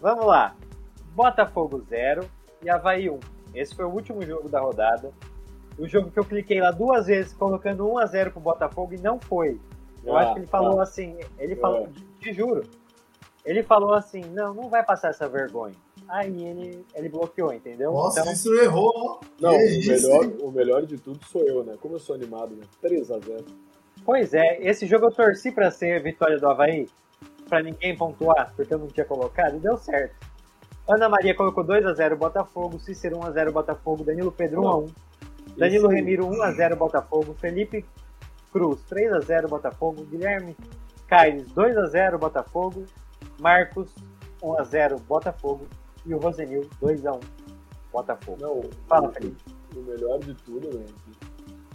Vamos 0.00 0.26
lá. 0.26 0.54
Botafogo 1.14 1.80
0 1.88 2.28
e 2.62 2.70
Havaí 2.70 3.08
1. 3.10 3.18
Esse 3.54 3.74
foi 3.74 3.84
o 3.84 3.90
último 3.90 4.22
jogo 4.22 4.48
da 4.48 4.60
rodada. 4.60 5.10
O 5.78 5.86
jogo 5.88 6.10
que 6.10 6.18
eu 6.18 6.24
cliquei 6.24 6.60
lá 6.60 6.70
duas 6.70 7.06
vezes 7.06 7.32
colocando 7.32 7.88
1 7.88 7.98
a 7.98 8.06
0 8.06 8.30
pro 8.32 8.40
Botafogo 8.40 8.94
e 8.94 8.98
não 8.98 9.18
foi. 9.20 9.60
Eu 10.04 10.16
Ah, 10.16 10.22
acho 10.22 10.34
que 10.34 10.40
ele 10.40 10.46
falou 10.46 10.76
tá. 10.76 10.82
assim, 10.82 11.16
ele 11.38 11.56
falou, 11.56 11.86
É. 11.86 11.88
te 12.20 12.32
juro. 12.32 12.62
Ele 13.44 13.62
falou 13.62 13.94
assim, 13.94 14.20
não, 14.32 14.52
não 14.52 14.68
vai 14.68 14.84
passar 14.84 15.10
essa 15.10 15.28
vergonha. 15.28 15.74
Aí 16.08 16.42
ele, 16.46 16.84
ele 16.94 17.08
bloqueou, 17.08 17.52
entendeu? 17.52 17.92
Nossa, 17.92 18.20
Então, 18.20 18.32
isso 18.32 18.54
errou. 18.54 18.92
ó. 18.96 19.20
Não, 19.40 19.52
o 19.52 19.60
isso, 19.62 19.90
melhor, 20.08 20.26
o 20.40 20.50
melhor 20.50 20.86
de 20.86 20.96
tudo 20.96 21.20
sou 21.26 21.42
eu, 21.42 21.62
né? 21.64 21.74
Como 21.80 21.94
eu 21.96 21.98
sou 21.98 22.14
animado, 22.14 22.54
né? 22.56 22.62
3x0. 22.82 23.44
Pois 24.04 24.32
é, 24.32 24.58
esse 24.62 24.86
jogo 24.86 25.06
eu 25.06 25.10
torci 25.12 25.52
pra 25.52 25.70
ser 25.70 26.02
vitória 26.02 26.38
do 26.38 26.48
Havaí, 26.48 26.88
pra 27.48 27.62
ninguém 27.62 27.96
pontuar, 27.96 28.52
porque 28.56 28.72
eu 28.72 28.78
não 28.78 28.86
tinha 28.86 29.04
colocado, 29.04 29.56
e 29.56 29.60
deu 29.60 29.76
certo. 29.76 30.14
Ana 30.88 31.08
Maria 31.10 31.34
colocou 31.34 31.62
2x0 31.64 32.16
Botafogo, 32.16 32.78
Cícero 32.78 33.18
1x0 33.18 33.52
Botafogo, 33.52 34.02
Danilo 34.04 34.32
Pedro 34.32 34.62
1x1, 34.62 34.90
Danilo 35.58 35.86
Esse- 35.88 35.94
Remiro 35.94 36.26
1x0 36.26 36.76
Botafogo, 36.76 37.34
Felipe 37.38 37.84
Cruz 38.50 38.80
3x0 38.88 39.46
Botafogo, 39.48 40.04
Guilherme 40.04 40.56
Caires 41.06 41.46
2x0 41.52 42.16
Botafogo, 42.18 42.84
Marcos 43.38 43.90
1x0 44.42 44.98
Botafogo 45.00 45.66
e 46.08 46.14
o 46.14 46.18
Rosenil 46.18 46.68
2x1 46.82 47.20
Botafogo. 47.92 48.38
Não, 48.40 48.60
Fala, 48.88 49.08
o- 49.08 49.12
Felipe. 49.12 49.36
O 49.76 49.80
melhor 49.82 50.18
de 50.20 50.34
tudo, 50.34 50.66
né? 50.78 50.84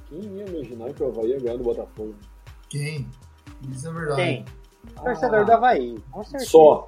Quem 0.10 0.20
ia 0.20 0.46
imaginar 0.48 0.92
que 0.94 1.04
o 1.04 1.08
Havaí 1.08 1.30
ia 1.30 1.40
ganhar 1.40 1.58
do 1.58 1.64
Botafogo? 1.64 2.16
Quem? 2.70 3.08
Isso 3.72 3.88
é 3.88 3.92
verdade. 3.92 4.22
Quem? 4.22 4.46
Torcedor 5.02 5.46
do 5.46 5.52
Havaí, 5.54 5.96
com 6.12 6.24
certeza. 6.24 6.52
Só. 6.52 6.86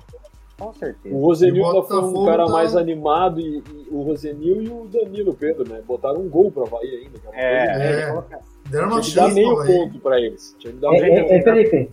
Com 0.58 0.74
certeza. 0.74 1.14
O 1.16 1.20
Rosenil 1.22 1.64
o 1.64 1.74
já 1.74 1.84
foi 1.84 2.00
um 2.00 2.26
cara 2.26 2.46
tá- 2.46 2.52
mais 2.52 2.76
animado 2.76 3.40
e, 3.40 3.58
e 3.60 3.88
o 3.92 4.02
Rosenil 4.02 4.62
e 4.64 4.70
o 4.70 4.88
Danilo 4.88 5.34
Pedro, 5.34 5.68
né? 5.70 5.82
Botaram 5.86 6.22
um 6.22 6.30
gol 6.30 6.52
pro 6.52 6.64
Havaí 6.64 6.88
ainda. 7.04 7.20
cara. 7.20 7.36
É, 7.38 8.02
É. 8.02 8.08
coloca- 8.10 8.40
Deram 8.70 8.88
uma 8.88 9.02
Tinha 9.02 9.04
que 9.12 9.16
dar 9.16 9.22
chance 9.24 9.36
meio 9.36 9.56
ponto 9.66 10.00
pra 10.00 10.20
eles. 10.20 10.56
Tinha 10.58 10.74
que 10.74 10.80
dar 10.80 10.90
meio 10.92 11.04
ei, 11.06 11.20
ei, 11.36 11.42
Felipe, 11.44 11.92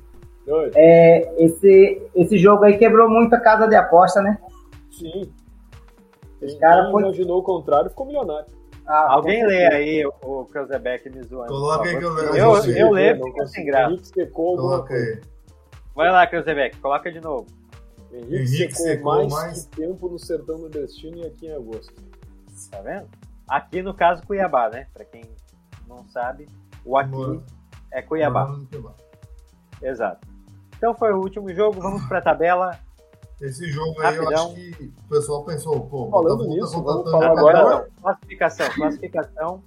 Oi. 0.48 0.70
é, 0.74 1.44
esse, 1.44 2.02
esse 2.14 2.38
jogo 2.38 2.64
aí 2.64 2.78
quebrou 2.78 3.10
muito 3.10 3.34
a 3.34 3.40
casa 3.40 3.66
de 3.66 3.74
aposta, 3.76 4.22
né? 4.22 4.38
Sim. 4.90 5.30
Quem, 6.50 6.58
cara 6.58 6.90
foi- 6.90 7.02
imaginou 7.02 7.38
o 7.40 7.42
contrário 7.42 7.90
ficou 7.90 8.06
milionário. 8.06 8.46
Ah, 8.86 9.12
Alguém 9.12 9.46
lê 9.46 9.66
aí 9.72 10.04
o, 10.04 10.12
o 10.22 10.44
Cruzebeck 10.46 11.08
me 11.08 11.22
zoando. 11.22 11.48
Coloca 11.48 11.88
aí 11.88 11.96
que 11.98 12.04
eu 12.04 12.12
leio. 12.14 12.34
Eu, 12.36 12.50
você. 12.50 12.82
eu 12.82 12.90
leio, 12.90 13.14
fica 13.14 13.46
sem 13.46 13.64
consegui. 13.64 13.66
graça. 13.66 14.26
Coloca 14.32 14.94
aí. 14.94 15.20
Vai 15.94 16.10
lá, 16.10 16.26
Cruzebeck, 16.26 16.78
coloca 16.78 17.12
de 17.12 17.20
novo. 17.20 17.46
Henrique, 18.12 18.34
Henrique 18.34 18.74
secou, 18.74 18.86
secou 18.86 19.12
mais, 19.14 19.32
mais. 19.32 19.64
que 19.66 19.76
tempo 19.76 20.08
no 20.08 20.18
Sertão 20.18 20.58
do 20.58 20.68
Destino 20.68 21.18
e 21.18 21.26
aqui 21.26 21.46
em 21.46 21.52
agosto. 21.54 21.94
Tá 22.70 22.80
vendo? 22.80 23.08
Aqui 23.48 23.82
no 23.82 23.94
caso 23.94 24.22
Cuiabá, 24.26 24.68
né? 24.68 24.86
Pra 24.92 25.04
quem 25.04 25.22
não 25.88 26.06
sabe, 26.08 26.48
o 26.84 26.96
aqui 26.98 27.10
Mora- 27.10 27.40
é 27.92 28.02
Cuiabá. 28.02 28.46
mora 28.46 28.58
no 28.58 28.66
Cuiabá. 28.66 28.94
Exato. 29.80 30.26
Então 30.76 30.94
foi 30.94 31.12
o 31.12 31.18
último 31.18 31.52
jogo, 31.54 31.80
vamos 31.80 32.04
pra 32.06 32.20
tabela. 32.20 32.78
Esse 33.42 33.68
jogo 33.70 34.00
aí, 34.00 34.16
eu 34.16 34.22
Rapidão. 34.24 34.44
acho 34.46 34.54
que 34.54 34.84
o 34.84 35.08
pessoal 35.08 35.44
pensou, 35.44 35.80
pô, 35.86 36.08
Falando 36.10 36.46
nisso, 36.46 36.82
vamos 36.82 37.10
falar 37.10 37.30
agora-. 37.32 37.88
Classificação, 38.00 38.66
classificação. 38.74 39.62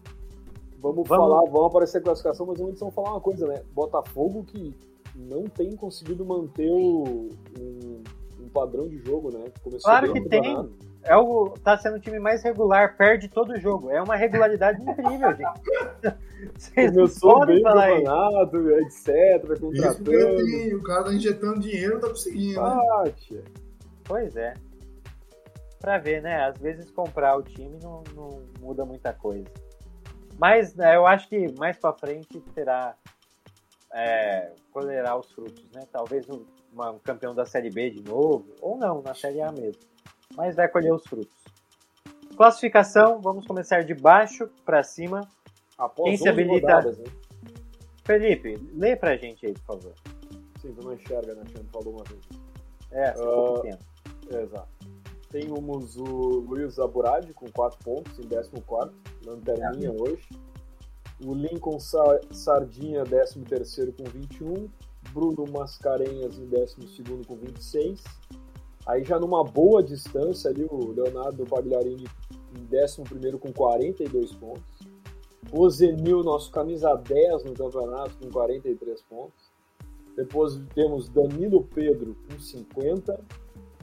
Vamos, 0.81 1.07
Vamos- 1.07 1.07
falar, 1.09 1.41
vamos 1.51 1.67
aparecer 1.67 1.97
a 1.97 2.01
classificação, 2.01 2.45
mas 2.45 2.61
antes 2.61 2.79
vamos 2.79 2.93
falar 2.95 3.11
uma 3.11 3.21
coisa, 3.21 3.47
né? 3.47 3.61
Botafogo 3.73 4.43
que 4.43 4.73
não 5.15 5.43
tem 5.45 5.75
conseguido 5.75 6.23
manter 6.25 6.69
o, 6.69 7.29
um, 7.59 8.03
um 8.41 8.49
padrão 8.53 8.87
de 8.87 8.97
jogo, 8.99 9.31
né? 9.31 9.45
Começou 9.63 9.89
Claro 9.89 10.13
que 10.13 10.21
tem. 10.29 10.69
é 11.03 11.17
o, 11.17 11.49
tá 11.63 11.75
sendo 11.77 11.95
o 11.97 11.99
time 11.99 12.19
mais 12.19 12.43
regular, 12.43 12.95
perde 12.97 13.27
todo 13.27 13.59
jogo. 13.59 13.89
É 13.89 14.01
uma 14.01 14.15
regularidade 14.15 14.79
incrível, 14.81 15.35
gente. 15.35 16.15
Vocês 16.55 16.91
não 16.91 17.03
Começou 17.07 17.45
bem 17.47 17.61
falar 17.63 17.91
isso. 17.93 18.03
campeonato, 18.03 18.69
etc, 18.71 19.07
Isso 19.07 19.39
porque 19.47 19.59
contratando. 19.65 20.45
tem- 20.45 20.75
o 20.75 20.83
cara 20.83 21.03
tá 21.05 21.13
injetando 21.13 21.59
dinheiro, 21.59 21.99
tá 21.99 22.09
conseguindo, 22.09 22.61
né? 22.61 22.67
Ah, 22.67 23.03
tia. 23.15 23.43
Pois 24.05 24.35
é. 24.35 24.53
Pra 25.79 25.97
ver, 25.97 26.21
né? 26.21 26.45
Às 26.45 26.57
vezes 26.57 26.89
comprar 26.91 27.35
o 27.37 27.43
time 27.43 27.77
não, 27.81 28.03
não 28.15 28.41
muda 28.59 28.85
muita 28.85 29.13
coisa. 29.13 29.45
Mas 30.37 30.73
né, 30.75 30.95
eu 30.95 31.05
acho 31.05 31.27
que 31.29 31.51
mais 31.57 31.77
pra 31.77 31.93
frente 31.93 32.39
terá. 32.53 32.95
É, 33.93 34.51
colherá 34.71 35.15
os 35.17 35.31
frutos, 35.31 35.69
né? 35.71 35.81
Talvez 35.91 36.29
um, 36.29 36.43
uma- 36.73 36.91
um 36.91 36.99
campeão 36.99 37.33
da 37.33 37.45
Série 37.45 37.69
B 37.69 37.89
de 37.89 38.03
novo, 38.03 38.45
ou 38.61 38.77
não, 38.77 39.01
na 39.01 39.13
Série 39.13 39.41
A 39.41 39.51
mesmo. 39.51 39.81
Mas 40.35 40.55
vai 40.55 40.67
colher 40.67 40.91
os 40.93 41.03
frutos. 41.07 41.43
Classificação, 42.35 43.21
vamos 43.21 43.45
começar 43.47 43.83
de 43.85 43.93
baixo 43.93 44.49
pra 44.65 44.83
cima. 44.83 45.21
Após 45.77 46.09
Quem 46.09 46.17
se 46.17 46.23
11 46.23 46.29
habilita? 46.29 46.67
rodadas, 46.67 46.97
né? 46.97 47.05
Felipe, 48.03 48.55
lê 48.73 48.95
pra 48.97 49.15
gente 49.15 49.45
aí, 49.45 49.53
por 49.53 49.63
favor. 49.79 49.93
Sim, 50.61 50.73
tu 50.73 50.83
não 50.85 50.93
enxerga, 50.93 51.33
né? 51.35 51.43
Falou 51.71 51.93
uma 51.95 52.03
vez. 52.03 52.21
É, 52.91 53.13
ficou 53.13 53.61
pequeno. 53.61 53.79
Exato. 54.29 54.69
Temos 55.29 55.97
o 55.97 56.03
Luiz 56.03 56.79
Aburadi 56.79 57.33
com 57.33 57.49
4 57.51 57.79
pontos 57.83 58.17
em 58.19 58.23
14, 58.27 58.91
lanterninha 59.25 59.91
hoje. 59.91 60.29
O 61.23 61.33
Lincoln 61.33 61.79
Sa- 61.79 62.19
Sardinha, 62.31 63.03
13 63.03 63.91
com 63.93 64.03
21. 64.05 64.69
Bruno 65.13 65.45
Mascarenhas 65.51 66.37
em 66.39 66.45
12 66.47 66.75
com 67.27 67.35
26. 67.35 68.03
Aí 68.87 69.03
já 69.03 69.19
numa 69.19 69.43
boa 69.43 69.81
distância 69.83 70.49
ali 70.49 70.63
o 70.69 70.91
Leonardo 70.91 71.45
Pagliarini 71.45 72.05
em 72.57 72.63
11 72.75 73.37
com 73.39 73.51
42 73.53 74.31
pontos. 74.33 74.63
O 75.51 75.69
Zenil, 75.69 76.23
nosso 76.23 76.51
camisa 76.51 76.95
10 76.95 77.43
no 77.45 77.53
campeonato, 77.53 78.17
com 78.17 78.29
43 78.31 79.01
pontos. 79.03 79.51
Depois 80.15 80.59
temos 80.73 81.07
Danilo 81.09 81.63
Pedro 81.63 82.15
com 82.29 82.39
50. 82.39 83.19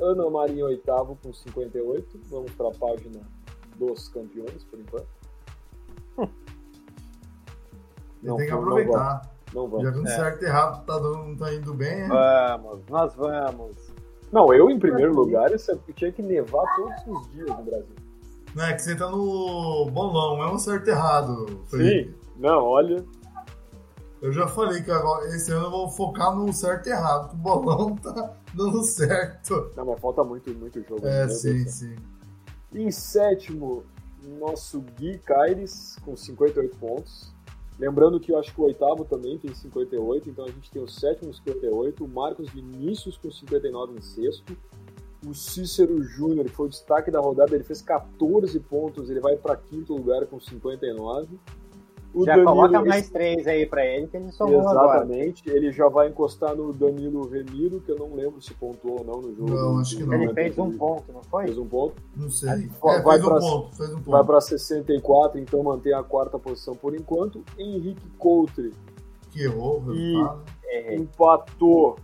Ana 0.00 0.28
Maria 0.30 0.56
em 0.60 0.62
oitavo 0.62 1.18
com 1.22 1.32
58. 1.32 2.20
Vamos 2.30 2.50
para 2.52 2.68
a 2.68 2.72
página 2.72 3.20
dos 3.76 4.08
campeões, 4.08 4.64
por 4.64 4.78
enquanto. 4.80 5.06
Ele 8.22 8.36
tem 8.36 8.46
que 8.46 8.52
não 8.52 8.58
aproveitar. 8.60 9.30
Não 9.52 9.64
Já 9.64 9.70
vamos. 9.70 9.92
que 9.92 9.98
um 10.00 10.06
É. 10.06 10.16
certo 10.16 10.42
e 10.42 10.46
errado 10.46 10.84
tá, 10.86 10.98
dando, 10.98 11.24
não 11.24 11.36
tá 11.36 11.52
indo 11.54 11.74
bem, 11.74 12.08
né? 12.08 12.08
Vamos, 12.08 12.80
nós 12.88 13.14
vamos. 13.14 13.76
Não, 14.30 14.52
eu 14.54 14.70
em 14.70 14.78
primeiro 14.78 15.14
lugar, 15.14 15.52
isso 15.52 15.70
é 15.72 15.74
porque 15.76 15.92
tinha 15.92 16.12
que 16.12 16.22
nevar 16.22 16.64
todos 16.76 17.06
os 17.06 17.30
dias 17.32 17.48
no 17.48 17.62
Brasil. 17.62 17.96
Não, 18.54 18.64
é 18.64 18.72
que 18.74 18.82
você 18.82 18.94
tá 18.96 19.10
no 19.10 19.90
bolão, 19.90 20.42
é 20.42 20.50
um 20.50 20.58
certo 20.58 20.86
e 20.88 20.90
errado. 20.90 21.60
Felipe. 21.68 22.16
Não, 22.36 22.64
olha. 22.64 23.04
Eu 24.22 24.32
já 24.32 24.46
falei 24.46 24.82
que 24.82 24.90
agora, 24.90 25.26
esse 25.26 25.50
ano 25.52 25.66
eu 25.66 25.70
vou 25.70 25.88
focar 25.90 26.34
no 26.34 26.50
certo 26.52 26.86
e 26.88 26.92
errado, 26.92 27.28
que 27.30 27.34
o 27.34 27.38
bolão 27.38 27.96
tá 28.00 28.32
dando 28.54 28.82
certo. 28.82 29.70
Não, 29.76 29.86
mas 29.86 30.00
falta 30.00 30.22
muito, 30.24 30.52
muito 30.54 30.82
jogo. 30.82 31.06
É, 31.06 31.26
Deus 31.26 31.40
sim, 31.40 31.66
sim. 31.66 31.96
Em 32.72 32.90
sétimo, 32.90 33.84
nosso 34.38 34.80
Gui 34.98 35.18
Caires 35.18 35.96
com 36.04 36.16
58 36.16 36.76
pontos. 36.76 37.32
Lembrando 37.78 38.20
que 38.20 38.30
eu 38.30 38.38
acho 38.38 38.54
que 38.54 38.60
o 38.60 38.64
oitavo 38.64 39.04
também 39.04 39.38
tem 39.38 39.52
58, 39.52 40.30
então 40.30 40.44
a 40.44 40.50
gente 40.50 40.70
tem 40.70 40.82
o 40.82 40.88
sétimo 40.88 41.28
com 41.28 41.34
58, 41.34 42.04
o 42.04 42.08
Marcos 42.08 42.50
Vinícius 42.50 43.16
com 43.16 43.30
59 43.30 43.98
em 43.98 44.00
sexto, 44.02 44.56
o 45.26 45.34
Cícero 45.34 46.02
Júnior, 46.02 46.46
que 46.46 46.52
foi 46.52 46.66
o 46.66 46.68
destaque 46.68 47.10
da 47.10 47.20
rodada, 47.20 47.54
ele 47.54 47.64
fez 47.64 47.80
14 47.80 48.58
pontos, 48.60 49.08
ele 49.08 49.20
vai 49.20 49.36
para 49.36 49.56
quinto 49.56 49.94
lugar 49.94 50.26
com 50.26 50.38
59. 50.38 51.38
O 52.14 52.24
Já 52.26 52.34
coloca 52.44 52.84
mais 52.84 53.08
três 53.08 53.46
aí 53.46 53.64
pra 53.64 53.84
ele, 53.86 54.06
que 54.06 54.16
ele 54.18 54.30
somou 54.32 54.68
agora. 54.68 54.98
Exatamente, 54.98 55.42
ele 55.48 55.72
já 55.72 55.88
vai 55.88 56.08
encostar 56.08 56.54
no 56.54 56.70
Danilo 56.72 57.26
Remiro, 57.26 57.80
que 57.80 57.90
eu 57.90 57.96
não 57.98 58.14
lembro 58.14 58.40
se 58.42 58.52
pontuou 58.52 58.98
ou 59.00 59.04
não 59.04 59.22
no 59.22 59.34
jogo. 59.34 59.50
Não, 59.50 59.78
acho 59.78 59.96
que 59.96 60.04
não. 60.04 60.12
Ele 60.14 60.34
fez 60.34 60.58
um 60.58 60.70
ponto, 60.76 61.10
não 61.12 61.22
foi? 61.22 61.44
Fez 61.46 61.56
um 61.58 61.66
ponto. 61.66 61.94
Não 62.14 62.28
sei. 62.28 62.68
Vai- 62.82 62.96
É, 62.98 63.02
vai 63.02 63.18
fez 63.18 63.24
um 63.26 63.38
ponto, 63.38 63.76
fez 63.76 63.90
um 63.90 63.94
ponto. 63.96 64.10
Vai 64.10 64.24
para 64.24 64.40
64, 64.42 65.38
então 65.40 65.62
mantém 65.62 65.94
a 65.94 66.02
quarta 66.02 66.38
posição 66.38 66.74
por 66.76 66.94
enquanto. 66.94 67.42
Henrique 67.58 68.06
Coutre 68.18 68.72
Que 69.30 69.44
errou, 69.44 69.80
o 69.86 69.94
E-. 69.94 70.28
É, 70.66 70.94
empatou 70.94 71.96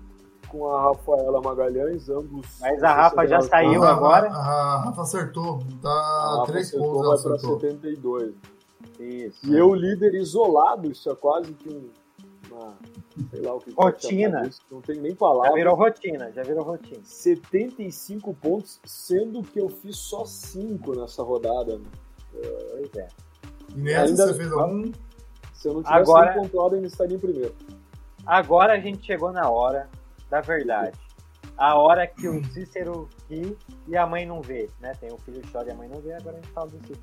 com 0.49 0.67
a 0.71 0.81
Rafaela 0.85 1.43
Magalhães, 1.43 2.09
ambos. 2.09 2.47
Mas 2.63 2.83
a 2.83 2.95
Rafa 2.95 3.27
já 3.27 3.41
69 3.43 3.49
saiu 3.51 3.83
a, 3.85 3.91
agora. 3.91 4.31
A, 4.31 4.37
a 4.39 4.81
Rafa 4.87 5.03
acertou. 5.03 5.59
A 5.81 5.83
Tá 5.83 6.35
Rafa 6.39 6.53
três 6.53 6.69
acertou, 6.69 6.89
pontos, 6.93 7.05
ela 7.05 7.15
vai 7.15 7.23
para 7.25 7.35
acertou. 7.35 7.61
72. 7.61 8.35
Isso. 8.99 9.47
E 9.47 9.57
eu, 9.57 9.73
líder 9.75 10.15
isolado, 10.15 10.91
isso 10.91 11.11
é 11.11 11.15
quase 11.15 11.53
que 11.55 11.69
um, 11.69 11.89
uma. 12.51 12.77
Sei 13.31 13.41
lá 13.41 13.55
o 13.55 13.61
que 13.61 13.73
pode 13.73 13.91
Rotina. 13.93 14.51
Não 14.71 14.81
tem 14.81 15.01
nem 15.01 15.13
Já 15.13 15.17
palavra. 15.19 15.53
virou 15.55 15.75
rotina, 15.77 16.33
já 16.33 16.43
virou 16.43 16.65
rotina. 16.65 17.01
75 17.05 18.35
pontos, 18.35 18.81
sendo 18.85 19.43
que 19.43 19.61
eu 19.61 19.69
fiz 19.69 19.97
só 19.97 20.25
5 20.25 20.99
nessa 20.99 21.23
rodada. 21.23 21.79
né? 21.79 21.85
Pois 22.33 22.95
é. 22.97 23.09
E 23.75 23.81
nessa 23.81 24.05
Ainda- 24.07 24.27
você 24.29 24.35
fez 24.35 24.53
algum. 24.53 24.93
Se 25.55 25.69
eu 25.69 25.75
não 25.75 25.83
tivesse 25.83 26.01
Agora- 26.01 26.33
nem 26.35 26.43
pontuado, 26.43 26.75
eu 26.75 26.77
ainda 26.77 26.87
estaria 26.89 27.17
em 27.17 27.21
primeiro. 27.21 27.55
Agora 28.25 28.75
a 28.75 28.79
gente 28.81 29.05
chegou 29.05 29.33
na 29.33 29.49
hora 29.51 29.89
da 30.31 30.41
verdade. 30.41 30.97
A 31.57 31.77
hora 31.77 32.07
que 32.07 32.29
o 32.29 32.45
Cícero 32.53 33.09
ri 33.29 33.57
e 33.89 33.97
a 33.97 34.07
mãe 34.07 34.25
não 34.25 34.41
vê, 34.41 34.71
né? 34.81 34.93
Tem 35.01 35.13
o 35.13 35.19
filho 35.19 35.43
chora 35.51 35.69
e 35.69 35.73
a 35.73 35.75
mãe 35.75 35.89
não 35.89 36.01
vê, 36.01 36.13
agora 36.13 36.37
a 36.37 36.41
gente 36.41 36.53
fala 36.53 36.69
do 36.69 36.79
Cícero. 36.79 37.01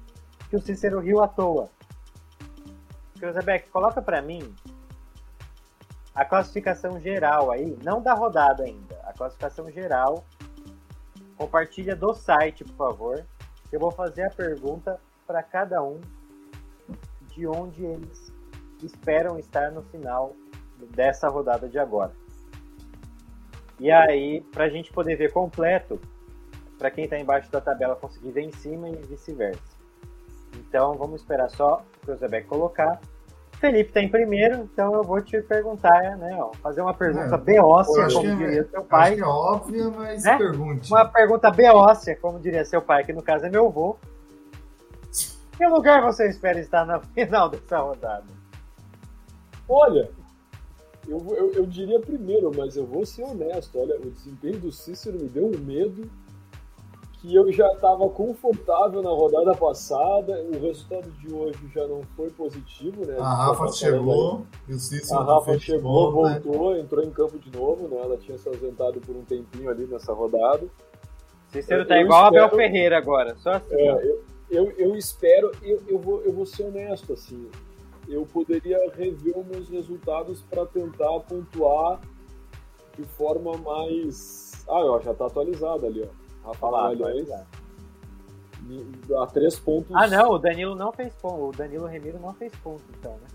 Que 0.49 0.55
o 0.55 0.61
Cícero 0.61 0.99
riu 1.01 1.21
à 1.21 1.27
toa. 1.27 1.69
Cruzebeck, 3.25 3.69
coloca 3.69 4.01
pra 4.03 4.21
mim 4.21 4.53
a 6.13 6.23
classificação 6.23 6.99
geral 7.01 7.51
aí, 7.51 7.75
não 7.83 8.01
da 8.01 8.13
rodada 8.13 8.63
ainda, 8.63 8.95
a 9.03 9.13
classificação 9.13 9.69
geral. 9.71 10.23
Compartilha 11.35 11.95
do 11.95 12.13
site, 12.13 12.63
por 12.63 12.75
favor. 12.75 13.25
Eu 13.71 13.79
vou 13.79 13.91
fazer 13.91 14.23
a 14.23 14.29
pergunta 14.29 14.99
para 15.25 15.41
cada 15.41 15.81
um 15.83 15.99
de 17.33 17.47
onde 17.47 17.83
eles 17.83 18.31
esperam 18.81 19.39
estar 19.39 19.71
no 19.71 19.81
final 19.81 20.33
dessa 20.91 21.27
rodada 21.27 21.67
de 21.67 21.79
agora. 21.79 22.13
E 23.79 23.91
aí, 23.91 24.41
para 24.53 24.65
a 24.65 24.69
gente 24.69 24.93
poder 24.93 25.17
ver 25.17 25.33
completo, 25.33 25.99
para 26.77 26.91
quem 26.91 27.05
está 27.05 27.17
embaixo 27.17 27.51
da 27.51 27.59
tabela 27.59 27.95
conseguir 27.95 28.31
ver 28.31 28.43
em 28.43 28.51
cima 28.51 28.87
e 28.87 28.95
vice-versa. 28.95 29.75
Então, 30.53 30.93
vamos 30.95 31.21
esperar 31.21 31.49
só 31.49 31.83
o 31.97 32.05
Cruzebeck 32.05 32.47
colocar. 32.47 33.01
Felipe 33.65 33.89
está 33.89 33.99
em 34.01 34.09
primeiro, 34.09 34.57
então 34.71 34.93
eu 34.93 35.03
vou 35.03 35.19
te 35.21 35.41
perguntar, 35.41 36.17
né? 36.17 36.37
Ó, 36.39 36.51
fazer 36.61 36.81
uma 36.81 36.93
pergunta 36.93 37.35
É, 37.35 38.05
acho 38.05 38.15
como 38.17 38.27
é- 38.29 38.35
diria 38.35 38.63
seu 38.69 38.79
Acho 38.81 38.89
pai. 38.89 39.15
que 39.15 39.21
é 39.21 39.25
óbvia, 39.25 39.89
mas 39.89 40.23
Né? 40.23 40.37
pergunte. 40.37 40.91
Uma 40.91 41.05
pergunta 41.05 41.49
beócia, 41.51 42.15
como 42.15 42.39
diria 42.39 42.63
seu 42.63 42.81
pai, 42.81 43.03
que 43.03 43.11
no 43.11 43.23
caso 43.23 43.45
é 43.45 43.49
meu 43.49 43.65
avô. 43.65 43.97
Que 45.57 45.65
lugar 45.65 46.01
você 46.03 46.27
espera 46.27 46.59
estar 46.59 46.85
na 46.85 46.99
final 47.15 47.49
dessa 47.49 47.79
rodada? 47.79 48.23
Olha, 49.67 50.09
eu, 51.07 51.25
eu, 51.35 51.51
eu 51.53 51.65
diria 51.65 51.99
primeiro, 51.99 52.51
mas 52.55 52.75
eu 52.77 52.85
vou 52.85 53.03
ser 53.05 53.23
honesto. 53.23 53.79
Olha, 53.79 53.95
o 53.97 54.11
desempenho 54.11 54.59
do 54.59 54.71
Cícero 54.71 55.17
me 55.17 55.27
deu 55.27 55.47
um 55.47 55.57
medo 55.57 56.07
que 57.25 57.33
eu 57.35 57.51
já 57.51 57.67
estava 57.73 58.07
confortável 58.09 59.01
na 59.01 59.09
rodada 59.09 59.55
passada. 59.55 60.43
O 60.43 60.59
resultado 60.59 61.09
de 61.11 61.33
hoje 61.33 61.57
já 61.73 61.87
não 61.87 62.03
foi 62.15 62.29
positivo, 62.29 63.03
né? 63.05 63.17
A 63.19 63.33
Rafa 63.33 63.67
chegou 63.71 64.45
e 64.67 64.73
o 64.73 64.79
Cícero 64.79 65.21
A 65.21 65.23
Rafa 65.23 65.57
chegou, 65.57 66.11
gol, 66.11 66.25
né? 66.25 66.39
voltou, 66.39 66.77
entrou 66.77 67.03
em 67.03 67.09
campo 67.09 67.39
de 67.39 67.51
novo, 67.57 67.87
né? 67.87 67.97
Ela 67.99 68.17
tinha 68.17 68.37
se 68.37 68.47
ausentado 68.47 69.01
por 69.01 69.15
um 69.15 69.23
tempinho 69.23 69.69
ali 69.69 69.87
nessa 69.87 70.13
rodada. 70.13 70.67
Cícero 71.47 71.81
Eu 71.81 71.87
tá 71.87 71.99
igual 71.99 72.25
espero- 72.25 72.45
Abel 72.45 72.57
Ferreira 72.57 72.97
agora, 72.97 73.35
só 73.37 73.53
assim. 73.53 73.73
É, 73.75 74.05
eu, 74.05 74.21
eu, 74.51 74.71
eu 74.77 74.95
espero, 74.95 75.51
eu, 75.63 75.81
eu, 75.87 75.97
vou, 75.97 76.21
eu 76.21 76.31
vou 76.31 76.45
ser 76.45 76.63
honesto, 76.65 77.11
assim, 77.13 77.49
eu 78.07 78.23
poderia 78.31 78.77
rever 78.95 79.35
os 79.35 79.47
meus 79.47 79.67
resultados 79.69 80.43
para 80.43 80.63
tentar 80.67 81.19
pontuar 81.21 81.99
de 82.95 83.03
forma 83.03 83.57
mais. 83.57 84.63
Ah, 84.67 84.85
ó, 84.85 84.99
já 85.01 85.13
tá 85.13 85.25
atualizado 85.25 85.87
ali, 85.87 86.03
ó. 86.03 86.24
Rafa 86.45 86.71
Magalhães, 86.71 87.27
a 89.17 89.27
três 89.27 89.57
pontos. 89.59 89.95
Ah, 89.95 90.07
não, 90.07 90.31
o 90.31 90.39
Danilo 90.39 90.75
não 90.75 90.91
fez 90.91 91.13
ponto. 91.15 91.49
O 91.49 91.51
Danilo 91.51 91.85
Remiro 91.85 92.19
não 92.19 92.33
fez 92.33 92.51
ponto, 92.63 92.83
então, 92.97 93.11
né? 93.13 93.27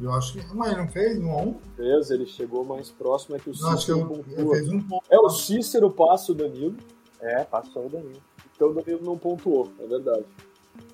Eu 0.00 0.12
acho 0.12 0.32
que. 0.32 0.54
Mas 0.54 0.72
ele 0.72 0.80
não 0.80 0.88
fez 0.88 1.18
um 1.18 1.30
a 1.30 1.36
um? 1.42 1.54
Fez, 1.76 2.10
ele 2.10 2.26
chegou 2.26 2.64
mais 2.64 2.90
próximo, 2.90 3.36
é 3.36 3.38
que 3.38 3.50
o 3.50 3.52
Não, 3.60 3.68
acho 3.72 3.86
que 3.86 3.92
Cícero 3.92 4.24
eu, 4.36 4.50
fez 4.50 4.68
um 4.70 4.80
ponto. 4.80 5.04
É, 5.10 5.18
o 5.18 5.28
Cícero 5.28 5.90
passa 5.90 6.32
o 6.32 6.34
Danilo, 6.34 6.76
É, 7.20 7.44
passou 7.44 7.86
o 7.86 7.88
Danilo. 7.90 8.20
então 8.54 8.70
o 8.70 8.74
Danilo 8.74 9.04
não 9.04 9.18
pontuou, 9.18 9.70
é 9.78 9.86
verdade. 9.86 10.24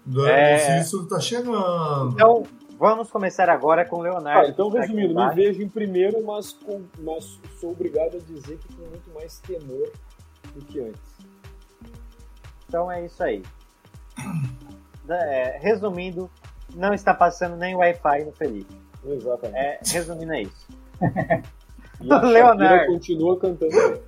Do 0.04 0.26
É. 0.26 0.56
O 0.56 0.82
Cícero 0.82 1.06
tá 1.06 1.20
chegando. 1.20 2.12
Então, 2.14 2.42
vamos 2.76 3.08
começar 3.08 3.48
agora 3.48 3.84
com 3.84 3.98
o 3.98 4.02
Leonardo. 4.02 4.46
Ah, 4.48 4.50
então 4.50 4.70
que 4.70 4.76
tá 4.76 4.82
resumindo, 4.82 5.14
me 5.14 5.34
vejo 5.34 5.62
em 5.62 5.68
primeiro, 5.68 6.22
mas, 6.24 6.52
com, 6.52 6.82
mas 6.98 7.38
sou 7.60 7.70
obrigado 7.70 8.16
a 8.16 8.20
dizer 8.20 8.58
que 8.58 8.74
com 8.74 8.82
muito 8.88 9.08
mais 9.14 9.38
temor 9.38 9.88
do 10.52 10.64
que 10.64 10.80
antes. 10.80 11.15
Então 12.68 12.90
é 12.90 13.04
isso 13.04 13.22
aí. 13.22 13.42
É, 15.08 15.58
resumindo, 15.62 16.28
não 16.74 16.92
está 16.92 17.14
passando 17.14 17.54
nem 17.54 17.76
Wi-Fi 17.76 18.24
no 18.24 18.32
Felipe. 18.32 18.76
Exatamente. 19.04 19.56
É, 19.56 19.78
resumindo 19.92 20.32
é 20.32 20.42
isso. 20.42 20.68
E 22.00 22.12
a 22.12 22.20
Leonardo. 22.22 22.92
Continua 22.92 23.38
cantando. 23.38 24.00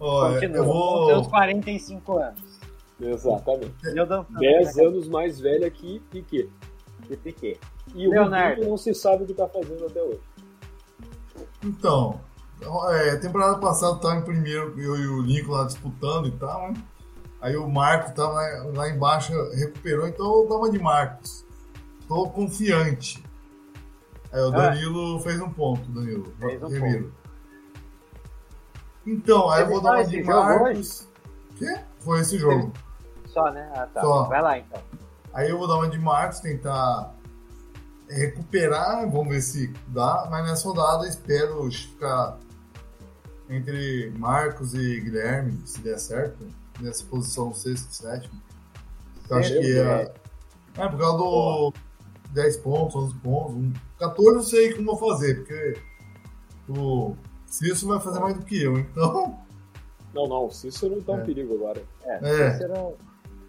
Olha, 0.00 0.34
Continua 0.34 0.56
eu 0.58 0.64
com 0.64 1.06
seus 1.06 1.20
vou. 1.22 1.30
45 1.30 2.18
anos. 2.18 2.60
Exatamente. 3.00 3.74
E 3.84 3.98
eu 3.98 4.06
dançando 4.06 4.38
10 4.38 4.76
na 4.76 4.82
anos 4.82 5.08
mais 5.08 5.40
velha 5.40 5.70
que 5.70 6.00
Piquet. 6.10 6.48
de 7.08 7.16
Piquet. 7.16 7.60
E 7.94 8.08
o 8.08 8.10
Leonardo. 8.10 8.66
Não 8.66 8.76
se 8.76 8.94
sabe 8.94 9.24
o 9.24 9.26
que 9.26 9.32
está 9.32 9.48
fazendo 9.48 9.86
até 9.86 10.02
hoje. 10.02 10.20
Então, 11.62 12.20
é, 12.90 13.16
temporada 13.16 13.58
passada 13.58 13.98
tava 13.98 14.16
em 14.16 14.22
primeiro, 14.22 14.78
eu 14.80 14.96
e 14.96 15.06
o 15.08 15.22
Lincoln 15.22 15.52
lá 15.52 15.64
disputando 15.64 16.28
e 16.28 16.32
tal, 16.32 16.72
né? 16.72 16.82
Aí 17.44 17.58
o 17.58 17.68
Marcos 17.68 18.12
tava 18.12 18.32
lá, 18.32 18.64
lá 18.74 18.88
embaixo, 18.88 19.30
recuperou, 19.50 20.08
então 20.08 20.24
eu 20.24 20.48
tava 20.48 20.70
de 20.70 20.78
Marcos. 20.78 21.44
Tô 22.08 22.26
confiante. 22.30 23.22
Aí 24.32 24.40
o 24.40 24.50
Danilo 24.50 25.20
fez 25.20 25.38
um 25.42 25.50
ponto, 25.50 25.86
Danilo. 25.92 26.32
Fez 26.40 26.62
um 26.62 26.68
Remiro. 26.68 27.12
Então, 29.06 29.50
aí 29.50 29.60
eu 29.60 29.68
vou 29.68 29.82
dar 29.82 29.90
uma 29.92 30.04
de 30.06 30.22
Marcos. 30.22 31.06
Quê? 31.58 31.80
Foi 31.98 32.20
esse 32.20 32.38
jogo. 32.38 32.72
Só, 33.26 33.50
né? 33.50 33.70
Ah, 33.74 33.86
tá. 33.92 34.00
Só. 34.00 34.24
Vai 34.24 34.40
lá 34.40 34.58
então. 34.58 34.82
Aí 35.34 35.50
eu 35.50 35.58
vou 35.58 35.68
dar 35.68 35.74
uma 35.74 35.90
de 35.90 35.98
Marcos, 35.98 36.40
tentar 36.40 37.14
recuperar, 38.08 39.06
vamos 39.10 39.28
ver 39.28 39.42
se 39.42 39.70
dá, 39.88 40.26
mas 40.30 40.46
nessa 40.46 40.66
rodada 40.66 41.04
eu 41.04 41.10
espero 41.10 41.70
ficar 41.70 42.38
entre 43.50 44.14
Marcos 44.16 44.72
e 44.72 44.98
Guilherme, 45.02 45.60
se 45.66 45.82
der 45.82 45.98
certo, 45.98 46.63
nessa 46.80 47.04
posição 47.04 47.52
sexto 47.54 47.90
e 47.90 47.94
sétimo. 47.94 48.40
Eu 49.30 49.36
acho 49.38 49.52
que 49.52 49.78
é, 49.78 50.14
é 50.76 50.88
por 50.88 50.98
causa 50.98 51.18
do 51.18 51.72
10 52.32 52.56
pontos, 52.58 52.94
11 52.96 53.14
pontos, 53.16 53.54
um- 53.56 53.72
14 53.98 54.36
eu 54.36 54.42
sei 54.42 54.74
como 54.74 54.96
vou 54.96 55.10
fazer, 55.12 55.36
porque 55.36 55.78
o 56.68 57.14
Cício 57.46 57.88
vai 57.88 58.00
fazer 58.00 58.20
mais 58.20 58.34
do 58.34 58.44
que 58.44 58.62
eu, 58.62 58.78
então 58.78 59.38
Não, 60.14 60.28
não, 60.28 60.46
o 60.46 60.50
Cícero 60.50 61.00
tá 61.02 61.12
um 61.12 61.20
É. 61.20 61.24
perigo 61.24 61.54
agora. 61.54 61.82
É. 62.04 62.14
É. 62.22 62.52
Cícero 62.52 62.94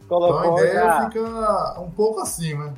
então 0.04 0.24
a 0.40 0.48
ideia 0.62 0.74
já. 0.84 1.10
fica 1.10 1.80
um 1.82 1.90
pouco 1.92 2.20
assim, 2.22 2.54
né? 2.56 2.74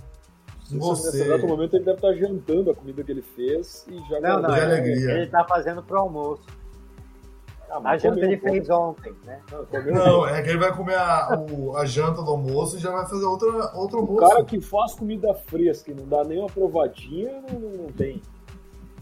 O 0.59 0.65
Cícero, 0.65 0.79
Você. 0.81 1.05
nesse 1.07 1.21
exato 1.23 1.47
momento, 1.47 1.75
ele 1.75 1.85
deve 1.85 1.97
estar 1.97 2.13
jantando 2.13 2.71
a 2.71 2.75
comida 2.75 3.03
que 3.03 3.11
ele 3.11 3.21
fez 3.21 3.85
e 3.89 3.97
já 4.09 4.19
Não, 4.21 4.41
não, 4.41 4.49
de 4.49 4.55
ele, 4.59 4.65
alegria. 4.65 5.11
ele 5.11 5.27
tá 5.27 5.45
fazendo 5.45 5.83
pro 5.83 5.99
almoço. 5.99 6.41
Ah, 7.69 7.81
A 7.83 7.97
janta 7.97 8.19
ele 8.21 8.37
fez 8.37 8.69
ontem, 8.69 9.13
né? 9.25 9.41
Não, 9.51 9.93
Não, 9.93 10.27
é 10.27 10.41
que 10.41 10.49
ele 10.49 10.57
vai 10.57 10.73
comer 10.75 10.95
a, 10.95 11.37
o- 11.51 11.75
a 11.75 11.85
janta 11.85 12.21
do 12.23 12.31
almoço 12.31 12.77
e 12.77 12.79
já 12.79 12.91
vai 12.91 13.05
fazer 13.05 13.25
outra, 13.25 13.49
outro 13.75 13.97
O 13.97 14.01
almoço. 14.01 14.27
cara 14.29 14.43
que 14.45 14.61
faz 14.61 14.93
comida 14.95 15.33
fresca 15.33 15.91
e 15.91 15.93
não 15.93 16.05
dá 16.07 16.23
nem 16.23 16.39
uma 16.39 16.47
provadinha, 16.49 17.41
não, 17.51 17.59
não, 17.59 17.69
não 17.83 17.91
tem. 17.91 18.21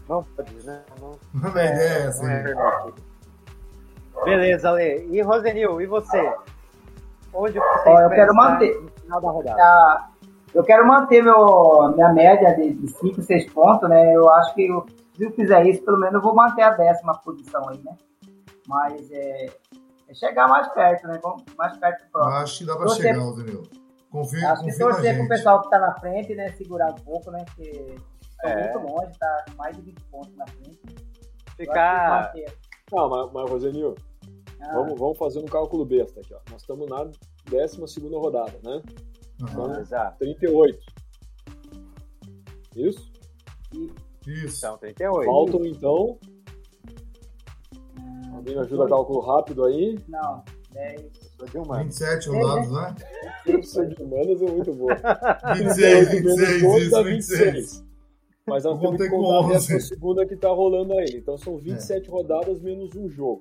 Não 0.08 0.22
pode, 0.24 0.54
né? 0.66 0.82
Não, 1.00 1.50
ideia 1.50 1.68
é 1.68 2.02
essa. 2.08 2.22
não 2.24 2.30
é 2.30 2.36
aí. 2.38 2.42
permitido. 2.44 2.94
Beleza, 4.24 4.68
Ale. 4.70 5.08
E 5.10 5.20
Rosenil, 5.22 5.80
e 5.80 5.86
você? 5.86 6.32
Onde 7.32 7.58
você 7.58 7.88
Ó, 7.88 8.00
eu 8.00 8.08
quero 8.10 8.34
manter. 8.34 8.80
no 8.80 8.90
final 9.02 9.20
da 9.20 9.30
rodada? 9.30 9.62
Ah, 9.62 10.08
eu 10.54 10.64
quero 10.64 10.86
manter 10.86 11.22
meu, 11.22 11.92
minha 11.94 12.12
média 12.12 12.54
de 12.54 12.88
5, 12.88 13.22
6 13.22 13.50
pontos, 13.52 13.88
né? 13.88 14.14
Eu 14.14 14.28
acho 14.34 14.54
que 14.54 14.66
eu- 14.66 14.86
se 15.14 15.24
eu 15.24 15.30
fizer 15.32 15.66
isso, 15.66 15.82
pelo 15.84 15.98
menos 15.98 16.14
eu 16.14 16.22
vou 16.22 16.34
manter 16.34 16.62
a 16.62 16.70
décima 16.70 17.14
posição 17.18 17.68
aí, 17.68 17.78
né? 17.84 17.94
Mas 18.68 19.10
é, 19.10 19.46
é 20.08 20.14
chegar 20.14 20.48
mais 20.48 20.68
perto, 20.72 21.06
né? 21.06 21.18
Vamos 21.22 21.44
mais 21.56 21.76
perto 21.78 22.04
do 22.04 22.10
próximo. 22.10 22.36
acho 22.36 22.58
que 22.58 22.64
dá 22.64 22.76
pra 22.76 22.86
Torcer- 22.86 23.12
chegar, 23.14 23.26
Ozenil. 23.26 23.62
Confia, 24.10 24.52
Acho 24.52 24.62
que 24.64 24.70
confia 24.70 24.86
torcer 24.88 25.16
pro 25.18 25.28
pessoal 25.28 25.60
que 25.62 25.70
tá 25.70 25.78
na 25.78 25.94
frente, 26.00 26.34
né? 26.34 26.52
Segurar 26.52 26.90
um 26.92 26.94
pouco, 26.94 27.30
né? 27.30 27.44
Porque 27.44 27.96
tá 28.40 28.48
É. 28.50 28.72
muito 28.72 28.88
longe, 28.92 29.12
tá 29.18 29.44
com 29.50 29.56
mais 29.56 29.76
de 29.76 29.82
20 29.82 30.00
pontos 30.04 30.34
na 30.36 30.46
frente. 30.46 30.80
Ficar. 31.56 32.32
Ah, 32.96 33.08
mas, 33.08 33.32
mas 33.32 33.50
Rosenil, 33.50 33.94
Ah, 34.60 34.72
vamos, 34.74 34.98
vamos 34.98 35.18
fazer 35.18 35.38
um 35.40 35.44
cálculo 35.44 35.84
besta 35.84 36.20
aqui, 36.20 36.32
ó. 36.34 36.38
Nós 36.50 36.62
estamos 36.62 36.88
na 36.88 37.10
12 37.50 38.08
rodada, 38.16 38.58
né? 38.64 38.80
Aham. 39.42 39.80
Exato. 39.80 40.18
38. 40.18 40.78
Isso? 42.74 43.12
Isso. 44.26 44.58
Então, 44.58 44.78
38. 44.78 45.24
Faltam 45.26 45.64
então. 45.66 46.18
Alguém 48.36 48.54
me 48.54 48.60
ajuda 48.60 48.84
a 48.84 48.88
cálculo 48.88 49.20
rápido 49.20 49.64
aí? 49.64 49.98
Não, 50.08 50.42
10. 50.72 51.04
Sou 51.38 51.46
de 51.48 51.58
humano. 51.58 51.84
27 51.84 52.28
rodados, 52.28 52.70
né? 52.72 52.94
Isso 53.58 53.86
de 53.86 54.02
humanas 54.02 54.42
é 54.42 54.50
muito 54.50 54.74
boa. 54.74 54.94
26, 55.54 56.08
Menos 56.22 56.36
26, 56.36 56.62
dois 56.62 56.82
isso, 56.82 56.90
dá 56.90 57.02
26. 57.02 57.84
Mas 58.46 58.64
nós 58.64 58.78
temos 58.78 58.96
que 59.00 59.08
contar 59.08 59.34
a 59.34 59.40
11. 59.40 59.52
décima 59.52 59.80
segunda 59.80 60.26
que 60.26 60.36
tá 60.36 60.48
rolando 60.50 60.92
aí. 60.94 61.08
Então 61.14 61.34
É. 61.34 61.38
são 61.38 61.56
27 61.58 62.08
rodadas 62.10 62.60
menos 62.60 62.94
um 62.94 63.08
jogo. 63.08 63.40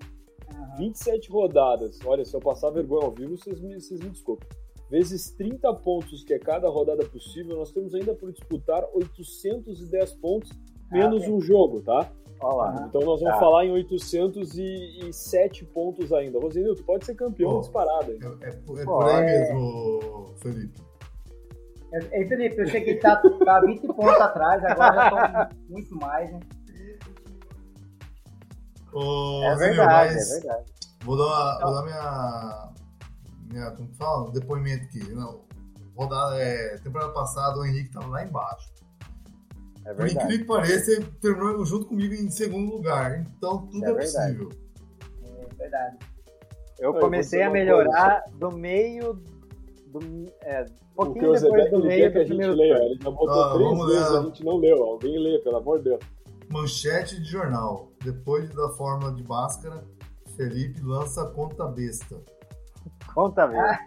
Aham. 0.52 0.78
27 0.78 1.30
rodadas. 1.30 2.00
Olha, 2.06 2.24
se 2.26 2.34
eu 2.36 2.40
passar 2.40 2.70
vergonha 2.72 3.06
ao 3.06 3.12
vivo, 3.12 3.38
vocês 3.38 3.60
me, 3.60 3.80
vocês 3.80 4.00
me 4.00 4.10
desculpem. 4.10 4.48
Vezes 4.90 5.32
30 5.32 5.74
pontos, 5.76 6.24
que 6.24 6.34
é 6.34 6.40
cada 6.40 6.70
rodada 6.70 7.04
possível, 7.06 7.58
nós 7.58 7.72
temos 7.72 7.94
ainda 7.96 8.14
por 8.16 8.32
disputar 8.32 8.84
810 8.94 10.14
pontos 10.14 10.50
menos 10.92 11.24
ok. 11.24 11.34
um 11.34 11.42
jogo, 11.42 11.82
tá? 11.82 12.12
Olha 12.42 12.56
lá. 12.56 12.86
Então 12.90 13.02
nós 13.02 13.20
vamos 13.22 13.36
Tá. 13.36 13.40
falar 13.40 13.66
em 13.66 13.72
807 13.72 15.66
pontos 15.66 16.12
ainda. 16.14 16.40
Rosenil, 16.40 16.76
tu 16.76 16.84
pode 16.84 17.06
ser 17.06 17.16
campeão 17.16 17.52
Pô. 17.54 17.60
disparado. 17.62 18.12
hein? 18.12 18.20
É, 18.42 18.48
é 18.48 18.52
por- 18.52 18.80
é 18.80 18.84
por 18.84 19.06
aí 19.06 19.16
é- 19.24 19.26
mesmo, 19.26 20.34
Felipe. 20.38 20.82
Ei, 22.12 22.28
Felipe, 22.28 22.60
eu 22.62 22.68
cheguei 22.68 22.98
tá, 23.00 23.16
tá 23.46 23.62
20 23.62 23.88
pontos 23.88 24.20
atrás, 24.20 24.62
agora 24.66 24.96
já 24.96 25.46
tô 25.46 25.56
muito 25.70 25.96
mais, 25.96 26.30
né? 26.32 26.40
Ô, 28.94 29.44
É 29.44 29.56
verdade, 29.56 30.14
mas 30.16 30.32
é 30.32 30.40
verdade. 30.42 30.72
Vou 31.04 31.18
dar, 31.18 31.60
vou 31.62 31.74
dar 31.74 31.84
minha, 31.84 32.72
minha. 33.52 33.72
Como 33.72 33.90
que 33.90 33.96
fala? 33.98 34.32
Depoimento 34.32 34.86
aqui. 34.86 35.14
Não, 35.14 35.42
rodada, 35.96 36.38
é, 36.42 36.78
temporada 36.80 37.12
passada 37.14 37.58
o 37.60 37.66
Henrique 37.66 37.92
tava 37.92 38.08
lá 38.08 38.24
embaixo. 38.24 38.74
É 39.86 39.94
Por 39.94 40.08
incrível 40.08 40.40
que 40.40 40.44
pareça, 40.46 40.92
ele 40.92 41.06
terminou 41.22 41.64
junto 41.64 41.86
comigo 41.86 42.14
em 42.14 42.30
segundo 42.30 42.72
lugar. 42.72 43.20
Então 43.38 43.68
tudo 43.68 43.86
É 43.86 43.92
é, 43.92 43.94
possível. 43.94 44.50
É 45.24 45.54
verdade. 45.56 45.98
Eu 46.80 46.94
comecei 46.96 47.42
a 47.44 47.50
melhorar 47.50 48.24
do 48.34 48.52
meio. 48.52 49.14
Do, 49.88 50.00
é, 50.42 50.66
um 50.92 51.06
pouquinho 51.06 51.32
o 51.32 51.40
depois 51.40 51.72
do 51.72 51.84
meio 51.86 52.12
que 52.12 52.18
a 52.18 52.24
gente 52.26 52.42
turno. 52.42 52.62
Ele 52.64 53.00
já 53.02 53.10
botou 53.12 53.44
Ah, 53.44 53.54
três 53.54 53.86
vezes, 53.86 54.12
a 54.16 54.22
gente 54.24 54.44
não 54.44 54.58
leu. 54.58 54.84
Alguém 54.84 55.20
lê, 55.20 55.40
pelo 55.40 55.58
amor 55.58 55.78
de 55.78 55.86
Deus. 55.86 56.00
Manchete 56.52 57.22
de 57.22 57.30
jornal. 57.30 57.92
Depois 58.04 58.50
da 58.54 58.70
fórmula 58.70 59.14
de 59.14 59.24
Bhaskara, 59.24 59.84
Felipe 60.36 60.82
lança 60.82 61.24
a 61.24 61.28
conta 61.28 61.66
besta. 61.68 62.22
Conta 63.14 63.48
mesmo. 63.48 63.78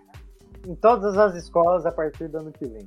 Em 0.66 0.75
todas 0.75 1.16
as 1.19 1.35
escolas 1.35 1.85
a 1.85 1.93
partir 1.93 2.29
do 2.29 2.39
ano 2.39 2.53
que 2.53 2.66
vem. 2.66 2.87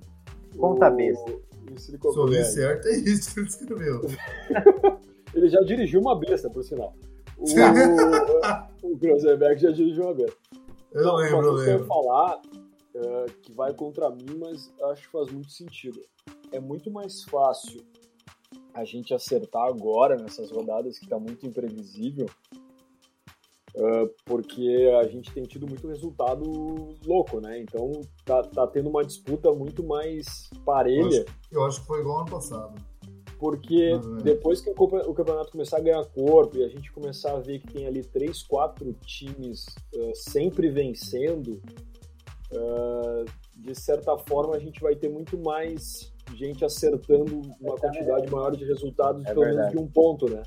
Conta 0.58 0.90
O- 0.90 0.96
besta. 0.96 1.32
O 1.70 1.78
Se 1.78 1.86
Silicon 1.88 2.12
Valley. 2.14 2.44
certo, 2.46 2.88
é 2.88 2.96
isso 2.98 3.34
que 3.34 3.40
ele 3.42 3.48
escreveu. 3.50 4.02
Ele 5.34 5.48
já 5.48 5.62
dirigiu 5.62 6.02
uma 6.02 6.20
besta, 6.20 6.50
por 6.50 6.62
sinal. 6.62 6.94
O, 7.38 7.46
o, 8.86 8.92
o 8.92 8.98
Grosenberg 8.98 9.62
já 9.62 9.72
dirigiu 9.72 10.04
uma 10.04 10.14
besta. 10.14 10.38
Eu 10.92 11.04
Não, 11.06 11.16
lembro, 11.16 11.38
eu 11.38 11.42
que 11.42 11.48
eu 11.48 11.54
lembro. 11.74 11.86
falar 11.86 12.42
é, 12.94 13.26
que 13.42 13.54
vai 13.54 13.74
contra 13.74 14.10
mim, 14.10 14.38
mas 14.38 14.70
acho 14.92 15.04
que 15.04 15.12
faz 15.12 15.32
muito 15.32 15.50
sentido. 15.50 16.02
É 16.52 16.60
muito 16.60 16.92
mais 16.92 17.24
fácil 17.24 17.82
a 18.74 18.84
gente 18.84 19.14
acertar 19.14 19.68
agora 19.68 20.18
nessas 20.18 20.52
rodadas 20.52 21.00
que 21.00 21.08
tá 21.08 21.18
muito 21.18 21.46
imprevisível, 21.48 22.26
porque 24.26 24.92
a 25.02 25.08
gente 25.08 25.32
tem 25.32 25.44
tido 25.44 25.68
muito 25.68 25.88
resultado 25.88 26.44
louco, 27.06 27.40
né? 27.40 27.60
Então 27.60 28.02
tá, 28.26 28.44
tá 28.44 28.68
tendo 28.68 28.90
uma 28.90 29.04
disputa 29.04 29.52
muito 29.54 29.84
mais 29.84 30.50
parelha. 30.66 31.26
Eu 31.52 31.64
acho 31.64 31.82
que 31.82 31.88
foi 31.88 32.00
igual 32.02 32.20
ano 32.22 32.30
passado. 32.32 32.82
Porque 33.40 33.94
depois 34.22 34.62
que 34.62 34.70
o 34.70 34.74
campe- 34.76 35.08
o 35.08 35.14
campeonato 35.16 35.52
começar 35.52 35.78
a 35.78 35.82
ganhar 35.82 36.06
corpo 36.06 36.58
e 36.58 36.64
a 36.64 36.68
gente 36.68 36.92
começar 36.92 37.32
a 37.34 37.40
ver 37.40 37.60
que 37.60 37.74
tem 37.74 37.88
ali 37.88 38.04
três, 38.04 38.44
quatro 38.44 38.94
times 39.04 39.66
eh, 39.96 40.12
sempre 40.14 40.70
vencendo, 40.70 41.60
eh, 42.52 43.26
de 43.56 43.74
certa 43.74 44.16
forma 44.18 44.56
a 44.56 44.60
gente 44.60 44.80
vai 44.80 44.96
ter 44.96 45.10
muito 45.10 45.38
mais 45.40 46.14
gente 46.36 46.64
acertando 46.64 47.42
uma 47.60 47.76
quantidade 47.78 48.30
maior 48.32 48.56
de 48.56 48.64
resultados, 48.64 49.26
É 49.26 49.34
pelo 49.34 49.42
menos 49.56 49.72
de 49.72 49.78
um 49.80 49.88
ponto, 49.88 50.30
né? 50.30 50.44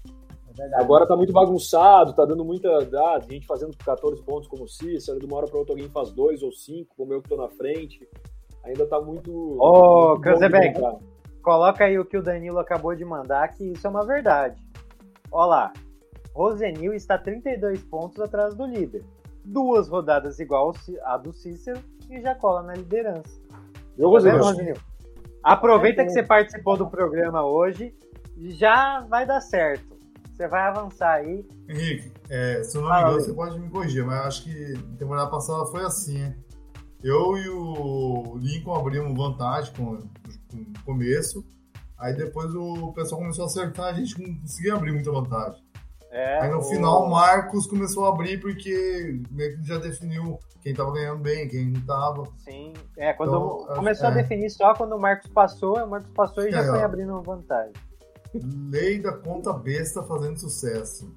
É. 0.58 0.80
Agora 0.80 1.06
tá 1.06 1.16
muito 1.16 1.32
bagunçado, 1.32 2.14
tá 2.14 2.24
dando 2.24 2.44
muita. 2.44 2.68
Ah, 2.68 3.20
gente 3.20 3.46
fazendo 3.46 3.76
14 3.76 4.22
pontos 4.22 4.48
como 4.48 4.64
o 4.64 4.68
Cícero, 4.68 5.18
de 5.18 5.26
uma 5.26 5.36
hora 5.36 5.46
pra 5.46 5.58
outra 5.58 5.74
alguém 5.74 5.88
faz 5.88 6.10
dois 6.12 6.42
ou 6.42 6.52
cinco, 6.52 6.94
como 6.96 7.12
eu 7.12 7.20
que 7.20 7.28
tô 7.28 7.36
na 7.36 7.48
frente. 7.48 8.08
Ainda 8.64 8.86
tá 8.86 9.00
muito. 9.00 9.32
Ô, 9.60 10.18
Cranzebeck. 10.20 10.72
brincar. 10.72 10.96
Coloca 11.42 11.84
aí 11.84 11.98
o 11.98 12.04
que 12.04 12.16
o 12.16 12.22
Danilo 12.22 12.58
acabou 12.58 12.94
de 12.94 13.04
mandar, 13.04 13.48
que 13.48 13.72
isso 13.72 13.86
é 13.86 13.90
uma 13.90 14.06
verdade. 14.06 14.60
Olha 15.30 15.46
lá. 15.46 15.72
Rosenil 16.34 16.94
está 16.94 17.16
32 17.18 17.84
pontos 17.84 18.18
atrás 18.20 18.54
do 18.54 18.64
líder. 18.64 19.04
duas 19.44 19.88
rodadas 19.88 20.40
igual 20.40 20.72
a 21.04 21.16
do 21.16 21.32
Cícero 21.32 21.78
e 22.10 22.20
já 22.20 22.34
cola 22.34 22.62
na 22.62 22.74
liderança. 22.74 23.40
Eu, 23.96 24.10
Tá 24.10 24.18
vendo, 24.18 24.42
Rosinil? 24.42 24.74
Aproveita 25.42 26.02
que 26.04 26.10
você 26.10 26.22
participou 26.22 26.76
do 26.76 26.88
programa 26.88 27.44
hoje 27.44 27.94
já 28.38 29.00
vai 29.00 29.26
dar 29.26 29.40
certo. 29.40 29.93
Você 30.34 30.48
vai 30.48 30.62
avançar 30.62 31.12
aí. 31.14 31.46
Henrique, 31.68 32.12
é, 32.28 32.62
se 32.64 32.76
eu 32.76 32.82
não 32.82 32.90
me 32.90 33.00
engano, 33.00 33.20
você 33.20 33.32
pode 33.32 33.58
me 33.58 33.70
corrigir, 33.70 34.04
mas 34.04 34.26
acho 34.26 34.44
que 34.44 34.74
temporada 34.98 35.30
passada 35.30 35.64
foi 35.66 35.84
assim, 35.84 36.22
hein? 36.22 36.34
Eu 37.02 37.36
e 37.36 37.48
o 37.50 38.36
Lincoln 38.38 38.74
abrimos 38.74 39.16
vantagem 39.16 39.72
com, 39.74 39.96
com 40.50 40.56
o 40.56 40.84
começo, 40.84 41.44
aí 41.98 42.14
depois 42.16 42.52
o 42.54 42.92
pessoal 42.94 43.20
começou 43.20 43.44
a 43.44 43.46
acertar, 43.46 43.86
a 43.86 43.92
gente 43.92 44.20
não 44.20 44.34
conseguia 44.40 44.74
abrir 44.74 44.92
muita 44.92 45.12
vantagem. 45.12 45.62
É, 46.10 46.40
Aí 46.40 46.50
no 46.50 46.58
o- 46.58 46.62
final 46.62 47.04
o 47.06 47.10
Marcos 47.10 47.66
começou 47.66 48.06
a 48.06 48.08
abrir 48.10 48.40
porque 48.40 49.20
meio 49.30 49.56
que 49.58 49.64
já 49.66 49.78
definiu 49.78 50.38
quem 50.62 50.72
tava 50.72 50.92
ganhando 50.92 51.20
bem, 51.20 51.46
quem 51.48 51.66
não 51.72 51.80
tava. 51.82 52.22
Sim, 52.38 52.72
é, 52.96 53.12
quando 53.12 53.30
Então, 53.64 53.74
começou 53.76 54.08
a 54.08 54.12
é. 54.12 54.14
definir 54.14 54.48
só 54.50 54.74
quando 54.74 54.94
o 54.94 54.98
Marcos 54.98 55.28
passou, 55.30 55.76
o 55.76 55.86
Marcos 55.90 56.10
passou 56.14 56.46
e 56.46 56.50
já 56.52 56.60
É, 56.60 56.66
foi 56.66 56.82
abrindo 56.82 57.20
vantagem. 57.22 57.72
Lei 58.70 58.98
da 59.00 59.12
conta 59.12 59.52
besta 59.52 60.02
fazendo 60.02 60.38
sucesso. 60.38 61.10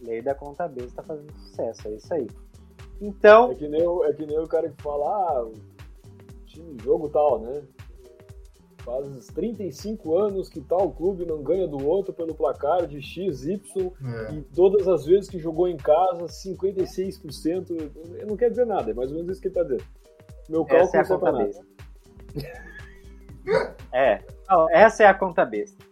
Lei 0.00 0.22
da 0.22 0.34
conta 0.34 0.68
besta 0.68 1.02
fazendo 1.02 1.32
sucesso, 1.32 1.88
é 1.88 1.94
isso 1.94 2.14
aí. 2.14 2.26
Então, 3.00 3.52
É 3.52 3.54
que, 3.54 3.68
nem 3.68 3.86
o, 3.86 4.04
é 4.04 4.12
que 4.12 4.26
nem 4.26 4.38
o 4.38 4.46
cara 4.46 4.68
que 4.68 4.82
fala, 4.82 5.04
ah, 5.06 5.44
o 5.44 5.52
time, 6.46 6.76
jogo 6.82 7.08
tal, 7.08 7.40
né? 7.40 7.62
Faz 8.84 9.26
35 9.34 10.16
anos 10.16 10.48
que 10.48 10.60
tal 10.60 10.90
clube 10.92 11.26
não 11.26 11.42
ganha 11.42 11.68
do 11.68 11.86
outro 11.86 12.12
pelo 12.14 12.34
placar 12.34 12.86
de 12.86 13.02
XY 13.02 13.60
É. 14.02 14.34
e 14.34 14.40
todas 14.54 14.88
as 14.88 15.04
vezes 15.04 15.28
que 15.28 15.38
jogou 15.38 15.68
em 15.68 15.76
casa, 15.76 16.26
56%. 16.26 17.70
Eu 18.18 18.26
não 18.26 18.36
quer 18.36 18.50
dizer 18.50 18.64
nada, 18.64 18.90
é 18.90 18.94
mais 18.94 19.10
ou 19.10 19.16
menos 19.16 19.32
isso 19.32 19.40
que 19.40 19.48
ele 19.48 19.54
tá 19.54 19.62
dizendo. 19.62 19.84
Meu 20.48 20.64
essa 20.68 20.74
é 20.74 20.78
cálculo 20.78 21.00
a 21.00 21.04
serve 21.04 21.24
conta 21.24 21.32
besta. 21.44 21.66
É, 23.92 24.22
essa 24.70 25.02
é 25.02 25.06
a 25.06 25.14
conta 25.14 25.44
besta. 25.44 25.87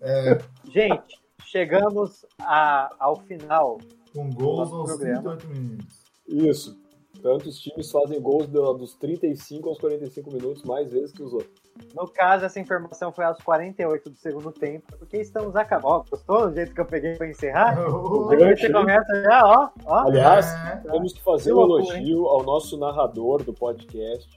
É, 0.00 0.38
Gente, 0.70 1.18
chegamos 1.44 2.24
a- 2.40 2.94
ao 2.98 3.16
final. 3.16 3.78
com 4.14 4.30
gols 4.30 4.70
Nosso 4.70 4.74
aos 4.76 4.90
programa. 4.96 5.36
38 5.36 5.48
minutos. 5.48 5.98
Isso. 6.26 6.88
Tantos 7.22 7.58
times 7.58 7.90
fazem 7.90 8.20
gols 8.20 8.46
do- 8.46 8.74
dos 8.74 8.94
35 8.94 9.68
aos 9.68 9.78
45 9.78 10.30
minutos 10.30 10.62
mais 10.62 10.90
vezes 10.92 11.10
que 11.12 11.22
os 11.22 11.32
outros. 11.32 11.50
No 11.94 12.06
caso, 12.08 12.44
essa 12.44 12.60
informação 12.60 13.12
foi 13.12 13.24
aos 13.24 13.38
48 13.38 14.08
do 14.10 14.16
segundo 14.16 14.52
tempo, 14.52 14.86
porque 14.98 15.16
estamos 15.18 15.56
acabando. 15.56 15.88
Ó, 15.94 16.04
gostou 16.10 16.48
do 16.48 16.54
jeito 16.54 16.72
que 16.74 16.80
eu 16.80 16.84
peguei 16.86 17.16
para 17.16 17.28
encerrar? 17.28 17.76
Oh, 17.90 18.30
Aí 18.30 18.56
você 18.56 18.70
começa 18.72 19.22
já, 19.22 19.42
ó, 19.44 19.68
ó. 19.84 19.94
Aliás, 20.06 20.46
É. 20.46 20.76
temos 20.90 21.12
que 21.12 21.20
fazer 21.22 21.50
Que 21.50 21.56
um 21.56 21.60
loucura, 21.60 21.96
elogio 21.98 22.26
ao 22.26 22.42
nosso 22.44 22.76
narrador 22.78 23.42
do 23.42 23.52
podcast, 23.52 24.28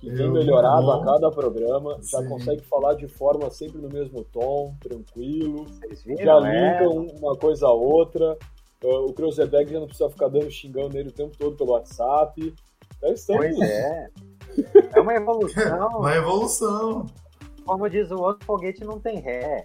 que 0.00 0.10
tem 0.10 0.26
Eu, 0.26 0.32
melhorado 0.32 0.82
muito 0.82 0.90
a 0.92 0.96
bom. 0.98 1.04
cada 1.04 1.30
programa, 1.30 1.98
já 2.02 2.18
Sim. 2.22 2.28
consegue 2.28 2.62
falar 2.62 2.94
de 2.94 3.06
forma 3.06 3.50
sempre 3.50 3.80
no 3.80 3.88
mesmo 3.88 4.24
tom, 4.24 4.74
tranquilo, 4.80 5.66
Vocês 5.66 6.02
já 6.02 6.14
viram, 6.16 6.46
é? 6.46 6.80
linka 6.82 6.88
um- 6.88 7.18
uma 7.18 7.36
coisa 7.36 7.66
a 7.66 7.72
outra. 7.72 8.36
Ah, 8.82 9.00
o 9.00 9.12
Kreuzebeck 9.12 9.70
já 9.70 9.78
não 9.78 9.86
precisa 9.86 10.08
ficar 10.08 10.28
dando 10.28 10.50
xingando 10.50 10.94
nele 10.94 11.10
o 11.10 11.12
tempo 11.12 11.36
todo 11.36 11.54
pelo 11.56 11.72
WhatsApp. 11.72 12.54
Já 13.02 13.08
estamos. 13.10 13.46
Pois 13.46 13.60
é. 13.60 14.08
É 14.94 15.00
uma 15.00 15.14
evolução. 15.14 15.88
Uma 16.00 16.16
evolução. 16.16 17.06
Como 17.66 17.88
diz 17.88 18.10
o 18.10 18.16
outro, 18.20 18.44
foguete 18.46 18.84
não 18.84 18.98
tem 18.98 19.20
ré. 19.20 19.64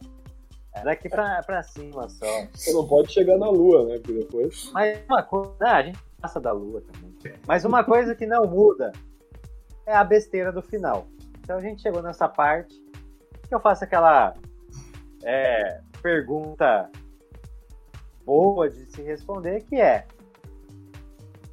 É 0.73 0.83
daqui 0.83 1.07
pra, 1.07 1.41
pra 1.43 1.63
cima 1.63 2.07
só. 2.09 2.25
Você 2.53 2.73
não 2.73 2.85
pode 2.85 3.11
chegar 3.11 3.37
na 3.37 3.49
lua, 3.49 3.85
né? 3.85 3.95
Porque 3.99 4.11
depois. 4.13 4.69
Mas 4.73 4.99
uma 5.09 5.23
coisa. 5.23 5.55
Ah, 5.61 5.77
a 5.77 5.83
gente 5.83 5.97
passa 6.21 6.39
da 6.41 6.51
lua 6.51 6.81
também. 6.81 7.15
Mas 7.47 7.63
uma 7.63 7.83
coisa 7.85 8.13
que 8.13 8.25
não 8.25 8.45
muda 8.45 8.91
é 9.85 9.93
a 9.95 10.03
besteira 10.03 10.51
do 10.51 10.61
final. 10.61 11.07
Então 11.41 11.57
a 11.57 11.61
gente 11.61 11.81
chegou 11.81 12.01
nessa 12.01 12.27
parte 12.27 12.75
que 13.47 13.53
eu 13.53 13.59
faço 13.59 13.83
aquela 13.83 14.33
é, 15.23 15.81
pergunta 16.01 16.89
boa 18.25 18.69
de 18.69 18.85
se 18.91 19.01
responder, 19.03 19.61
que 19.63 19.75
é 19.75 20.07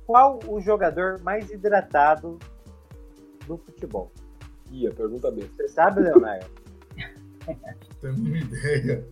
qual 0.06 0.40
o 0.48 0.60
jogador 0.60 1.20
mais 1.22 1.50
hidratado 1.50 2.38
do 3.46 3.58
futebol? 3.58 4.10
Ih, 4.70 4.86
a 4.88 4.92
pergunta 4.92 5.30
B. 5.30 5.42
Você 5.42 5.68
sabe, 5.68 6.00
Leonardo? 6.00 6.46
Tenho 8.00 8.14
nenhuma 8.14 8.38
ideia. 8.38 9.06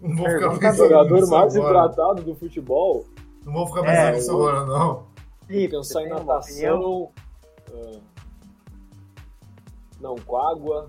Não 0.00 0.16
vou 0.16 0.26
Pergunta 0.26 0.54
ficar 0.54 0.68
O 0.68 0.70
pensando 0.70 0.88
jogador 0.88 1.14
nisso 1.16 1.30
mais 1.30 1.56
agora. 1.56 1.70
hidratado 1.86 2.22
do 2.22 2.34
futebol, 2.34 3.04
Não 3.44 3.52
vou 3.52 3.66
ficar 3.66 3.80
É, 3.80 3.84
pensando 3.84 4.14
nisso 4.14 4.30
eu- 4.30 4.36
agora, 4.48 4.64
não. 4.66 5.06
Felipe, 5.46 5.70
pensar 5.76 6.02
em 6.02 6.12
uma 6.12 6.38
opinião? 6.38 7.12
Ah, 7.74 8.00
não, 10.00 10.14
com 10.16 10.36
água. 10.36 10.88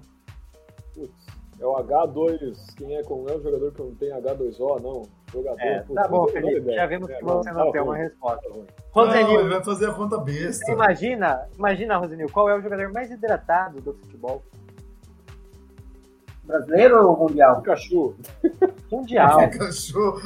Putz, 0.94 1.26
é 1.60 1.66
o 1.66 1.74
H2. 1.76 2.76
Quem 2.78 2.96
é 2.96 3.04
com 3.04 3.28
é 3.28 3.34
o 3.36 3.42
jogador 3.42 3.72
que 3.72 3.82
não 3.82 3.96
tem 3.96 4.10
H2O, 4.12 4.82
não? 4.82 5.02
Jogador. 5.32 5.60
É, 5.62 5.80
putz, 5.82 5.94
tá 5.96 6.04
não 6.04 6.10
bom, 6.10 6.28
Felipe. 6.28 6.74
Já 6.74 6.86
vimos 6.86 7.10
É, 7.10 7.16
que 7.18 7.24
você 7.24 7.50
tá 7.50 7.56
não 7.56 7.72
tem 7.72 7.82
ruim. 7.82 7.90
uma 7.90 7.98
resposta 7.98 8.50
ruim. 8.50 8.66
Não, 8.96 9.06
Rosenil, 9.06 9.40
ele 9.42 9.50
vai 9.50 9.64
fazer 9.64 9.90
a 9.90 9.94
conta 9.94 10.18
besta. 10.20 10.72
imagina, 10.72 11.48
imagina, 11.58 11.98
Rosenil, 11.98 12.30
qual 12.32 12.50
é 12.50 12.56
o 12.58 12.62
jogador 12.62 12.92
mais 12.92 13.10
hidratado 13.12 13.80
do 13.82 13.94
futebol 13.94 14.44
Brasileiro 16.44 17.08
ou 17.08 17.16
mundial? 17.18 17.58
Pikachu. 17.62 18.16
mundial? 18.92 19.38
Cachorro. 19.58 20.20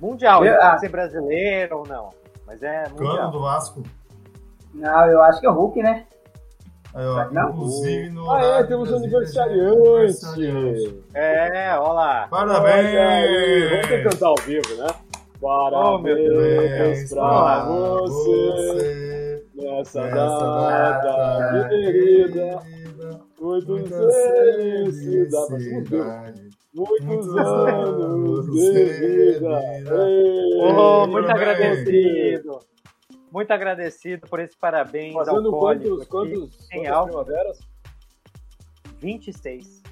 mundial, 0.00 0.44
ele 0.44 0.54
Eu- 0.54 0.60
pode 0.60 0.74
ah. 0.76 0.78
ser 0.78 0.88
brasileiro 0.88 1.78
ou 1.78 1.86
não, 1.88 2.10
mas 2.46 2.62
é 2.62 2.84
Cano 2.84 2.94
mundial. 3.02 3.30
do 3.32 3.40
Vasco. 3.40 3.82
Não, 4.76 5.06
eu 5.10 5.22
acho 5.22 5.40
que 5.40 5.46
é 5.46 5.50
o 5.50 5.54
Hulk, 5.54 5.82
né? 5.82 6.04
Aí, 6.94 7.04
ó, 7.06 7.30
Não? 7.30 7.50
inclusive 7.50 8.10
no. 8.10 8.30
Ah, 8.30 8.40
é, 8.42 8.62
temos 8.64 8.88
de 8.88 8.94
Brasília, 9.08 9.26
já 9.26 9.42
é 9.42 9.44
aniversariante. 9.44 11.04
É, 11.14 11.78
olha 11.78 11.92
lá. 11.92 12.28
Olha 12.30 12.52
aí, 12.52 12.56
Vamos 12.56 12.64
ter 12.64 13.80
que 13.80 13.86
Parabéns! 13.86 14.12
cantar 14.12 14.26
ao 14.28 14.34
vivo, 14.46 14.74
né? 14.76 14.86
Oh, 15.42 15.46
Parabéns 15.46 17.10
Parabéns 17.12 17.12
pra 17.12 17.64
você 17.66 18.06
você 18.06 19.44
nessa 19.54 20.02
nessa 20.02 20.14
data 20.14 21.02
data 21.02 21.68
querida. 21.68 22.62
querida. 22.64 23.20
Muitos 23.38 23.88
felicidades. 23.90 25.48
felicidade. 25.48 26.42
Muitos 26.74 27.36
anos 27.36 28.46
de 28.46 28.84
vida. 28.84 29.60
Oh, 30.78 31.06
muito 31.06 31.26
parabéns. 31.26 31.78
agradecido. 31.80 32.58
Muito 33.36 33.50
agradecido 33.50 34.26
por 34.28 34.40
esse 34.40 34.56
parabéns 34.56 35.12
Fazendo 35.12 35.50
quantos, 35.50 36.00
aqui. 36.00 36.06
quantos, 36.10 36.54
Sem 36.68 36.84
quantas 36.86 37.04
primaveras? 37.04 37.58
26. 38.98 39.82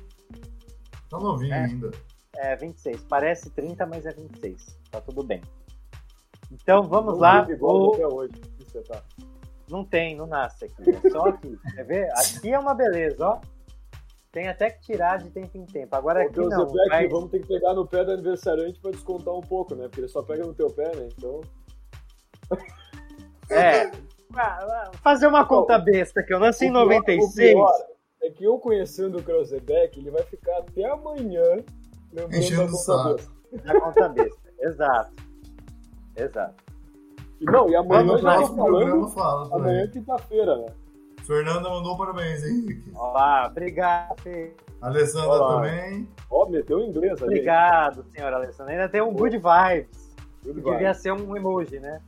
Tá 1.10 1.18
novinho 1.18 1.52
É. 1.52 1.64
ainda. 1.64 1.90
É, 2.36 2.56
26. 2.56 3.04
Parece 3.04 3.50
30, 3.50 3.84
mas 3.84 4.06
é 4.06 4.12
26. 4.14 4.78
Tá 4.90 4.98
tudo 5.02 5.22
bem. 5.22 5.42
Então 6.50 6.84
vamos 6.84 7.12
Não 7.12 7.20
lá. 7.20 7.46
O- 7.60 7.92
até 7.92 8.06
hoje. 8.06 8.32
Que 8.32 8.64
você 8.64 8.80
tá. 8.80 9.02
Não 9.68 9.84
tem, 9.84 10.16
não 10.16 10.26
nasce 10.26 10.64
aqui. 10.64 10.82
É 11.04 11.10
só 11.10 11.26
aqui. 11.28 11.54
Quer 11.76 11.84
ver? 11.84 12.08
Aqui 12.12 12.50
é 12.50 12.58
uma 12.58 12.72
beleza, 12.72 13.28
ó. 13.28 13.40
Tem 14.32 14.48
até 14.48 14.70
que 14.70 14.80
tirar 14.80 15.18
de 15.18 15.28
tempo 15.28 15.58
em 15.58 15.66
tempo. 15.66 15.94
Agora 15.94 16.20
Ô, 16.20 16.22
aqui 16.22 16.32
Deus, 16.36 16.48
não. 16.48 16.72
Mas- 16.88 17.10
vamos 17.10 17.30
ter 17.30 17.40
que 17.40 17.48
pegar 17.48 17.74
no 17.74 17.86
pé 17.86 18.06
do 18.06 18.12
aniversariante 18.12 18.80
pra 18.80 18.90
descontar 18.90 19.34
um 19.34 19.42
pouco, 19.42 19.74
né? 19.74 19.82
Porque 19.86 20.00
ele 20.00 20.08
só 20.08 20.22
pega 20.22 20.46
no 20.46 20.54
teu 20.54 20.70
pé, 20.70 20.96
né? 20.96 21.10
Então. 21.14 21.42
É. 23.50 23.90
Ah, 24.36 24.90
Fazer 25.02 25.26
uma 25.26 25.44
conta 25.46 25.78
besta 25.78 26.22
que 26.22 26.32
eu 26.34 26.40
nasci 26.40 26.66
em 26.66 26.70
O 26.70 26.72
pior- 26.72 26.84
96. 26.86 27.50
O 27.54 27.56
pior 27.56 27.72
é 28.22 28.30
que 28.30 28.44
eu 28.44 28.58
conhecendo 28.58 29.18
o 29.18 29.22
Krausebeck, 29.22 29.98
ele 29.98 30.10
vai 30.10 30.22
ficar 30.24 30.58
até 30.58 30.84
amanhã 30.90 31.62
lembrando 32.12 32.34
Enchendo 32.36 32.62
da 32.62 32.66
o 32.66 32.70
conta 32.70 32.82
saco. 32.82 33.14
besta. 33.14 33.32
Na 33.72 33.80
conta 33.80 34.08
besta. 34.08 34.40
Exato. 34.60 35.12
Exato. 36.16 36.64
E 37.40 37.44
não, 37.44 37.68
e 37.68 37.76
amanhã 37.76 38.02
no 38.04 38.18
já 38.18 38.36
programa 38.48 38.56
falando. 38.56 39.08
fala 39.10 39.54
Amanhã 39.54 39.82
é 39.84 39.88
quinta-feira, 39.88 40.56
né? 40.56 40.66
Fernanda 41.26 41.68
mandou 41.70 41.96
parabéns, 41.96 42.42
Henrique. 42.44 42.90
Olá, 42.94 43.46
obrigado. 43.50 44.20
Fê. 44.20 44.52
Alessandra 44.80 45.28
Olá. 45.30 45.54
também. 45.56 46.08
Ó, 46.30 46.46
meteu 46.48 46.80
em 46.80 46.88
inglês 46.88 47.12
ali. 47.22 47.24
Obrigado, 47.36 48.04
senhora 48.14 48.36
Alessandra. 48.36 48.72
Ainda 48.72 48.88
tem 48.88 49.00
um 49.00 49.12
good 49.12 49.38
vibes. 49.38 50.14
Tudo 50.42 50.60
Devia 50.60 50.78
bem. 50.78 50.94
ser 50.94 51.12
um 51.12 51.34
emoji, 51.36 51.80
né? 51.80 52.00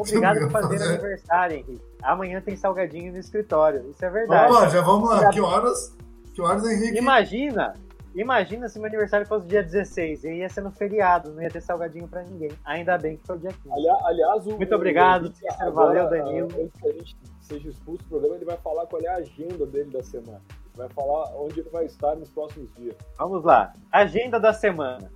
Obrigado 0.00 0.38
por 0.40 0.50
fazer 0.50 0.78
Fazer. 0.78 0.84
aniversário, 0.94 1.56
Henrique. 1.56 1.82
Amanhã 2.02 2.40
tem 2.40 2.56
salgadinho 2.56 3.12
no 3.12 3.18
escritório. 3.18 3.88
Isso 3.90 4.04
é 4.04 4.10
verdade. 4.10 4.48
Vamos 4.52 4.62
lá, 4.62 4.68
já 4.68 4.80
vamos 4.82 5.08
lá. 5.10 5.20
Já- 5.22 5.30
Que 5.30 5.40
horas? 5.40 5.96
Que 6.34 6.42
horas, 6.42 6.64
Henrique? 6.66 6.98
Imagina, 6.98 7.74
imagina 8.14 8.68
se 8.68 8.78
meu 8.78 8.86
aniversário 8.88 9.26
fosse 9.26 9.46
dia 9.46 9.62
16. 9.62 10.24
E 10.24 10.34
ia 10.34 10.48
ser 10.48 10.60
no 10.62 10.70
feriado, 10.70 11.32
não 11.32 11.42
ia 11.42 11.50
ter 11.50 11.60
salgadinho 11.62 12.06
pra 12.06 12.22
ninguém. 12.22 12.50
Ainda 12.64 12.96
bem 12.98 13.16
que 13.16 13.26
foi 13.26 13.36
o 13.36 13.38
dia 13.38 13.50
15. 13.50 13.70
Ali- 13.72 14.00
Aliás, 14.04 14.46
o. 14.46 14.56
Muito 14.56 14.74
obrigado, 14.74 15.26
o- 15.26 15.62
agora, 15.62 16.04
Valeu, 16.04 16.10
Danilo. 16.10 16.48
ah, 16.52 16.60
Antes 16.62 16.80
que 16.80 16.88
a 16.88 16.92
gente 16.92 17.16
seja 17.40 17.68
expulso 17.70 18.02
do 18.04 18.08
programa, 18.10 18.36
ele 18.36 18.44
vai 18.44 18.56
falar 18.58 18.86
qual 18.86 19.00
é 19.02 19.08
a 19.08 19.16
agenda 19.16 19.64
dele 19.66 19.90
da 19.90 20.02
semana. 20.02 20.40
Vai 20.74 20.88
falar 20.90 21.34
onde 21.36 21.60
ele 21.60 21.70
vai 21.70 21.86
estar 21.86 22.14
nos 22.16 22.28
próximos 22.30 22.70
dias. 22.74 22.94
Vamos 23.18 23.42
lá. 23.44 23.72
Agenda 23.90 24.38
da 24.38 24.52
semana. 24.52 25.10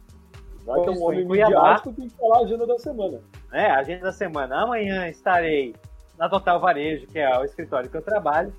Já 0.66 0.74
que 0.74 0.88
é 0.88 0.90
um 0.92 1.02
homem 1.04 1.24
midiático, 1.26 1.92
tem 1.92 2.08
que 2.08 2.16
falar 2.16 2.38
a 2.38 2.40
agenda 2.42 2.66
da 2.66 2.78
semana. 2.78 3.20
né, 3.52 3.70
agenda 3.70 4.02
da 4.04 4.12
semana. 4.12 4.62
Amanhã 4.62 5.08
estarei 5.08 5.74
na 6.18 6.28
Total 6.28 6.60
Varejo, 6.60 7.06
que 7.06 7.18
é 7.18 7.38
o 7.38 7.44
escritório 7.44 7.88
que 7.90 7.96
eu 7.96 8.02
trabalho. 8.02 8.52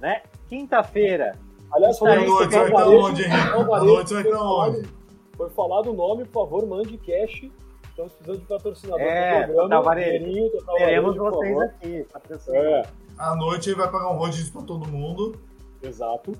Né? 0.00 0.22
Quinta-feira, 0.48 1.36
Aliás, 1.72 1.98
falando 1.98 2.16
vai 2.16 2.26
Total 2.26 2.66
estar 2.66 2.70
Varejo, 2.84 3.04
onde, 3.06 3.22
Henrique? 3.24 3.50
Total 3.50 3.64
Varejo, 3.66 4.14
vai 4.14 4.24
falado- 4.24 4.68
onde? 4.76 4.88
Foi 5.36 5.50
falado 5.50 5.90
o 5.90 5.92
nome, 5.94 6.24
por 6.26 6.44
favor, 6.44 6.66
mande 6.66 6.96
cash. 6.98 7.50
Estamos 7.90 8.12
precisando 8.14 8.40
de 8.40 8.46
patrocinador 8.46 9.00
É, 9.02 9.30
do 9.40 9.44
programa. 9.46 9.62
Total 9.68 9.82
Varejo. 9.82 10.50
Total 10.50 10.74
teremos 10.76 11.16
Varejo, 11.16 11.36
vocês 11.36 11.52
favor. 11.54 11.64
aqui. 11.64 12.06
patrocinando. 12.12 12.64
É, 12.66 12.82
À 13.18 13.36
noite 13.36 13.68
ele 13.70 13.76
vai 13.76 13.90
pagar 13.90 14.10
um 14.10 14.16
rodízio 14.16 14.52
pra 14.52 14.62
todo 14.62 14.88
mundo. 14.88 15.38
exato. 15.82 16.32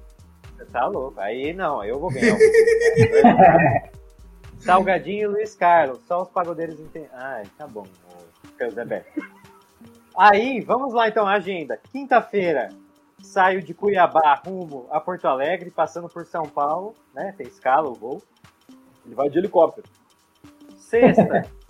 Você 0.56 0.64
tá 0.66 0.86
louco. 0.86 1.18
Aí 1.20 1.52
não, 1.52 1.82
eu 1.84 1.98
vou 1.98 2.10
ganhar. 2.10 2.36
Salgadinho 4.60 5.22
e 5.22 5.26
Luiz 5.26 5.54
Carlos. 5.54 6.00
Só 6.06 6.22
os 6.22 6.28
pagodeiros 6.28 6.78
entendem. 6.78 7.08
Ai, 7.12 7.44
tá 7.56 7.66
bom. 7.66 7.86
Zé. 8.68 9.06
Aí, 10.16 10.60
vamos 10.60 10.92
lá 10.92 11.08
então, 11.08 11.26
a 11.26 11.34
agenda. 11.34 11.80
Quinta-feira, 11.90 12.68
saio 13.22 13.62
de 13.62 13.72
Cuiabá 13.72 14.34
rumo 14.44 14.86
a 14.90 15.00
Porto 15.00 15.26
Alegre, 15.26 15.70
passando 15.70 16.08
por 16.08 16.26
São 16.26 16.44
Paulo, 16.44 16.94
né? 17.14 17.34
Tem 17.36 17.46
escala 17.46 17.88
o 17.88 17.94
voo. 17.94 18.22
Ele 19.06 19.14
vai 19.14 19.30
de 19.30 19.38
helicóptero. 19.38 19.88
Sexta. 20.76 21.46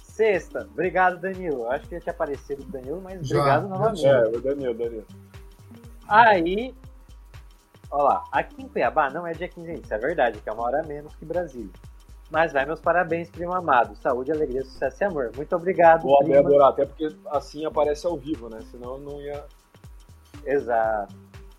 Sexta. 0.00 0.68
Obrigado, 0.72 1.20
Danilo. 1.20 1.70
Acho 1.70 1.88
que 1.88 1.94
ia 1.94 2.00
te 2.00 2.10
aparecido 2.10 2.64
do 2.64 2.72
Danilo, 2.72 3.00
mas 3.00 3.26
Já, 3.26 3.36
obrigado 3.36 3.68
novamente. 3.68 4.06
É, 4.06 4.22
o 4.26 4.40
Daniel, 4.40 4.74
Daniel. 4.74 5.04
Aí, 6.08 6.74
ó 7.90 8.02
lá, 8.02 8.24
aqui 8.32 8.62
em 8.62 8.68
Cuiabá 8.68 9.10
não 9.10 9.26
é 9.26 9.32
dia 9.32 9.48
15 9.48 9.68
ainda, 9.70 9.82
isso 9.82 9.94
é 9.94 9.98
verdade, 9.98 10.38
que 10.40 10.48
é 10.48 10.52
uma 10.52 10.64
hora 10.64 10.80
a 10.80 10.86
menos 10.86 11.14
que 11.16 11.24
Brasília. 11.24 11.70
Mas 12.30 12.52
vai 12.52 12.64
meus 12.64 12.80
parabéns, 12.80 13.28
primo 13.28 13.52
amado. 13.52 13.96
Saúde, 13.96 14.30
alegria, 14.30 14.62
sucesso 14.64 15.02
e 15.02 15.04
amor. 15.04 15.32
Muito 15.34 15.54
obrigado, 15.56 16.02
Vou 16.02 16.16
prima. 16.20 16.38
adorar, 16.38 16.68
até 16.68 16.86
porque 16.86 17.12
assim 17.26 17.64
aparece 17.66 18.06
ao 18.06 18.16
vivo, 18.16 18.48
né? 18.48 18.60
Senão 18.70 18.92
eu 18.94 18.98
não 19.00 19.20
ia. 19.20 19.44
Exato. 20.44 21.12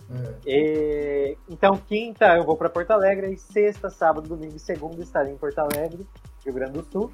É. 0.10 0.50
E, 0.50 1.38
então, 1.50 1.76
quinta 1.76 2.26
eu 2.38 2.46
vou 2.46 2.56
para 2.56 2.70
Porto 2.70 2.92
Alegre, 2.92 3.34
e 3.34 3.38
sexta, 3.38 3.90
sábado, 3.90 4.30
domingo 4.30 4.56
e 4.56 4.60
segunda 4.60 5.02
estarei 5.02 5.34
em 5.34 5.38
Porto 5.38 5.60
Alegre, 5.60 6.08
Rio 6.46 6.54
Grande 6.54 6.72
do 6.74 6.84
Sul. 6.90 7.12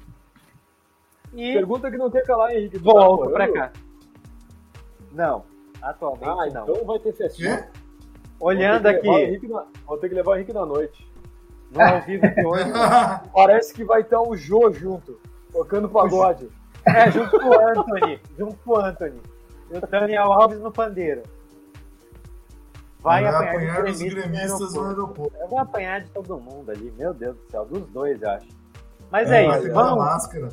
E 1.34 1.52
Pergunta 1.54 1.90
que 1.90 1.96
não 1.96 2.10
tem 2.10 2.22
calar, 2.22 2.52
Henrique. 2.54 2.78
Tá 2.78 2.84
volto 2.84 3.30
pra 3.30 3.46
namorando? 3.46 3.72
cá. 3.72 3.80
Não, 5.12 5.44
atualmente 5.82 6.28
Ah, 6.28 6.46
não. 6.60 6.62
então 6.70 6.84
vai 6.84 6.98
ter 7.00 7.12
festinha. 7.12 7.68
Olhando 8.40 8.82
Vou 8.84 8.90
aqui, 8.92 9.08
Henrique 9.08 9.48
na- 9.48 9.64
Vou 9.86 9.98
ter 9.98 10.08
que 10.08 10.14
levar 10.14 10.32
o 10.32 10.34
Henrique 10.36 10.52
na 10.52 10.64
noite. 10.66 11.06
no 11.70 11.80
ao 11.82 12.00
vivo 12.02 12.26
de 12.28 12.46
hoje, 12.46 12.64
Parece 13.34 13.74
que 13.74 13.84
vai 13.84 14.00
estar 14.02 14.20
o 14.20 14.36
Jô 14.36 14.70
junto, 14.72 15.18
tocando 15.52 15.88
pagode. 15.88 16.48
É, 16.86 17.10
junto 17.10 17.38
com 17.38 17.48
o 17.48 17.68
Anthony. 17.68 18.20
Junto 18.38 18.56
com 18.64 18.70
o 18.72 18.76
Anthony. 18.78 19.20
E 19.70 19.76
o 19.76 19.80
Daniel 19.80 20.32
Alves 20.32 20.60
no 20.60 20.72
pandeiro. 20.72 21.22
Vai, 23.00 23.24
apanhar, 23.26 23.50
apanhar 23.50 23.82
dos 23.84 23.92
os 23.92 23.98
gremistas, 24.00 24.30
gremistas 24.30 24.74
no 24.74 24.84
aeroporto. 24.88 25.36
Eu 25.38 25.48
vou 25.48 25.58
apanhar 25.58 26.00
de 26.00 26.10
todo 26.10 26.38
mundo 26.40 26.70
ali, 26.70 26.90
meu 26.96 27.12
Deus 27.14 27.36
do 27.36 27.50
céu, 27.50 27.64
dos 27.64 27.86
dois, 27.90 28.20
eu 28.22 28.30
acho. 28.30 28.48
Mas 29.10 29.30
É, 29.30 29.44
é, 29.44 29.46
vai 29.48 29.58
isso, 29.60 29.72
vamos, 29.72 29.98
máscara. 29.98 30.48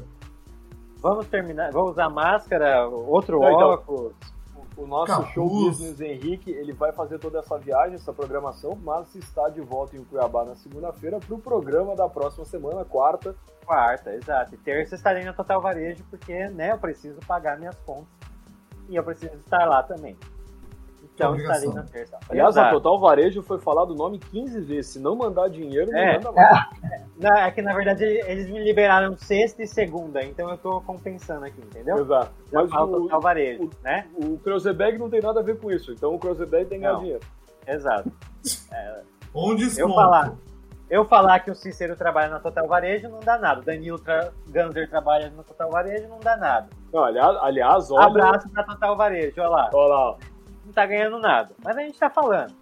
vamos 1.02 1.28
terminar. 1.28 1.72
Vamos 1.72 1.92
usar 1.92 2.10
máscara, 2.10 2.88
outro 2.88 3.40
Não, 3.40 3.52
então. 3.52 4.14
O 4.78 4.86
nosso 4.86 5.08
Capuz. 5.08 5.34
show 5.34 5.50
business 5.50 6.02
Henrique, 6.02 6.52
ele 6.52 6.74
vai 6.74 6.92
fazer 6.92 7.18
toda 7.18 7.40
essa 7.40 7.58
viagem, 7.58 7.96
essa 7.96 8.12
programação, 8.12 8.78
mas 8.84 9.16
está 9.16 9.48
de 9.48 9.62
volta 9.62 9.96
em 9.96 10.04
Cuiabá 10.04 10.44
na 10.44 10.56
segunda-feira 10.56 11.20
para 11.20 11.34
o 11.34 11.40
programa 11.40 11.96
da 11.96 12.10
próxima 12.10 12.44
semana, 12.46 12.84
quarta. 12.84 13.36
Quarta, 13.66 14.14
exato. 14.14 14.54
E 14.54 14.58
terça 14.58 14.96
estarei 14.96 15.24
na 15.24 15.34
Total 15.34 15.62
Varejo, 15.62 16.04
porque 16.10 16.50
né, 16.50 16.72
eu 16.74 16.78
preciso 16.78 17.20
pagar 17.26 17.58
minhas 17.58 17.78
contas. 17.86 18.08
E 18.90 18.96
eu 18.96 19.04
preciso 19.04 19.34
estar 19.36 19.66
lá 19.66 19.82
também. 19.82 20.16
Então 21.16 21.32
obrigação. 21.32 21.70
estarei 21.70 21.76
na 21.84 21.90
terça. 21.90 22.18
Aliás, 22.30 22.58
a 22.58 22.62
Exato. 22.62 22.76
Total 22.82 23.00
Varejo 23.00 23.42
foi 23.42 23.58
falado 23.58 23.92
o 23.92 23.96
nome 23.96 24.20
15 24.20 24.60
vezes. 24.62 24.92
Se 24.92 25.00
não 25.00 25.16
mandar 25.16 25.48
dinheiro, 25.50 25.90
não 25.92 25.98
É. 25.98 26.14
manda 26.16 26.32
mais. 26.32 26.66
Não, 27.18 27.32
é 27.34 27.50
que 27.50 27.62
na 27.62 27.74
verdade 27.74 28.04
eles 28.04 28.50
me 28.50 28.62
liberaram 28.62 29.16
sexta 29.18 29.64
e 29.64 29.68
segunda, 29.68 30.22
então 30.22 30.50
eu 30.50 30.58
tô 30.58 30.82
compensando 30.82 31.46
aqui, 31.46 31.62
entendeu? 31.62 32.00
Exato. 32.00 32.30
Já 32.52 32.62
Mas 32.62 32.72
o, 32.74 33.16
o 33.16 33.22
varejo, 33.22 33.70
né? 33.82 34.06
o 34.18 34.38
Kreuzeberg 34.40 34.98
não 34.98 35.10
tem 35.10 35.22
nada 35.22 35.40
a 35.40 35.44
ver 35.44 35.58
com 35.58 35.72
isso. 35.72 35.94
Então 35.94 36.14
o 36.14 36.20
Kreuzeberg 36.20 36.66
tem 36.66 36.78
que 36.80 36.86
ganhar 36.86 37.00
dinheiro. 37.00 37.22
Exato. 37.66 38.12
Onde 39.34 39.80
Eu 39.80 39.88
falar, 39.94 40.34
eu 40.90 41.06
falar 41.06 41.40
que 41.40 41.52
o 41.52 41.56
Cícero 41.56 41.96
trabalha 41.96 42.30
na 42.30 42.40
Total 42.40 42.68
Varejo 42.68 43.08
não 43.10 43.20
dá 43.22 43.38
nada. 43.38 43.62
O 43.62 43.64
Danilo 43.64 43.98
tra... 43.98 44.32
Ganser 44.48 44.90
trabalha 44.90 45.30
na 45.30 45.44
Total 45.44 45.70
Varejo 45.70 46.08
não 46.10 46.20
dá 46.20 46.36
nada. 46.36 46.68
Não, 46.94 47.04
aliás, 47.04 47.38
aliás 47.42 47.92
olha. 47.92 48.06
Abraço 48.08 48.50
pra 48.50 48.64
Total 48.64 48.96
Varejo, 48.98 49.34
olha 49.40 49.50
lá. 49.50 49.70
Olha 49.74 49.88
lá. 49.88 50.10
ó. 50.12 50.18
Não 50.66 50.74
tá 50.74 50.86
ganhando 50.86 51.20
nada. 51.20 51.54
Mas 51.64 51.78
a 51.78 51.82
gente 51.82 51.98
tá 52.00 52.10
falando. 52.10 52.54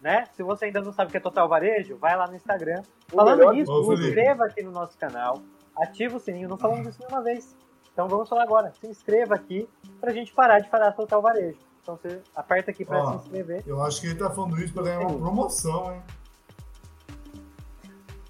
Né? 0.00 0.26
Se 0.34 0.42
você 0.42 0.64
ainda 0.64 0.80
não 0.80 0.92
sabe 0.92 1.08
o 1.08 1.12
que 1.12 1.18
é 1.18 1.20
Total 1.20 1.48
Varejo, 1.48 1.96
vai 1.96 2.16
lá 2.16 2.26
no 2.26 2.34
Instagram. 2.34 2.82
O 3.12 3.16
Falando 3.16 3.52
nisso, 3.52 3.92
inscreva 3.92 4.46
aqui 4.46 4.62
no 4.62 4.72
nosso 4.72 4.98
canal, 4.98 5.40
ativa 5.76 6.16
o 6.16 6.20
sininho, 6.20 6.48
não 6.48 6.58
falamos 6.58 6.86
disso 6.88 6.98
nenhuma 7.00 7.22
vez. 7.22 7.54
Então 7.92 8.08
vamos 8.08 8.28
falar 8.28 8.42
agora. 8.42 8.72
Se 8.80 8.86
inscreva 8.88 9.34
aqui 9.36 9.68
pra 10.00 10.12
gente 10.12 10.32
parar 10.32 10.58
de 10.58 10.68
falar 10.68 10.90
Total 10.92 11.22
Varejo. 11.22 11.58
Então 11.82 11.96
você 11.96 12.20
aperta 12.34 12.70
aqui 12.72 12.84
pra 12.84 13.00
Ó. 13.02 13.10
se 13.12 13.16
inscrever. 13.18 13.62
Eu 13.66 13.80
acho 13.82 14.00
que 14.00 14.06
ele 14.08 14.18
tá 14.18 14.30
falando 14.30 14.58
isso 14.60 14.72
pra 14.72 14.82
ganhar 14.82 15.00
uma 15.00 15.18
promoção, 15.18 15.92
hein? 15.92 16.02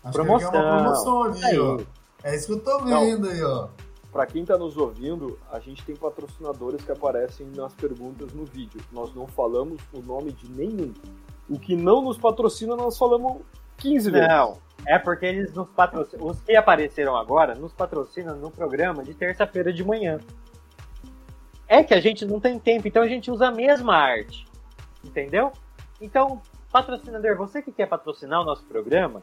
Acho 0.05 0.13
Promoção. 0.15 0.51
que 0.51 0.57
ele 0.57 0.65
uma 0.67 0.77
promoção 0.79 1.23
ali, 1.23 1.45
Aí. 1.45 1.59
ó. 1.59 1.81
É 2.25 2.35
isso 2.37 2.47
que 2.49 2.53
eu 2.53 2.61
tô 2.61 2.85
vendo 2.85 3.29
aí, 3.29 3.43
ó. 3.43 3.69
Pra 4.13 4.27
quem 4.27 4.45
tá 4.45 4.59
nos 4.59 4.77
ouvindo, 4.77 5.39
a 5.51 5.59
gente 5.59 5.83
tem 5.87 5.97
patrocinadores 5.97 6.85
que 6.85 6.93
aparecem 6.93 7.47
nas 7.57 7.75
perguntas 7.75 8.31
no 8.35 8.45
vídeo. 8.45 8.79
Nós 8.93 9.15
não 9.15 9.27
falamos 9.27 9.81
o 9.91 10.03
nome 10.03 10.33
de 10.33 10.51
nenhum. 10.51 10.93
O 11.49 11.59
que 11.59 11.75
não 11.75 12.03
nos 12.03 12.19
patrocina, 12.19 12.77
nós 12.77 12.99
falamos 12.99 13.41
15 13.79 14.11
vezes. 14.11 14.29
Não, 14.29 14.59
é 14.87 14.99
porque 14.99 15.25
eles 15.25 15.55
nos 15.55 15.71
patrocinam. 15.71 16.27
Os 16.27 16.43
que 16.43 16.55
apareceram 16.55 17.17
agora 17.17 17.55
nos 17.55 17.73
patrocinam 17.73 18.37
no 18.37 18.51
programa 18.51 19.03
de 19.03 19.15
terça-feira 19.15 19.73
de 19.73 19.83
manhã. 19.83 20.21
É 21.67 21.83
que 21.83 21.95
a 21.95 22.01
gente 22.01 22.27
não 22.27 22.39
tem 22.39 22.59
tempo, 22.59 22.87
então 22.87 23.03
a 23.03 23.09
gente 23.09 23.31
usa 23.31 23.49
a 23.49 23.51
mesma 23.51 23.97
arte. 23.97 24.47
Entendeu? 25.03 25.53
Então, 25.99 26.43
patrocinador, 26.71 27.35
você 27.35 27.63
que 27.63 27.73
quer 27.73 27.87
patrocinar 27.87 28.43
o 28.43 28.45
nosso 28.45 28.65
programa, 28.65 29.23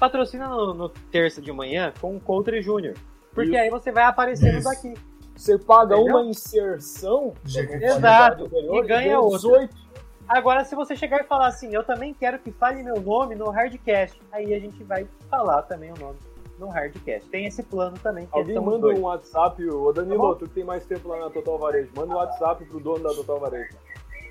patrocina 0.00 0.48
no, 0.48 0.72
no 0.72 0.88
terça 0.88 1.42
de 1.42 1.52
manhã 1.52 1.92
com 2.00 2.16
o 2.16 2.20
Coutre 2.20 2.62
Júnior. 2.62 2.94
Porque 3.36 3.50
Isso. 3.50 3.60
aí 3.60 3.70
você 3.70 3.92
vai 3.92 4.02
aparecendo 4.04 4.58
Isso. 4.58 4.68
daqui. 4.68 4.94
Você 5.36 5.58
paga 5.58 5.94
Entendeu? 5.96 6.16
uma 6.16 6.24
inserção 6.24 7.34
Exato. 7.46 8.44
anterior 8.46 8.84
E 8.84 8.88
ganha 8.88 9.02
ganha 9.02 9.20
outra. 9.20 9.38
18. 9.38 9.76
Agora, 10.26 10.64
se 10.64 10.74
você 10.74 10.96
chegar 10.96 11.20
e 11.20 11.24
falar 11.24 11.46
assim, 11.48 11.72
eu 11.74 11.84
também 11.84 12.12
quero 12.14 12.38
que 12.38 12.50
fale 12.50 12.82
meu 12.82 13.00
nome 13.00 13.34
no 13.36 13.50
Hardcast, 13.50 14.18
aí 14.32 14.54
a 14.54 14.58
gente 14.58 14.82
vai 14.82 15.06
falar 15.30 15.62
também 15.62 15.92
o 15.92 15.98
nome 16.00 16.18
no 16.58 16.68
Hardcast. 16.68 17.28
Tem 17.28 17.44
esse 17.46 17.62
plano 17.62 17.96
também. 18.02 18.26
Que 18.26 18.36
Alguém 18.36 18.58
manda 18.58 18.78
dois. 18.78 18.98
um 18.98 19.02
WhatsApp, 19.02 19.62
ô 19.68 19.92
Tá 19.92 20.00
Danilo, 20.00 20.22
bom. 20.22 20.34
tu 20.34 20.48
que 20.48 20.54
tem 20.54 20.64
mais 20.64 20.84
tempo 20.86 21.06
lá 21.08 21.20
na 21.20 21.30
Total 21.30 21.58
Varejo, 21.58 21.90
manda 21.94 22.14
um 22.14 22.16
WhatsApp 22.16 22.64
pro 22.64 22.80
dono 22.80 23.04
da 23.04 23.10
Total 23.14 23.38
Varejo. 23.38 23.76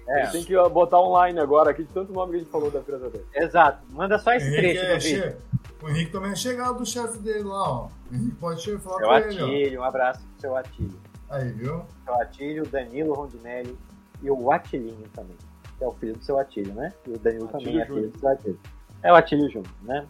É, 0.08 0.22
Ele 0.24 0.32
tem 0.32 0.44
que 0.44 0.56
botar 0.70 1.00
online 1.00 1.40
agora 1.40 1.72
aqui, 1.72 1.84
de 1.84 1.92
tanto 1.92 2.14
nome 2.14 2.32
que 2.32 2.36
a 2.38 2.40
gente 2.40 2.52
falou 2.52 2.70
da 2.70 2.80
empresa 2.80 3.10
dele. 3.10 3.26
exato. 3.34 3.80
Manda 3.90 4.20
só 4.20 4.34
esse 4.34 4.52
trecho 4.52 4.86
é 4.86 5.00
che- 5.00 5.36
O 5.82 5.90
Henrique 5.90 6.12
também 6.12 6.32
é 6.32 6.36
chegado 6.36 6.78
do 6.78 6.86
chefe 6.86 7.18
dele 7.20 7.44
lá, 7.44 7.70
ó. 7.70 7.88
O 8.12 8.16
Henrique 8.16 8.36
pode 8.36 8.62
chegar 8.62 8.78
e 8.78 8.82
falar 8.82 8.98
Seu 9.00 9.08
com 9.08 9.16
ele, 9.16 9.42
Atílio, 9.42 9.82
um 9.82 9.84
abraço 9.84 10.20
pro 10.22 10.42
seu 10.42 10.56
Atílio. 10.56 11.00
ó. 11.30 11.36
Aí, 11.36 11.50
viu? 11.52 11.84
Seu 12.04 12.22
Atílio, 12.22 12.68
Danilo 12.68 13.14
Rondinelli 13.14 13.78
e 14.22 14.30
o 14.30 14.52
Atilinho 14.52 15.08
também. 15.14 15.36
Que 15.78 15.84
é 15.84 15.88
o 15.88 15.92
filho 15.94 16.14
do 16.16 16.24
seu 16.24 16.40
Atílio, 16.40 16.74
né? 16.74 16.94
E 17.08 17.12
o 17.12 17.18
Danilo 17.20 17.46
Atílio 17.46 17.66
também 17.66 17.82
é 17.82 17.86
filho 17.86 18.10
do 18.10 18.20
seu 18.20 18.30
Atílio. 18.30 18.60
É 19.04 19.12
o 19.12 19.16
Atílio 19.16 19.50
Júnior, 19.50 19.72
né? 19.84 20.06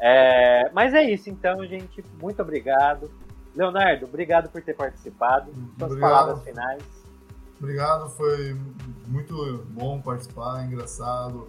É, 0.00 0.70
mas 0.72 0.94
é 0.94 1.02
isso, 1.02 1.28
então, 1.28 1.64
gente. 1.66 2.02
Muito 2.20 2.40
obrigado. 2.40 3.10
Leonardo, 3.54 4.06
obrigado 4.06 4.48
por 4.48 4.62
ter 4.62 4.74
participado. 4.74 5.52
Suas 5.78 5.90
Obrigado. 5.92 6.10
palavras 6.10 6.42
finais. 6.44 6.82
Obrigado, 7.60 8.08
foi 8.10 8.56
muito 9.06 9.64
bom 9.70 10.00
participar, 10.00 10.64
engraçado. 10.64 11.48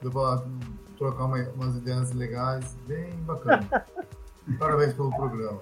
Deu 0.00 0.10
pra 0.10 0.42
trocar 0.96 1.24
uma- 1.24 1.48
umas 1.56 1.76
ideias 1.76 2.12
legais, 2.12 2.76
bem 2.86 3.10
bacana. 3.26 3.66
Parabéns 4.58 4.94
pelo 4.94 5.14
programa. 5.14 5.58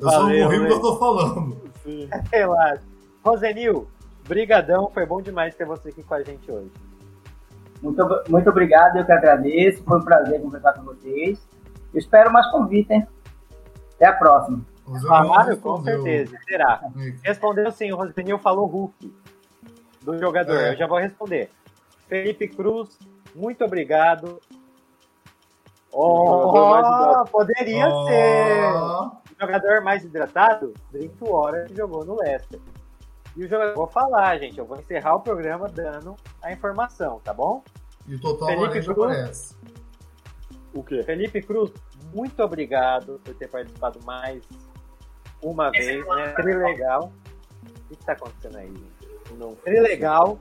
Eu 0.00 0.10
só 0.10 0.20
Valeu, 0.22 0.38
não 0.38 0.44
morri 0.44 0.58
porque 0.58 0.72
eu 0.72 0.76
hein? 0.76 0.82
tô 0.82 0.96
falando. 0.98 1.56
Sim. 1.84 2.08
Relaxa. 2.32 2.82
Rosenil, 3.24 3.88
brigadão. 4.28 4.90
Foi 4.92 5.06
bom 5.06 5.22
demais 5.22 5.54
ter 5.54 5.64
você 5.66 5.88
aqui 5.88 6.02
com 6.02 6.14
a 6.14 6.22
gente 6.22 6.50
hoje. 6.50 6.70
Muito, 7.82 8.02
muito 8.28 8.50
obrigado, 8.50 8.96
eu 8.96 9.04
que 9.04 9.12
agradeço. 9.12 9.82
Foi 9.84 9.98
um 9.98 10.04
prazer 10.04 10.40
conversar 10.40 10.72
com 10.74 10.82
vocês. 10.84 11.38
Eu 11.94 11.98
espero 11.98 12.32
mais 12.32 12.50
convite, 12.50 12.92
hein? 12.92 13.06
Até 13.94 14.06
a 14.06 14.12
próxima. 14.12 14.60
Claro, 14.86 15.28
Manuel 15.28 15.56
com 15.58 15.82
certeza. 15.82 16.38
Será? 16.48 16.80
Respondeu 17.22 17.70
sim, 17.72 17.92
o 17.92 17.96
Rosenil 17.96 18.38
falou 18.38 18.66
Hulk 18.66 19.12
do 20.02 20.18
jogador. 20.18 20.56
É. 20.56 20.72
Eu 20.72 20.76
já 20.76 20.86
vou 20.86 20.98
responder. 20.98 21.50
Felipe 22.08 22.46
Cruz, 22.48 22.96
muito 23.34 23.64
obrigado. 23.64 24.40
Oh, 25.92 27.24
poderia 27.30 27.88
Ó, 27.88 28.06
ser. 28.06 28.72
O 29.34 29.40
jogador 29.40 29.82
mais 29.82 30.04
hidratado, 30.04 30.72
Drinkwater, 30.92 31.66
que 31.66 31.76
jogou 31.76 32.04
no 32.04 32.16
Leicester. 32.16 32.60
E 33.36 33.44
o 33.44 33.48
jogador. 33.48 33.74
Vou 33.74 33.86
falar, 33.86 34.38
gente. 34.38 34.58
Eu 34.58 34.66
vou 34.66 34.78
encerrar 34.78 35.16
o 35.16 35.20
programa 35.20 35.68
dando 35.68 36.14
a 36.42 36.52
informação, 36.52 37.20
tá 37.24 37.34
bom? 37.34 37.62
E 38.06 38.14
o 38.14 38.20
total 38.20 38.48
Felipe 38.48 38.82
Cruz. 38.84 38.98
aparece. 38.98 39.56
O 40.72 40.84
quê? 40.84 41.02
Felipe 41.02 41.42
Cruz, 41.42 41.72
muito 42.14 42.40
obrigado 42.42 43.20
por 43.24 43.34
ter 43.34 43.48
participado 43.48 43.98
mais 44.04 44.42
uma 45.42 45.70
vez, 45.70 46.06
né? 46.06 46.32
Trilegal. 46.32 47.12
O 47.64 47.88
que 47.88 47.94
está 47.94 48.12
acontecendo 48.12 48.56
aí, 48.56 48.68
gente? 48.68 49.34
Não. 49.38 49.54
Trilegal. 49.56 50.38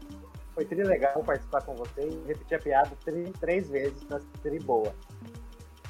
Foi 0.53 0.63
trilegal 0.63 1.22
participar 1.23 1.61
com 1.63 1.76
você 1.76 2.07
e 2.07 2.27
repetir 2.27 2.57
a 2.57 2.61
piada 2.61 2.91
tri- 3.03 3.34
três 3.39 3.69
vezes 3.69 4.07
na 4.07 4.22
tri 4.41 4.57
boa. 4.57 4.95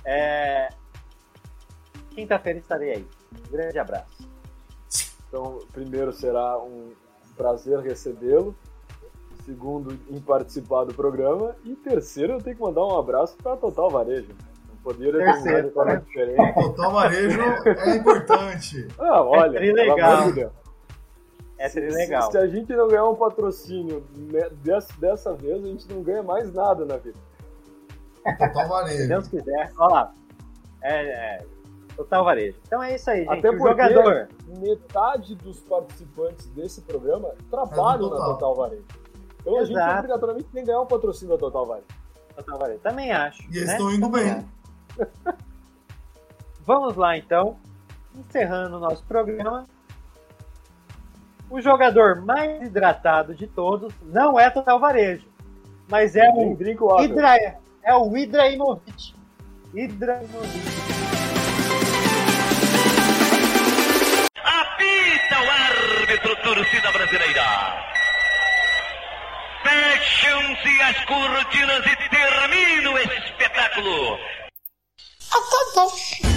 É... 0.04 0.70
Quinta-feira 2.10 2.60
estarei 2.60 2.94
aí. 2.94 3.08
Um 3.48 3.52
grande 3.52 3.78
abraço. 3.78 4.28
Então, 5.28 5.60
primeiro 5.72 6.12
será 6.12 6.58
um 6.58 6.94
prazer 7.38 7.80
recebê-lo. 7.80 8.56
Segundo, 9.46 10.00
em 10.10 10.20
participar 10.20 10.86
do 10.86 10.94
programa. 10.96 11.56
E 11.64 11.76
terceiro, 11.76 12.34
eu 12.34 12.42
tenho 12.42 12.56
que 12.56 12.62
mandar 12.62 12.84
um 12.84 12.98
abraço 12.98 13.38
para 13.38 13.56
Total 13.56 13.90
Varejo. 13.92 14.34
Terceiro, 14.94 15.68
de 15.68 15.74
forma 15.74 15.94
né? 15.94 16.02
diferente. 16.06 16.54
Total 16.54 16.92
varejo 16.92 17.42
é 17.42 17.96
importante. 17.96 18.88
Ah, 19.00 19.22
olha, 19.22 19.60
de 19.60 20.34
Deus. 20.34 20.52
É 21.58 21.70
Se, 21.70 21.80
trilegal. 21.80 22.32
se 22.32 22.38
a 22.38 22.48
gente 22.48 22.76
não 22.76 22.88
ganhar 22.88 23.06
um 23.06 23.16
patrocínio 23.16 24.06
né, 24.16 24.50
dessa, 24.62 24.94
dessa 25.00 25.34
vez, 25.34 25.64
a 25.64 25.68
gente 25.68 25.92
não 25.92 26.04
ganha 26.04 26.22
mais 26.22 26.54
nada 26.54 26.86
na 26.86 26.98
vida. 26.98 27.18
Total 28.38 28.64
Se 28.64 28.70
varejo. 28.70 29.08
Deus 29.08 29.28
quiser. 29.28 29.72
Olha 29.78 29.94
lá. 29.94 30.14
É, 30.82 31.38
é, 31.38 31.46
total 31.96 32.26
varejo. 32.26 32.58
Então 32.68 32.84
é 32.84 32.96
isso 32.96 33.10
aí, 33.10 33.24
gente. 33.24 33.40
Até 33.40 33.50
o 33.50 33.58
porque 33.58 33.70
jogador. 33.70 34.28
metade 34.60 35.36
dos 35.36 35.60
participantes 35.62 36.46
desse 36.48 36.82
programa 36.82 37.32
trabalham 37.50 38.08
É 38.08 38.10
do 38.10 38.10
na 38.10 38.16
Total. 38.18 38.34
Total 38.34 38.56
Varejo. 38.56 38.86
Então 39.42 39.58
a 39.58 39.64
gente 39.64 39.78
Exato. 39.78 39.98
obrigatoriamente 39.98 40.48
tem 40.52 40.62
que 40.62 40.68
ganhar 40.68 40.82
um 40.82 40.86
patrocínio 40.86 41.36
da 41.36 41.40
Total 41.40 41.66
Varejo. 41.66 41.88
Total 42.36 42.60
varejo. 42.60 42.80
Também 42.82 43.12
acho. 43.14 43.44
E 43.44 43.58
eles 43.58 43.68
né? 43.68 43.74
estão 43.74 43.92
indo 43.92 44.12
Também 44.12 44.34
bem. 44.34 44.46
Vamos 46.66 46.96
lá 46.96 47.18
então. 47.18 47.58
Encerrando 48.16 48.78
o 48.78 48.80
nosso 48.80 49.04
programa. 49.04 49.66
O 51.50 51.62
jogador 51.62 52.22
mais 52.22 52.64
hidratado 52.64 53.36
de 53.36 53.46
todos 53.46 53.94
não 54.04 54.40
é 54.40 54.50
Total 54.50 54.80
Varejo, 54.80 55.28
mas 55.88 56.16
é 56.16 56.28
o 56.30 56.56
water. 56.56 57.06
Hidra, 57.06 57.60
é 57.84 57.96
o 57.96 58.18
Ibrahimovic. 58.18 59.14
Ibrahimovic. 59.74 60.76
Apita 64.44 65.36
o 65.40 65.50
árbitro, 65.52 66.36
torcida 66.42 66.92
brasileira. 66.92 67.44
Fecham-se 69.62 70.82
as 70.82 71.06
cortinas 71.06 71.86
e 71.86 72.10
termina 72.10 72.92
o 72.92 72.98
espetáculo. 72.98 74.18
I'll 75.36 75.90
go. 75.90 76.35